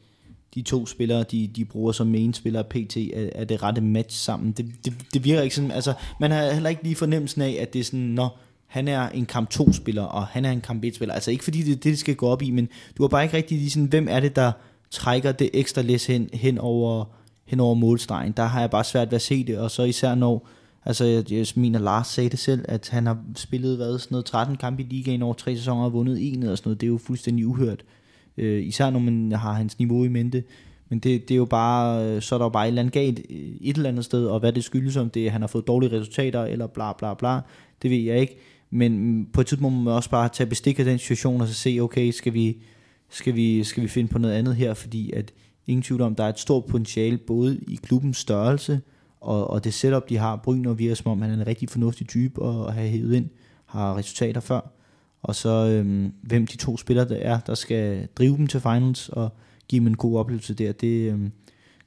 de 0.56 0.62
to 0.62 0.86
spillere, 0.86 1.24
de, 1.24 1.48
de 1.56 1.66
bruger 1.66 1.92
som 1.92 2.08
main 2.08 2.34
spiller 2.34 2.64
PT, 2.64 2.98
er, 2.98 3.30
er 3.36 3.44
det 3.44 3.64
rette 3.64 3.82
match 3.82 4.18
sammen. 4.18 4.52
Det, 4.52 4.72
det, 4.86 4.94
det 5.14 5.24
virker 5.24 5.42
ikke 5.42 5.56
sådan, 5.56 5.72
altså 5.72 5.94
man 6.20 6.32
har 6.32 6.52
heller 6.52 6.70
ikke 6.70 6.84
lige 6.84 6.96
fornemmelsen 6.96 7.42
af, 7.42 7.58
at 7.60 7.74
det 7.74 7.80
er 7.80 7.84
sådan, 7.84 8.00
når 8.00 8.40
han 8.68 8.88
er 8.88 9.10
en 9.10 9.26
kamp 9.26 9.50
2 9.50 9.74
spiller, 9.74 10.04
og 10.04 10.28
han 10.28 10.46
er 10.46 10.52
en 10.52 10.62
kamp 10.62 10.84
1 10.84 10.96
spiller. 10.96 11.16
Altså 11.16 11.32
ikke 11.32 11.44
fordi 11.44 11.58
det 11.62 11.72
er 11.72 11.76
det, 11.76 11.84
det 11.84 12.00
skal 12.00 12.16
gå 12.16 12.28
op 12.28 12.42
i, 12.42 12.52
men 12.52 12.70
du 12.98 13.04
har 13.04 13.08
bare 13.08 13.24
ikke 13.24 13.38
rigtig 13.38 13.58
lige 13.58 13.70
sådan, 13.70 13.88
hvem 13.88 14.08
er 14.10 14.20
det, 14.20 14.36
der 14.36 14.52
trækker 14.92 15.32
det 15.32 15.50
ekstra 15.54 15.82
læs 15.82 16.06
hen, 16.06 16.30
hen, 16.34 16.58
over, 16.58 17.06
hen 17.46 17.60
over 17.60 17.76
målstregen. 17.76 18.32
Der 18.32 18.44
har 18.44 18.60
jeg 18.60 18.70
bare 18.70 18.84
svært 18.84 19.12
ved 19.12 19.16
at 19.16 19.22
se 19.22 19.44
det, 19.44 19.58
og 19.58 19.72
så 19.72 19.84
især 19.84 20.16
når 20.16 20.48
Altså, 20.86 21.06
jeg, 21.06 21.32
jeg 21.32 21.48
mener, 21.56 21.80
Lars 21.80 22.08
sagde 22.08 22.30
det 22.30 22.40
selv, 22.40 22.66
at 22.68 22.90
han 22.90 23.06
har 23.06 23.18
spillet 23.36 23.78
hvad, 23.78 24.00
sådan 24.00 24.14
noget 24.14 24.26
13 24.26 24.56
kampe 24.58 24.84
i 24.84 24.86
ligaen 24.86 25.22
over 25.22 25.34
tre 25.34 25.56
sæsoner 25.56 25.84
og 25.84 25.94
vundet 25.94 26.34
en 26.34 26.44
og 26.44 26.58
sådan 26.58 26.70
noget. 26.70 26.82
Det 26.82 26.88
er 26.88 26.92
jo 26.92 26.98
fuldstændig 26.98 27.48
uhørt. 27.48 27.84
Øh, 28.38 28.68
især 28.68 28.90
når 28.90 29.00
man 29.00 29.32
har 29.32 29.54
hans 29.54 29.80
niveau 29.80 30.04
i 30.04 30.08
mente. 30.08 30.44
Men 30.90 31.00
det, 31.00 31.30
det 31.30 31.34
er 31.34 31.38
jo 31.38 31.46
bare, 31.46 32.06
øh, 32.06 32.22
så 32.22 32.36
er 32.36 32.40
der 32.40 32.46
jo 32.46 32.50
bare 32.50 32.66
et 32.66 32.68
eller 32.68 32.82
andet 32.82 32.94
galt 32.94 33.20
øh, 33.30 33.38
et 33.62 33.76
eller 33.76 33.90
andet 33.90 34.06
sted, 34.06 34.26
og 34.26 34.40
hvad 34.40 34.54
det 34.54 34.64
skyldes 34.64 34.98
om 34.98 35.10
det, 35.10 35.32
han 35.32 35.42
har 35.42 35.48
fået 35.48 35.68
dårlige 35.68 36.00
resultater, 36.00 36.44
eller 36.44 36.68
bla 36.68 36.94
bla 36.94 37.14
bla, 37.14 37.40
det 37.82 37.92
ved 37.92 37.98
jeg 37.98 38.20
ikke. 38.20 38.38
Men 38.70 39.26
på 39.34 39.42
et 39.42 39.48
tidspunkt 39.48 39.76
må 39.76 39.84
man 39.84 39.94
også 39.94 40.10
bare 40.10 40.30
tage 40.30 40.48
bestik 40.48 40.80
af 40.80 40.86
den 40.86 41.00
situation, 41.00 41.42
og 41.42 41.48
så 41.48 41.54
se, 41.54 41.78
okay, 41.82 42.12
skal 42.12 42.34
vi, 42.34 42.58
skal 43.10 43.36
vi, 43.36 43.64
skal 43.64 43.84
vi 43.84 43.88
finde 43.88 44.10
på 44.10 44.20
noget 44.20 44.36
andet 44.36 44.56
her, 44.56 44.74
fordi 44.74 45.12
at 45.12 45.34
ingen 45.68 45.84
tvivl 45.84 46.02
om, 46.02 46.16
der 46.16 46.24
er 46.24 46.30
et 46.30 46.40
stort 46.40 46.66
potentiale, 46.66 47.18
både 47.18 47.60
i 47.68 47.80
klubbens 47.84 48.18
størrelse, 48.18 48.82
og, 49.22 49.50
og 49.50 49.64
det 49.64 49.74
setup, 49.74 50.10
de 50.10 50.18
har, 50.18 50.36
Bryner 50.36 50.74
virker 50.74 50.96
som 50.96 51.12
om, 51.12 51.22
han 51.22 51.32
er 51.32 51.36
en 51.36 51.48
rigtig 51.48 51.70
fornuftig 51.70 52.08
type 52.08 52.46
at 52.46 52.74
have 52.74 52.90
hævet 52.90 53.14
ind, 53.14 53.30
har 53.66 53.98
resultater 53.98 54.42
før. 54.42 54.72
Og 55.22 55.36
så 55.36 55.50
øhm, 55.50 56.14
hvem 56.22 56.48
de 56.48 56.58
to 56.58 56.78
spillere 56.78 57.10
der 57.10 57.16
er, 57.16 57.40
der 57.40 57.56
skal 57.56 58.08
drive 58.18 58.38
dem 58.38 58.48
til 58.48 58.60
finals 58.60 59.10
og 59.10 59.30
give 59.68 59.80
dem 59.80 59.88
en 59.88 59.98
god 59.98 60.20
oplevelse 60.20 60.54
der, 60.54 60.72
det, 60.72 61.12
øhm, 61.12 61.32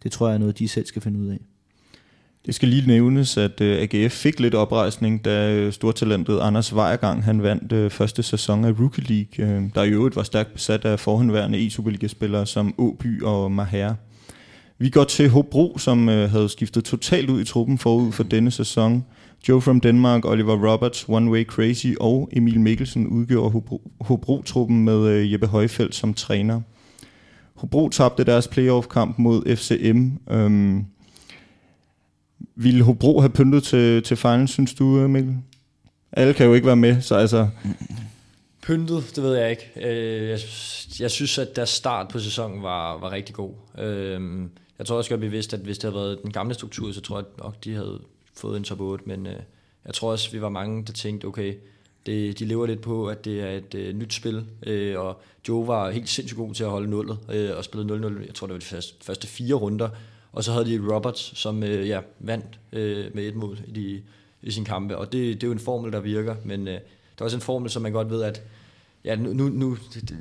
det 0.02 0.12
tror 0.12 0.28
jeg 0.28 0.34
er 0.34 0.38
noget, 0.38 0.58
de 0.58 0.68
selv 0.68 0.86
skal 0.86 1.02
finde 1.02 1.18
ud 1.18 1.28
af. 1.28 1.38
Det 2.46 2.54
skal 2.54 2.68
lige 2.68 2.86
nævnes, 2.86 3.36
at 3.36 3.60
øh, 3.60 3.88
AGF 3.92 4.12
fik 4.12 4.40
lidt 4.40 4.54
oprejsning, 4.54 5.24
da 5.24 5.54
øh, 5.54 5.72
stortalentet 5.72 6.40
Anders 6.40 6.74
Vejergang 6.74 7.24
han 7.24 7.42
vandt 7.42 7.72
øh, 7.72 7.90
første 7.90 8.22
sæson 8.22 8.64
af 8.64 8.72
Rookie 8.80 9.04
League, 9.04 9.70
der 9.74 9.82
i 9.82 9.90
øvrigt 9.90 10.16
var 10.16 10.22
stærkt 10.22 10.52
besat 10.52 10.84
af 10.84 11.00
forhenværende 11.00 11.66
e-Superliga-spillere 11.66 12.46
som 12.46 12.74
Åby 12.78 13.22
og 13.22 13.52
Maher. 13.52 13.94
Vi 14.78 14.90
går 14.90 15.04
til 15.04 15.28
Hobro, 15.28 15.78
som 15.78 16.08
øh, 16.08 16.30
havde 16.30 16.48
skiftet 16.48 16.84
totalt 16.84 17.30
ud 17.30 17.40
i 17.40 17.44
truppen 17.44 17.78
forud 17.78 18.12
for 18.12 18.22
denne 18.22 18.50
sæson. 18.50 19.04
Joe 19.48 19.60
from 19.60 19.80
Denmark, 19.80 20.24
Oliver 20.24 20.72
Roberts, 20.72 21.04
One 21.08 21.30
Way 21.30 21.44
Crazy 21.44 21.86
og 22.00 22.28
Emil 22.32 22.60
Mikkelsen 22.60 23.06
udgjorde 23.06 23.62
Hobro-truppen 24.00 24.84
med 24.84 25.06
øh, 25.06 25.32
Jeppe 25.32 25.46
Højfeldt 25.46 25.94
som 25.94 26.14
træner. 26.14 26.60
Hobro 27.54 27.88
tabte 27.88 28.24
deres 28.24 28.48
playoff-kamp 28.48 29.18
mod 29.18 29.56
FCM. 29.56 30.08
Øhm, 30.30 30.84
ville 32.56 32.84
Hobro 32.84 33.20
have 33.20 33.30
pyntet 33.30 33.62
til, 33.62 34.02
til 34.02 34.16
finalen, 34.16 34.48
synes 34.48 34.74
du, 34.74 34.98
øh, 34.98 35.10
Mikkel? 35.10 35.36
Alle 36.12 36.34
kan 36.34 36.46
jo 36.46 36.54
ikke 36.54 36.66
være 36.66 36.76
med, 36.76 37.00
så 37.00 37.14
altså... 37.14 37.48
Pyntet, 38.62 39.12
det 39.16 39.24
ved 39.24 39.36
jeg 39.36 39.50
ikke. 39.50 39.70
Øh, 39.76 40.28
jeg, 40.28 40.38
jeg 41.00 41.10
synes, 41.10 41.38
at 41.38 41.56
deres 41.56 41.70
start 41.70 42.08
på 42.08 42.18
sæsonen 42.18 42.62
var, 42.62 42.98
var 42.98 43.12
rigtig 43.12 43.34
god. 43.34 43.50
Øh, 43.78 44.20
jeg 44.82 44.86
tror 44.86 44.96
også 44.96 45.10
godt, 45.10 45.20
vi 45.20 45.28
vidste, 45.28 45.56
at 45.56 45.62
hvis 45.62 45.78
det 45.78 45.92
havde 45.92 46.04
været 46.04 46.22
den 46.22 46.32
gamle 46.32 46.54
struktur, 46.54 46.92
så 46.92 47.00
tror 47.00 47.16
jeg 47.16 47.24
nok, 47.38 47.64
de 47.64 47.74
havde 47.74 48.00
fået 48.34 48.56
en 48.56 48.64
top 48.64 48.80
8, 48.80 49.04
men 49.06 49.26
øh, 49.26 49.36
jeg 49.86 49.94
tror 49.94 50.10
også, 50.10 50.30
vi 50.30 50.40
var 50.40 50.48
mange, 50.48 50.84
der 50.84 50.92
tænkte, 50.92 51.24
okay, 51.24 51.54
det, 52.06 52.38
de 52.38 52.44
lever 52.44 52.66
lidt 52.66 52.80
på, 52.80 53.06
at 53.06 53.24
det 53.24 53.40
er 53.40 53.50
et 53.50 53.74
øh, 53.74 53.94
nyt 53.94 54.14
spil, 54.14 54.44
øh, 54.66 55.00
og 55.00 55.20
Joe 55.48 55.66
var 55.66 55.90
helt 55.90 56.08
sindssygt 56.08 56.38
god 56.38 56.54
til 56.54 56.64
at 56.64 56.70
holde 56.70 56.90
nullet, 56.90 57.18
øh, 57.32 57.56
og 57.56 57.64
spillede 57.64 58.08
0-0, 58.08 58.26
jeg 58.26 58.34
tror 58.34 58.46
det 58.46 58.54
var 58.54 58.60
de 58.60 58.66
første, 58.66 58.94
første 59.04 59.26
fire 59.26 59.54
runder, 59.54 59.88
og 60.32 60.44
så 60.44 60.52
havde 60.52 60.64
de 60.64 60.94
Roberts, 60.94 61.38
som 61.38 61.62
øh, 61.62 61.88
ja, 61.88 62.00
vandt 62.18 62.58
øh, 62.72 63.14
med 63.14 63.24
et 63.24 63.34
mål 63.34 63.58
i, 63.66 63.70
de, 63.70 64.02
i 64.42 64.50
sin 64.50 64.64
kampe, 64.64 64.98
og 64.98 65.12
det, 65.12 65.34
det 65.34 65.42
er 65.42 65.48
jo 65.48 65.52
en 65.52 65.58
formel, 65.58 65.92
der 65.92 66.00
virker, 66.00 66.36
men 66.44 66.68
øh, 66.68 66.74
det 66.74 67.20
er 67.20 67.24
også 67.24 67.36
en 67.36 67.42
formel, 67.42 67.70
som 67.70 67.82
man 67.82 67.92
godt 67.92 68.10
ved, 68.10 68.22
at 68.22 68.42
Ja, 69.04 69.16
nu, 69.16 69.32
nu, 69.32 69.48
nu 69.48 69.76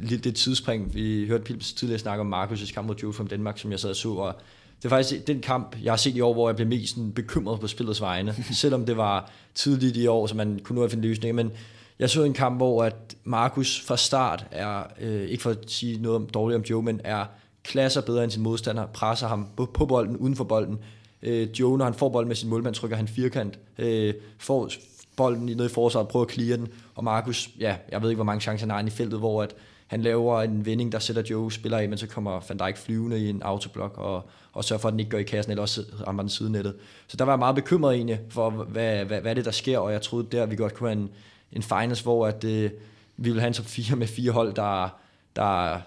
det, 0.10 0.24
det, 0.24 0.36
tidsspring. 0.36 0.94
Vi 0.94 1.28
hørte 1.28 1.44
Pilps 1.44 1.74
tidligere 1.74 2.00
snakke 2.00 2.22
om 2.22 2.34
Markus' 2.34 2.74
kamp 2.74 2.88
mod 2.88 2.96
Joe 2.96 3.14
from 3.14 3.28
Danmark, 3.28 3.58
som 3.58 3.72
jeg 3.72 3.80
sad 3.80 3.90
og 3.90 3.96
så, 3.96 4.10
og 4.10 4.36
det 4.78 4.86
er 4.86 4.90
faktisk 4.90 5.28
den 5.28 5.42
kamp, 5.42 5.76
jeg 5.84 5.92
har 5.92 5.98
set 5.98 6.16
i 6.16 6.22
år, 6.22 6.34
hvor 6.34 6.50
jeg 6.50 6.56
blev 6.56 6.68
mest 6.68 6.96
sådan, 6.96 7.12
bekymret 7.12 7.60
på 7.60 7.68
spillets 7.68 8.02
vegne. 8.02 8.36
Selvom 8.52 8.86
det 8.86 8.98
var 8.98 9.32
tidligt 9.56 9.98
i 9.98 10.08
år, 10.08 10.28
så 10.28 10.36
man 10.36 10.60
kunne 10.64 10.76
nå 10.76 10.84
at 10.84 10.92
finde 10.92 11.08
løsninger. 11.08 11.34
Men 11.34 11.52
jeg 12.00 12.10
så 12.10 12.24
en 12.24 12.34
kamp, 12.34 12.58
hvor 12.58 12.84
at 12.84 13.16
Markus 13.24 13.82
fra 13.88 13.98
start 13.98 14.46
er, 14.52 14.84
øh, 15.02 15.30
ikke 15.30 15.44
for 15.44 15.50
at 15.50 15.58
sige 15.68 16.02
noget 16.02 16.34
dårligt 16.34 16.56
om 16.56 16.64
Joe, 16.70 16.84
men 16.84 17.02
er 17.04 17.26
klasser 17.64 18.02
bedre 18.02 18.24
end 18.24 18.32
sin 18.32 18.44
modstander, 18.44 18.86
presser 18.86 19.28
ham 19.28 19.48
på, 19.58 19.66
på 19.66 19.86
bolden, 19.86 20.18
uden 20.18 20.36
for 20.36 20.44
bolden. 20.44 20.80
Øh, 21.24 21.48
Joe, 21.60 21.78
når 21.78 21.86
han 21.86 21.94
får 21.94 22.10
bolden 22.10 22.28
med 22.28 22.36
sin 22.36 22.50
målmand, 22.50 22.76
trykker 22.76 22.98
han 22.98 23.08
firkant, 23.08 23.60
øh, 23.78 24.14
får 24.38 24.70
bolden 25.22 25.46
ned 25.46 25.66
i 25.66 25.74
forsvaret, 25.74 26.08
prøver 26.08 26.26
at 26.26 26.32
clear 26.32 26.58
den, 26.58 26.68
og 26.96 27.04
Markus, 27.04 27.50
ja, 27.60 27.76
jeg 27.92 28.02
ved 28.02 28.10
ikke, 28.10 28.18
hvor 28.18 28.26
mange 28.26 28.42
chancer 28.42 28.66
han 28.68 28.76
har 28.76 28.88
i 28.88 28.90
feltet, 28.90 29.20
hvor 29.20 29.44
at 29.44 29.56
han 29.88 30.02
laver 30.02 30.42
en 30.42 30.66
vending, 30.66 30.92
der 30.92 31.00
sætter 31.00 31.24
Joe 31.30 31.52
spiller 31.52 31.78
af, 31.78 31.90
men 31.90 31.98
så 31.98 32.08
kommer 32.08 32.42
Van 32.50 32.58
Dijk 32.58 32.78
flyvende 32.78 33.20
i 33.20 33.30
en 33.30 33.42
autoblok, 33.42 33.98
og, 33.98 34.30
og 34.54 34.64
sørger 34.64 34.82
for, 34.82 34.88
at 34.88 34.92
den 34.92 35.00
ikke 35.00 35.12
går 35.12 35.18
i 35.18 35.24
kassen, 35.24 35.52
eller 35.52 35.62
også 35.62 35.82
rammer 36.08 36.24
den 36.24 36.30
sidenettet. 36.30 36.76
Så 37.08 37.18
der 37.18 37.26
var 37.26 37.32
jeg 37.32 37.40
meget 37.40 37.56
bekymret 37.56 37.96
egentlig 37.96 38.20
for, 38.30 38.50
hvad, 38.50 39.06
hvad, 39.06 39.22
hvad 39.22 39.36
det 39.36 39.46
der 39.46 39.52
sker, 39.52 39.80
og 39.80 39.92
jeg 39.92 40.02
troede 40.02 40.28
der, 40.32 40.46
vi 40.46 40.56
godt 40.56 40.74
kunne 40.74 40.90
have 40.90 41.02
en, 41.02 41.10
en 41.52 41.64
finals, 41.64 42.02
hvor 42.02 42.28
at, 42.28 42.44
øh, 42.44 42.72
vi 43.18 43.30
ville 43.30 43.42
have 43.42 43.48
en 43.48 43.54
top 43.54 43.66
4 43.66 43.98
med 43.98 44.08
fire 44.08 44.32
hold, 44.32 44.54
der, 44.54 44.90
der 45.36 45.80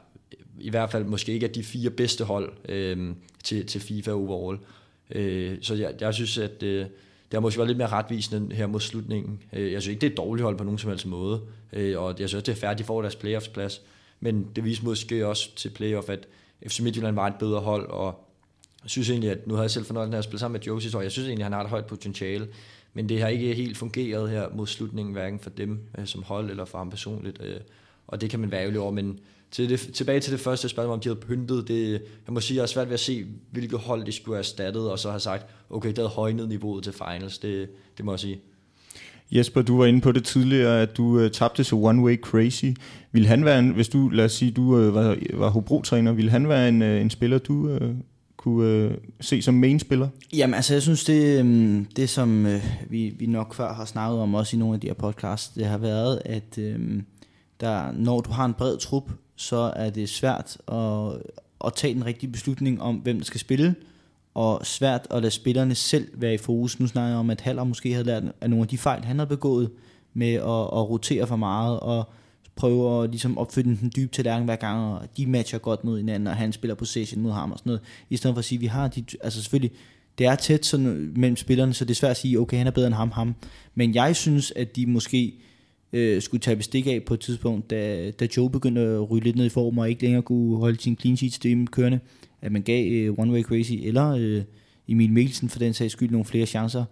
i 0.61 0.70
hvert 0.70 0.91
fald 0.91 1.05
måske 1.05 1.32
ikke 1.32 1.47
er 1.47 1.53
de 1.53 1.64
fire 1.64 1.91
bedste 1.91 2.24
hold 2.24 2.53
øh, 2.68 3.14
til, 3.45 3.66
til 3.66 3.80
FIFA 3.80 4.11
overall. 4.11 4.59
Øh, 5.11 5.59
så 5.62 5.74
jeg, 5.74 5.95
jeg 6.01 6.14
synes, 6.14 6.39
at 6.39 6.62
øh, 6.62 6.87
det 7.35 7.39
har 7.39 7.43
måske 7.43 7.59
været 7.59 7.68
lidt 7.68 7.78
mere 7.78 7.89
retvisende 7.89 8.55
her 8.55 8.66
mod 8.66 8.80
slutningen. 8.80 9.43
Øh, 9.53 9.72
jeg 9.72 9.82
synes 9.82 9.93
ikke, 9.93 10.01
det 10.01 10.07
er 10.07 10.11
et 10.11 10.16
dårligt 10.16 10.45
hold 10.45 10.59
på 10.59 10.64
nogen 10.64 10.78
som 10.78 10.91
helst 10.91 11.07
måde, 11.07 11.41
øh, 11.72 12.03
og 12.03 12.14
jeg 12.18 12.28
synes, 12.28 12.45
det 12.45 12.53
er 12.53 12.57
færdigt, 12.57 12.78
de 12.78 12.85
får 12.85 13.01
deres 13.01 13.16
playoffs-plads. 13.16 13.82
Men 14.20 14.49
det 14.57 14.64
viser 14.64 14.85
måske 14.85 15.26
også 15.26 15.57
til 15.57 15.68
playoff, 15.68 16.09
at 16.09 16.28
FC 16.68 16.80
Midtjylland 16.80 17.14
var 17.14 17.26
et 17.26 17.35
bedre 17.39 17.61
hold, 17.61 17.89
og 17.89 18.28
jeg 18.82 18.91
synes 18.91 19.11
egentlig, 19.11 19.30
at 19.30 19.47
nu 19.47 19.55
har 19.55 19.62
jeg 19.62 19.70
selv 19.70 19.85
fornøjelsen 19.85 20.14
af 20.14 20.18
at 20.18 20.24
spille 20.24 20.39
sammen 20.39 20.53
med 20.53 20.61
Josie, 20.66 20.99
og 20.99 21.03
jeg 21.03 21.12
synes 21.12 21.28
egentlig, 21.28 21.45
at 21.45 21.47
han 21.47 21.53
har 21.53 21.64
et 21.64 21.70
højt 21.70 21.87
potentiale. 21.87 22.49
Men 22.93 23.09
det 23.09 23.20
har 23.20 23.28
ikke 23.28 23.55
helt 23.55 23.76
fungeret 23.76 24.30
her 24.30 24.49
mod 24.55 24.66
slutningen, 24.66 25.12
hverken 25.12 25.41
for 25.41 25.51
dem 25.51 25.80
øh, 25.99 26.07
som 26.07 26.22
hold 26.22 26.51
eller 26.51 26.64
for 26.64 26.78
ham 26.78 26.91
personligt. 26.91 27.43
Og 28.07 28.20
det 28.20 28.30
kan 28.30 28.41
man 28.41 28.51
være 28.51 28.61
ærgerlig 28.61 28.80
over, 28.80 28.91
men 28.91 29.20
til 29.55 29.69
det, 29.69 29.81
tilbage 29.81 30.21
til 30.21 30.33
det 30.33 30.41
første 30.41 30.69
spørgsmål, 30.69 30.95
om 30.95 31.01
de 31.01 31.09
havde 31.09 31.21
pyntet, 31.21 31.69
det, 31.69 31.93
jeg 32.27 32.35
må 32.35 32.41
sige, 32.41 32.57
jeg 32.57 32.63
er 32.63 32.67
svært 32.67 32.89
ved 32.89 32.95
at 32.95 33.01
se, 33.01 33.25
hvilket 33.51 33.79
hold 33.79 34.05
de 34.05 34.13
skulle 34.13 34.37
have 34.37 34.41
erstattet, 34.41 34.91
og 34.91 34.99
så 34.99 35.11
have 35.11 35.21
sagt, 35.21 35.47
okay, 35.71 35.89
det 35.89 35.99
havde 35.99 36.09
højnet 36.09 36.49
niveauet 36.49 36.85
til 36.85 36.93
finals, 36.93 37.39
det, 37.39 37.69
det 37.97 38.05
må 38.05 38.13
jeg 38.13 38.21
sige. 38.21 38.41
Jesper, 39.31 39.63
du 39.63 39.79
var 39.79 39.87
inde 39.87 40.01
på 40.01 40.13
det 40.13 40.25
tidligere, 40.25 40.83
at 40.83 40.97
du 40.97 41.05
uh, 41.05 41.31
tabte 41.31 41.65
til 41.65 41.75
One 41.75 42.03
Way 42.03 42.21
Crazy. 42.21 42.65
Vil 43.13 43.27
han 43.27 43.45
være 43.45 43.59
en, 43.59 43.71
hvis 43.71 43.89
du, 43.89 44.09
lad 44.09 44.25
os 44.25 44.33
sige, 44.33 44.51
du 44.51 44.63
uh, 44.63 44.95
var, 44.95 45.17
var 45.35 45.51
Hobro-træner, 45.51 46.13
vil 46.13 46.31
han 46.31 46.49
være 46.49 46.69
en, 46.69 46.83
uh, 46.83 46.89
en 46.89 47.11
spiller, 47.11 47.39
du 47.39 47.55
uh, 47.55 47.91
kunne 48.37 48.87
uh, 48.87 48.93
se 49.21 49.43
som 49.43 49.55
main-spiller? 49.55 50.09
Jamen 50.33 50.55
altså, 50.55 50.75
jeg 50.75 50.83
synes, 50.83 51.05
det, 51.05 51.41
um, 51.41 51.87
det 51.97 52.09
som 52.09 52.45
uh, 52.45 52.91
vi, 52.91 53.15
vi 53.19 53.27
nok 53.27 53.55
før 53.55 53.75
har 53.75 53.85
snakket 53.85 54.21
om, 54.21 54.35
også 54.35 54.57
i 54.57 54.59
nogle 54.59 54.75
af 54.75 54.81
de 54.81 54.87
her 54.87 54.95
podcasts, 54.95 55.55
det 55.55 55.67
har 55.67 55.79
været, 55.79 56.23
at 56.25 56.59
um, 56.59 57.03
der, 57.61 57.93
når 57.93 58.21
du 58.21 58.31
har 58.31 58.45
en 58.45 58.55
bred 58.55 58.79
trup, 58.79 59.11
så 59.37 59.72
er 59.76 59.91
det 59.91 60.09
svært 60.09 60.57
at, 60.72 61.12
at 61.64 61.74
tage 61.74 61.95
den 61.95 62.07
rigtige 62.07 62.32
beslutning 62.32 62.82
om, 62.82 62.97
hvem 62.97 63.18
der 63.18 63.24
skal 63.24 63.41
spille, 63.41 63.74
og 64.35 64.66
svært 64.66 65.07
at 65.11 65.22
lade 65.22 65.30
spillerne 65.30 65.74
selv 65.74 66.09
være 66.14 66.35
i 66.35 66.39
fokus. 66.39 66.80
Nu 66.80 66.87
snakker 66.87 67.09
jeg 67.09 67.18
om, 67.18 67.30
at 67.30 67.41
Haller 67.41 67.64
måske 67.64 67.93
havde 67.93 68.07
lært 68.07 68.22
af 68.41 68.51
nogle 68.51 68.62
af 68.62 68.68
de 68.68 68.78
fejl, 68.78 69.05
han 69.05 69.18
havde 69.18 69.28
begået 69.28 69.70
med 70.14 70.32
at, 70.32 70.43
at 70.43 70.91
rotere 70.91 71.26
for 71.26 71.37
meget, 71.37 71.80
og 71.80 72.09
prøve 72.57 73.05
at 73.05 73.11
ligesom 73.11 73.39
opfylde 73.39 73.76
den 73.76 73.93
dybe 73.97 74.12
tallerken 74.12 74.45
hver 74.45 74.57
gang, 74.57 74.95
og 74.95 75.09
de 75.16 75.26
matcher 75.26 75.59
godt 75.59 75.85
mod 75.85 75.97
hinanden, 75.97 76.26
og 76.26 76.37
han 76.37 76.53
spiller 76.53 76.74
possession 76.74 77.22
mod 77.22 77.32
ham 77.32 77.53
og 77.53 77.59
sådan 77.59 77.70
noget, 77.70 77.82
i 78.11 78.16
stedet 78.16 78.35
for 78.35 78.39
at 78.39 78.45
sige, 78.45 78.57
at 78.57 78.61
vi 78.61 78.66
har 78.66 78.89
de, 78.89 79.05
altså 79.22 79.43
selvfølgelig, 79.43 79.72
det 80.18 80.26
er 80.26 80.35
tæt 80.35 80.66
sådan 80.66 81.12
mellem 81.16 81.37
spillerne, 81.37 81.74
så 81.74 81.85
det 81.85 81.91
er 81.91 81.95
svært 81.95 82.11
at 82.11 82.16
sige, 82.16 82.41
okay, 82.41 82.59
han 82.59 82.66
er 82.66 82.70
bedre 82.70 82.87
end 82.87 82.95
ham, 82.95 83.11
ham. 83.11 83.35
Men 83.74 83.95
jeg 83.95 84.16
synes, 84.16 84.53
at 84.57 84.76
de 84.76 84.87
måske 84.87 85.35
øh, 85.95 86.22
skulle 86.22 86.40
tage 86.40 86.57
bestik 86.57 86.86
af 86.86 87.03
på 87.07 87.14
et 87.14 87.20
tidspunkt, 87.20 87.70
da, 87.70 88.11
da 88.11 88.28
Joe 88.36 88.51
begyndte 88.51 88.80
at 88.80 89.11
ryge 89.11 89.24
lidt 89.24 89.36
ned 89.36 89.45
i 89.45 89.49
form, 89.49 89.78
og 89.78 89.90
ikke 89.90 90.03
længere 90.03 90.22
kunne 90.22 90.57
holde 90.57 90.80
sin 90.80 90.97
clean 91.01 91.16
sheet 91.16 91.32
stream 91.32 91.66
kørende, 91.66 92.01
at 92.42 92.53
man 92.53 92.62
gav 92.62 92.92
øh, 92.92 93.18
One 93.18 93.32
Way 93.32 93.42
Crazy, 93.42 93.72
eller 93.72 94.11
øh, 94.11 94.42
Emil 94.88 95.12
Mikkelsen 95.12 95.49
for 95.49 95.59
den 95.59 95.74
sags 95.74 95.92
skyld 95.92 96.11
nogle 96.11 96.24
flere 96.24 96.47
chancer. 96.47 96.84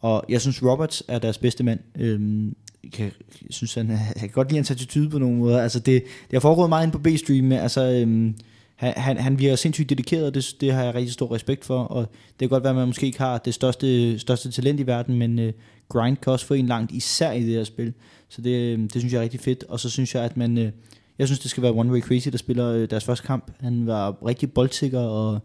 Og 0.00 0.24
jeg 0.28 0.40
synes, 0.40 0.62
Roberts 0.62 1.02
er 1.08 1.18
deres 1.18 1.38
bedste 1.38 1.64
mand. 1.64 1.80
Øhm, 1.98 2.54
jeg, 2.84 2.92
kan, 2.92 3.04
jeg 3.42 3.50
synes, 3.50 3.74
han, 3.74 3.90
jeg 3.90 4.20
kan 4.20 4.28
godt 4.28 4.48
lide 4.48 4.58
hans 4.58 4.70
attitude 4.70 5.10
på 5.10 5.18
nogle 5.18 5.36
måder. 5.36 5.62
Altså, 5.62 5.78
det, 5.78 6.02
det 6.02 6.32
har 6.32 6.40
foregået 6.40 6.68
meget 6.68 6.84
ind 6.84 6.92
på 6.92 6.98
B-stream. 6.98 7.52
Altså, 7.52 7.90
øhm, 7.90 8.34
han, 8.76 8.92
han, 8.96 9.16
han 9.16 9.38
virker 9.38 9.56
sindssygt 9.56 9.90
dedikeret, 9.90 10.26
og 10.26 10.34
det, 10.34 10.56
det 10.60 10.72
har 10.72 10.84
jeg 10.84 10.94
rigtig 10.94 11.12
stor 11.12 11.34
respekt 11.34 11.64
for. 11.64 11.78
Og 11.78 12.02
det 12.02 12.38
kan 12.38 12.48
godt 12.48 12.62
være, 12.62 12.70
at 12.70 12.76
man 12.76 12.86
måske 12.86 13.06
ikke 13.06 13.18
har 13.18 13.38
det 13.38 13.54
største, 13.54 14.18
største 14.18 14.50
talent 14.50 14.80
i 14.80 14.86
verden, 14.86 15.18
men 15.18 15.38
øh, 15.38 15.52
grind 15.88 16.16
kan 16.16 16.32
også 16.32 16.46
få 16.46 16.54
en 16.54 16.66
langt, 16.66 16.92
især 16.92 17.32
i 17.32 17.42
det 17.42 17.54
her 17.54 17.64
spil. 17.64 17.92
Så 18.30 18.42
det, 18.42 18.72
øhm, 18.72 18.88
det 18.88 19.02
synes 19.02 19.12
jeg 19.12 19.18
er 19.18 19.22
rigtig 19.22 19.40
fedt. 19.40 19.64
Og 19.68 19.80
så 19.80 19.90
synes 19.90 20.14
jeg, 20.14 20.24
at 20.24 20.36
man... 20.36 20.58
Øh, 20.58 20.72
jeg 21.18 21.28
synes, 21.28 21.38
det 21.38 21.50
skal 21.50 21.62
være 21.62 21.72
One 21.72 21.92
Way 21.92 22.00
Crazy, 22.00 22.28
der 22.28 22.38
spiller 22.38 22.72
øh, 22.72 22.90
deres 22.90 23.04
første 23.04 23.26
kamp. 23.26 23.52
Han 23.60 23.86
var 23.86 24.26
rigtig 24.26 24.52
boldsikker 24.52 24.98
og 24.98 25.40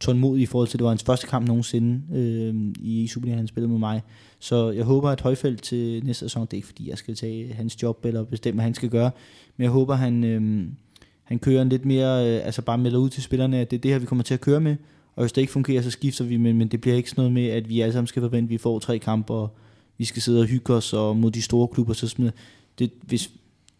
tålmodig 0.00 0.42
i 0.42 0.46
forhold 0.46 0.68
til, 0.68 0.76
at 0.76 0.78
det 0.78 0.84
var 0.84 0.90
hans 0.90 1.02
første 1.02 1.26
kamp 1.26 1.46
nogensinde 1.46 2.02
øh, 2.14 2.54
i 2.80 3.06
Superligaen, 3.06 3.38
han 3.38 3.46
spillede 3.46 3.70
med 3.70 3.78
mig. 3.78 4.02
Så 4.38 4.70
jeg 4.70 4.84
håber, 4.84 5.10
at 5.10 5.20
Højfeldt 5.20 5.62
til 5.62 6.04
næste 6.04 6.24
sæson, 6.24 6.42
det 6.42 6.52
er 6.52 6.56
ikke 6.56 6.66
fordi, 6.66 6.90
jeg 6.90 6.98
skal 6.98 7.14
tage 7.14 7.52
hans 7.52 7.82
job 7.82 8.04
eller 8.04 8.24
bestemme, 8.24 8.56
hvad 8.56 8.64
han 8.64 8.74
skal 8.74 8.88
gøre, 8.88 9.10
men 9.56 9.62
jeg 9.62 9.70
håber, 9.70 9.94
han, 9.94 10.24
øh, 10.24 10.68
han 11.24 11.38
kører 11.38 11.62
en 11.62 11.68
lidt 11.68 11.84
mere, 11.84 12.28
øh, 12.28 12.46
altså 12.46 12.62
bare 12.62 12.78
melder 12.78 12.98
ud 12.98 13.10
til 13.10 13.22
spillerne, 13.22 13.58
at 13.58 13.70
det 13.70 13.76
er 13.76 13.80
det 13.80 13.90
her, 13.90 13.98
vi 13.98 14.06
kommer 14.06 14.22
til 14.22 14.34
at 14.34 14.40
køre 14.40 14.60
med, 14.60 14.76
og 15.16 15.22
hvis 15.22 15.32
det 15.32 15.40
ikke 15.40 15.52
fungerer, 15.52 15.82
så 15.82 15.90
skifter 15.90 16.24
vi, 16.24 16.36
men, 16.36 16.58
men 16.58 16.68
det 16.68 16.80
bliver 16.80 16.96
ikke 16.96 17.10
sådan 17.10 17.22
noget 17.22 17.32
med, 17.32 17.46
at 17.46 17.68
vi 17.68 17.80
alle 17.80 17.92
sammen 17.92 18.06
skal 18.06 18.22
forvente, 18.22 18.46
at 18.46 18.50
vi 18.50 18.58
får 18.58 18.78
tre 18.78 18.98
kampe, 18.98 19.32
og 19.32 19.56
vi 20.00 20.04
skal 20.04 20.22
sidde 20.22 20.40
og 20.40 20.46
hygge 20.46 20.74
os, 20.74 20.92
og 20.92 21.16
mod 21.16 21.30
de 21.30 21.42
store 21.42 21.68
klubber, 21.68 21.94
så 21.94 22.08
smider 22.08 22.30
det, 22.78 22.90
hvis, 23.02 23.30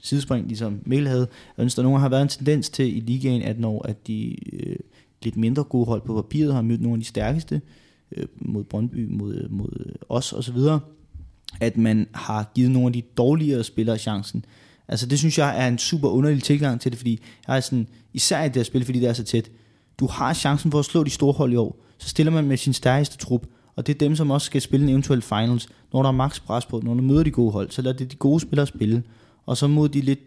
sidespring, 0.00 0.46
ligesom 0.46 0.80
Mikkel 0.86 1.08
havde. 1.08 1.28
Jeg 1.58 1.70
der 1.76 1.82
nogen 1.82 2.00
har 2.00 2.08
været 2.08 2.22
en 2.22 2.28
tendens 2.28 2.70
til 2.70 2.96
i 2.96 3.00
ligaen, 3.00 3.42
at 3.42 3.60
når 3.60 3.86
at 3.86 4.06
de 4.06 4.36
øh, 4.52 4.76
lidt 5.22 5.36
mindre 5.36 5.64
gode 5.64 5.86
hold 5.86 6.02
på 6.02 6.22
papiret 6.22 6.54
har 6.54 6.62
mødt 6.62 6.80
nogle 6.80 6.94
af 6.94 7.00
de 7.00 7.06
stærkeste, 7.06 7.60
øh, 8.16 8.26
mod 8.38 8.64
Brøndby, 8.64 9.06
mod, 9.10 9.34
øh, 9.34 9.52
mod 9.52 9.96
os 10.08 10.32
osv., 10.32 10.58
at 11.60 11.76
man 11.76 12.06
har 12.14 12.50
givet 12.54 12.70
nogle 12.70 12.86
af 12.86 12.92
de 12.92 13.02
dårligere 13.02 13.64
spillere 13.64 13.98
chancen. 13.98 14.44
Altså 14.88 15.06
det 15.06 15.18
synes 15.18 15.38
jeg 15.38 15.64
er 15.64 15.68
en 15.68 15.78
super 15.78 16.08
underlig 16.08 16.42
tilgang 16.42 16.80
til 16.80 16.92
det, 16.92 16.98
fordi 16.98 17.20
jeg 17.48 17.56
er 17.56 17.60
sådan, 17.60 17.86
især 18.14 18.42
i 18.42 18.46
det 18.48 18.56
her 18.56 18.62
spil, 18.62 18.84
fordi 18.84 19.00
det 19.00 19.08
er 19.08 19.12
så 19.12 19.24
tæt, 19.24 19.50
du 19.98 20.06
har 20.06 20.34
chancen 20.34 20.70
for 20.70 20.78
at 20.78 20.84
slå 20.84 21.04
de 21.04 21.10
store 21.10 21.32
hold 21.32 21.52
i 21.52 21.56
år, 21.56 21.84
så 21.98 22.08
stiller 22.08 22.32
man 22.32 22.44
med 22.46 22.56
sin 22.56 22.72
stærkeste 22.72 23.16
trup, 23.16 23.46
og 23.76 23.86
det 23.86 23.94
er 23.94 23.98
dem, 23.98 24.16
som 24.16 24.30
også 24.30 24.44
skal 24.44 24.60
spille 24.60 24.84
en 24.84 24.90
eventuel 24.90 25.22
finals. 25.22 25.68
Når 25.92 26.02
der 26.02 26.08
er 26.08 26.12
max 26.12 26.40
pres 26.40 26.66
på, 26.66 26.80
når 26.84 26.94
du 26.94 27.02
møder 27.02 27.22
de 27.22 27.30
gode 27.30 27.52
hold, 27.52 27.70
så 27.70 27.82
lader 27.82 27.96
det 27.96 28.12
de 28.12 28.16
gode 28.16 28.40
spillere 28.40 28.66
spille. 28.66 29.02
Og 29.46 29.56
så 29.56 29.66
mod 29.66 29.88
de 29.88 30.00
lidt 30.00 30.20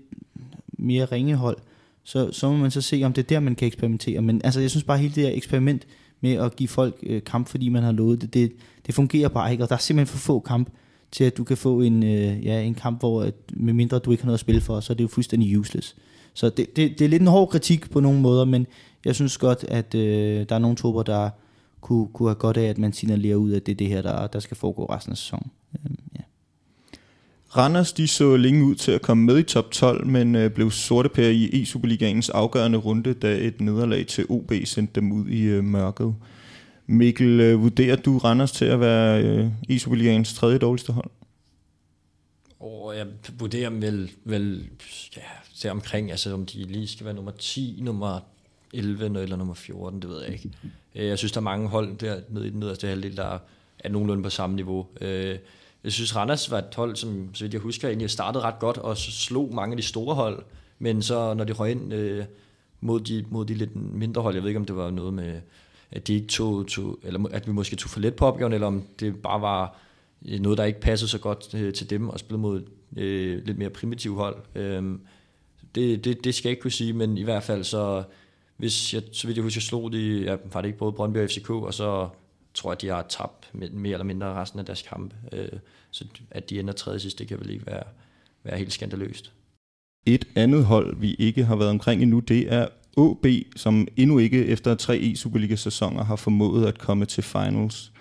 mere 0.77 1.05
ringe 1.05 1.35
hold, 1.35 1.57
så, 2.03 2.31
så 2.31 2.51
må 2.51 2.57
man 2.57 2.71
så 2.71 2.81
se, 2.81 3.01
om 3.03 3.13
det 3.13 3.23
er 3.23 3.27
der, 3.27 3.39
man 3.39 3.55
kan 3.55 3.67
eksperimentere. 3.67 4.21
Men 4.21 4.41
altså, 4.43 4.59
jeg 4.59 4.69
synes 4.69 4.83
bare, 4.83 4.97
hele 4.97 5.15
det 5.15 5.23
her 5.23 5.31
eksperiment 5.35 5.87
med 6.21 6.33
at 6.33 6.55
give 6.55 6.69
folk 6.69 6.99
øh, 7.03 7.23
kamp, 7.23 7.47
fordi 7.47 7.69
man 7.69 7.83
har 7.83 7.91
lovet 7.91 8.21
det, 8.21 8.33
det, 8.33 8.51
det 8.85 8.95
fungerer 8.95 9.29
bare 9.29 9.51
ikke, 9.51 9.63
og 9.63 9.69
der 9.69 9.75
er 9.75 9.79
simpelthen 9.79 10.17
for 10.17 10.25
få 10.25 10.39
kamp 10.39 10.69
til, 11.11 11.23
at 11.23 11.37
du 11.37 11.43
kan 11.43 11.57
få 11.57 11.81
en, 11.81 12.03
øh, 12.03 12.45
ja, 12.45 12.61
en 12.61 12.73
kamp, 12.73 12.99
hvor 12.99 13.21
at, 13.21 13.33
med 13.53 13.73
mindre 13.73 13.99
du 13.99 14.11
ikke 14.11 14.23
har 14.23 14.27
noget 14.27 14.37
at 14.37 14.39
spille 14.39 14.61
for, 14.61 14.79
så 14.79 14.93
er 14.93 14.95
det 14.95 15.03
jo 15.03 15.07
fuldstændig 15.07 15.59
useless. 15.59 15.95
Så 16.33 16.49
det, 16.49 16.75
det, 16.75 16.99
det 16.99 17.05
er 17.05 17.09
lidt 17.09 17.21
en 17.21 17.27
hård 17.27 17.49
kritik 17.49 17.91
på 17.91 17.99
nogle 17.99 18.19
måder, 18.19 18.45
men 18.45 18.67
jeg 19.05 19.15
synes 19.15 19.37
godt, 19.37 19.65
at 19.67 19.95
øh, 19.95 20.45
der 20.49 20.55
er 20.55 20.59
nogle 20.59 20.77
tober, 20.77 21.03
der 21.03 21.29
kunne, 21.83 22.07
kunne 22.13 22.29
have 22.29 22.35
godt 22.35 22.57
af, 22.57 22.63
at 22.63 22.77
man 22.77 22.93
signalerer 22.93 23.35
ud, 23.35 23.53
at 23.53 23.65
det 23.65 23.71
er 23.71 23.75
det 23.75 23.87
her, 23.87 24.01
der, 24.01 24.27
der 24.27 24.39
skal 24.39 24.57
foregå 24.57 24.85
resten 24.85 25.11
af 25.11 25.17
sæsonen. 25.17 25.51
Øhm, 25.79 25.97
ja. 26.15 26.21
Randers 27.57 27.93
de 27.93 28.07
så 28.07 28.37
længe 28.37 28.65
ud 28.65 28.75
til 28.75 28.91
at 28.91 29.01
komme 29.01 29.25
med 29.25 29.39
i 29.39 29.43
top 29.43 29.71
12, 29.71 30.07
men 30.07 30.35
øh, 30.35 30.51
blev 30.51 30.71
sorte 30.71 31.09
per 31.09 31.27
i 31.27 31.49
E-Superligaens 31.53 32.29
afgørende 32.29 32.77
runde, 32.77 33.13
da 33.13 33.37
et 33.37 33.61
nederlag 33.61 34.07
til 34.07 34.25
OB 34.29 34.51
sendte 34.65 35.01
dem 35.01 35.11
ud 35.11 35.27
i 35.27 35.41
øh, 35.41 35.63
mørket. 35.63 36.15
Mikkel, 36.87 37.39
øh, 37.39 37.61
vurderer 37.61 37.95
du 37.95 38.17
Randers 38.17 38.51
til 38.51 38.65
at 38.65 38.79
være 38.79 39.23
øh, 39.23 39.47
E-Superligaens 39.69 40.35
tredje 40.35 40.57
dårligste 40.57 40.93
hold? 40.93 41.09
Og 42.59 42.97
jeg 42.97 43.07
vurderer 43.39 43.69
dem 43.69 43.81
vel, 43.81 44.11
vel 44.23 44.69
ja, 45.15 45.21
der 45.63 45.71
omkring, 45.71 46.11
altså 46.11 46.33
om 46.33 46.45
de 46.45 46.63
lige 46.63 46.87
skal 46.87 47.05
være 47.05 47.15
nummer 47.15 47.31
10, 47.31 47.79
nummer 47.81 48.19
11 48.73 49.21
eller 49.21 49.35
nummer 49.35 49.53
14, 49.53 50.01
det 50.01 50.09
ved 50.09 50.21
jeg 50.23 50.31
ikke. 50.31 50.51
Øh, 50.95 51.07
jeg 51.07 51.17
synes, 51.17 51.31
der 51.31 51.39
er 51.39 51.43
mange 51.43 51.67
hold 51.67 51.97
der 51.97 52.21
nede 52.29 52.47
i 52.47 52.49
den 52.49 52.59
nederste 52.59 52.87
halvdel, 52.87 53.17
der 53.17 53.37
er 53.79 53.89
nogenlunde 53.89 54.23
på 54.23 54.29
samme 54.29 54.55
niveau. 54.55 54.87
Øh, 55.01 55.37
jeg 55.83 55.91
synes, 55.91 56.15
Randers 56.15 56.51
var 56.51 56.57
et 56.57 56.75
hold, 56.75 56.95
som, 56.95 57.29
så 57.33 57.43
vidt 57.43 57.53
jeg 57.53 57.61
husker, 57.61 57.87
egentlig 57.87 58.09
startede 58.09 58.43
ret 58.43 58.59
godt 58.59 58.77
og 58.77 58.97
slog 58.97 59.53
mange 59.53 59.73
af 59.73 59.77
de 59.77 59.83
store 59.83 60.15
hold. 60.15 60.43
Men 60.79 61.01
så, 61.01 61.33
når 61.33 61.43
de 61.43 61.53
røg 61.53 61.71
ind 61.71 61.93
øh, 61.93 62.25
mod, 62.81 62.99
de, 62.99 63.25
mod 63.29 63.45
de 63.45 63.53
lidt 63.53 63.75
mindre 63.75 64.21
hold, 64.21 64.35
jeg 64.35 64.43
ved 64.43 64.49
ikke, 64.49 64.59
om 64.59 64.65
det 64.65 64.75
var 64.75 64.91
noget 64.91 65.13
med, 65.13 65.41
at 65.91 66.07
de 66.07 66.13
ikke 66.13 66.27
tog, 66.27 66.67
tog, 66.67 66.99
eller 67.03 67.29
at 67.31 67.47
vi 67.47 67.51
måske 67.51 67.75
tog 67.75 67.89
for 67.89 67.99
let 67.99 68.15
på 68.15 68.25
opgaven, 68.25 68.53
eller 68.53 68.67
om 68.67 68.83
det 68.99 69.21
bare 69.21 69.41
var 69.41 69.79
øh, 70.25 70.39
noget, 70.39 70.57
der 70.57 70.63
ikke 70.63 70.81
passede 70.81 71.09
så 71.09 71.17
godt 71.17 71.53
øh, 71.53 71.73
til 71.73 71.89
dem, 71.89 72.09
og 72.09 72.19
spille 72.19 72.39
mod 72.39 72.63
øh, 72.97 73.45
lidt 73.45 73.57
mere 73.57 73.69
primitive 73.69 74.15
hold. 74.15 74.35
Øh, 74.55 74.83
det, 75.75 76.05
det, 76.05 76.23
det 76.23 76.35
skal 76.35 76.49
jeg 76.49 76.51
ikke 76.51 76.61
kunne 76.61 76.71
sige, 76.71 76.93
men 76.93 77.17
i 77.17 77.23
hvert 77.23 77.43
fald 77.43 77.63
så 77.63 78.03
hvis 78.63 78.93
jeg, 78.93 79.01
så 79.11 79.27
vidt 79.27 79.37
jeg 79.37 79.43
husker, 79.43 79.61
slog 79.61 79.91
de, 79.91 80.23
ja, 80.23 80.35
var 80.53 80.61
det 80.61 80.67
ikke 80.67 80.79
både 80.79 80.91
Brøndby 80.91 81.17
og 81.17 81.29
FCK, 81.29 81.49
og 81.49 81.73
så 81.73 82.09
tror 82.53 82.71
jeg, 82.71 82.75
at 82.75 82.81
de 82.81 82.87
har 82.87 83.05
tabt 83.09 83.49
mere 83.73 83.93
eller 83.93 84.03
mindre 84.03 84.33
resten 84.33 84.59
af 84.59 84.65
deres 84.65 84.81
kampe. 84.81 85.15
Øh, 85.31 85.47
så 85.91 86.05
at 86.31 86.49
de 86.49 86.59
ender 86.59 86.73
tredje 86.73 86.99
sidst, 86.99 87.19
det 87.19 87.27
kan 87.27 87.39
vel 87.39 87.49
ikke 87.49 87.65
være, 87.65 87.83
være 88.43 88.57
helt 88.57 88.73
skandaløst. 88.73 89.31
Et 90.05 90.27
andet 90.35 90.65
hold, 90.65 90.95
vi 90.97 91.13
ikke 91.13 91.43
har 91.45 91.55
været 91.55 91.69
omkring 91.69 92.01
endnu, 92.01 92.19
det 92.19 92.53
er 92.53 92.67
OB, 92.97 93.25
som 93.55 93.87
endnu 93.97 94.19
ikke 94.19 94.45
efter 94.45 94.75
tre 94.75 94.97
E-Superliga-sæsoner 94.97 96.03
har 96.03 96.15
formået 96.15 96.65
at 96.65 96.77
komme 96.77 97.05
til 97.05 97.23
finals. 97.23 97.91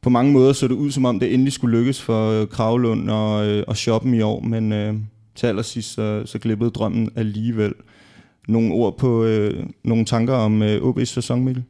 På 0.00 0.10
mange 0.10 0.32
måder 0.32 0.52
så 0.52 0.68
det 0.68 0.74
ud, 0.74 0.90
som 0.90 1.04
om 1.04 1.20
det 1.20 1.34
endelig 1.34 1.52
skulle 1.52 1.78
lykkes 1.78 2.00
for 2.00 2.46
Kravlund 2.46 3.10
og, 3.10 3.46
øh, 3.46 3.64
og 3.66 3.76
Shoppen 3.76 4.14
i 4.14 4.20
år, 4.20 4.40
men 4.40 4.72
øh, 4.72 4.94
til 5.34 5.46
allersidst 5.46 5.94
så, 5.94 6.22
så 6.26 6.38
glippede 6.38 6.70
drømmen 6.70 7.10
alligevel. 7.16 7.74
Nogle 8.48 8.74
ord 8.74 8.98
på 8.98 9.24
øh, 9.24 9.66
nogle 9.82 10.04
tanker 10.04 10.34
om 10.34 10.62
øh, 10.62 10.82
OB's 10.82 11.04
sæson, 11.04 11.44
Mikkel? 11.44 11.64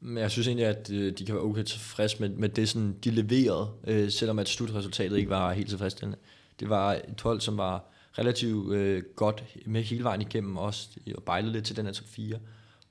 Men 0.00 0.18
jeg 0.18 0.30
synes 0.30 0.46
egentlig, 0.46 0.66
at 0.66 0.90
øh, 0.92 1.12
de 1.18 1.24
kan 1.24 1.34
være 1.34 1.44
okay 1.44 1.62
tilfreds 1.62 2.20
med, 2.20 2.28
med 2.28 2.48
det, 2.48 2.68
sådan, 2.68 2.96
de 3.04 3.10
leverede, 3.10 3.68
øh, 3.86 4.10
selvom 4.10 4.38
at 4.38 4.48
slutresultatet 4.48 5.16
ikke 5.16 5.30
var 5.30 5.52
helt 5.52 5.68
tilfredsstillende. 5.68 6.18
Det 6.60 6.68
var 6.68 6.92
et 6.92 7.20
hold, 7.22 7.40
som 7.40 7.58
var 7.58 7.84
relativt 8.18 8.74
øh, 8.74 9.02
godt 9.16 9.44
med 9.66 9.82
hele 9.82 10.04
vejen 10.04 10.20
igennem 10.20 10.56
også, 10.56 10.88
og 11.16 11.22
bejlede 11.22 11.52
lidt 11.52 11.64
til 11.64 11.76
den 11.76 11.86
her 11.86 11.92
top 11.92 12.08
4. 12.08 12.38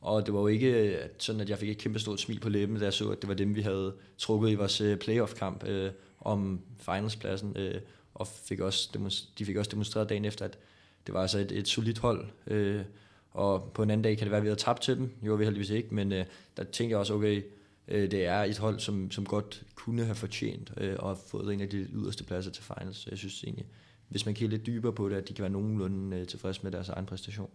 Og 0.02 0.26
det 0.26 0.34
var 0.34 0.40
jo 0.40 0.48
ikke 0.48 0.72
øh, 0.72 0.98
sådan, 1.18 1.42
at 1.42 1.50
jeg 1.50 1.58
fik 1.58 1.70
et 1.70 1.78
kæmpe 1.78 2.00
stort 2.00 2.20
smil 2.20 2.40
på 2.40 2.50
læben, 2.50 2.78
da 2.78 2.84
jeg 2.84 2.94
så, 2.94 3.10
at 3.10 3.22
det 3.22 3.28
var 3.28 3.36
dem, 3.36 3.56
vi 3.56 3.62
havde 3.62 3.94
trukket 4.18 4.52
i 4.52 4.56
vores 4.56 4.82
øh, 4.82 4.98
playoff-kamp 4.98 5.68
øh, 5.68 5.92
om 6.20 6.60
finalspladsen, 6.80 7.58
øh, 7.58 7.76
og 8.14 8.28
fik 8.28 8.60
også 8.60 8.90
de 9.40 9.46
fik 9.46 9.56
også 9.56 9.72
demonstreret 9.72 10.10
dagen 10.10 10.26
efter, 10.26 10.46
at 10.46 10.58
det 11.06 11.14
var 11.14 11.22
altså 11.22 11.40
et, 11.40 11.52
et 11.52 11.68
solidt 11.68 12.00
hold, 12.00 12.26
øh, 12.48 12.82
og 13.36 13.72
på 13.74 13.84
en 13.84 13.90
anden 13.90 14.04
dag 14.04 14.18
kan 14.18 14.26
det 14.26 14.32
være, 14.32 14.38
at 14.38 14.44
vi 14.44 14.48
havde 14.48 14.60
tabt 14.60 14.82
til 14.82 14.98
dem. 14.98 15.10
Jo, 15.22 15.36
vi 15.36 15.44
heldigvis 15.44 15.70
ikke, 15.70 15.96
men 15.96 16.12
øh, 16.12 16.26
der 16.58 16.64
tænkte 16.64 16.92
jeg 16.92 16.98
også, 16.98 17.14
okay, 17.14 17.42
øh, 17.88 18.12
det 18.12 18.26
er 18.26 18.44
et 18.44 18.58
hold, 18.58 18.80
som, 18.80 19.12
som 19.12 19.26
godt 19.26 19.64
kunne 19.76 20.04
have 20.04 20.16
fortjent 20.16 20.72
øh, 20.78 20.96
og 21.00 21.18
fået 21.28 21.54
en 21.54 21.62
af 21.62 21.70
de 21.70 21.78
yderste 21.78 22.24
pladser 22.24 22.52
til 22.52 22.64
finals. 22.64 22.98
Så 22.98 23.08
jeg 23.10 23.18
synes 23.18 23.44
egentlig, 23.44 23.66
hvis 24.10 24.26
man 24.26 24.36
kigger 24.36 24.52
lidt 24.52 24.66
dybere 24.66 24.94
på 24.94 25.10
det, 25.10 25.16
at 25.16 25.30
de 25.30 25.34
kan 25.34 25.42
være 25.42 25.52
nogenlunde 25.52 26.18
øh, 26.18 26.28
tilfredse 26.28 26.60
med 26.64 26.72
deres 26.72 26.90
egen 26.90 27.06
præstation. 27.06 27.50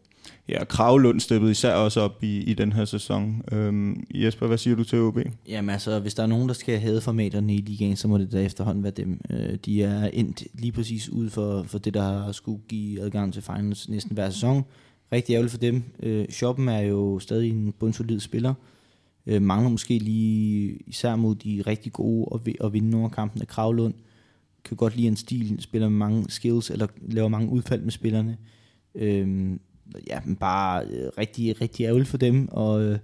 Ja, 0.48 0.64
Kravlund 0.64 1.20
steppede 1.20 1.50
især 1.50 1.74
også 1.74 2.00
op 2.00 2.22
i, 2.22 2.38
i 2.38 2.54
den 2.54 2.72
her 2.72 2.84
sæson. 2.84 3.42
Øhm, 3.52 4.06
Jesper, 4.14 4.46
hvad 4.46 4.58
siger 4.58 4.76
du 4.76 4.84
til 4.84 4.98
OB? 4.98 5.18
Jamen 5.48 5.70
altså, 5.70 5.98
hvis 5.98 6.14
der 6.14 6.22
er 6.22 6.26
nogen, 6.26 6.48
der 6.48 6.54
skal 6.54 6.78
have 6.78 7.00
formaterne 7.00 7.54
i 7.54 7.56
ligaen, 7.58 7.96
så 7.96 8.08
må 8.08 8.18
det 8.18 8.32
da 8.32 8.42
efterhånden 8.44 8.82
være 8.82 8.92
dem. 8.92 9.20
Øh, 9.30 9.54
de 9.64 9.82
er 9.82 10.10
endt 10.12 10.42
lige 10.54 10.72
præcis 10.72 11.08
ud 11.08 11.30
for, 11.30 11.62
for 11.62 11.78
det, 11.78 11.94
der 11.94 12.02
har 12.02 12.32
skulle 12.32 12.62
give 12.68 13.00
adgang 13.00 13.32
til 13.32 13.42
finals 13.42 13.88
næsten 13.88 14.14
hver 14.14 14.30
sæson 14.30 14.64
rigtig 15.12 15.32
ærgerligt 15.32 15.52
for 15.52 15.58
dem. 15.58 15.82
Øh, 16.02 16.28
Shoppen 16.28 16.68
er 16.68 16.80
jo 16.80 17.18
stadig 17.18 17.50
en 17.50 17.72
bundsolid 17.72 18.20
spiller. 18.20 18.54
Øh, 19.26 19.42
mangler 19.42 19.70
måske 19.70 19.98
lige, 19.98 20.78
især 20.86 21.16
mod 21.16 21.34
de 21.34 21.62
rigtig 21.66 21.92
gode, 21.92 22.24
og, 22.24 22.40
og 22.60 22.72
vinde 22.72 22.90
nogle 22.90 23.04
af 23.04 23.12
kampene. 23.12 23.46
Kravlund 23.46 23.94
kan 24.64 24.76
godt 24.76 24.96
lide 24.96 25.08
en 25.08 25.16
stil, 25.16 25.56
spiller 25.60 25.88
med 25.88 25.98
mange 25.98 26.30
skills, 26.30 26.70
eller 26.70 26.86
laver 27.08 27.28
mange 27.28 27.50
udfald 27.50 27.82
med 27.82 27.92
spillerne. 27.92 28.36
Øh, 28.94 29.50
ja, 30.06 30.20
men 30.24 30.36
bare 30.36 30.84
øh, 30.84 31.08
rigtig, 31.18 31.60
rigtig 31.60 31.84
ærgerligt 31.84 32.08
for 32.08 32.18
dem, 32.18 32.48
og 32.48 32.82
øh, 32.82 32.98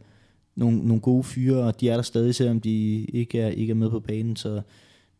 nogle, 0.56 0.78
nogle 0.78 1.00
gode 1.00 1.24
fyre, 1.24 1.56
og 1.56 1.80
de 1.80 1.88
er 1.88 1.94
der 1.94 2.02
stadig, 2.02 2.34
selvom 2.34 2.60
de 2.60 3.04
ikke 3.04 3.40
er, 3.40 3.48
ikke 3.48 3.70
er 3.70 3.74
med 3.74 3.90
på 3.90 4.00
banen, 4.00 4.36
så 4.36 4.62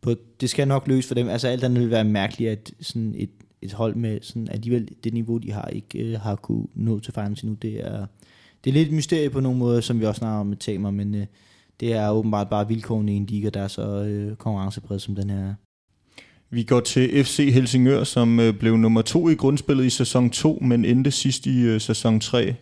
på, 0.00 0.14
det 0.40 0.50
skal 0.50 0.68
nok 0.68 0.88
løse 0.88 1.08
for 1.08 1.14
dem. 1.14 1.28
Altså 1.28 1.48
alt 1.48 1.64
andet 1.64 1.82
vil 1.82 1.90
være 1.90 2.04
mærkeligt, 2.04 2.50
at 2.50 2.72
sådan 2.80 3.14
et, 3.16 3.30
et 3.62 3.72
hold 3.72 3.94
med 3.94 4.18
sådan 4.22 4.48
alligevel 4.48 4.88
det 5.04 5.12
niveau, 5.12 5.38
de 5.38 5.52
har, 5.52 5.68
ikke 5.68 5.98
øh, 5.98 6.20
har 6.20 6.36
kunne 6.36 6.66
nå 6.74 7.00
til 7.00 7.12
finals 7.12 7.40
endnu. 7.40 7.56
Det 7.62 7.86
er, 7.86 8.06
det 8.64 8.70
er 8.70 8.74
lidt 8.74 8.88
et 8.88 8.94
mysterie 8.94 9.30
på 9.30 9.40
nogle 9.40 9.58
måder, 9.58 9.80
som 9.80 10.00
vi 10.00 10.04
også 10.04 10.18
snakker 10.18 10.40
om 10.40 10.46
med 10.46 10.56
Tamer, 10.56 10.90
men 10.90 11.14
øh, 11.14 11.26
det 11.80 11.92
er 11.92 12.10
åbenbart 12.10 12.48
bare 12.48 12.68
vilkårene 12.68 13.12
i 13.12 13.16
en 13.16 13.26
liga, 13.26 13.48
der 13.48 13.60
er 13.60 13.68
så 13.68 14.04
øh, 14.04 14.36
konkurrencepræget, 14.36 15.02
som 15.02 15.14
den 15.14 15.30
her 15.30 15.54
Vi 16.50 16.62
går 16.62 16.80
til 16.80 17.24
FC 17.24 17.50
Helsingør, 17.52 18.04
som 18.04 18.40
øh, 18.40 18.54
blev 18.54 18.76
nummer 18.76 19.02
to 19.02 19.28
i 19.28 19.34
grundspillet 19.34 19.84
i 19.84 19.90
sæson 19.90 20.30
2, 20.30 20.58
men 20.62 20.84
endte 20.84 21.10
sidst 21.10 21.46
i 21.46 21.60
øh, 21.60 21.80
sæson 21.80 22.20
3. 22.20 22.54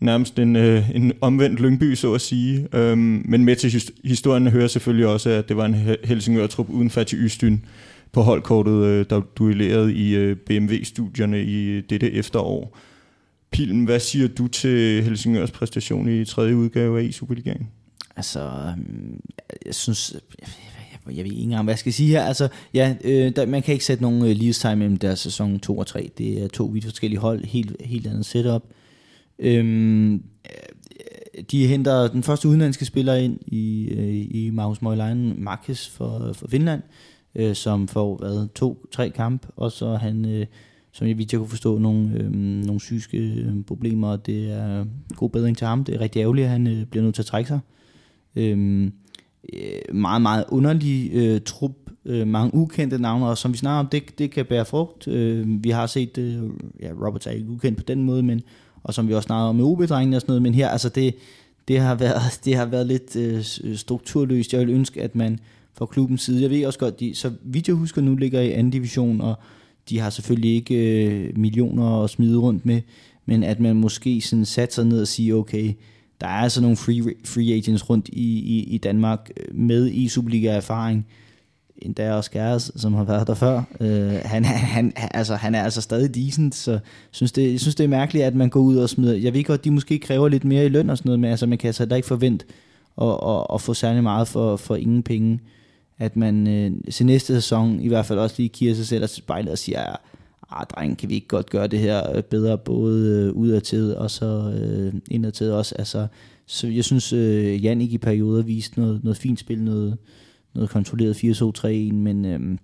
Nærmest 0.00 0.38
en, 0.38 0.56
øh, 0.56 0.90
en 0.90 1.12
omvendt 1.20 1.60
Lyngby, 1.60 1.94
så 1.94 2.14
at 2.14 2.20
sige. 2.20 2.68
Øhm, 2.72 3.22
men 3.24 3.44
med 3.44 3.56
til 3.56 3.82
historien 4.04 4.46
hører 4.46 4.66
selvfølgelig 4.66 5.06
også, 5.06 5.30
at 5.30 5.48
det 5.48 5.56
var 5.56 5.64
en 5.64 5.76
Helsingør-trup 6.04 6.70
uden 6.70 6.90
Fatih 6.90 7.18
Ystyn 7.18 7.58
på 8.12 8.22
holdkortet, 8.22 8.84
øh, 8.84 9.06
der 9.10 9.20
duellerede 9.20 9.94
i 9.94 10.16
øh, 10.16 10.36
BMW-studierne 10.36 11.42
i 11.42 11.64
øh, 11.64 11.82
dette 11.90 12.12
efterår. 12.12 12.76
Pilm, 13.50 13.84
hvad 13.84 14.00
siger 14.00 14.28
du 14.28 14.46
til 14.46 15.02
Helsingørs 15.02 15.50
præstation 15.50 16.08
i 16.08 16.24
tredje 16.24 16.56
udgave 16.56 17.06
af 17.06 17.12
Superligaen? 17.12 17.68
Altså, 18.16 18.40
øhm, 18.40 19.20
jeg 19.66 19.74
synes, 19.74 20.12
jeg, 20.12 20.48
jeg, 21.06 21.16
jeg 21.16 21.24
ved 21.24 21.32
ikke 21.32 21.42
engang, 21.42 21.64
hvad 21.64 21.74
jeg 21.74 21.78
skal 21.78 21.92
sige 21.92 22.08
her. 22.08 22.22
Altså, 22.22 22.48
ja, 22.74 22.96
øh, 23.04 23.36
der, 23.36 23.46
man 23.46 23.62
kan 23.62 23.72
ikke 23.72 23.84
sætte 23.84 24.02
nogen 24.02 24.22
øh, 24.22 24.28
lighedstegn 24.28 24.78
mellem 24.78 24.96
deres 24.96 25.18
sæson 25.18 25.60
2 25.60 25.78
og 25.78 25.86
3. 25.86 26.10
Det 26.18 26.42
er 26.42 26.48
to 26.48 26.64
vidt 26.64 26.84
forskellige 26.84 27.20
hold, 27.20 27.44
helt, 27.44 27.76
helt 27.80 28.06
andet 28.06 28.26
setup. 28.26 28.62
Øhm, 29.38 30.22
de 31.50 31.66
henter 31.66 32.08
den 32.08 32.22
første 32.22 32.48
udenlandske 32.48 32.84
spiller 32.84 33.14
ind 33.14 33.38
i, 33.46 33.88
øh, 33.88 34.26
i 34.30 34.50
Magnus 34.52 34.82
Møjlein 34.82 35.44
Marcus 35.44 35.88
for, 35.88 36.32
for 36.32 36.48
Finland 36.48 36.82
øh, 37.34 37.54
som 37.54 37.88
får 37.88 38.16
hvad, 38.16 38.48
to-tre 38.54 39.10
kamp, 39.10 39.46
og 39.56 39.72
så 39.72 39.94
han, 39.94 40.24
øh, 40.24 40.46
som 40.92 41.06
jeg 41.06 41.18
vidt 41.18 41.32
jeg 41.32 41.38
kunne 41.38 41.48
forstå, 41.48 41.78
nogle, 41.78 42.10
øh, 42.14 42.32
nogle 42.32 42.78
psykiske 42.78 43.18
øh, 43.18 43.64
problemer, 43.66 44.08
og 44.08 44.26
det 44.26 44.52
er 44.52 44.84
god 45.16 45.30
bedring 45.30 45.56
til 45.58 45.66
ham. 45.66 45.84
Det 45.84 45.94
er 45.94 46.00
rigtig 46.00 46.20
ærgerligt, 46.20 46.44
at 46.44 46.50
han 46.50 46.66
øh, 46.66 46.84
bliver 46.84 47.04
nødt 47.04 47.14
til 47.14 47.22
at 47.22 47.26
trække 47.26 47.48
sig. 47.48 47.60
Øhm, 48.36 48.92
øh, 49.52 49.94
meget, 49.94 50.22
meget 50.22 50.44
underlig 50.48 51.10
øh, 51.12 51.40
trup, 51.40 51.72
øh, 52.04 52.26
mange 52.26 52.54
ukendte 52.54 52.98
navne, 52.98 53.26
og 53.26 53.38
som 53.38 53.52
vi 53.52 53.58
snakker 53.58 53.78
om, 53.78 53.86
det, 53.86 54.18
det 54.18 54.30
kan 54.30 54.46
bære 54.46 54.64
frugt. 54.64 55.08
Øh, 55.08 55.64
vi 55.64 55.70
har 55.70 55.86
set, 55.86 56.18
øh, 56.18 56.42
ja, 56.80 56.90
Robert 57.06 57.26
er 57.26 57.30
ikke 57.30 57.50
ukendt 57.50 57.78
på 57.78 57.84
den 57.88 58.02
måde, 58.02 58.22
men, 58.22 58.42
og 58.82 58.94
som 58.94 59.08
vi 59.08 59.14
også 59.14 59.26
snakker 59.26 59.48
om 59.48 59.56
med 59.56 59.64
OB-drengene 59.64 60.16
og 60.16 60.20
sådan 60.20 60.30
noget, 60.30 60.42
men 60.42 60.54
her, 60.54 60.68
altså 60.68 60.88
det, 60.88 61.14
det 61.68 61.78
har 61.78 61.94
været, 61.94 62.20
det 62.44 62.54
har 62.54 62.66
været 62.66 62.86
lidt 62.86 63.16
øh, 63.16 63.76
strukturløst. 63.76 64.52
Jeg 64.52 64.60
vil 64.60 64.70
ønske, 64.70 65.02
at 65.02 65.14
man 65.14 65.38
fra 65.78 65.86
klubbens 65.86 66.22
side. 66.22 66.42
Jeg 66.42 66.50
ved 66.50 66.66
også 66.66 66.78
godt, 66.78 67.00
de, 67.00 67.14
så 67.14 67.32
vidt 67.42 67.68
jeg 67.68 67.76
husker 67.76 68.02
nu, 68.02 68.16
ligger 68.16 68.40
i 68.40 68.52
anden 68.52 68.70
division, 68.70 69.20
og 69.20 69.34
de 69.88 69.98
har 69.98 70.10
selvfølgelig 70.10 70.54
ikke 70.54 71.04
øh, 71.06 71.38
millioner 71.38 72.04
at 72.04 72.10
smide 72.10 72.38
rundt 72.38 72.66
med, 72.66 72.80
men 73.26 73.42
at 73.42 73.60
man 73.60 73.76
måske 73.76 74.20
sådan 74.20 74.44
satte 74.44 74.74
sig 74.74 74.84
ned 74.84 75.00
og 75.00 75.08
sige, 75.08 75.34
okay, 75.34 75.72
der 76.20 76.26
er 76.26 76.30
altså 76.30 76.60
nogle 76.60 76.76
free, 76.76 77.14
free 77.24 77.54
agents 77.54 77.90
rundt 77.90 78.08
i, 78.08 78.38
i, 78.38 78.62
i 78.62 78.78
Danmark 78.78 79.30
øh, 79.36 79.56
med 79.56 79.90
i 79.90 80.08
Superliga-erfaring, 80.08 81.06
endda 81.82 82.12
også 82.12 82.30
Gæres, 82.30 82.72
som 82.76 82.94
har 82.94 83.04
været 83.04 83.26
der 83.26 83.34
før. 83.34 83.62
Øh, 83.80 84.20
han, 84.24 84.44
han, 84.44 84.92
altså, 84.96 85.34
han 85.34 85.54
er 85.54 85.62
altså 85.62 85.80
stadig 85.80 86.14
decent, 86.14 86.54
så 86.54 86.78
synes 87.10 87.32
det, 87.32 87.52
jeg 87.52 87.60
synes, 87.60 87.74
det 87.74 87.84
er 87.84 87.88
mærkeligt, 87.88 88.24
at 88.24 88.34
man 88.34 88.48
går 88.48 88.60
ud 88.60 88.76
og 88.76 88.88
smider... 88.88 89.14
Jeg 89.14 89.34
ved 89.34 89.44
godt, 89.44 89.64
de 89.64 89.70
måske 89.70 89.98
kræver 89.98 90.28
lidt 90.28 90.44
mere 90.44 90.66
i 90.66 90.68
løn 90.68 90.90
og 90.90 90.98
sådan 90.98 91.08
noget, 91.08 91.20
men 91.20 91.30
altså, 91.30 91.46
man 91.46 91.58
kan 91.58 91.68
altså 91.68 91.94
ikke 91.96 92.08
forvente 92.08 92.44
at, 93.02 93.08
at, 93.08 93.46
at 93.54 93.60
få 93.60 93.74
særlig 93.74 94.02
meget 94.02 94.28
for, 94.28 94.56
for 94.56 94.76
ingen 94.76 95.02
penge 95.02 95.40
at 95.98 96.16
man 96.16 96.46
øh, 96.46 96.92
til 96.92 97.06
næste 97.06 97.34
sæson 97.34 97.80
i 97.80 97.88
hvert 97.88 98.06
fald 98.06 98.18
også 98.18 98.34
lige 98.38 98.48
kigger 98.48 98.74
sig 98.74 98.86
selv 98.86 99.02
og 99.02 99.08
spejlet 99.08 99.52
og 99.52 99.58
siger, 99.58 99.96
ah, 100.50 100.66
dreng, 100.66 100.98
kan 100.98 101.08
vi 101.08 101.14
ikke 101.14 101.28
godt 101.28 101.50
gøre 101.50 101.66
det 101.66 101.78
her 101.78 102.16
øh, 102.16 102.22
bedre, 102.22 102.58
både 102.58 103.24
øh, 103.26 103.32
udadtil 103.32 103.96
og 103.96 104.10
så 104.10 104.52
øh, 104.60 104.94
indadtil 105.10 105.50
også. 105.50 105.74
Altså, 105.78 106.06
så 106.46 106.68
jeg 106.68 106.84
synes, 106.84 107.12
øh, 107.12 107.64
Jannik 107.64 107.92
i 107.92 107.98
perioder 107.98 108.42
viste 108.42 108.80
noget, 108.80 109.04
noget 109.04 109.16
fint 109.16 109.40
spil, 109.40 109.62
noget, 109.62 109.98
noget 110.54 110.70
kontrolleret 110.70 111.16
4-2-3-1, 111.24 111.68
men 111.94 112.24
øh, 112.24 112.58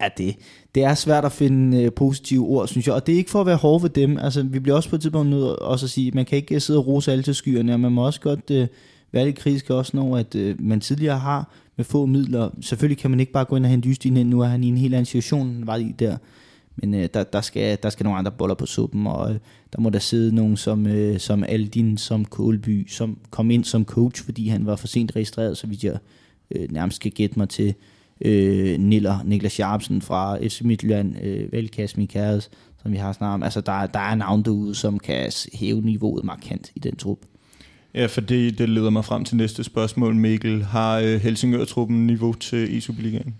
ja, 0.00 0.08
det, 0.18 0.36
det 0.74 0.84
er 0.84 0.94
svært 0.94 1.24
at 1.24 1.32
finde 1.32 1.82
øh, 1.82 1.92
positive 1.92 2.46
ord, 2.46 2.68
synes 2.68 2.86
jeg, 2.86 2.94
og 2.94 3.06
det 3.06 3.12
er 3.12 3.16
ikke 3.16 3.30
for 3.30 3.40
at 3.40 3.46
være 3.46 3.56
hård 3.56 3.82
ved 3.82 3.90
dem. 3.90 4.18
Altså, 4.18 4.42
vi 4.42 4.58
bliver 4.58 4.76
også 4.76 4.88
på 4.88 4.96
et 4.96 5.02
tidspunkt 5.02 5.30
nødt 5.30 5.58
også 5.58 5.86
at 5.86 5.90
sige, 5.90 6.08
at 6.08 6.14
man 6.14 6.24
kan 6.24 6.36
ikke 6.36 6.54
øh, 6.54 6.60
sidde 6.60 6.78
og 6.78 6.86
rose 6.86 7.12
alle 7.12 7.24
til 7.24 7.34
skyerne, 7.34 7.72
og 7.72 7.80
man 7.80 7.92
må 7.92 8.06
også 8.06 8.20
godt 8.20 8.50
øh, 8.50 8.66
være 9.12 9.24
lidt 9.24 9.36
kritisk 9.36 9.70
også, 9.70 9.96
når 9.96 10.16
at, 10.16 10.34
øh, 10.34 10.56
man 10.58 10.80
tidligere 10.80 11.18
har 11.18 11.50
med 11.80 11.84
få 11.84 12.06
midler. 12.06 12.50
Selvfølgelig 12.60 12.98
kan 12.98 13.10
man 13.10 13.20
ikke 13.20 13.32
bare 13.32 13.44
gå 13.44 13.56
ind 13.56 13.64
og 13.64 13.70
hente 13.70 13.88
Justin 13.88 14.16
ind, 14.16 14.28
nu 14.28 14.40
er 14.40 14.46
han 14.46 14.64
i 14.64 14.68
en 14.68 14.76
helt 14.76 14.94
anden 14.94 15.06
situation, 15.06 15.46
end 15.48 15.64
var 15.64 15.76
i 15.76 15.94
der. 15.98 16.16
Men 16.76 16.94
øh, 16.94 17.08
der, 17.14 17.24
der, 17.24 17.40
skal, 17.40 17.78
der 17.82 17.90
skal 17.90 18.04
nogle 18.04 18.18
andre 18.18 18.32
boller 18.32 18.54
på 18.54 18.66
suppen, 18.66 19.06
og 19.06 19.32
øh, 19.32 19.38
der 19.72 19.80
må 19.80 19.90
der 19.90 19.98
sidde 19.98 20.34
nogen 20.34 20.56
som, 20.56 20.86
øh, 20.86 21.18
som 21.18 21.44
Aldin, 21.44 21.98
som 21.98 22.24
Kålby, 22.24 22.88
som 22.88 23.18
kom 23.30 23.50
ind 23.50 23.64
som 23.64 23.84
coach, 23.84 24.24
fordi 24.24 24.48
han 24.48 24.66
var 24.66 24.76
for 24.76 24.86
sent 24.86 25.16
registreret, 25.16 25.58
så 25.58 25.66
vidt 25.66 25.84
jeg 25.84 25.98
øh, 26.50 26.72
nærmest 26.72 27.00
kan 27.00 27.10
gætte 27.10 27.38
mig 27.38 27.48
til. 27.48 27.74
Øh, 28.20 28.78
Niller, 28.78 29.22
Niklas 29.24 29.60
Jarpsen 29.60 30.02
fra 30.02 30.38
FC 30.38 30.60
Midtjylland, 30.60 31.22
øh, 31.22 31.52
Velkas 31.52 31.96
Mikares, 31.96 32.50
som 32.82 32.92
vi 32.92 32.96
har 32.96 33.12
snart 33.12 33.34
om. 33.34 33.42
Altså, 33.42 33.60
der, 33.60 33.86
der 33.86 34.00
er 34.00 34.14
navn 34.14 34.42
derude, 34.42 34.74
som 34.74 34.98
kan 34.98 35.32
hæve 35.52 35.80
niveauet 35.80 36.24
markant 36.24 36.72
i 36.74 36.78
den 36.78 36.96
trup. 36.96 37.18
Ja, 37.94 38.06
for 38.06 38.20
det, 38.20 38.58
det 38.58 38.68
leder 38.68 38.90
mig 38.90 39.04
frem 39.04 39.24
til 39.24 39.36
næste 39.36 39.64
spørgsmål, 39.64 40.14
Mikkel. 40.14 40.62
Har 40.62 40.98
øh, 40.98 41.20
Helsingør-truppen 41.20 42.06
niveau 42.06 42.32
til 42.32 42.78
e 42.78 42.80
Superligaen? 42.80 43.34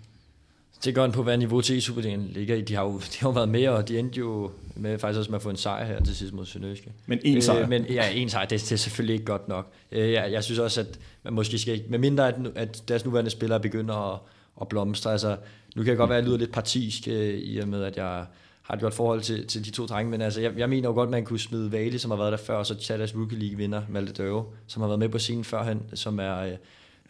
Det 0.85 0.95
går 0.95 1.03
an 1.03 1.11
på, 1.11 1.23
hvad 1.23 1.37
niveau 1.37 1.61
til 1.61 1.81
Superligaen 1.81 2.27
ligger 2.27 2.55
i. 2.55 2.61
De 2.61 2.75
har, 2.75 2.83
jo, 2.83 2.93
de 2.93 3.19
har 3.19 3.27
jo 3.29 3.31
været 3.31 3.49
med, 3.49 3.67
og 3.67 3.87
de 3.87 3.99
endte 3.99 4.19
jo 4.19 4.51
med, 4.75 4.99
faktisk 4.99 5.19
også 5.19 5.31
med 5.31 5.35
at 5.35 5.43
få 5.43 5.49
en 5.49 5.55
sejr 5.55 5.85
her 5.85 6.03
til 6.03 6.15
sidst 6.15 6.33
mod 6.33 6.45
Sønderjyske. 6.45 6.91
Men 7.05 7.19
en 7.23 7.41
sejr. 7.41 7.63
Øh, 7.63 7.69
men 7.69 7.85
ja, 7.85 8.09
en 8.09 8.29
sejr, 8.29 8.45
det, 8.45 8.61
det 8.61 8.71
er 8.71 8.75
selvfølgelig 8.75 9.13
ikke 9.13 9.25
godt 9.25 9.47
nok. 9.47 9.71
Øh, 9.91 10.11
jeg, 10.11 10.31
jeg 10.31 10.43
synes 10.43 10.59
også, 10.59 10.81
at 10.81 10.99
man 11.23 11.33
måske 11.33 11.59
skal 11.59 11.73
ikke, 11.73 11.85
med 11.89 11.99
mindre 11.99 12.27
at, 12.27 12.35
at 12.55 12.83
deres 12.87 13.05
nuværende 13.05 13.31
spillere 13.31 13.59
begynder 13.59 14.13
at, 14.13 14.19
at 14.61 14.67
blomstre. 14.67 15.11
Altså, 15.11 15.37
nu 15.75 15.83
kan 15.83 15.89
jeg 15.89 15.97
godt 15.97 16.09
være, 16.09 16.17
at 16.17 16.23
jeg 16.23 16.27
lyder 16.27 16.39
lidt 16.39 16.51
partisk, 16.51 17.07
øh, 17.07 17.39
i 17.39 17.57
og 17.57 17.67
med, 17.67 17.83
at 17.83 17.97
jeg 17.97 18.25
har 18.71 18.75
et 18.75 18.81
godt 18.81 18.93
forhold 18.93 19.21
til, 19.21 19.47
til 19.47 19.65
de 19.65 19.71
to 19.71 19.85
drenge, 19.85 20.11
men 20.11 20.21
altså, 20.21 20.41
jeg, 20.41 20.51
jeg 20.57 20.69
mener 20.69 20.89
jo 20.89 20.95
godt, 20.95 21.07
at 21.07 21.11
man 21.11 21.25
kunne 21.25 21.39
smide 21.39 21.71
Vali, 21.71 21.97
som 21.97 22.11
har 22.11 22.17
været 22.17 22.31
der 22.31 22.37
før, 22.37 22.55
og 22.55 22.65
så 22.65 22.75
Chattas 22.79 23.15
Rookie 23.15 23.39
League 23.39 23.57
vinder, 23.57 23.81
Malte 23.89 24.13
Døve, 24.13 24.45
som 24.67 24.81
har 24.81 24.87
været 24.87 24.99
med 24.99 25.09
på 25.09 25.19
scenen 25.19 25.43
førhen, 25.43 25.83
som 25.93 26.19
er 26.19 26.41
øh, 26.41 26.53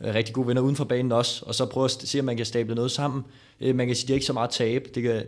rigtig 0.01 0.35
god 0.35 0.45
vinder 0.45 0.61
uden 0.61 0.75
for 0.75 0.83
banen 0.83 1.11
også, 1.11 1.45
og 1.45 1.55
så 1.55 1.65
prøve 1.65 1.85
at 1.85 1.91
se, 1.91 2.19
om 2.19 2.25
man 2.25 2.37
kan 2.37 2.45
stable 2.45 2.75
noget 2.75 2.91
sammen. 2.91 3.23
Øh, 3.61 3.75
man 3.75 3.87
kan 3.87 3.95
sige, 3.95 4.03
at 4.03 4.07
det 4.07 4.13
er 4.13 4.15
ikke 4.15 4.25
så 4.25 4.33
meget 4.33 4.49
tab, 4.49 4.87
det 4.95 5.03
kan 5.03 5.23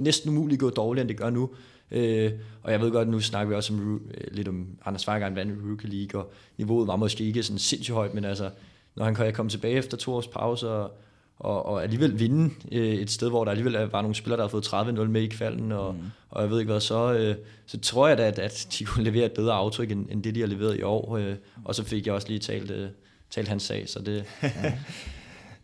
næsten 0.00 0.30
umuligt 0.30 0.60
gå 0.60 0.70
dårligere, 0.70 1.02
end 1.02 1.08
det 1.08 1.16
gør 1.16 1.30
nu. 1.30 1.50
Øh, 1.90 2.32
og 2.62 2.72
jeg 2.72 2.80
ved 2.80 2.90
godt, 2.90 3.08
nu 3.08 3.20
snakker 3.20 3.48
vi 3.48 3.54
også 3.54 3.72
om, 3.72 4.02
øh, 4.14 4.36
lidt 4.36 4.48
om 4.48 4.66
Anders 4.84 5.04
Fejgaard 5.04 5.32
vandt 5.32 5.68
Rookie 5.68 5.90
League, 5.90 6.20
og 6.20 6.32
niveauet 6.58 6.86
var 6.86 6.96
måske 6.96 7.24
ikke 7.24 7.42
sådan 7.42 7.58
sindssygt 7.58 7.94
højt, 7.94 8.14
men 8.14 8.24
altså, 8.24 8.50
når 8.94 9.04
han 9.04 9.14
kan 9.14 9.32
komme 9.32 9.50
tilbage 9.50 9.74
efter 9.74 9.96
to 9.96 10.14
års 10.14 10.28
pause, 10.28 10.68
og, 10.68 10.98
og, 11.42 11.66
og 11.66 11.82
alligevel 11.82 12.18
vinde 12.18 12.54
øh, 12.72 12.94
et 12.94 13.10
sted, 13.10 13.28
hvor 13.28 13.44
der 13.44 13.50
alligevel 13.50 13.72
var 13.72 14.02
nogle 14.02 14.14
spillere, 14.14 14.36
der 14.36 14.44
har 14.44 14.48
fået 14.48 14.66
30-0 14.66 15.04
med 15.04 15.22
i 15.22 15.26
kvalden, 15.26 15.72
og, 15.72 15.94
mm. 15.94 16.00
og 16.30 16.42
jeg 16.42 16.50
ved 16.50 16.58
ikke 16.58 16.72
hvad, 16.72 16.80
så, 16.80 17.12
øh, 17.12 17.34
så 17.66 17.80
tror 17.80 18.08
jeg 18.08 18.18
da, 18.18 18.26
at, 18.26 18.38
at 18.38 18.66
de 18.78 18.84
kunne 18.88 19.04
levere 19.04 19.26
et 19.26 19.32
bedre 19.32 19.52
aftryk, 19.52 19.90
end, 19.90 20.06
end 20.10 20.22
det, 20.22 20.34
de 20.34 20.40
har 20.40 20.46
leveret 20.46 20.78
i 20.78 20.82
år. 20.82 21.16
Øh, 21.16 21.34
og 21.64 21.74
så 21.74 21.84
fik 21.84 22.06
jeg 22.06 22.14
også 22.14 22.28
lige 22.28 22.40
talt, 22.40 22.70
øh, 22.70 22.88
talt 23.30 23.48
hans 23.48 23.62
sag, 23.62 23.88
så 23.88 23.98
det... 23.98 24.24
Ja. 24.42 24.72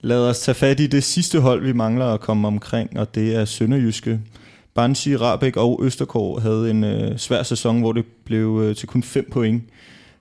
Lad 0.01 0.29
os 0.29 0.41
tage 0.41 0.55
fat 0.55 0.81
i 0.81 0.87
det 0.87 1.05
sidste 1.05 1.41
hold, 1.41 1.63
vi 1.63 1.73
mangler 1.73 2.07
at 2.07 2.21
komme 2.21 2.49
omkring, 2.49 2.99
og 2.99 3.15
det 3.15 3.35
er 3.35 3.45
Sønderjyske. 3.45 4.21
Bansi, 4.75 5.17
Rabæk 5.17 5.57
og 5.57 5.81
Østerkår 5.83 6.41
havde 6.41 6.71
en 6.71 6.85
øh, 6.85 7.19
svær 7.19 7.43
sæson, 7.43 7.81
hvor 7.81 7.93
det 7.93 8.05
blev 8.25 8.61
øh, 8.65 8.77
til 8.77 8.89
kun 8.89 9.03
5 9.03 9.29
point. 9.31 9.63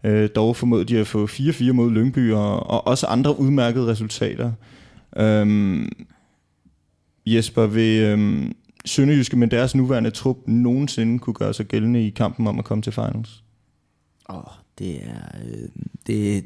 Øh, 0.04 0.30
dog 0.36 0.56
formåede 0.56 0.86
de 0.86 1.00
at 1.00 1.08
få 1.08 1.26
4-4 1.26 1.72
mod 1.72 1.92
Lyngby, 1.92 2.32
og, 2.32 2.70
og 2.70 2.88
også 2.88 3.08
andre 3.08 3.40
udmærkede 3.40 3.88
resultater. 3.88 4.52
Øhm, 5.18 5.90
Jesper, 7.26 7.68
vil 7.68 8.04
øhm, 8.04 8.56
Sønderjyske 8.86 9.38
med 9.38 9.48
deres 9.48 9.76
nuværende 9.76 10.10
trup 10.10 10.38
nogensinde 10.48 11.20
kunne 11.20 11.34
gøre 11.34 11.54
sig 11.54 11.66
gældende 11.66 12.08
i 12.08 12.10
kampen 12.10 12.48
om 12.48 12.60
at 12.60 12.66
komme 12.66 12.82
til 12.82 12.94
finals? 12.94 13.44
Åh, 14.30 14.38
oh, 14.38 14.44
det 14.80 14.96
er... 15.04 15.22
Øh, 15.46 15.70
det, 16.08 16.46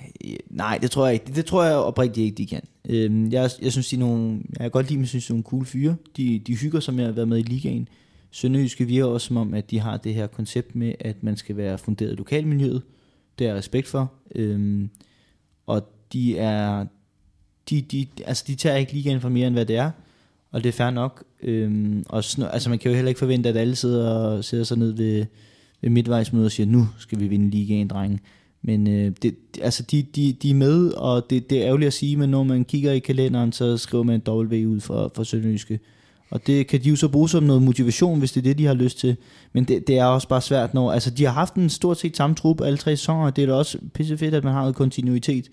nej, 0.50 0.78
det 0.82 0.90
tror 0.90 1.06
jeg 1.06 1.14
ikke. 1.14 1.32
Det 1.34 1.46
tror 1.46 1.64
jeg 1.64 1.76
oprigtigt 1.76 2.24
ikke, 2.24 2.36
de 2.36 2.46
kan. 2.46 2.62
Øh, 2.88 3.32
jeg, 3.32 3.50
jeg 3.62 3.72
synes, 3.72 3.88
de 3.88 3.96
er 3.96 4.00
nogle... 4.00 4.42
Jeg 4.52 4.60
kan 4.60 4.70
godt 4.70 4.88
lide 4.88 4.98
dem, 4.98 5.06
synes, 5.06 5.26
de 5.26 5.30
er 5.30 5.34
nogle 5.34 5.44
cool 5.44 5.64
fyre. 5.64 5.96
De, 6.16 6.38
de 6.38 6.56
hygger, 6.56 6.80
som 6.80 6.98
jeg 6.98 7.06
har 7.06 7.12
været 7.12 7.28
med 7.28 7.38
i 7.38 7.42
ligaen. 7.42 7.88
Sønderjyske 8.30 8.84
virker 8.84 9.06
også 9.06 9.26
som 9.26 9.36
om, 9.36 9.54
at 9.54 9.70
de 9.70 9.80
har 9.80 9.96
det 9.96 10.14
her 10.14 10.26
koncept 10.26 10.74
med, 10.74 10.94
at 11.00 11.22
man 11.22 11.36
skal 11.36 11.56
være 11.56 11.78
funderet 11.78 12.12
i 12.12 12.16
lokalmiljøet. 12.16 12.82
Det 13.38 13.44
er 13.44 13.48
jeg 13.48 13.58
respekt 13.58 13.88
for. 13.88 14.12
Øh, 14.34 14.88
og 15.66 15.88
de 16.12 16.38
er, 16.38 16.86
de, 17.70 17.80
de, 17.80 18.06
altså 18.26 18.44
de 18.46 18.54
tager 18.54 18.76
ikke 18.76 18.92
ligaen 18.92 19.20
for 19.20 19.28
mere 19.28 19.46
end 19.46 19.54
hvad 19.54 19.66
det 19.66 19.76
er, 19.76 19.90
og 20.50 20.64
det 20.64 20.68
er 20.68 20.72
fair 20.72 20.90
nok. 20.90 21.24
Øhm, 21.42 22.04
og 22.08 22.24
sådan, 22.24 22.50
altså 22.52 22.70
man 22.70 22.78
kan 22.78 22.90
jo 22.90 22.94
heller 22.94 23.08
ikke 23.08 23.18
forvente, 23.18 23.48
at 23.48 23.56
alle 23.56 23.76
sidder, 23.76 24.10
og 24.10 24.44
sidder 24.44 24.64
sig 24.64 24.78
ned 24.78 24.92
ved, 24.92 25.26
ved 25.80 25.90
midtvejsmødet 25.90 26.46
og 26.46 26.52
siger, 26.52 26.66
nu 26.66 26.88
skal 26.98 27.20
vi 27.20 27.26
vinde 27.26 27.50
ligaen, 27.50 27.88
drenge. 27.88 28.18
Men 28.62 28.86
øh, 28.88 29.12
det, 29.22 29.34
altså 29.62 29.82
de, 29.82 30.02
de, 30.02 30.32
de 30.32 30.50
er 30.50 30.54
med, 30.54 30.90
og 30.90 31.30
det, 31.30 31.50
det 31.50 31.58
er 31.58 31.66
ærgerligt 31.66 31.86
at 31.86 31.92
sige, 31.92 32.16
men 32.16 32.30
når 32.30 32.42
man 32.42 32.64
kigger 32.64 32.92
i 32.92 32.98
kalenderen, 32.98 33.52
så 33.52 33.76
skriver 33.76 34.04
man 34.04 34.14
en 34.14 34.34
W 34.34 34.66
ud 34.66 34.80
for, 34.80 35.12
for 35.14 35.22
Sønderjyske. 35.22 35.80
Og 36.30 36.46
det 36.46 36.66
kan 36.66 36.82
de 36.82 36.88
jo 36.88 36.96
så 36.96 37.08
bruge 37.08 37.28
som 37.28 37.42
noget 37.42 37.62
motivation, 37.62 38.18
hvis 38.18 38.32
det 38.32 38.40
er 38.40 38.44
det, 38.44 38.58
de 38.58 38.66
har 38.66 38.74
lyst 38.74 38.98
til. 38.98 39.16
Men 39.52 39.64
det, 39.64 39.86
det 39.86 39.98
er 39.98 40.04
også 40.04 40.28
bare 40.28 40.40
svært, 40.40 40.74
når... 40.74 40.92
Altså, 40.92 41.10
de 41.10 41.24
har 41.24 41.32
haft 41.32 41.54
en 41.54 41.70
stort 41.70 41.98
set 41.98 42.16
samme 42.16 42.36
trup 42.36 42.60
alle 42.60 42.78
tre 42.78 42.96
sæsoner, 42.96 43.24
og 43.24 43.36
det 43.36 43.42
er 43.42 43.46
da 43.46 43.54
også 43.54 43.78
pisse 43.94 44.18
fedt, 44.18 44.34
at 44.34 44.44
man 44.44 44.52
har 44.52 44.60
noget 44.60 44.74
kontinuitet. 44.74 45.48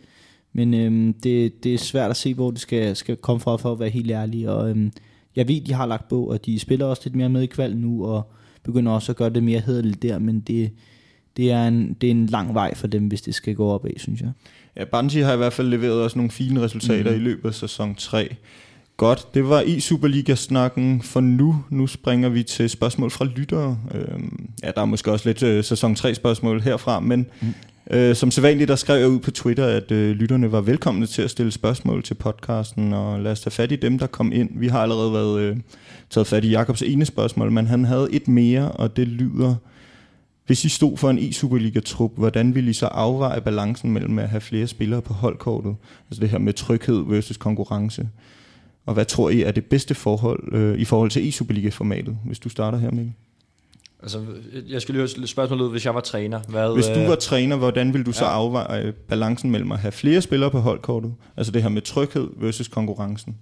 Men 0.54 0.74
øhm, 0.74 1.14
det, 1.14 1.64
det 1.64 1.74
er 1.74 1.78
svært 1.78 2.10
at 2.10 2.18
se, 2.18 2.34
hvor 2.34 2.52
det 2.52 2.60
skal, 2.60 2.96
skal 2.96 3.16
komme 3.16 3.40
fra, 3.40 3.58
for 3.58 3.72
at 3.72 3.80
være 3.80 3.90
helt 3.90 4.12
ærlig. 4.12 4.50
Og 4.50 4.70
øhm, 4.70 4.92
jeg 5.36 5.48
ved, 5.48 5.62
de 5.62 5.74
har 5.74 5.86
lagt 5.86 6.08
på, 6.10 6.24
og 6.24 6.46
de 6.46 6.60
spiller 6.60 6.86
også 6.86 7.02
lidt 7.06 7.16
mere 7.16 7.30
med 7.30 7.42
i 7.42 7.46
kval 7.46 7.78
nu, 7.78 8.06
og 8.06 8.32
begynder 8.64 8.92
også 8.92 9.12
at 9.12 9.16
gøre 9.16 9.30
det 9.30 9.44
mere 9.44 9.60
hederligt 9.60 10.02
der, 10.02 10.20
men 10.20 10.40
det, 10.40 10.72
det, 11.38 11.52
er 11.52 11.68
en, 11.68 11.94
det 12.02 12.08
er 12.08 12.12
en 12.12 12.26
lang 12.26 12.54
vej 12.54 12.76
for 12.76 12.88
dem, 12.88 13.08
hvis 13.08 13.22
det 13.22 13.36
skal 13.36 13.56
gå 13.56 13.70
op 13.70 13.86
af, 13.86 13.94
synes 13.98 14.22
jeg. 14.22 14.32
Ja, 14.78 14.86
Banji 14.86 15.22
har 15.22 15.34
i 15.34 15.38
hvert 15.38 15.54
fald 15.54 15.68
leveret 15.68 16.02
også 16.02 16.18
nogle 16.18 16.32
fine 16.32 16.62
resultater 16.62 17.12
mm. 17.12 17.18
i 17.18 17.20
løbet 17.20 17.50
af 17.50 17.56
sæson 17.56 17.96
3. 17.96 18.36
Godt, 18.98 19.34
det 19.34 19.50
var 19.50 19.62
i 19.62 19.80
Superliga-snakken 19.80 21.02
for 21.02 21.20
nu. 21.20 21.64
Nu 21.70 21.88
springer 21.88 22.30
vi 22.30 22.44
til 22.44 22.70
spørgsmål 22.70 23.12
fra 23.12 23.26
lyttere. 23.26 23.78
Øhm, 23.94 24.50
ja, 24.64 24.72
der 24.72 24.82
er 24.82 24.86
måske 24.86 25.12
også 25.12 25.30
lidt 25.30 25.44
øh, 25.44 25.64
sæson 25.64 25.94
3-spørgsmål 25.94 26.62
herfra, 26.62 27.00
men 27.00 27.26
mm. 27.42 27.54
Øh, 27.90 28.16
som 28.16 28.32
sædvanligt, 28.32 28.68
der 28.68 28.76
skrev 28.76 29.00
jeg 29.00 29.10
ud 29.10 29.20
på 29.20 29.32
Twitter, 29.32 29.66
at 29.66 29.92
øh, 29.92 30.16
lytterne 30.16 30.52
var 30.52 30.62
velkomne 30.62 31.06
til 31.06 31.22
at 31.22 31.32
stille 31.32 31.52
spørgsmål 31.52 32.04
til 32.04 32.14
podcasten, 32.14 32.94
og 32.94 33.20
lad 33.20 33.32
os 33.32 33.42
tage 33.42 33.52
fat 33.52 33.72
i 33.72 33.76
dem, 33.76 34.00
der 34.00 34.08
kom 34.08 34.32
ind. 34.32 34.50
Vi 34.54 34.68
har 34.68 34.82
allerede 34.82 35.14
været 35.14 35.40
øh, 35.40 35.58
taget 36.10 36.28
fat 36.28 36.44
i 36.44 36.50
Jakobs 36.50 36.82
ene 36.82 37.06
spørgsmål, 37.06 37.52
men 37.52 37.68
han 37.68 37.86
havde 37.86 38.08
et 38.12 38.28
mere, 38.28 38.72
og 38.72 38.98
det 38.98 39.08
lyder, 39.08 39.56
hvis 40.46 40.66
I 40.66 40.70
stod 40.70 40.98
for 40.98 41.10
en 41.10 41.20
e-Superliga-trup, 41.20 42.12
hvordan 42.18 42.56
ville 42.56 42.70
I 42.70 42.74
så 42.74 42.86
afveje 42.86 43.42
balancen 43.42 43.92
mellem 43.92 44.20
at 44.20 44.30
have 44.30 44.42
flere 44.42 44.68
spillere 44.68 45.02
på 45.02 45.14
holdkortet? 45.14 45.76
Altså 46.10 46.22
det 46.22 46.30
her 46.30 46.38
med 46.38 46.54
tryghed 46.54 47.04
versus 47.08 47.38
konkurrence. 47.38 48.10
Og 48.86 48.94
hvad 48.94 49.06
tror 49.06 49.30
I 49.30 49.42
er 49.42 49.52
det 49.52 49.66
bedste 49.66 49.96
forhold 49.96 50.54
øh, 50.54 50.80
i 50.80 50.86
forhold 50.86 51.10
til 51.10 51.30
e-Superliga-formatet, 51.30 52.18
hvis 52.26 52.40
du 52.40 52.50
starter 52.50 52.78
her, 52.78 52.92
Mikkel? 52.92 53.14
Altså, 54.02 54.26
jeg 54.68 54.82
skulle 54.82 55.08
lige 55.08 55.28
spørgsmålet 55.28 55.66
ud, 55.66 55.72
hvis 55.72 55.86
jeg 55.86 55.96
var 55.96 56.02
træner. 56.02 56.40
Hvad, 56.40 56.74
hvis 56.74 56.88
du 56.88 57.00
var 57.00 57.16
træner, 57.16 57.56
hvordan 57.56 57.94
vil 57.94 58.06
du 58.06 58.12
så 58.12 58.26
ja. 58.26 58.32
afveje 58.32 58.92
balancen 58.92 59.52
mellem 59.52 59.72
at 59.72 59.80
have 59.80 59.92
flere 59.92 60.22
spillere 60.22 60.52
på 60.52 60.60
holdkortet? 60.60 61.14
Altså 61.38 61.52
det 61.52 61.62
her 61.62 61.70
med 61.70 61.82
tryghed 61.82 62.30
versus 62.36 62.68
konkurrencen. 62.68 63.38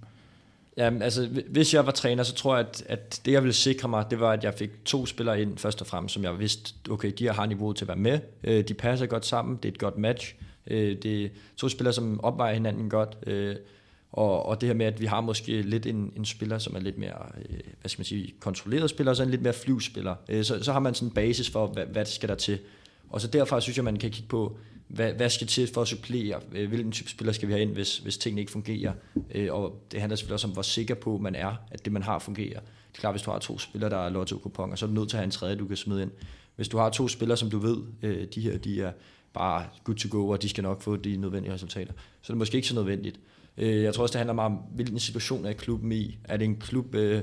Ja, 0.76 0.90
altså, 1.00 1.28
hvis 1.50 1.74
jeg 1.74 1.86
var 1.86 1.92
træner, 1.92 2.22
så 2.22 2.34
tror 2.34 2.56
jeg, 2.56 2.66
at, 2.66 2.84
at 2.88 3.20
det, 3.24 3.32
jeg 3.32 3.42
ville 3.42 3.54
sikre 3.54 3.88
mig, 3.88 4.04
det 4.10 4.20
var, 4.20 4.32
at 4.32 4.44
jeg 4.44 4.54
fik 4.54 4.84
to 4.84 5.06
spillere 5.06 5.42
ind, 5.42 5.58
først 5.58 5.80
og 5.80 5.86
fremmest, 5.86 6.14
som 6.14 6.24
jeg 6.24 6.38
vidste, 6.38 6.74
okay, 6.90 7.12
de 7.18 7.28
har 7.28 7.46
niveau 7.46 7.72
til 7.72 7.84
at 7.84 7.88
være 7.88 7.96
med. 7.96 8.18
Øh, 8.44 8.68
de 8.68 8.74
passer 8.74 9.06
godt 9.06 9.26
sammen, 9.26 9.56
det 9.56 9.64
er 9.68 9.72
et 9.72 9.78
godt 9.78 9.98
match. 9.98 10.34
Øh, 10.66 10.96
det 11.02 11.24
er 11.24 11.28
to 11.56 11.68
spillere, 11.68 11.92
som 11.92 12.20
opvejer 12.24 12.54
hinanden 12.54 12.90
godt. 12.90 13.18
Øh, 13.26 13.56
og, 14.12 14.46
og 14.46 14.60
det 14.60 14.66
her 14.66 14.74
med, 14.74 14.86
at 14.86 15.00
vi 15.00 15.06
har 15.06 15.20
måske 15.20 15.62
lidt 15.62 15.86
en, 15.86 16.12
en 16.16 16.24
spiller, 16.24 16.58
som 16.58 16.76
er 16.76 16.80
lidt 16.80 16.98
mere, 16.98 17.26
øh, 17.50 17.58
hvad 17.80 17.88
skal 17.88 18.00
man 18.00 18.04
sige, 18.04 18.34
kontrolleret 18.40 18.90
spiller, 18.90 19.10
og 19.10 19.16
så 19.16 19.22
en 19.22 19.30
lidt 19.30 19.42
mere 19.42 19.52
flyvspiller. 19.52 20.14
Øh, 20.28 20.44
så, 20.44 20.64
så 20.64 20.72
har 20.72 20.80
man 20.80 20.94
sådan 20.94 21.08
en 21.08 21.14
basis 21.14 21.50
for, 21.50 21.66
hvad, 21.66 21.86
hvad 21.86 22.04
skal 22.04 22.28
der 22.28 22.34
til. 22.34 22.58
Og 23.10 23.20
så 23.20 23.28
derfra 23.28 23.60
synes 23.60 23.76
jeg, 23.76 23.84
man 23.84 23.96
kan 23.96 24.10
kigge 24.10 24.28
på, 24.28 24.58
hvad, 24.88 25.12
hvad 25.12 25.30
skal 25.30 25.46
til 25.46 25.68
for 25.74 25.82
at 25.82 25.88
supplere? 25.88 26.40
Øh, 26.52 26.68
hvilken 26.68 26.92
type 26.92 27.10
spiller 27.10 27.32
skal 27.32 27.48
vi 27.48 27.52
have 27.52 27.62
ind, 27.62 27.72
hvis, 27.72 27.98
hvis 27.98 28.18
tingene 28.18 28.40
ikke 28.40 28.52
fungerer? 28.52 28.92
Øh, 29.34 29.54
og 29.54 29.82
det 29.92 30.00
handler 30.00 30.16
selvfølgelig 30.16 30.34
også 30.34 30.46
om, 30.46 30.52
hvor 30.52 30.62
sikker 30.62 30.94
på 30.94 31.18
man 31.18 31.34
er, 31.34 31.54
at 31.70 31.84
det 31.84 31.92
man 31.92 32.02
har 32.02 32.18
fungerer. 32.18 32.60
Det 32.60 32.96
er 32.96 33.00
klart, 33.00 33.14
hvis 33.14 33.22
du 33.22 33.30
har 33.30 33.38
to 33.38 33.58
spillere, 33.58 33.90
der 33.90 33.96
er 33.96 34.08
lotto 34.08 34.38
kuponer 34.38 34.76
så 34.76 34.84
er 34.84 34.88
du 34.88 34.94
nødt 34.94 35.08
til 35.08 35.16
at 35.16 35.18
have 35.18 35.24
en 35.24 35.30
tredje, 35.30 35.56
du 35.56 35.66
kan 35.66 35.76
smide 35.76 36.02
ind. 36.02 36.10
Hvis 36.56 36.68
du 36.68 36.78
har 36.78 36.90
to 36.90 37.08
spillere, 37.08 37.36
som 37.36 37.50
du 37.50 37.58
ved, 37.58 37.76
øh, 38.02 38.26
de 38.34 38.40
her, 38.40 38.58
de 38.58 38.82
er 38.82 38.92
bare 39.32 39.64
good 39.84 39.96
to 39.96 40.08
go, 40.10 40.28
og 40.28 40.42
de 40.42 40.48
skal 40.48 40.64
nok 40.64 40.82
få 40.82 40.96
de 40.96 41.16
nødvendige 41.16 41.54
resultater, 41.54 41.92
så 42.22 42.32
er 42.32 42.34
det 42.34 42.38
måske 42.38 42.56
ikke 42.56 42.68
så 42.68 42.74
nødvendigt. 42.74 43.20
Øh, 43.58 43.82
jeg 43.82 43.94
tror 43.94 44.02
også, 44.02 44.12
det 44.12 44.18
handler 44.18 44.34
meget 44.34 44.52
om, 44.52 44.58
hvilken 44.74 44.98
situation 44.98 45.46
er 45.46 45.52
klubben 45.52 45.92
i. 45.92 46.18
Er 46.24 46.36
det 46.36 46.44
en 46.44 46.56
klub, 46.56 46.94
øh, 46.94 47.22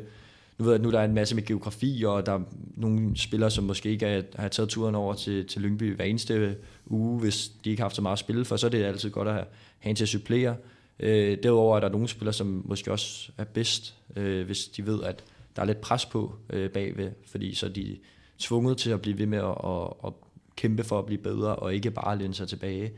nu 0.58 0.66
ved 0.66 0.72
jeg, 0.72 0.80
at 0.80 0.82
nu 0.82 0.92
der 0.92 1.00
er 1.00 1.06
en 1.06 1.14
masse 1.14 1.36
med 1.36 1.46
geografi, 1.46 2.04
og 2.08 2.26
der 2.26 2.32
er 2.34 2.42
nogle 2.76 3.18
spillere, 3.18 3.52
som 3.52 3.64
måske 3.64 3.90
ikke 3.90 4.06
er, 4.06 4.22
har 4.36 4.48
taget 4.48 4.70
turen 4.70 4.96
over 4.96 5.14
til, 5.14 5.48
til 5.48 5.62
Lyngby 5.62 5.96
hver 5.96 6.06
eneste 6.06 6.56
uge, 6.86 7.20
hvis 7.20 7.52
de 7.64 7.70
ikke 7.70 7.82
har 7.82 7.86
haft 7.86 7.96
så 7.96 8.02
meget 8.02 8.16
at 8.16 8.20
spille 8.20 8.46
for, 8.46 8.56
så 8.56 8.68
er 8.68 8.72
det 8.72 8.84
altid 8.84 9.10
godt 9.10 9.28
at 9.28 9.34
have, 9.34 9.46
have 9.80 9.90
en 9.90 9.96
til 9.96 10.04
at 10.04 10.10
supplere. 10.10 10.56
Øh, 11.00 11.38
derudover 11.44 11.76
er 11.76 11.80
der 11.80 11.90
nogle 11.90 12.08
spillere, 12.08 12.34
som 12.34 12.64
måske 12.66 12.92
også 12.92 13.32
er 13.38 13.44
bedst, 13.44 13.96
øh, 14.16 14.46
hvis 14.46 14.66
de 14.66 14.86
ved, 14.86 15.04
at 15.04 15.24
der 15.56 15.62
er 15.62 15.66
lidt 15.66 15.82
pres 15.82 16.06
på 16.06 16.36
øh, 16.50 16.70
bagved, 16.70 17.12
fordi 17.28 17.56
så 17.56 17.66
er 17.66 17.70
de 17.70 17.98
tvunget 18.40 18.78
til 18.78 18.90
at 18.90 19.02
blive 19.02 19.18
ved 19.18 19.26
med 19.26 19.38
at, 19.38 19.56
at, 19.66 19.94
at 20.06 20.14
kæmpe 20.56 20.84
for 20.84 21.00
at 21.00 21.06
blive 21.06 21.22
bedre, 21.22 21.56
og 21.56 21.76
ikke 21.76 21.92
bare 21.92 22.18
læne 22.18 22.34
sig 22.34 22.48
tilbage. 22.48 22.92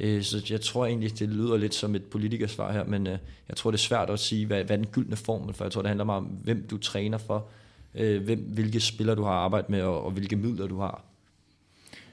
Øh, 0.00 0.22
så 0.22 0.46
jeg 0.50 0.60
tror 0.60 0.86
egentlig, 0.86 1.18
det 1.18 1.28
lyder 1.28 1.56
lidt 1.56 1.74
som 1.74 1.94
et 1.94 2.04
politikersvar 2.04 2.72
her, 2.72 2.84
men 2.84 3.06
øh, 3.06 3.18
jeg 3.48 3.56
tror, 3.56 3.70
det 3.70 3.78
er 3.78 3.82
svært 3.82 4.10
at 4.10 4.20
sige, 4.20 4.46
hvad, 4.46 4.64
hvad 4.64 4.76
er 4.76 4.82
den 4.82 4.90
gyldne 4.92 5.16
formel, 5.16 5.54
for 5.54 5.64
jeg 5.64 5.72
tror, 5.72 5.82
det 5.82 5.88
handler 5.88 6.04
meget 6.04 6.18
om, 6.18 6.24
hvem 6.24 6.66
du 6.70 6.78
træner 6.78 7.18
for, 7.18 7.46
øh, 7.94 8.22
hvem, 8.22 8.38
hvilke 8.38 8.80
spillere 8.80 9.16
du 9.16 9.22
har 9.22 9.32
arbejdet 9.32 9.70
med, 9.70 9.82
og, 9.82 10.04
og 10.04 10.10
hvilke 10.10 10.36
midler 10.36 10.66
du 10.66 10.78
har. 10.78 11.04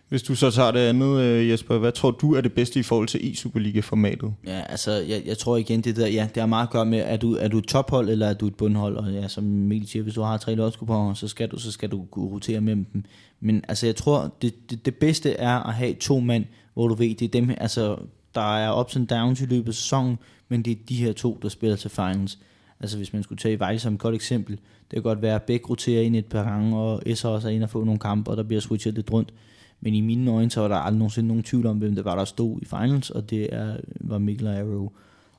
Hvis 0.10 0.24
du 0.24 0.36
så 0.36 0.52
tager 0.52 0.72
det 0.72 0.80
andet, 0.80 1.50
Jesper, 1.50 1.78
hvad 1.78 1.92
tror 1.92 2.12
du 2.12 2.34
er 2.34 2.42
det 2.42 2.54
bedste 2.54 2.80
i 2.80 2.84
forhold 2.84 3.08
til 3.08 3.20
e-Superliga-formatet? 3.20 4.34
Ja, 4.46 4.62
altså, 4.70 4.92
jeg, 4.92 5.22
jeg 5.26 5.38
tror 5.38 5.58
igen, 5.58 5.82
det 5.82 5.96
der, 5.96 6.08
ja, 6.08 6.28
det 6.36 6.42
har 6.42 6.48
meget 6.48 6.68
at 6.68 6.72
gøre 6.72 6.86
med, 6.86 7.04
er 7.06 7.18
du, 7.18 7.36
er 7.36 7.48
du 7.48 7.58
et 7.58 7.68
tophold, 7.68 8.10
eller 8.10 8.28
er 8.28 8.34
du 8.34 8.48
et 8.48 8.56
bundhold? 8.56 8.96
Og 8.98 9.12
ja, 9.12 9.28
som 9.28 9.44
Mikkel 9.44 9.90
siger, 9.90 10.04
hvis 10.04 10.14
du 10.14 10.22
har 10.22 10.38
tre 10.38 10.56
lodskuponer, 10.56 11.14
så 11.14 11.28
skal 11.28 11.50
du, 11.50 11.60
så 11.60 11.72
skal 11.72 11.90
du 11.90 12.06
kunne 12.12 12.30
rotere 12.30 12.62
mellem 12.62 12.86
dem. 12.86 13.04
Men 13.40 13.64
altså, 13.68 13.86
jeg 13.86 13.96
tror, 13.96 14.32
det, 14.42 14.70
det, 14.70 14.86
det 14.86 14.96
bedste 14.96 15.34
er 15.34 15.60
at 15.60 15.74
have 15.74 15.94
to 15.94 16.20
mand, 16.20 16.46
hvor 16.78 16.88
du 16.88 16.94
ved, 16.94 17.16
det 17.16 17.26
er 17.26 17.30
dem, 17.42 17.50
altså, 17.58 17.98
der 18.36 18.58
er 18.58 18.80
ups 18.80 18.96
and 18.96 19.08
downs 19.08 19.42
i 19.42 19.46
løbet 19.46 19.68
af 19.68 19.74
sæsonen, 19.74 20.18
men 20.50 20.62
det 20.62 20.72
er 20.72 20.76
de 20.90 20.96
her 20.96 21.14
to, 21.14 21.40
der 21.42 21.50
spiller 21.50 21.76
til 21.76 21.90
finals. 21.90 22.40
Altså 22.80 22.98
hvis 22.98 23.14
man 23.14 23.24
skulle 23.24 23.40
tage 23.40 23.60
Vejle 23.60 23.80
som 23.80 23.94
et 23.94 24.00
godt 24.00 24.16
eksempel, 24.16 24.56
det 24.56 24.94
kan 24.94 25.02
godt 25.02 25.22
være, 25.22 25.36
at 25.36 25.44
Bæk 25.44 25.70
roterer 25.70 26.02
ind 26.02 26.16
et 26.16 26.26
par 26.26 26.44
gange, 26.44 26.78
og 26.78 27.04
S 27.16 27.26
også 27.26 27.48
er 27.48 27.52
ind 27.52 27.64
og 27.64 27.70
få 27.70 27.84
nogle 27.84 28.00
kampe, 28.00 28.32
og 28.32 28.38
der 28.38 28.44
bliver 28.44 28.62
switchet 28.62 28.94
lidt 28.94 29.14
rundt. 29.14 29.34
Men 29.82 29.94
i 29.94 30.02
mine 30.02 30.32
øjne, 30.32 30.52
så 30.52 30.62
var 30.62 30.68
der 30.68 30.76
aldrig 30.76 30.98
nogensinde 30.98 31.28
nogen 31.28 31.44
tvivl 31.44 31.66
om, 31.66 31.78
hvem 31.78 31.96
det 31.96 32.06
var, 32.06 32.16
der 32.16 32.26
stod 32.26 32.60
i 32.62 32.66
finals, 32.66 33.10
og 33.10 33.30
det 33.30 33.54
er, 33.54 33.78
var 34.00 34.18
Mikkel 34.18 34.48
og 34.48 34.56
Arrow. 34.56 34.90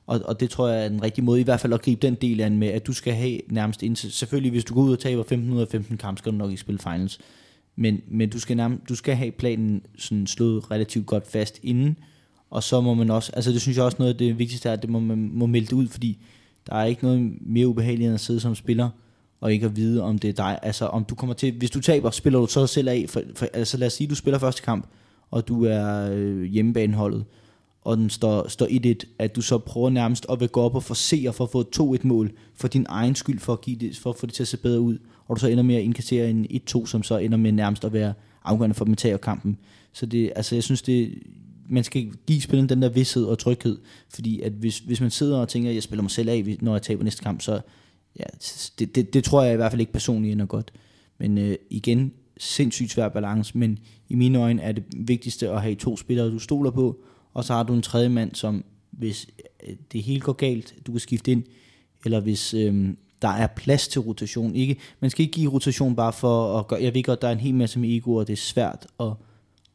Og, 0.07 0.21
og 0.25 0.39
det 0.39 0.49
tror 0.49 0.67
jeg 0.67 0.85
er 0.85 0.89
den 0.89 1.03
rigtige 1.03 1.25
måde, 1.25 1.39
i 1.39 1.43
hvert 1.43 1.59
fald 1.59 1.73
at 1.73 1.81
gribe 1.81 2.07
den 2.07 2.15
del 2.15 2.41
an 2.41 2.57
med, 2.57 2.67
at 2.67 2.87
du 2.87 2.93
skal 2.93 3.13
have 3.13 3.39
nærmest 3.47 3.83
indtil, 3.83 4.11
selvfølgelig 4.11 4.51
hvis 4.51 4.65
du 4.65 4.73
går 4.73 4.81
ud 4.81 4.91
og 4.91 4.99
taber 4.99 5.21
1515 5.21 5.97
kampe, 5.97 6.19
skal 6.19 6.31
du 6.31 6.37
nok 6.37 6.49
ikke 6.49 6.61
spille 6.61 6.79
finals. 6.79 7.19
Men, 7.79 8.01
men 8.07 8.29
du, 8.29 8.39
skal 8.39 8.57
nærmest, 8.57 8.89
du 8.89 8.95
skal 8.95 9.15
have 9.15 9.31
planen 9.31 9.81
sådan 9.97 10.27
slået 10.27 10.71
relativt 10.71 11.05
godt 11.05 11.27
fast 11.27 11.59
inden, 11.63 11.97
og 12.49 12.63
så 12.63 12.81
må 12.81 12.93
man 12.93 13.09
også, 13.09 13.31
altså 13.35 13.51
det 13.51 13.61
synes 13.61 13.77
jeg 13.77 13.85
også 13.85 13.97
noget 13.99 14.13
af 14.13 14.17
det 14.17 14.39
vigtigste 14.39 14.69
er, 14.69 14.73
at 14.73 14.81
det 14.81 14.89
må 14.89 14.99
man 14.99 15.29
må 15.33 15.45
melde 15.45 15.67
det 15.67 15.73
ud, 15.73 15.87
fordi 15.87 16.17
der 16.67 16.75
er 16.75 16.85
ikke 16.85 17.03
noget 17.03 17.33
mere 17.41 17.67
ubehageligt 17.67 18.07
end 18.07 18.13
at 18.13 18.19
sidde 18.19 18.39
som 18.39 18.55
spiller, 18.55 18.89
og 19.41 19.53
ikke 19.53 19.65
at 19.65 19.75
vide, 19.75 20.03
om 20.03 20.17
det 20.17 20.29
er 20.29 20.33
dig. 20.33 20.59
Altså 20.61 20.85
om 20.85 21.05
du 21.05 21.15
kommer 21.15 21.33
til, 21.33 21.53
hvis 21.57 21.71
du 21.71 21.81
taber, 21.81 22.09
spiller 22.09 22.39
du 22.39 22.47
så 22.47 22.67
selv 22.67 22.89
af, 22.89 23.05
for, 23.07 23.21
for, 23.35 23.47
altså 23.53 23.77
lad 23.77 23.87
os 23.87 23.93
sige, 23.93 24.07
du 24.07 24.15
spiller 24.15 24.39
første 24.39 24.61
kamp, 24.61 24.87
og 25.31 25.47
du 25.47 25.65
er 25.65 26.11
øh, 26.11 26.43
hjemmebaneholdet, 26.43 27.25
og 27.81 27.97
den 27.97 28.09
står, 28.09 28.47
står 28.47 28.65
1-1, 28.65 29.15
at 29.19 29.35
du 29.35 29.41
så 29.41 29.57
prøver 29.57 29.89
nærmest 29.89 30.25
at 30.31 30.39
vil 30.39 30.49
gå 30.49 30.61
op 30.61 30.75
og 30.75 30.83
forsere 30.83 31.33
for 31.33 31.43
at 31.43 31.49
få 31.49 31.59
et 31.59 31.99
2-1 31.99 32.07
mål, 32.07 32.31
for 32.55 32.67
din 32.67 32.85
egen 32.89 33.15
skyld, 33.15 33.39
for 33.39 33.53
at, 33.53 33.61
give 33.61 33.75
det, 33.75 33.97
for 33.97 34.09
at 34.09 34.15
få 34.15 34.25
det 34.25 34.33
til 34.33 34.43
at 34.43 34.47
se 34.47 34.57
bedre 34.57 34.79
ud, 34.79 34.97
og 35.29 35.35
du 35.35 35.39
så 35.39 35.47
ender 35.47 35.63
med 35.63 35.75
at 35.75 35.81
indkassere 35.81 36.29
en 36.29 36.47
1-2, 36.69 36.85
som 36.85 37.03
så 37.03 37.17
ender 37.17 37.37
med 37.37 37.51
nærmest 37.51 37.85
at 37.85 37.93
være 37.93 38.13
afgørende 38.43 38.73
for 38.73 38.85
dem 38.85 38.95
at 39.05 39.21
kampen. 39.21 39.57
Så 39.93 40.05
det, 40.05 40.31
altså 40.35 40.55
jeg 40.55 40.63
synes, 40.63 40.81
det, 40.81 41.13
man 41.69 41.83
skal 41.83 42.11
give 42.27 42.41
spilleren 42.41 42.69
den 42.69 42.81
der 42.81 42.89
vidshed 42.89 43.23
og 43.23 43.39
tryghed, 43.39 43.77
fordi 44.09 44.41
at 44.41 44.51
hvis, 44.51 44.79
hvis 44.79 45.01
man 45.01 45.11
sidder 45.11 45.37
og 45.37 45.49
tænker, 45.49 45.69
at 45.69 45.75
jeg 45.75 45.83
spiller 45.83 46.01
mig 46.01 46.11
selv 46.11 46.29
af, 46.29 46.57
når 46.61 46.73
jeg 46.73 46.81
taber 46.81 47.03
næste 47.03 47.23
kamp, 47.23 47.41
så 47.41 47.61
ja, 48.19 48.23
det, 48.79 48.95
det, 48.95 49.13
det 49.13 49.23
tror 49.23 49.43
jeg 49.43 49.53
i 49.53 49.55
hvert 49.55 49.71
fald 49.71 49.81
ikke 49.81 49.93
personligt 49.93 50.31
ender 50.31 50.45
godt. 50.45 50.73
Men 51.17 51.37
øh, 51.37 51.55
igen, 51.69 52.13
sindssygt 52.37 52.91
svær 52.91 53.09
balance, 53.09 53.57
men 53.57 53.79
i 54.09 54.15
mine 54.15 54.39
øjne 54.39 54.61
er 54.61 54.71
det 54.71 54.83
vigtigste 54.97 55.49
at 55.49 55.61
have 55.61 55.75
to 55.75 55.97
spillere, 55.97 56.31
du 56.31 56.39
stoler 56.39 56.71
på, 56.71 56.99
og 57.33 57.43
så 57.43 57.53
har 57.53 57.63
du 57.63 57.73
en 57.73 57.81
tredje 57.81 58.09
mand, 58.09 58.35
som 58.35 58.63
hvis 58.91 59.27
øh, 59.67 59.75
det 59.91 60.03
hele 60.03 60.21
går 60.21 60.33
galt, 60.33 60.75
du 60.87 60.91
kan 60.91 60.99
skifte 60.99 61.31
ind, 61.31 61.43
eller 62.05 62.19
hvis 62.19 62.53
øh, 62.53 62.89
der 63.21 63.29
er 63.29 63.47
plads 63.47 63.87
til 63.87 64.01
rotation. 64.01 64.55
Ikke, 64.55 64.77
man 64.99 65.09
skal 65.09 65.23
ikke 65.23 65.33
give 65.33 65.51
rotation 65.51 65.95
bare 65.95 66.13
for 66.13 66.59
at 66.59 66.67
gøre, 66.67 66.83
jeg 66.83 66.93
ved 66.93 67.03
godt, 67.03 67.21
der 67.21 67.27
er 67.27 67.31
en 67.31 67.39
hel 67.39 67.55
masse 67.55 67.79
med 67.79 67.95
ego, 67.97 68.15
og 68.15 68.27
det 68.27 68.33
er 68.33 68.37
svært 68.37 68.87
at, 68.99 69.11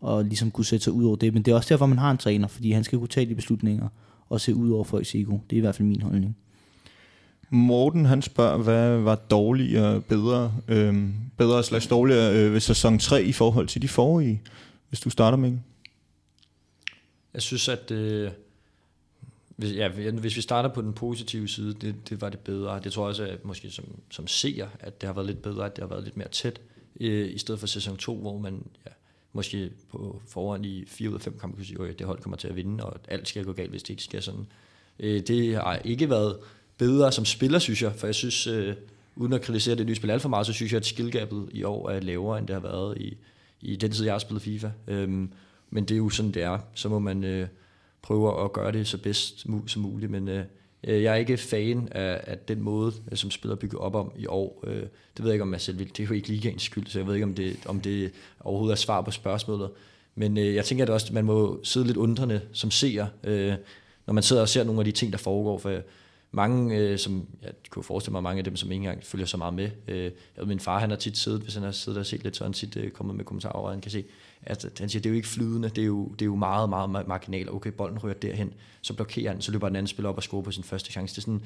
at 0.08 0.26
ligesom 0.26 0.50
kunne 0.50 0.64
sætte 0.64 0.84
sig 0.84 0.92
ud 0.92 1.04
over 1.04 1.16
det, 1.16 1.34
men 1.34 1.42
det 1.42 1.52
er 1.52 1.56
også 1.56 1.68
derfor, 1.68 1.86
man 1.86 1.98
har 1.98 2.10
en 2.10 2.18
træner, 2.18 2.48
fordi 2.48 2.72
han 2.72 2.84
skal 2.84 2.98
kunne 2.98 3.08
tage 3.08 3.26
de 3.26 3.34
beslutninger 3.34 3.88
og 4.28 4.40
se 4.40 4.54
ud 4.54 4.70
over 4.70 4.84
folks 4.84 5.14
ego. 5.14 5.38
Det 5.50 5.56
er 5.56 5.58
i 5.58 5.60
hvert 5.60 5.74
fald 5.74 5.88
min 5.88 6.02
holdning. 6.02 6.36
Morten 7.50 8.04
han 8.04 8.22
spørger, 8.22 8.56
hvad 8.56 8.98
var 8.98 9.14
dårligere, 9.14 10.00
bedre, 10.00 10.52
øh, 10.68 11.08
bedre 11.36 11.64
slags 11.64 11.86
dårligere 11.86 12.34
øh, 12.36 12.52
ved 12.52 12.60
sæson 12.60 12.98
3 12.98 13.22
i 13.22 13.32
forhold 13.32 13.68
til 13.68 13.82
de 13.82 13.88
forrige, 13.88 14.42
hvis 14.88 15.00
du 15.00 15.10
starter 15.10 15.38
med 15.38 15.58
Jeg 17.34 17.42
synes, 17.42 17.68
at 17.68 17.90
øh, 17.90 18.30
hvis, 19.56 19.72
ja, 19.76 19.88
hvis 19.88 20.36
vi 20.36 20.40
starter 20.40 20.68
på 20.68 20.82
den 20.82 20.92
positive 20.92 21.48
side, 21.48 21.74
det, 21.74 22.08
det 22.08 22.20
var 22.20 22.28
det 22.28 22.40
bedre. 22.40 22.80
Det 22.84 22.92
tror 22.92 23.02
jeg 23.02 23.08
også, 23.08 23.26
at 23.26 23.44
måske 23.44 23.70
som, 23.70 23.84
som 24.10 24.26
seer, 24.26 24.68
at 24.80 25.00
det 25.00 25.06
har 25.06 25.14
været 25.14 25.26
lidt 25.26 25.42
bedre, 25.42 25.66
at 25.66 25.76
det 25.76 25.82
har 25.82 25.88
været 25.88 26.04
lidt 26.04 26.16
mere 26.16 26.28
tæt, 26.28 26.60
øh, 27.00 27.34
i 27.34 27.38
stedet 27.38 27.60
for 27.60 27.66
sæson 27.66 27.96
2, 27.96 28.16
hvor 28.16 28.38
man 28.38 28.66
ja, 28.86 28.90
måske 29.32 29.70
på 29.90 30.22
forhånd 30.28 30.66
i 30.66 30.84
4 30.86 31.10
ud 31.10 31.14
af 31.14 31.20
5 31.20 31.38
kampe 31.38 31.56
kunne 31.56 31.66
sige, 31.66 31.88
at 31.88 31.98
det 31.98 32.06
hold 32.06 32.18
kommer 32.18 32.36
til 32.36 32.48
at 32.48 32.56
vinde, 32.56 32.84
og 32.84 33.00
alt 33.08 33.28
skal 33.28 33.44
gå 33.44 33.52
galt, 33.52 33.70
hvis 33.70 33.82
det 33.82 33.90
ikke 33.90 34.02
skal 34.02 34.22
sådan. 34.22 34.46
Øh, 35.00 35.20
det 35.20 35.54
har 35.54 35.76
ikke 35.76 36.10
været 36.10 36.36
bedre 36.78 37.12
som 37.12 37.24
spiller, 37.24 37.58
synes 37.58 37.82
jeg, 37.82 37.92
for 37.92 38.06
jeg 38.06 38.14
synes, 38.14 38.46
øh, 38.46 38.74
uden 39.16 39.32
at 39.32 39.42
kritisere 39.42 39.74
det 39.74 39.86
nye 39.86 39.94
spil 39.94 40.10
alt 40.10 40.22
for 40.22 40.28
meget, 40.28 40.46
så 40.46 40.52
synes 40.52 40.72
jeg, 40.72 40.78
at 40.78 40.86
skillgabet 40.86 41.48
i 41.52 41.62
år 41.62 41.90
er 41.90 42.00
lavere, 42.00 42.38
end 42.38 42.46
det 42.46 42.54
har 42.54 42.60
været 42.60 42.98
i, 42.98 43.16
i 43.60 43.76
den 43.76 43.92
tid, 43.92 44.04
jeg 44.04 44.14
har 44.14 44.18
spillet 44.18 44.42
FIFA. 44.42 44.70
Øh, 44.88 45.08
men 45.70 45.84
det 45.84 45.90
er 45.90 45.96
jo 45.98 46.10
sådan, 46.10 46.32
det 46.32 46.42
er. 46.42 46.58
Så 46.74 46.88
må 46.88 46.98
man 46.98 47.24
øh, 47.24 47.48
prøver 48.04 48.44
at 48.44 48.52
gøre 48.52 48.72
det 48.72 48.86
så 48.86 48.98
bedst 48.98 49.46
som 49.66 49.82
muligt, 49.82 50.10
men 50.10 50.28
øh, 50.28 50.44
øh, 50.84 51.02
jeg 51.02 51.12
er 51.12 51.16
ikke 51.16 51.36
fan 51.36 51.88
af, 51.90 52.20
af 52.26 52.38
den 52.38 52.62
måde, 52.62 52.92
øh, 53.10 53.18
som 53.18 53.30
spiller 53.30 53.56
bygger 53.56 53.78
op 53.78 53.94
om 53.94 54.12
i 54.18 54.26
år. 54.26 54.64
Øh, 54.66 54.76
det 54.76 54.90
ved 55.18 55.26
jeg 55.26 55.32
ikke, 55.32 55.42
om 55.42 55.52
jeg 55.52 55.60
selv 55.60 55.78
vil. 55.78 55.88
Det 55.88 56.00
er 56.00 56.06
jo 56.06 56.12
ikke 56.12 56.28
ligaens 56.28 56.62
skyld, 56.62 56.86
så 56.86 56.98
jeg 56.98 57.06
ved 57.06 57.14
ikke, 57.14 57.24
om 57.24 57.34
det, 57.34 57.56
om 57.66 57.80
det 57.80 58.12
overhovedet 58.40 58.72
er 58.72 58.76
svar 58.76 59.00
på 59.00 59.10
spørgsmålet. 59.10 59.70
Men 60.14 60.38
øh, 60.38 60.54
jeg 60.54 60.64
tænker 60.64 60.84
at 60.84 60.90
også, 60.90 61.06
at 61.06 61.12
man 61.12 61.24
må 61.24 61.60
sidde 61.62 61.86
lidt 61.86 61.96
undrende 61.96 62.40
som 62.52 62.70
seer, 62.70 63.06
øh, 63.24 63.54
når 64.06 64.14
man 64.14 64.22
sidder 64.22 64.42
og 64.42 64.48
ser 64.48 64.64
nogle 64.64 64.80
af 64.80 64.84
de 64.84 64.92
ting, 64.92 65.12
der 65.12 65.18
foregår. 65.18 65.58
For 65.58 65.80
mange, 66.30 66.78
øh, 66.78 66.98
som 66.98 67.26
jeg 67.42 67.52
kunne 67.70 67.82
forestille 67.82 68.12
mig, 68.12 68.22
mange 68.22 68.38
af 68.38 68.44
dem, 68.44 68.56
som 68.56 68.72
ikke 68.72 68.80
engang 68.82 69.04
følger 69.04 69.26
så 69.26 69.36
meget 69.36 69.54
med. 69.54 69.70
Øh, 69.88 70.02
jeg 70.04 70.12
ved, 70.36 70.46
min 70.46 70.60
far, 70.60 70.78
han 70.78 70.90
har 70.90 70.96
tit 70.96 71.18
siddet, 71.18 71.40
hvis 71.40 71.54
han 71.54 71.62
har 71.62 71.70
siddet 71.70 72.00
og 72.00 72.06
set 72.06 72.22
lidt, 72.24 72.36
så 72.36 72.44
han 72.44 72.52
tit 72.52 72.76
øh, 72.76 72.90
kommet 72.90 73.16
med 73.16 73.24
kommentarer 73.24 73.52
over, 73.52 73.66
og 73.66 73.72
han 73.72 73.80
kan 73.80 73.90
se, 73.90 74.04
at 74.46 74.78
han 74.78 74.88
siger, 74.88 75.02
det 75.02 75.08
er 75.08 75.10
jo 75.10 75.16
ikke 75.16 75.28
flydende, 75.28 75.68
det 75.68 75.82
er 75.82 75.86
jo, 75.86 76.08
det 76.08 76.22
er 76.22 76.26
jo 76.26 76.36
meget, 76.36 76.68
meget 76.68 77.08
marginalt. 77.08 77.50
Okay, 77.50 77.70
bolden 77.70 77.98
rører 77.98 78.14
derhen, 78.14 78.52
så 78.82 78.94
blokerer 78.94 79.32
han, 79.32 79.40
så 79.40 79.52
løber 79.52 79.68
den 79.68 79.76
anden 79.76 79.86
spiller 79.86 80.08
op 80.08 80.16
og 80.16 80.22
scorer 80.22 80.42
på 80.42 80.50
sin 80.50 80.64
første 80.64 80.92
chance. 80.92 81.14
Det 81.14 81.18
er 81.18 81.22
sådan, 81.22 81.42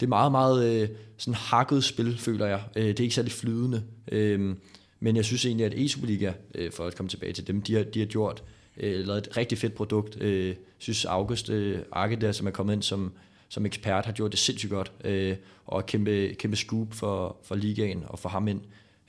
det 0.00 0.06
er 0.06 0.08
meget, 0.08 0.32
meget 0.32 0.82
øh, 0.82 0.88
sådan 1.16 1.34
hakket 1.34 1.84
spil, 1.84 2.18
føler 2.18 2.46
jeg. 2.46 2.62
Øh, 2.76 2.86
det 2.86 3.00
er 3.00 3.04
ikke 3.04 3.14
særlig 3.14 3.32
flydende. 3.32 3.82
Øh, 4.12 4.56
men 5.00 5.16
jeg 5.16 5.24
synes 5.24 5.46
egentlig, 5.46 5.66
at 5.66 5.74
e-Superliga, 5.74 6.32
øh, 6.54 6.72
for 6.72 6.86
at 6.86 6.96
komme 6.96 7.10
tilbage 7.10 7.32
til 7.32 7.46
dem, 7.46 7.62
de 7.62 7.74
har, 7.74 7.82
de 7.82 7.98
har 7.98 8.06
gjort, 8.06 8.42
øh, 8.76 9.06
lavet 9.06 9.26
et 9.26 9.36
rigtig 9.36 9.58
fedt 9.58 9.74
produkt. 9.74 10.22
Øh, 10.22 10.54
synes 10.78 11.04
August 11.04 11.50
øh, 11.50 11.78
Arke 11.92 12.16
der, 12.16 12.32
som 12.32 12.46
er 12.46 12.50
kommet 12.50 12.72
ind 12.72 12.82
som 12.82 13.12
som 13.50 13.66
ekspert 13.66 14.06
har 14.06 14.12
gjort 14.12 14.30
det 14.30 14.38
sindssygt 14.38 14.70
godt, 14.70 14.92
øh, 15.04 15.36
og 15.66 15.86
kæmpe, 15.86 16.34
kæmpe 16.38 16.56
scoop 16.56 16.94
for, 16.94 17.36
for 17.42 17.54
ligaen 17.54 18.04
og 18.06 18.18
for 18.18 18.28
ham 18.28 18.48
ind. 18.48 18.60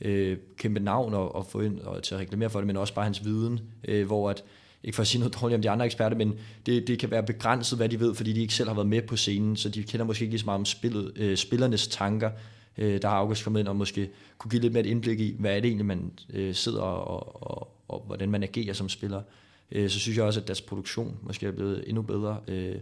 Øh, 0.02 0.38
kæmpe 0.58 0.80
navn 0.80 1.14
og, 1.14 1.36
og 1.36 1.46
få 1.46 1.62
ind 1.62 1.80
og 1.80 2.04
til 2.04 2.16
at 2.16 2.22
reklamere 2.22 2.50
for 2.50 2.60
det, 2.60 2.68
men 2.68 2.78
også 2.78 2.94
bare 2.94 3.06
hans 3.06 3.26
viden, 3.26 3.60
øh, 3.88 4.06
hvor 4.06 4.30
at, 4.30 4.44
ikke 4.84 4.96
for 4.96 5.02
at 5.02 5.08
sige 5.08 5.20
noget 5.20 5.42
dårligt 5.42 5.56
om 5.56 5.62
de 5.62 5.70
andre 5.70 5.86
eksperter, 5.86 6.18
men 6.18 6.34
det, 6.66 6.88
det 6.88 7.00
kan 7.00 7.12
være 7.12 7.24
begrænset, 7.24 7.80
hvad 7.80 7.90
de 7.90 8.00
ved, 8.00 8.16
fordi 8.16 8.34
de 8.34 8.42
ikke 8.42 8.54
selv 8.54 8.70
har 8.70 8.76
været 8.76 8.88
med 8.88 9.02
på 9.02 9.16
scenen, 9.16 9.56
så 9.56 9.70
de 9.70 9.84
kender 9.84 10.06
måske 10.06 10.24
ikke 10.24 10.32
lige 10.32 10.40
så 10.40 10.46
meget 10.46 10.60
om 10.60 10.66
spillet, 10.66 11.12
øh, 11.16 11.38
spillernes 11.38 11.88
tanker. 11.88 12.32
Øh, 12.78 13.02
der 13.02 13.08
har 13.08 13.16
August 13.16 13.44
kommet 13.44 13.60
ind 13.60 13.68
og 13.68 13.76
måske 13.76 14.10
kunne 14.38 14.52
give 14.52 14.62
lidt 14.62 14.74
mere 14.74 14.84
et 14.84 14.90
indblik 14.90 15.20
i, 15.20 15.36
hvad 15.40 15.56
er 15.56 15.60
det 15.60 15.68
egentlig, 15.68 15.86
man 15.86 16.12
øh, 16.34 16.56
sidder 16.56 16.82
og, 16.82 17.08
og, 17.08 17.52
og, 17.52 17.76
og 17.88 18.04
hvordan 18.08 18.32
man 18.32 18.44
agerer 18.44 18.74
som 18.74 18.90
spiller. 18.90 19.22
Øh, 19.72 19.90
så 19.90 20.00
synes 20.00 20.18
jeg 20.18 20.26
også, 20.26 20.40
at 20.40 20.48
deres 20.48 20.62
produktion 20.62 21.18
måske 21.22 21.46
er 21.46 21.52
blevet 21.52 21.84
endnu 21.88 22.02
bedre. 22.02 22.38
Øh, 22.48 22.76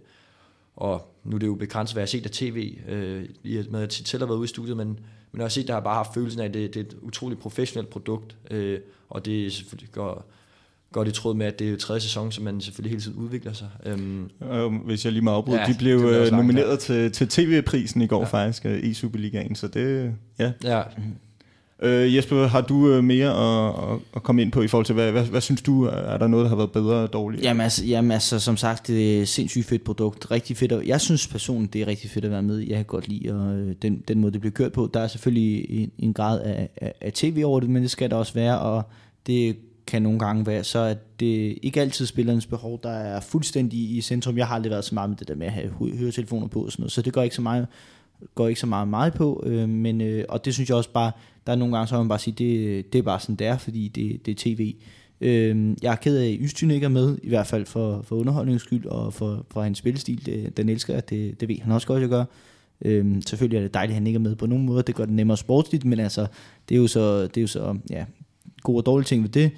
og 0.75 1.15
nu 1.23 1.35
er 1.35 1.39
det 1.39 1.47
jo 1.47 1.55
begrænset, 1.55 1.95
hvad 1.95 2.01
jeg 2.01 2.05
har 2.05 2.07
set 2.07 2.25
af 2.25 2.31
tv, 2.31 2.77
øh, 2.87 3.71
med 3.71 3.81
at 3.81 3.93
selv 3.93 4.21
har 4.21 4.27
været 4.27 4.37
ude 4.37 4.45
i 4.45 4.47
studiet, 4.47 4.77
men, 4.77 4.99
men 5.31 5.49
set, 5.49 5.67
der 5.67 5.73
har 5.73 5.79
bare 5.81 5.95
haft 5.95 6.13
følelsen 6.13 6.41
af, 6.41 6.45
at 6.45 6.53
det, 6.53 6.73
det 6.73 6.79
er 6.79 6.83
et 6.83 6.95
utroligt 7.01 7.41
professionelt 7.41 7.89
produkt, 7.89 8.37
øh, 8.51 8.79
og 9.09 9.25
det 9.25 9.53
selvfølgelig 9.53 9.91
går 9.91 10.29
godt 10.91 11.07
i 11.07 11.11
tråd 11.11 11.35
med, 11.35 11.45
at 11.45 11.59
det 11.59 11.73
er 11.73 11.77
tredje 11.77 12.01
sæson, 12.01 12.31
så 12.31 12.41
man 12.41 12.61
selvfølgelig 12.61 12.89
hele 12.89 13.01
tiden 13.01 13.17
udvikler 13.17 13.53
sig. 13.53 13.69
Um, 13.93 14.29
øh, 14.51 14.73
hvis 14.85 15.05
jeg 15.05 15.13
lige 15.13 15.23
må 15.23 15.31
afbryde, 15.31 15.59
ja, 15.59 15.65
de 15.65 15.75
blev 15.79 15.97
øh, 15.97 16.31
nomineret 16.31 16.79
til, 16.79 17.11
til 17.11 17.27
tv-prisen 17.27 18.01
i 18.01 18.07
går 18.07 18.19
ja. 18.19 18.25
faktisk, 18.25 18.65
øh, 18.65 18.83
i 18.83 18.93
Superligaen, 18.93 19.55
så 19.55 19.67
det, 19.67 20.15
ja. 20.39 20.51
ja. 20.63 20.83
Øh, 21.81 22.15
Jesper, 22.15 22.47
har 22.47 22.61
du 22.61 22.91
øh, 22.91 23.03
mere 23.03 23.29
at, 23.29 23.99
at, 24.15 24.23
komme 24.23 24.41
ind 24.41 24.51
på 24.51 24.61
i 24.61 24.67
forhold 24.67 24.85
til, 24.85 24.95
hvad, 24.95 25.11
hvad, 25.11 25.23
hvad 25.23 25.41
synes 25.41 25.61
du, 25.61 25.83
er 25.83 26.17
der 26.17 26.27
noget, 26.27 26.43
der 26.43 26.49
har 26.49 26.55
været 26.55 26.71
bedre 26.71 26.95
og 26.95 27.13
dårligt? 27.13 27.43
Jamen 27.43 27.61
altså, 27.61 27.85
jamen 27.85 28.11
altså, 28.11 28.39
som 28.39 28.57
sagt, 28.57 28.87
det 28.87 29.17
er 29.17 29.21
et 29.21 29.27
sindssygt 29.27 29.65
fedt 29.65 29.83
produkt, 29.83 30.31
rigtig 30.31 30.57
fedt. 30.57 30.71
At, 30.71 30.87
jeg 30.87 31.01
synes 31.01 31.27
personligt, 31.27 31.73
det 31.73 31.81
er 31.81 31.87
rigtig 31.87 32.09
fedt 32.09 32.25
at 32.25 32.31
være 32.31 32.41
med. 32.41 32.57
Jeg 32.57 32.75
kan 32.75 32.85
godt 32.85 33.07
lide 33.07 33.33
og, 33.33 33.55
øh, 33.55 33.75
den, 33.81 34.03
den 34.07 34.19
måde, 34.19 34.33
det 34.33 34.41
bliver 34.41 34.53
kørt 34.53 34.71
på. 34.71 34.89
Der 34.93 34.99
er 34.99 35.07
selvfølgelig 35.07 35.65
en, 35.69 35.91
en 35.99 36.13
grad 36.13 36.41
af, 36.41 36.69
af, 36.77 36.93
af 37.01 37.13
tv 37.13 37.41
over 37.45 37.59
det, 37.59 37.69
men 37.69 37.81
det 37.81 37.91
skal 37.91 38.09
der 38.09 38.15
også 38.15 38.33
være, 38.33 38.59
og 38.59 38.83
det 39.27 39.57
kan 39.87 40.01
nogle 40.01 40.19
gange 40.19 40.45
være, 40.45 40.63
så 40.63 40.79
at 40.79 41.19
det 41.19 41.57
ikke 41.61 41.81
altid 41.81 42.05
spillernes 42.05 42.45
behov, 42.45 42.79
der 42.83 42.89
er 42.89 43.19
fuldstændig 43.19 43.79
i 43.79 44.01
centrum. 44.01 44.37
Jeg 44.37 44.47
har 44.47 44.55
aldrig 44.55 44.71
været 44.71 44.85
så 44.85 44.95
meget 44.95 45.09
med 45.09 45.17
det 45.17 45.27
der 45.27 45.35
med 45.35 45.47
at 45.47 45.53
have 45.53 45.69
høretelefoner 45.97 46.47
på 46.47 46.65
og 46.65 46.71
sådan 46.71 46.83
noget, 46.83 46.91
så 46.91 47.01
det 47.01 47.13
går 47.13 47.21
ikke 47.21 47.35
så 47.35 47.41
meget 47.41 47.67
går 48.35 48.47
ikke 48.47 48.59
så 48.59 48.67
meget 48.67 48.87
meget 48.87 49.13
på, 49.13 49.43
øh, 49.45 49.69
men, 49.69 50.01
øh, 50.01 50.25
og 50.29 50.45
det 50.45 50.53
synes 50.53 50.69
jeg 50.69 50.77
også 50.77 50.89
bare, 50.89 51.11
der 51.47 51.51
er 51.53 51.57
nogle 51.57 51.75
gange, 51.75 51.87
så 51.87 51.97
man 51.97 52.07
bare 52.07 52.19
sige, 52.19 52.35
det, 52.37 52.93
det 52.93 52.99
er 52.99 53.03
bare 53.03 53.19
sådan, 53.19 53.35
det 53.35 53.47
er, 53.47 53.57
fordi 53.57 53.87
det, 53.87 54.25
det 54.25 54.31
er 54.31 54.35
tv. 54.37 54.75
Øh, 55.21 55.75
jeg 55.81 55.91
er 55.91 55.95
ked 55.95 56.17
af, 56.17 56.31
at 56.31 56.37
Ystyn 56.41 56.71
ikke 56.71 56.85
er 56.85 56.89
med, 56.89 57.17
i 57.23 57.29
hvert 57.29 57.47
fald 57.47 57.65
for, 57.65 58.01
for 58.01 58.15
underholdningens 58.15 58.61
skyld, 58.63 58.85
og 58.85 59.13
for, 59.13 59.45
for 59.51 59.61
hans 59.61 59.77
spillestil, 59.77 60.25
det, 60.25 60.57
den 60.57 60.69
elsker 60.69 60.93
jeg, 60.93 61.09
det, 61.09 61.41
det 61.41 61.47
ved 61.47 61.59
han 61.61 61.71
også 61.71 61.87
godt, 61.87 62.01
jeg 62.01 62.09
gør. 62.09 62.25
Øh, 62.85 63.21
selvfølgelig 63.25 63.57
er 63.57 63.61
det 63.61 63.73
dejligt, 63.73 63.91
at 63.91 63.95
han 63.95 64.07
ikke 64.07 64.17
er 64.17 64.21
med 64.21 64.35
på 64.35 64.45
nogen 64.45 64.65
måde, 64.65 64.83
det 64.83 64.95
gør 64.95 65.05
det 65.05 65.13
nemmere 65.13 65.37
sportsligt, 65.37 65.85
men 65.85 65.99
altså, 65.99 66.27
det 66.69 66.75
er 66.75 66.79
jo 66.79 66.87
så, 66.87 67.21
det 67.21 67.37
er 67.37 67.41
jo 67.41 67.47
så 67.47 67.77
ja, 67.89 68.05
gode 68.63 68.77
og 68.77 68.85
dårlige 68.85 69.05
ting 69.05 69.23
ved 69.23 69.29
det. 69.29 69.51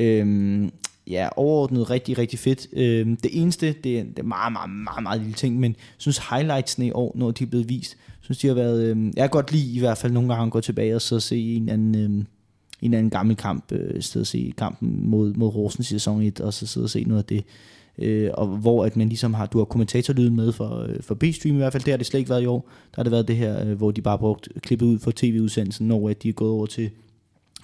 Øh, 0.00 0.68
ja, 1.06 1.28
overordnet 1.36 1.90
rigtig, 1.90 2.18
rigtig 2.18 2.38
fedt. 2.38 2.66
Øhm, 2.72 3.16
det 3.16 3.30
eneste, 3.42 3.72
det 3.72 3.98
er, 3.98 4.04
det 4.04 4.18
er 4.18 4.22
meget, 4.22 4.52
meget, 4.52 4.70
meget, 4.70 5.02
meget 5.02 5.20
lille 5.20 5.34
ting, 5.34 5.60
men 5.60 5.70
jeg 5.72 5.84
synes 5.98 6.20
highlightsene 6.30 6.86
i 6.86 6.92
år, 6.92 7.12
når 7.14 7.30
de 7.30 7.44
er 7.44 7.48
blevet 7.48 7.68
vist, 7.68 7.96
synes 8.30 8.40
de 8.40 8.46
har 8.48 8.54
været, 8.54 8.82
øh, 8.82 9.06
jeg 9.06 9.22
kan 9.22 9.30
godt 9.30 9.52
lide 9.52 9.72
i 9.72 9.78
hvert 9.78 9.98
fald 9.98 10.12
nogle 10.12 10.28
gange 10.28 10.46
at 10.46 10.52
gå 10.52 10.60
tilbage 10.60 10.94
og 10.94 11.02
så 11.02 11.20
se 11.20 11.56
en 11.56 11.68
anden, 11.68 11.94
øh, 11.94 12.10
en 12.10 12.26
eller 12.82 12.98
anden 12.98 13.10
gammel 13.10 13.36
kamp, 13.36 13.72
øh, 13.72 14.02
sted 14.02 14.20
at 14.20 14.26
se 14.26 14.52
kampen 14.58 15.10
mod, 15.10 15.34
mod 15.34 15.48
Rosen 15.48 15.80
i 15.80 15.84
sæson 15.84 16.22
1, 16.22 16.40
og 16.40 16.54
så 16.54 16.66
sidde 16.66 16.84
og 16.84 16.90
se 16.90 17.04
noget 17.04 17.18
af 17.18 17.24
det. 17.24 17.44
Øh, 17.98 18.30
og 18.34 18.46
hvor 18.46 18.84
at 18.84 18.96
man 18.96 19.08
ligesom 19.08 19.34
har, 19.34 19.46
du 19.46 19.58
har 19.58 19.64
kommentatorlyden 19.64 20.36
med 20.36 20.52
for, 20.52 20.86
øh, 20.88 21.02
for 21.02 21.14
B-stream 21.14 21.54
i 21.54 21.58
hvert 21.58 21.72
fald, 21.72 21.82
det 21.82 21.92
har 21.92 21.98
det 21.98 22.06
slet 22.06 22.18
ikke 22.18 22.30
været 22.30 22.42
i 22.42 22.46
år. 22.46 22.68
Der 22.90 22.96
har 22.96 23.02
det 23.02 23.12
været 23.12 23.28
det 23.28 23.36
her, 23.36 23.68
øh, 23.68 23.72
hvor 23.72 23.90
de 23.90 24.02
bare 24.02 24.18
brugt 24.18 24.48
klippet 24.62 24.86
ud 24.86 24.98
for 24.98 25.12
tv-udsendelsen, 25.16 25.88
når 25.88 26.08
at 26.08 26.22
de 26.22 26.28
er 26.28 26.32
gået 26.32 26.50
over 26.50 26.66
til, 26.66 26.90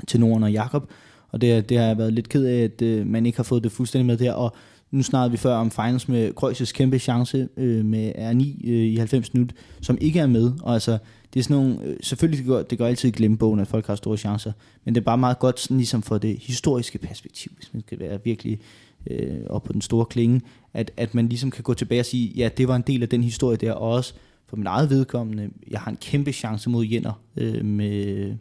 til 0.06 0.20
Norden 0.20 0.42
og 0.42 0.52
Jakob. 0.52 0.90
Og 1.30 1.40
det, 1.40 1.68
det 1.68 1.78
har 1.78 1.86
jeg 1.86 1.98
været 1.98 2.12
lidt 2.12 2.28
ked 2.28 2.44
af, 2.44 2.62
at 2.62 2.82
øh, 2.82 3.06
man 3.06 3.26
ikke 3.26 3.38
har 3.38 3.44
fået 3.44 3.64
det 3.64 3.72
fuldstændig 3.72 4.06
med 4.06 4.16
der. 4.16 4.32
Og 4.32 4.56
nu 4.90 5.02
snakkede 5.02 5.30
vi 5.30 5.36
før 5.36 5.54
om 5.54 5.70
finals 5.70 6.08
med 6.08 6.32
Kreuzes 6.32 6.72
kæmpe 6.72 6.98
chance 6.98 7.48
øh, 7.56 7.84
med 7.84 8.12
R9 8.12 8.68
øh, 8.70 8.86
i 8.86 8.96
90 8.96 9.34
minutter, 9.34 9.56
som 9.80 9.98
ikke 10.00 10.20
er 10.20 10.26
med. 10.26 10.52
Og 10.62 10.74
altså, 10.74 10.98
det 11.34 11.40
er 11.40 11.44
sådan 11.44 11.56
nogle, 11.56 11.82
øh, 11.84 11.96
selvfølgelig 12.02 12.38
det 12.38 12.46
gør, 12.46 12.62
det 12.62 12.78
gør 12.78 12.86
altid 12.86 13.12
glemme 13.12 13.38
bogen, 13.38 13.60
at 13.60 13.68
folk 13.68 13.86
har 13.86 13.94
store 13.94 14.16
chancer, 14.16 14.52
men 14.84 14.94
det 14.94 15.00
er 15.00 15.04
bare 15.04 15.18
meget 15.18 15.38
godt 15.38 15.60
sådan 15.60 15.76
ligesom 15.76 16.02
for 16.02 16.18
det 16.18 16.38
historiske 16.40 16.98
perspektiv, 16.98 17.52
hvis 17.56 17.74
man 17.74 17.82
skal 17.86 18.00
være 18.00 18.18
virkelig 18.24 18.58
øh, 19.06 19.40
op 19.46 19.62
på 19.62 19.72
den 19.72 19.80
store 19.80 20.06
klinge, 20.06 20.40
at, 20.74 20.90
at 20.96 21.14
man 21.14 21.28
ligesom 21.28 21.50
kan 21.50 21.62
gå 21.62 21.74
tilbage 21.74 22.00
og 22.00 22.06
sige, 22.06 22.32
ja, 22.36 22.48
det 22.56 22.68
var 22.68 22.76
en 22.76 22.84
del 22.86 23.02
af 23.02 23.08
den 23.08 23.22
historie 23.22 23.56
der, 23.56 23.72
og 23.72 23.90
også 23.90 24.14
for 24.46 24.56
min 24.56 24.66
eget 24.66 24.90
vedkommende, 24.90 25.50
jeg 25.70 25.80
har 25.80 25.90
en 25.90 25.96
kæmpe 25.96 26.32
chance 26.32 26.70
mod 26.70 26.84
Jenner 26.84 27.20
øh, 27.36 27.64
med 27.64 28.34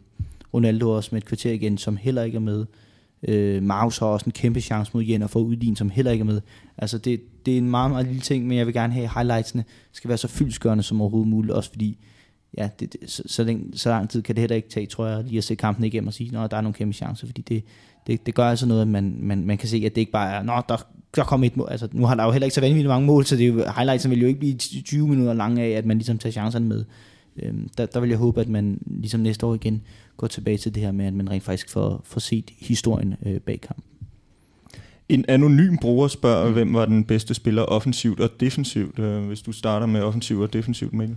Ronaldo 0.54 0.90
også 0.90 1.08
med 1.12 1.22
et 1.22 1.26
kvarter 1.26 1.52
igen, 1.52 1.78
som 1.78 1.96
heller 1.96 2.22
ikke 2.22 2.36
er 2.36 2.40
med. 2.40 2.66
Øh, 3.28 3.62
Maus 3.62 3.98
har 3.98 4.06
også 4.06 4.26
en 4.26 4.32
kæmpe 4.32 4.60
chance 4.60 4.90
mod 4.94 5.04
Jenner 5.04 5.26
for 5.26 5.40
Udlin, 5.40 5.76
som 5.76 5.90
heller 5.90 6.12
ikke 6.12 6.22
er 6.22 6.26
med. 6.26 6.40
Altså 6.78 6.98
det, 6.98 7.20
det 7.46 7.54
er 7.54 7.58
en 7.58 7.70
meget, 7.70 7.90
meget 7.90 8.06
lille 8.06 8.20
ting, 8.20 8.46
men 8.46 8.58
jeg 8.58 8.66
vil 8.66 8.74
gerne 8.74 8.92
have, 8.92 9.04
at 9.04 9.14
highlightsene 9.14 9.64
skal 9.92 10.08
være 10.08 10.18
så 10.18 10.28
fyldskørende 10.28 10.82
som 10.82 11.00
overhovedet 11.00 11.28
muligt, 11.28 11.52
også 11.52 11.70
fordi 11.70 11.98
ja, 12.58 12.68
det, 12.80 12.92
det, 12.92 13.10
så, 13.10 13.22
så, 13.26 13.44
længe, 13.44 13.78
så 13.78 13.88
lang 13.88 14.10
tid 14.10 14.22
kan 14.22 14.34
det 14.34 14.42
heller 14.42 14.56
ikke 14.56 14.68
tage, 14.68 14.86
tror 14.86 15.06
jeg, 15.06 15.24
lige 15.24 15.38
at 15.38 15.44
se 15.44 15.54
kampen 15.54 15.84
igennem 15.84 16.08
og 16.08 16.14
sige, 16.14 16.38
at 16.38 16.50
der 16.50 16.56
er 16.56 16.60
nogle 16.60 16.74
kæmpe 16.74 16.94
chancer, 16.94 17.26
fordi 17.26 17.42
det, 17.42 17.64
det, 18.06 18.26
det 18.26 18.34
gør 18.34 18.44
altså 18.44 18.66
noget, 18.66 18.82
at 18.82 18.88
man, 18.88 19.16
man, 19.20 19.44
man 19.44 19.58
kan 19.58 19.68
se, 19.68 19.82
at 19.86 19.94
det 19.94 20.00
ikke 20.00 20.12
bare 20.12 20.36
er, 20.36 20.42
nå, 20.42 20.52
der, 20.68 20.86
der 21.16 21.24
kom 21.24 21.44
et 21.44 21.56
mål. 21.56 21.68
Altså, 21.70 21.88
nu 21.92 22.06
har 22.06 22.14
der 22.14 22.24
jo 22.24 22.30
heller 22.30 22.46
ikke 22.46 22.54
så 22.54 22.60
vanvittigt 22.60 22.88
mange 22.88 23.06
mål, 23.06 23.24
så 23.24 23.36
det 23.36 23.44
er 23.44 23.48
jo, 23.48 23.64
highlightsen 23.76 24.10
vil 24.10 24.20
jo 24.20 24.26
ikke 24.26 24.40
blive 24.40 24.54
20 24.58 25.08
minutter 25.08 25.32
lange 25.32 25.62
af, 25.62 25.70
at 25.70 25.86
man 25.86 25.96
ligesom 25.98 26.18
tager 26.18 26.32
chancerne 26.32 26.66
med. 26.66 26.84
Øhm, 27.36 27.68
der, 27.78 27.86
der 27.86 28.00
vil 28.00 28.08
jeg 28.08 28.18
håbe, 28.18 28.40
at 28.40 28.48
man 28.48 28.78
ligesom 28.86 29.20
næste 29.20 29.46
år 29.46 29.54
igen 29.54 29.82
går 30.16 30.26
tilbage 30.26 30.58
til 30.58 30.74
det 30.74 30.82
her 30.82 30.92
med, 30.92 31.06
at 31.06 31.14
man 31.14 31.30
rent 31.30 31.42
faktisk 31.42 31.70
får, 31.70 32.00
får 32.04 32.20
set 32.20 32.50
historien 32.58 33.14
øh, 33.26 33.40
bag 33.40 33.60
kampen. 33.60 33.84
En 35.08 35.24
anonym 35.28 35.76
bruger 35.76 36.08
spørger, 36.08 36.46
mm. 36.46 36.52
hvem 36.52 36.74
var 36.74 36.86
den 36.86 37.04
bedste 37.04 37.34
spiller 37.34 37.62
offensivt 37.62 38.20
og 38.20 38.30
defensivt, 38.40 38.98
øh, 38.98 39.26
hvis 39.26 39.42
du 39.42 39.52
starter 39.52 39.86
med 39.86 40.02
offensivt 40.02 40.42
og 40.42 40.52
defensivt, 40.52 40.92
Mikkel? 40.92 41.16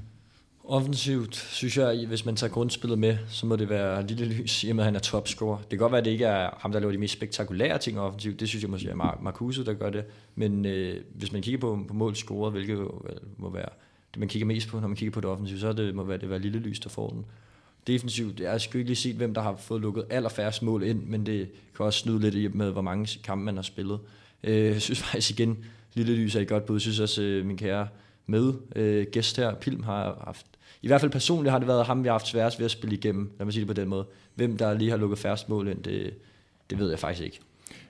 Offensivt 0.63 1.35
synes 1.35 1.77
jeg, 1.77 2.05
hvis 2.07 2.25
man 2.25 2.35
tager 2.35 2.51
grundspillet 2.51 2.99
med, 2.99 3.17
så 3.27 3.45
må 3.45 3.55
det 3.55 3.69
være 3.69 4.07
Lille 4.07 4.25
Lys, 4.25 4.63
i 4.63 4.69
og 4.69 4.75
med 4.75 4.83
at 4.83 4.85
han 4.85 4.95
er 4.95 4.99
topscorer. 4.99 5.57
Det 5.57 5.69
kan 5.69 5.77
godt 5.77 5.91
være, 5.91 5.99
at 5.99 6.05
det 6.05 6.11
ikke 6.11 6.25
er 6.25 6.49
ham, 6.57 6.71
der 6.71 6.79
laver 6.79 6.91
de 6.91 6.97
mest 6.97 7.13
spektakulære 7.13 7.77
ting 7.77 7.99
offensivt. 7.99 8.39
Det 8.39 8.47
synes 8.47 8.63
jeg 8.63 8.71
måske 8.71 8.89
er 8.89 8.95
Mar- 8.95 9.23
Marcuse, 9.23 9.65
der 9.65 9.73
gør 9.73 9.89
det. 9.89 10.03
Men 10.35 10.65
øh, 10.65 10.95
hvis 11.15 11.31
man 11.31 11.41
kigger 11.41 11.59
på, 11.59 11.79
på 11.87 11.93
mål 11.93 12.15
scoret, 12.15 12.51
hvilket 12.51 12.73
jo, 12.73 13.01
må 13.37 13.49
være 13.49 13.69
det, 14.13 14.19
man 14.19 14.27
kigger 14.29 14.45
mest 14.45 14.69
på, 14.69 14.79
når 14.79 14.87
man 14.87 14.97
kigger 14.97 15.11
på 15.11 15.21
det 15.21 15.29
offensivt, 15.29 15.59
så 15.59 15.73
det 15.73 15.95
må 15.95 16.03
være, 16.03 16.17
det 16.17 16.29
være 16.29 16.39
Lille 16.39 16.59
Lys, 16.59 16.79
der 16.79 16.89
får 16.89 17.09
den. 17.09 17.25
Defensivt, 17.87 18.39
jeg 18.39 18.51
har 18.51 18.57
sgu 18.57 18.77
ikke 18.77 18.89
lige 18.89 18.95
set, 18.95 19.15
hvem 19.15 19.33
der 19.33 19.41
har 19.41 19.55
fået 19.55 19.81
lukket 19.81 20.05
allerfærrest 20.09 20.63
mål 20.63 20.83
ind, 20.83 21.03
men 21.03 21.25
det 21.25 21.49
kan 21.75 21.85
også 21.85 21.99
snyde 21.99 22.29
lidt 22.29 22.55
med, 22.55 22.71
hvor 22.71 22.81
mange 22.81 23.19
kampe 23.23 23.45
man 23.45 23.55
har 23.55 23.61
spillet. 23.61 23.99
Øh, 24.43 24.65
jeg 24.65 24.81
synes 24.81 24.99
faktisk 24.99 25.39
igen, 25.39 25.57
Lille 25.93 26.15
Lys 26.15 26.35
er 26.35 26.41
et 26.41 26.47
godt 26.47 26.65
bud. 26.65 26.75
Jeg 26.75 26.81
synes 26.81 26.99
også, 26.99 27.21
øh, 27.21 27.45
min 27.45 27.57
kære 27.57 27.87
med 28.27 28.53
øh, 28.75 29.07
gæst 29.11 29.37
her, 29.37 29.55
Pilm, 29.55 29.83
har 29.83 30.23
haft 30.25 30.45
i 30.81 30.87
hvert 30.87 31.01
fald 31.01 31.11
personligt 31.11 31.51
har 31.51 31.59
det 31.59 31.67
været 31.67 31.85
ham, 31.85 32.03
vi 32.03 32.07
har 32.07 32.13
haft 32.13 32.27
sværest 32.27 32.59
ved 32.59 32.65
at 32.65 32.71
spille 32.71 32.95
igennem, 32.95 33.31
lad 33.39 33.45
mig 33.45 33.53
sige 33.53 33.61
det 33.61 33.67
på 33.67 33.81
den 33.81 33.87
måde. 33.87 34.05
Hvem 34.35 34.57
der 34.57 34.73
lige 34.73 34.89
har 34.89 34.97
lukket 34.97 35.19
færrest 35.19 35.49
mål 35.49 35.67
ind, 35.67 35.83
det, 35.83 36.13
det 36.69 36.79
ved 36.79 36.89
jeg 36.89 36.99
faktisk 36.99 37.23
ikke. 37.23 37.39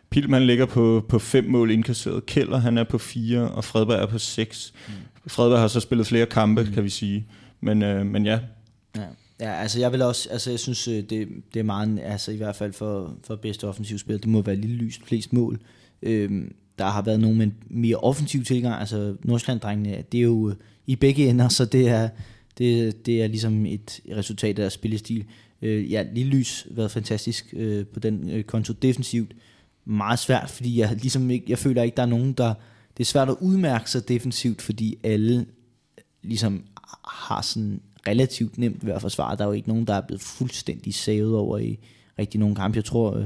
Pilman 0.09 0.45
ligger 0.45 0.65
på, 0.65 1.05
på 1.09 1.19
fem 1.19 1.43
mål 1.43 1.71
indkasseret. 1.71 2.25
Keller 2.25 2.57
han 2.57 2.77
er 2.77 2.83
på 2.83 2.97
fire, 2.97 3.51
og 3.51 3.63
Fredberg 3.63 4.01
er 4.01 4.05
på 4.05 4.17
seks. 4.17 4.73
Mm. 4.87 4.93
Fredberg 5.27 5.59
har 5.59 5.67
så 5.67 5.79
spillet 5.79 6.07
flere 6.07 6.25
kampe, 6.25 6.63
mm. 6.63 6.73
kan 6.73 6.83
vi 6.83 6.89
sige. 6.89 7.27
Men, 7.61 7.83
øh, 7.83 8.05
men 8.05 8.25
ja. 8.25 8.39
ja. 8.95 9.05
Ja, 9.39 9.61
altså 9.61 9.79
jeg 9.79 9.91
vil 9.91 10.01
også, 10.01 10.29
altså 10.29 10.49
jeg 10.49 10.59
synes, 10.59 10.87
øh, 10.87 11.03
det, 11.03 11.27
det 11.53 11.59
er 11.59 11.63
meget, 11.63 11.99
altså 12.03 12.31
i 12.31 12.37
hvert 12.37 12.55
fald 12.55 12.73
for, 12.73 13.17
for 13.23 13.35
bedste 13.35 13.67
offensiv 13.67 13.97
spil, 13.97 14.17
det 14.17 14.27
må 14.27 14.41
være 14.41 14.55
lille 14.55 14.75
lyst 14.75 15.05
flest 15.05 15.33
mål. 15.33 15.59
Øhm, 16.01 16.55
der 16.79 16.85
har 16.85 17.01
været 17.01 17.19
nogen 17.19 17.37
med 17.37 17.45
en 17.45 17.53
mere 17.69 17.95
offensiv 17.95 18.43
tilgang, 18.43 18.79
altså 18.79 19.15
Nordsjælland-drengene, 19.23 20.03
det 20.11 20.17
er 20.17 20.21
jo 20.21 20.49
øh, 20.49 20.55
i 20.87 20.95
begge 20.95 21.29
ender, 21.29 21.47
så 21.47 21.65
det 21.65 21.89
er, 21.89 22.09
det, 22.57 23.05
det 23.05 23.23
er 23.23 23.27
ligesom 23.27 23.65
et 23.65 23.99
resultat 24.17 24.49
af 24.49 24.55
deres 24.55 24.73
spillestil. 24.73 25.25
Øh, 25.61 25.91
ja, 25.91 26.05
Lille 26.13 26.31
Lys 26.31 26.65
har 26.67 26.75
været 26.75 26.91
fantastisk 26.91 27.53
øh, 27.53 27.85
på 27.85 27.99
den 27.99 28.29
øh, 28.29 28.43
konto 28.43 28.73
defensivt. 28.73 29.33
Meget 29.85 30.19
svært, 30.19 30.49
fordi 30.49 30.79
jeg, 30.79 30.97
ligesom 31.01 31.29
ikke, 31.29 31.45
jeg 31.49 31.57
føler 31.57 31.83
ikke, 31.83 31.95
der 31.95 32.03
er 32.03 32.07
nogen, 32.07 32.33
der... 32.33 32.53
Det 32.97 33.03
er 33.03 33.07
svært 33.07 33.29
at 33.29 33.35
udmærke 33.41 33.91
sig 33.91 34.07
defensivt, 34.07 34.61
fordi 34.61 34.97
alle 35.03 35.45
ligesom 36.23 36.63
har 37.07 37.41
sådan 37.41 37.81
relativt 38.09 38.57
nemt 38.57 38.85
ved 38.85 38.93
at 38.93 39.01
forsvare. 39.01 39.35
Der 39.35 39.43
er 39.43 39.47
jo 39.47 39.53
ikke 39.53 39.67
nogen, 39.67 39.87
der 39.87 39.93
er 39.93 40.01
blevet 40.01 40.21
fuldstændig 40.21 40.93
savet 40.93 41.35
over 41.35 41.57
i 41.57 41.79
rigtig 42.19 42.39
nogle 42.39 42.55
kampe. 42.55 42.75
Jeg 42.75 42.85
tror, 42.85 43.15
øh, 43.17 43.25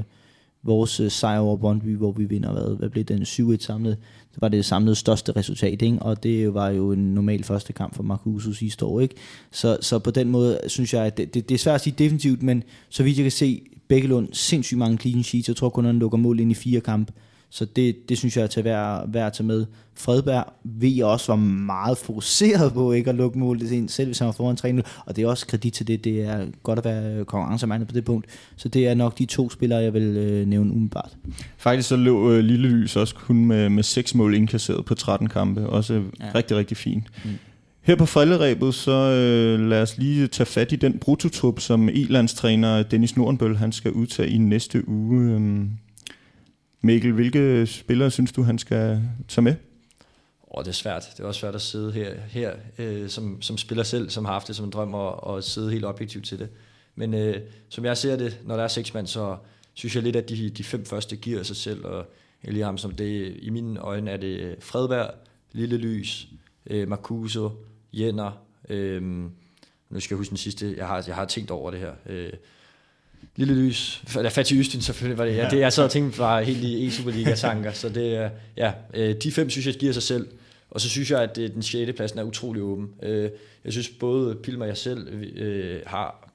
vores 0.62 1.00
øh, 1.00 1.10
sejr 1.10 1.38
over 1.38 1.56
Brøndby, 1.56 1.96
hvor 1.96 2.12
vi 2.12 2.24
vinder, 2.24 2.52
hvad, 2.52 2.76
hvad 2.76 2.88
blev 2.88 3.04
den 3.04 3.22
7-1 3.22 3.56
samlet, 3.58 3.96
det 4.34 4.42
var 4.42 4.48
det 4.48 4.64
samlede 4.64 4.94
største 4.94 5.32
resultat, 5.32 5.82
ikke? 5.82 5.98
og 5.98 6.22
det 6.22 6.54
var 6.54 6.68
jo 6.68 6.92
en 6.92 7.14
normal 7.14 7.44
første 7.44 7.72
kamp 7.72 7.94
for 7.94 8.02
Marcuso 8.02 8.52
sidste 8.52 8.84
år. 8.84 9.00
Ikke? 9.00 9.14
Så, 9.50 9.78
så 9.80 9.98
på 9.98 10.10
den 10.10 10.30
måde 10.30 10.60
synes 10.66 10.94
jeg, 10.94 11.04
at 11.04 11.16
det, 11.16 11.34
det, 11.34 11.48
det 11.48 11.54
er 11.54 11.58
svært 11.58 11.74
at 11.74 11.80
sige 11.80 11.94
definitivt, 11.98 12.42
men 12.42 12.62
så 12.88 13.02
vidt 13.02 13.16
jeg 13.16 13.24
kan 13.24 13.32
se, 13.32 13.62
Bækkelund 13.88 14.28
sindssygt 14.32 14.78
mange 14.78 14.98
clean 14.98 15.22
sheets. 15.22 15.48
Jeg 15.48 15.56
tror 15.56 15.68
kun, 15.68 15.84
han 15.84 15.98
lukker 15.98 16.18
mål 16.18 16.40
ind 16.40 16.50
i 16.50 16.54
fire 16.54 16.80
kampe. 16.80 17.12
Så 17.54 17.64
det, 17.64 18.08
det 18.08 18.18
synes 18.18 18.36
jeg 18.36 18.42
er 18.42 18.46
til 18.46 18.64
værd, 18.64 19.12
værd 19.12 19.26
at 19.26 19.32
tage 19.32 19.46
med. 19.46 19.66
Fredberg 19.94 20.44
ved 20.64 20.88
jeg 20.88 21.06
også 21.06 21.32
var 21.32 21.36
meget 21.36 21.98
fokuseret 21.98 22.72
på 22.72 22.92
ikke 22.92 23.10
at 23.10 23.16
lukke 23.16 23.38
målet 23.38 23.70
ind, 23.70 23.88
selv 23.88 24.08
hvis 24.08 24.18
han 24.18 24.26
var 24.26 24.32
foran 24.32 24.56
3 24.56 24.82
Og 25.06 25.16
det 25.16 25.24
er 25.24 25.28
også 25.28 25.46
kredit 25.46 25.72
til 25.72 25.86
det. 25.86 26.04
Det 26.04 26.22
er 26.22 26.46
godt 26.62 26.78
at 26.78 26.84
være 26.84 27.24
konkurrencemandet 27.24 27.88
på 27.88 27.94
det 27.94 28.04
punkt. 28.04 28.26
Så 28.56 28.68
det 28.68 28.88
er 28.88 28.94
nok 28.94 29.18
de 29.18 29.26
to 29.26 29.50
spillere, 29.50 29.78
jeg 29.78 29.94
vil 29.94 30.02
øh, 30.02 30.46
nævne 30.46 30.70
umiddelbart. 30.70 31.16
Faktisk 31.56 31.88
så 31.88 31.96
lå 31.96 32.32
øh, 32.32 32.44
Lille 32.44 32.68
Lys 32.68 32.96
også 32.96 33.14
kun 33.14 33.44
med, 33.44 33.68
med 33.68 33.82
6 33.82 34.14
mål 34.14 34.34
indkasseret 34.34 34.84
på 34.84 34.94
13 34.94 35.28
kampe. 35.28 35.66
Også 35.66 35.94
ja. 35.94 36.24
rigtig, 36.34 36.56
rigtig 36.56 36.76
fint. 36.76 37.04
Mm. 37.24 37.30
Her 37.82 37.96
på 37.96 38.06
falderæbet, 38.06 38.74
så 38.74 38.92
øh, 38.92 39.68
lad 39.68 39.82
os 39.82 39.98
lige 39.98 40.26
tage 40.26 40.46
fat 40.46 40.72
i 40.72 40.76
den 40.76 40.98
brutotrup, 40.98 41.60
som 41.60 41.88
e-landstræner 41.88 42.82
Dennis 42.82 43.16
Nordenbøl 43.16 43.56
han 43.56 43.72
skal 43.72 43.92
udtage 43.92 44.28
i 44.28 44.38
næste 44.38 44.88
uge. 44.88 45.32
Øhm, 45.32 45.70
Mikkel, 46.84 47.12
hvilke 47.12 47.66
spillere 47.66 48.10
synes 48.10 48.32
du, 48.32 48.42
han 48.42 48.58
skal 48.58 49.02
tage 49.28 49.42
med? 49.42 49.54
Oh, 50.42 50.64
det 50.64 50.68
er 50.68 50.72
svært. 50.72 51.08
Det 51.16 51.22
er 51.22 51.26
også 51.26 51.40
svært 51.40 51.54
at 51.54 51.60
sidde 51.60 51.92
her, 51.92 52.14
her 52.28 52.52
øh, 52.78 53.08
som, 53.08 53.42
som 53.42 53.58
spiller 53.58 53.84
selv, 53.84 54.10
som 54.10 54.24
har 54.24 54.32
haft 54.32 54.48
det 54.48 54.56
som 54.56 54.64
en 54.64 54.70
drøm, 54.70 54.94
og, 54.94 55.24
og 55.24 55.44
sidde 55.44 55.72
helt 55.72 55.84
objektivt 55.84 56.24
til 56.24 56.38
det. 56.38 56.48
Men 56.94 57.14
øh, 57.14 57.40
som 57.68 57.84
jeg 57.84 57.96
ser 57.96 58.16
det, 58.16 58.40
når 58.44 58.56
der 58.56 58.64
er 58.64 58.68
seks 58.68 58.94
mand, 58.94 59.06
så 59.06 59.36
synes 59.74 59.94
jeg 59.94 60.02
lidt, 60.02 60.16
at 60.16 60.28
de, 60.28 60.50
de 60.50 60.64
fem 60.64 60.84
første 60.84 61.16
giver 61.16 61.42
sig 61.42 61.56
selv, 61.56 61.84
og 61.84 62.06
lige 62.42 62.64
ham 62.64 62.78
som 62.78 62.90
det, 62.90 63.36
i 63.42 63.50
mine 63.50 63.80
øjne 63.80 64.10
er 64.10 64.16
det 64.16 64.56
Fredberg, 64.60 65.10
Lille 65.52 65.76
Lys, 65.76 66.28
øh, 66.66 66.88
Marcuso, 66.88 67.50
Jenner, 67.92 68.32
øh, 68.68 69.02
nu 69.90 70.00
skal 70.00 70.14
jeg 70.14 70.18
huske 70.18 70.30
den 70.30 70.38
sidste, 70.38 70.74
jeg 70.76 70.86
har, 70.86 71.04
jeg 71.06 71.14
har 71.14 71.24
tænkt 71.24 71.50
over 71.50 71.70
det 71.70 71.80
her, 71.80 71.92
øh, 72.06 72.32
Lille 73.36 73.54
Lys, 73.54 74.02
eller 74.16 74.30
Fatih 74.30 74.58
Østen 74.58 74.80
selvfølgelig 74.80 75.18
var 75.18 75.24
det, 75.24 75.36
ja. 75.36 75.48
det 75.50 75.58
jeg 75.58 75.72
sad 75.72 75.84
og 75.84 75.90
tænkte 75.90 76.18
var 76.18 76.40
helt 76.40 76.64
i 76.64 76.88
E-Superliga-tanker, 76.88 77.72
så 77.82 77.88
det 77.88 78.16
er, 78.16 78.30
ja, 78.56 78.72
øh, 78.94 79.14
de 79.22 79.32
fem 79.32 79.50
synes 79.50 79.66
jeg 79.66 79.74
giver 79.74 79.92
sig 79.92 80.02
selv, 80.02 80.28
og 80.70 80.80
så 80.80 80.88
synes 80.88 81.10
jeg, 81.10 81.22
at 81.22 81.36
den 81.36 81.62
6. 81.62 81.92
pladsen 81.96 82.18
er 82.18 82.22
utrolig 82.22 82.62
åben. 82.62 82.90
Øh, 83.02 83.30
jeg 83.64 83.72
synes 83.72 83.88
både 83.88 84.34
Pilm 84.34 84.60
og 84.60 84.66
jeg 84.68 84.76
selv 84.76 85.08
øh, 85.36 85.80
har, 85.86 86.30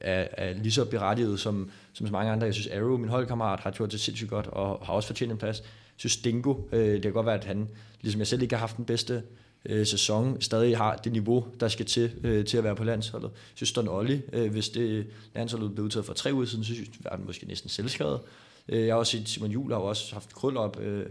er, 0.00 0.26
er 0.32 0.54
lige 0.54 0.72
så 0.72 0.84
berettiget 0.84 1.40
som, 1.40 1.70
som 1.92 2.06
så 2.06 2.12
mange 2.12 2.32
andre. 2.32 2.44
Jeg 2.46 2.54
synes 2.54 2.68
Arrow, 2.68 2.96
min 2.96 3.08
holdkammerat, 3.08 3.60
har 3.60 3.70
gjort 3.70 3.92
det 3.92 4.00
sindssygt 4.00 4.30
godt, 4.30 4.46
og 4.46 4.86
har 4.86 4.92
også 4.92 5.06
fortjent 5.06 5.32
en 5.32 5.38
plads. 5.38 5.58
Jeg 5.58 5.66
synes 5.96 6.16
Dingo, 6.16 6.54
det 6.72 7.02
kan 7.02 7.12
godt 7.12 7.26
være, 7.26 7.38
at 7.38 7.44
han, 7.44 7.68
ligesom 8.00 8.18
jeg 8.18 8.26
selv 8.26 8.42
ikke 8.42 8.54
har 8.54 8.60
haft 8.60 8.76
den 8.76 8.84
bedste 8.84 9.22
øh, 9.66 9.86
sæson 9.86 10.40
stadig 10.40 10.76
har 10.76 10.96
det 10.96 11.12
niveau, 11.12 11.46
der 11.60 11.68
skal 11.68 11.86
til, 11.86 12.10
øh, 12.22 12.44
til 12.44 12.58
at 12.58 12.64
være 12.64 12.76
på 12.76 12.84
landsholdet. 12.84 13.30
Jeg 13.32 13.54
synes, 13.54 13.72
Don 13.72 13.88
Olli, 13.88 14.20
øh, 14.32 14.50
hvis 14.50 14.68
det 14.68 15.06
landsholdet 15.34 15.74
blev 15.74 15.84
udtaget 15.84 16.06
for 16.06 16.12
tre 16.12 16.34
uger 16.34 16.44
siden, 16.44 16.64
så 16.64 16.74
synes 16.74 16.88
jeg, 17.04 17.12
at 17.12 17.18
den 17.18 17.26
måske 17.26 17.46
næsten 17.46 17.70
selvskrevet. 17.70 18.20
Øh, 18.68 18.86
jeg 18.86 18.94
har 18.94 18.98
også 18.98 19.12
set, 19.12 19.28
Simon 19.28 19.50
Juhl 19.50 19.72
har 19.72 19.80
også 19.80 20.14
haft 20.14 20.34
krøl 20.34 20.56
op 20.56 20.80
øh, 20.80 21.06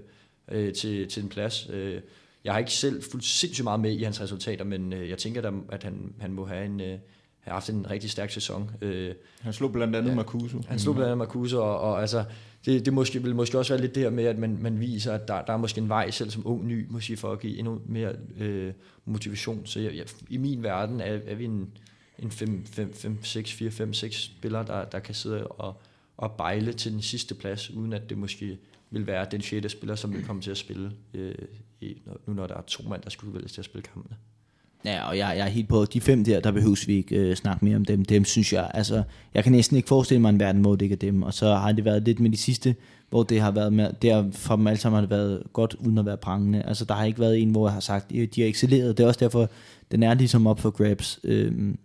øh, 0.51 0.73
til, 0.73 1.09
til 1.09 1.23
en 1.23 1.29
plads. 1.29 1.69
Øh, 1.69 2.01
jeg 2.43 2.53
har 2.53 2.59
ikke 2.59 2.71
selv 2.71 3.03
fuldt 3.11 3.25
sindssygt 3.25 3.63
meget 3.63 3.79
med 3.79 3.91
i 3.91 4.03
hans 4.03 4.21
resultater, 4.21 4.65
men 4.65 4.93
øh, 4.93 5.09
jeg 5.09 5.17
tænker, 5.17 5.51
at 5.69 5.83
han, 5.83 6.13
han 6.19 6.31
må 6.31 6.45
have 6.45 6.65
en... 6.65 6.81
Øh, 6.81 6.97
har 7.41 7.53
haft 7.53 7.69
en 7.69 7.89
rigtig 7.91 8.09
stærk 8.09 8.31
sæson. 8.31 8.71
Øh, 8.81 9.15
han 9.41 9.53
slog 9.53 9.71
blandt 9.71 9.95
andet 9.95 10.09
ja, 10.09 10.15
Marcuso. 10.15 10.61
Han 10.67 10.79
slog 10.79 10.95
blandt 10.95 11.07
andet 11.07 11.17
Marcuso, 11.17 11.57
og, 11.57 11.79
og 11.79 12.01
altså, 12.01 12.23
det, 12.65 12.85
det 12.85 12.93
måske, 12.93 13.23
vil 13.23 13.35
måske 13.35 13.59
også 13.59 13.73
være 13.73 13.81
lidt 13.81 13.95
det 13.95 14.03
her 14.03 14.09
med, 14.09 14.25
at 14.25 14.37
man, 14.37 14.57
man 14.61 14.79
viser, 14.79 15.13
at 15.13 15.27
der, 15.27 15.41
der 15.41 15.53
er 15.53 15.57
måske 15.57 15.81
en 15.81 15.89
vej 15.89 16.11
selv 16.11 16.29
som 16.29 16.47
ung 16.47 16.67
ny, 16.67 16.87
måske 16.89 17.17
for 17.17 17.31
at 17.31 17.39
give 17.39 17.57
endnu 17.57 17.81
mere 17.85 18.15
øh, 18.37 18.73
motivation. 19.05 19.65
Så 19.65 19.79
jeg, 19.79 19.95
jeg, 19.95 20.05
i 20.29 20.37
min 20.37 20.63
verden 20.63 21.01
er, 21.01 21.19
er 21.25 21.35
vi 21.35 21.45
en, 21.45 21.71
en 22.19 22.31
5, 22.31 22.65
5, 22.65 22.93
5, 22.93 23.23
6, 23.23 23.53
4, 23.53 23.71
5, 23.71 23.93
6 23.93 24.23
spillere, 24.23 24.65
der, 24.65 24.85
der 24.85 24.99
kan 24.99 25.15
sidde 25.15 25.47
og, 25.47 25.81
og 26.17 26.31
bejle 26.31 26.73
til 26.73 26.91
den 26.91 27.01
sidste 27.01 27.35
plads, 27.35 27.69
uden 27.69 27.93
at 27.93 28.09
det 28.09 28.17
måske 28.17 28.57
vil 28.89 29.07
være 29.07 29.27
den 29.31 29.41
sjette 29.41 29.69
spiller, 29.69 29.95
som 29.95 30.13
vil 30.13 30.25
komme 30.25 30.41
til 30.41 30.51
at 30.51 30.57
spille, 30.57 30.91
øh, 31.13 31.35
i, 31.81 32.01
nu 32.27 32.33
når 32.33 32.47
der 32.47 32.55
er 32.55 32.61
to 32.61 32.89
mand, 32.89 33.01
der 33.01 33.09
skulle 33.09 33.33
vælges 33.33 33.51
til 33.51 33.61
at 33.61 33.65
spille 33.65 33.83
kampene. 33.83 34.17
Ja, 34.85 35.07
og 35.07 35.17
jeg, 35.17 35.33
jeg 35.37 35.45
er 35.45 35.49
helt 35.49 35.69
på, 35.69 35.85
de 35.85 36.01
fem 36.01 36.23
der, 36.23 36.39
der 36.39 36.51
behøves 36.51 36.87
vi 36.87 36.93
ikke 36.93 37.15
øh, 37.15 37.35
snakke 37.35 37.65
mere 37.65 37.75
om 37.75 37.85
dem. 37.85 38.05
Dem 38.05 38.25
synes 38.25 38.53
jeg, 38.53 38.71
altså, 38.73 39.03
jeg 39.33 39.43
kan 39.43 39.51
næsten 39.51 39.77
ikke 39.77 39.87
forestille 39.87 40.21
mig 40.21 40.29
en 40.29 40.39
verden, 40.39 40.61
hvor 40.61 40.75
det 40.75 40.81
ikke 40.81 40.93
er 40.93 40.97
dem. 40.97 41.23
Og 41.23 41.33
så 41.33 41.55
har 41.55 41.71
det 41.71 41.85
været 41.85 42.03
lidt 42.03 42.19
med 42.19 42.29
de 42.29 42.37
sidste, 42.37 42.75
hvor 43.09 43.23
det 43.23 43.41
har 43.41 43.51
været 43.51 43.73
med, 43.73 43.89
der 44.01 44.31
for 44.31 44.55
dem 44.55 44.67
alle 44.67 44.79
sammen 44.79 44.95
har 44.95 45.01
det 45.01 45.09
været 45.09 45.43
godt, 45.53 45.75
uden 45.79 45.97
at 45.97 46.05
være 46.05 46.17
prangende. 46.17 46.63
Altså, 46.63 46.85
der 46.85 46.93
har 46.93 47.05
ikke 47.05 47.19
været 47.19 47.41
en, 47.41 47.51
hvor 47.51 47.67
jeg 47.67 47.73
har 47.73 47.79
sagt, 47.79 48.09
de 48.09 48.41
har 48.41 48.47
excelleret. 48.47 48.97
Det 48.97 49.03
er 49.03 49.07
også 49.07 49.19
derfor, 49.19 49.49
den 49.91 50.03
er 50.03 50.13
ligesom 50.13 50.47
op 50.47 50.59
for 50.59 50.69
grabs. 50.69 51.19
Øhm, 51.23 51.77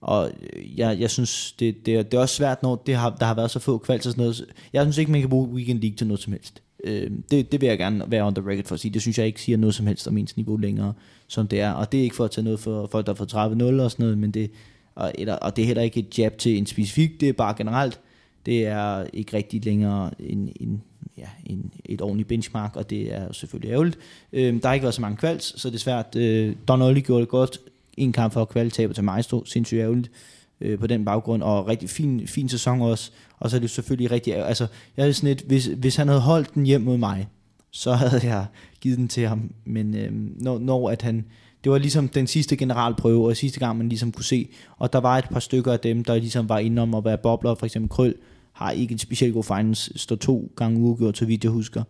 og 0.00 0.30
jeg, 0.76 1.00
jeg 1.00 1.10
synes, 1.10 1.52
det, 1.52 1.86
det, 1.86 1.94
er, 1.94 2.02
det 2.02 2.14
er 2.14 2.20
også 2.20 2.34
svært, 2.34 2.62
når 2.62 2.82
det 2.86 2.96
har, 2.96 3.10
der 3.10 3.26
har 3.26 3.34
været 3.34 3.50
så 3.50 3.58
få 3.58 3.78
kvalds 3.78 4.06
og 4.06 4.12
sådan 4.12 4.22
noget. 4.22 4.44
Jeg 4.72 4.84
synes 4.84 4.98
ikke, 4.98 5.12
man 5.12 5.20
kan 5.20 5.30
bruge 5.30 5.48
Weekend 5.48 5.80
League 5.80 5.96
til 5.96 6.06
noget 6.06 6.20
som 6.20 6.32
helst. 6.32 6.62
Øh, 6.84 7.10
det, 7.30 7.52
det 7.52 7.60
vil 7.60 7.66
jeg 7.66 7.78
gerne 7.78 8.04
være 8.06 8.26
on 8.26 8.34
the 8.34 8.50
record 8.50 8.64
for 8.64 8.74
at 8.74 8.80
sige. 8.80 8.94
Det 8.94 9.02
synes 9.02 9.18
jeg 9.18 9.26
ikke 9.26 9.40
siger 9.40 9.58
noget 9.58 9.74
som 9.74 9.86
helst 9.86 10.08
om 10.08 10.18
ens 10.18 10.36
niveau 10.36 10.56
længere, 10.56 10.92
som 11.26 11.48
det 11.48 11.60
er. 11.60 11.70
Og 11.70 11.92
det 11.92 12.00
er 12.00 12.04
ikke 12.04 12.16
for 12.16 12.24
at 12.24 12.30
tage 12.30 12.44
noget 12.44 12.60
for 12.60 12.86
folk, 12.86 13.06
der 13.06 13.14
får 13.14 13.24
30-0 13.24 13.82
og 13.82 13.90
sådan 13.90 14.02
noget, 14.02 14.18
men 14.18 14.30
det, 14.30 14.50
og, 14.94 15.12
eller, 15.14 15.34
og 15.34 15.56
det 15.56 15.62
er 15.62 15.66
heller 15.66 15.82
ikke 15.82 16.00
et 16.00 16.18
jab 16.18 16.38
til 16.38 16.58
en 16.58 16.66
specifik, 16.66 17.20
det 17.20 17.28
er 17.28 17.32
bare 17.32 17.54
generelt, 17.58 18.00
det 18.46 18.66
er 18.66 19.06
ikke 19.12 19.36
rigtig 19.36 19.64
længere 19.64 20.10
en, 20.18 20.52
en, 20.60 20.82
ja, 21.18 21.28
en, 21.46 21.72
et 21.84 22.00
ordentligt 22.00 22.28
benchmark, 22.28 22.76
og 22.76 22.90
det 22.90 23.14
er 23.14 23.32
selvfølgelig 23.32 23.72
ærgerligt. 23.72 23.98
Øh, 24.32 24.62
der 24.62 24.68
har 24.68 24.74
ikke 24.74 24.84
været 24.84 24.94
så 24.94 25.00
mange 25.00 25.16
kvalds, 25.16 25.60
så 25.60 25.70
det 25.70 25.74
er 25.74 25.78
svært. 25.78 26.16
Øh, 26.16 26.56
Don 26.68 26.82
Olli 26.82 27.00
gjorde 27.00 27.20
det 27.20 27.28
godt. 27.28 27.58
En 27.96 28.12
kamp 28.12 28.32
for 28.32 28.44
kvalitaber 28.44 28.94
til 28.94 29.04
Maestro, 29.04 29.44
sindssygt 29.44 29.80
ærgerligt 29.80 30.10
øh, 30.60 30.78
på 30.78 30.86
den 30.86 31.04
baggrund, 31.04 31.42
og 31.42 31.68
rigtig 31.68 31.90
fin, 31.90 32.26
fin 32.26 32.48
sæson 32.48 32.80
også. 32.80 33.10
Og 33.38 33.50
så 33.50 33.56
er 33.56 33.60
det 33.60 33.70
selvfølgelig 33.70 34.10
rigtig, 34.10 34.36
altså, 34.36 34.66
jeg 34.96 35.08
er 35.08 35.12
sådan 35.12 35.28
lidt, 35.28 35.42
hvis, 35.42 35.66
hvis 35.66 35.96
han 35.96 36.08
havde 36.08 36.20
holdt 36.20 36.54
den 36.54 36.66
hjem 36.66 36.80
mod 36.80 36.98
mig, 36.98 37.28
så 37.70 37.92
havde 37.92 38.26
jeg 38.26 38.46
givet 38.80 38.98
den 38.98 39.08
til 39.08 39.28
ham, 39.28 39.50
men 39.64 39.94
øh, 39.94 40.12
når, 40.12 40.58
når 40.58 40.90
at 40.90 41.02
han, 41.02 41.24
det 41.64 41.72
var 41.72 41.78
ligesom 41.78 42.08
den 42.08 42.26
sidste 42.26 42.56
generalprøve, 42.56 43.26
og 43.26 43.36
sidste 43.36 43.58
gang 43.60 43.78
man 43.78 43.88
ligesom 43.88 44.12
kunne 44.12 44.24
se, 44.24 44.48
og 44.76 44.92
der 44.92 44.98
var 44.98 45.18
et 45.18 45.24
par 45.30 45.40
stykker 45.40 45.72
af 45.72 45.80
dem, 45.80 46.04
der 46.04 46.14
ligesom 46.14 46.48
var 46.48 46.58
inde 46.58 46.82
om 46.82 46.94
at 46.94 47.04
være 47.04 47.18
bobler, 47.18 47.54
for 47.54 47.66
eksempel 47.66 47.88
Krøl, 47.88 48.14
har 48.52 48.70
ikke 48.70 48.92
en 48.92 48.98
specielt 48.98 49.34
god 49.34 49.44
finance, 49.44 49.98
står 49.98 50.16
to 50.16 50.52
gange 50.56 50.80
uafgjort, 50.80 51.18
så 51.18 51.24
vidt 51.24 51.44
jeg 51.44 51.52
husker. 51.52 51.82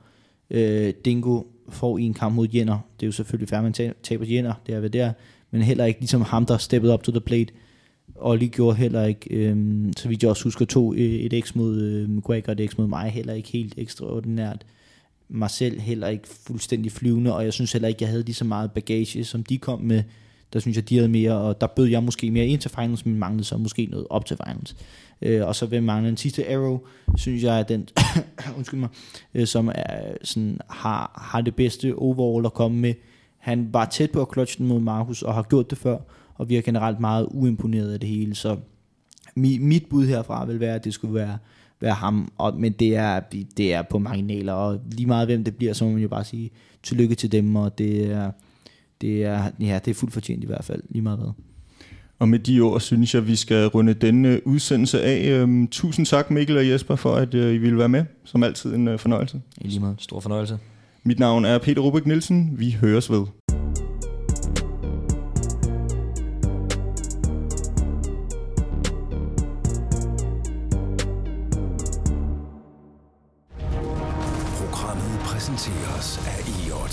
Øh, 0.51 0.93
Dingo 1.05 1.43
får 1.69 1.99
en 1.99 2.15
kamp 2.15 2.35
mod 2.35 2.49
Jenner, 2.55 2.79
det 3.01 3.07
er 3.07 3.09
jo 3.09 3.13
selvfølgelig 3.13 3.49
færre, 3.49 3.63
man 3.63 3.95
taber 4.03 4.25
Jenner, 4.29 4.53
det 4.67 4.75
er 4.75 4.81
ved 4.81 4.91
der. 4.91 5.13
men 5.51 5.63
heller 5.63 5.85
ikke 5.85 6.01
ligesom 6.01 6.23
ham, 6.23 6.47
der 6.47 6.59
steppede 6.59 6.95
up 6.95 7.03
to 7.03 7.13
the 7.13 7.21
plate. 7.21 7.53
Olli 8.21 8.47
gjorde 8.47 8.77
heller 8.77 9.05
ikke, 9.05 9.35
øhm, 9.35 9.93
så 9.97 10.09
vidt 10.09 10.23
jeg 10.23 10.31
også 10.31 10.45
husker, 10.45 10.65
to, 10.65 10.95
øh, 10.95 11.01
et 11.01 11.45
X 11.45 11.55
mod 11.55 11.81
øh, 11.81 12.09
McGregor 12.09 12.53
og 12.53 12.63
et 12.63 12.71
X 12.71 12.79
mod 12.79 12.87
mig, 12.87 13.11
heller 13.11 13.35
ikke 13.35 13.49
helt 13.49 13.75
ekstraordinært. 13.77 14.67
Mig 15.29 15.51
selv 15.51 15.81
heller 15.81 16.09
ikke 16.09 16.29
fuldstændig 16.29 16.93
flyvende, 16.93 17.35
og 17.35 17.45
jeg 17.45 17.53
synes 17.53 17.73
heller 17.73 17.89
ikke, 17.89 17.99
jeg 18.03 18.09
havde 18.09 18.23
lige 18.23 18.35
så 18.35 18.45
meget 18.45 18.73
bagage, 18.73 19.25
som 19.25 19.43
de 19.43 19.59
kom 19.59 19.81
med. 19.81 20.03
Der 20.53 20.59
synes 20.61 20.77
jeg, 20.77 20.89
de 20.89 20.97
havde 20.97 21.09
mere, 21.09 21.33
og 21.33 21.61
der 21.61 21.67
bød 21.67 21.87
jeg 21.87 22.03
måske 22.03 22.31
mere 22.31 22.47
ind 22.47 22.61
til 22.61 22.71
finals, 22.71 23.07
men 23.07 23.19
manglede 23.19 23.45
så 23.45 23.57
måske 23.57 23.87
noget 23.87 24.07
op 24.11 24.27
til 24.27 24.37
finals. 24.47 24.77
Øh, 25.23 25.47
og 25.47 25.57
så 25.57 25.67
vil 25.67 25.83
mangle 25.83 26.09
den 26.09 26.17
sidste 26.17 26.53
arrow, 26.53 26.81
synes 27.17 27.43
jeg, 27.43 27.59
er 27.59 27.63
den, 27.63 27.89
undskyld 28.57 28.81
mig, 28.81 28.89
øh, 29.35 29.47
som 29.47 29.69
er, 29.75 30.13
sådan, 30.23 30.61
har, 30.71 31.29
har 31.33 31.41
det 31.41 31.55
bedste 31.55 31.95
overall 31.95 32.47
at 32.47 32.55
komme 32.55 32.79
med. 32.79 32.95
Han 33.39 33.69
var 33.73 33.85
tæt 33.85 34.11
på 34.11 34.23
at 34.23 34.29
clutche 34.33 34.59
den 34.59 34.67
mod 34.67 34.81
Markus, 34.81 35.23
og 35.23 35.35
har 35.35 35.43
gjort 35.43 35.71
det 35.71 35.79
før, 35.79 35.99
og 36.39 36.49
vi 36.49 36.57
er 36.57 36.63
generelt 36.63 37.01
meget 37.01 37.29
uimponeret 37.31 37.93
af 37.93 38.01
det 38.01 38.09
hele, 38.09 38.35
så 38.35 38.57
mi, 39.35 39.59
mit 39.59 39.87
bud 39.91 40.07
herfra 40.07 40.45
vil 40.45 40.61
være, 40.61 40.75
at 40.75 40.85
det 40.85 40.95
skulle 40.95 41.15
være, 41.15 41.39
være 41.81 41.95
ham, 41.95 42.33
og, 42.39 42.61
men 42.61 42.73
det 42.73 42.97
er, 42.97 43.21
det 43.57 43.75
er 43.75 43.83
på 43.83 43.99
marginaler, 43.99 44.53
og 44.53 44.81
lige 44.93 45.07
meget 45.07 45.29
hvem 45.29 45.45
det 45.45 45.57
bliver, 45.57 45.73
så 45.73 45.85
må 45.85 45.91
man 45.91 46.03
jo 46.03 46.09
bare 46.09 46.25
sige 46.25 46.51
tillykke 46.83 47.15
til 47.15 47.33
dem, 47.33 47.57
og 47.57 47.79
det 47.79 48.13
er, 48.13 48.31
det 49.01 49.25
er, 49.25 49.51
ja, 49.61 49.81
det 49.85 49.91
er 49.91 49.95
fuldt 49.95 50.15
fortjent 50.15 50.45
i 50.45 50.47
hvert 50.47 50.65
fald, 50.65 50.83
lige 50.89 51.03
meget 51.03 51.19
hvad. 51.19 51.31
Og 52.19 52.29
med 52.29 52.39
de 52.39 52.61
ord 52.61 52.81
synes 52.81 53.15
jeg, 53.15 53.23
at 53.23 53.29
vi 53.29 53.37
skal 53.37 53.67
runde 53.67 53.95
denne 53.95 54.47
udsendelse 54.47 55.03
af. 55.03 55.29
Øhm, 55.29 55.69
tusind 55.69 56.07
tak 56.07 56.31
Mikkel 56.31 56.57
og 56.57 56.69
Jesper 56.69 56.97
for, 56.97 57.15
at 57.15 57.35
øh, 57.35 57.55
I 57.55 57.59
ville 57.59 57.79
være 57.79 57.89
med. 57.89 58.05
Som 58.25 58.43
altid 58.43 58.75
en 58.75 58.89
øh, 58.89 58.99
fornøjelse. 58.99 59.41
I 59.61 59.69
lige 59.69 59.81
meget. 59.81 59.97
Stor 59.99 60.21
fornøjelse. 60.21 60.59
Mit 61.03 61.19
navn 61.19 61.45
er 61.45 61.59
Peter 61.59 61.83
Rubik 61.83 62.07
Nielsen. 62.07 62.55
Vi 62.59 62.71
høres 62.81 63.11
ved. 63.11 63.27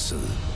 Programmet 0.06 0.22
præsenteres 0.22 0.49
af 0.49 0.52
e 0.52 0.55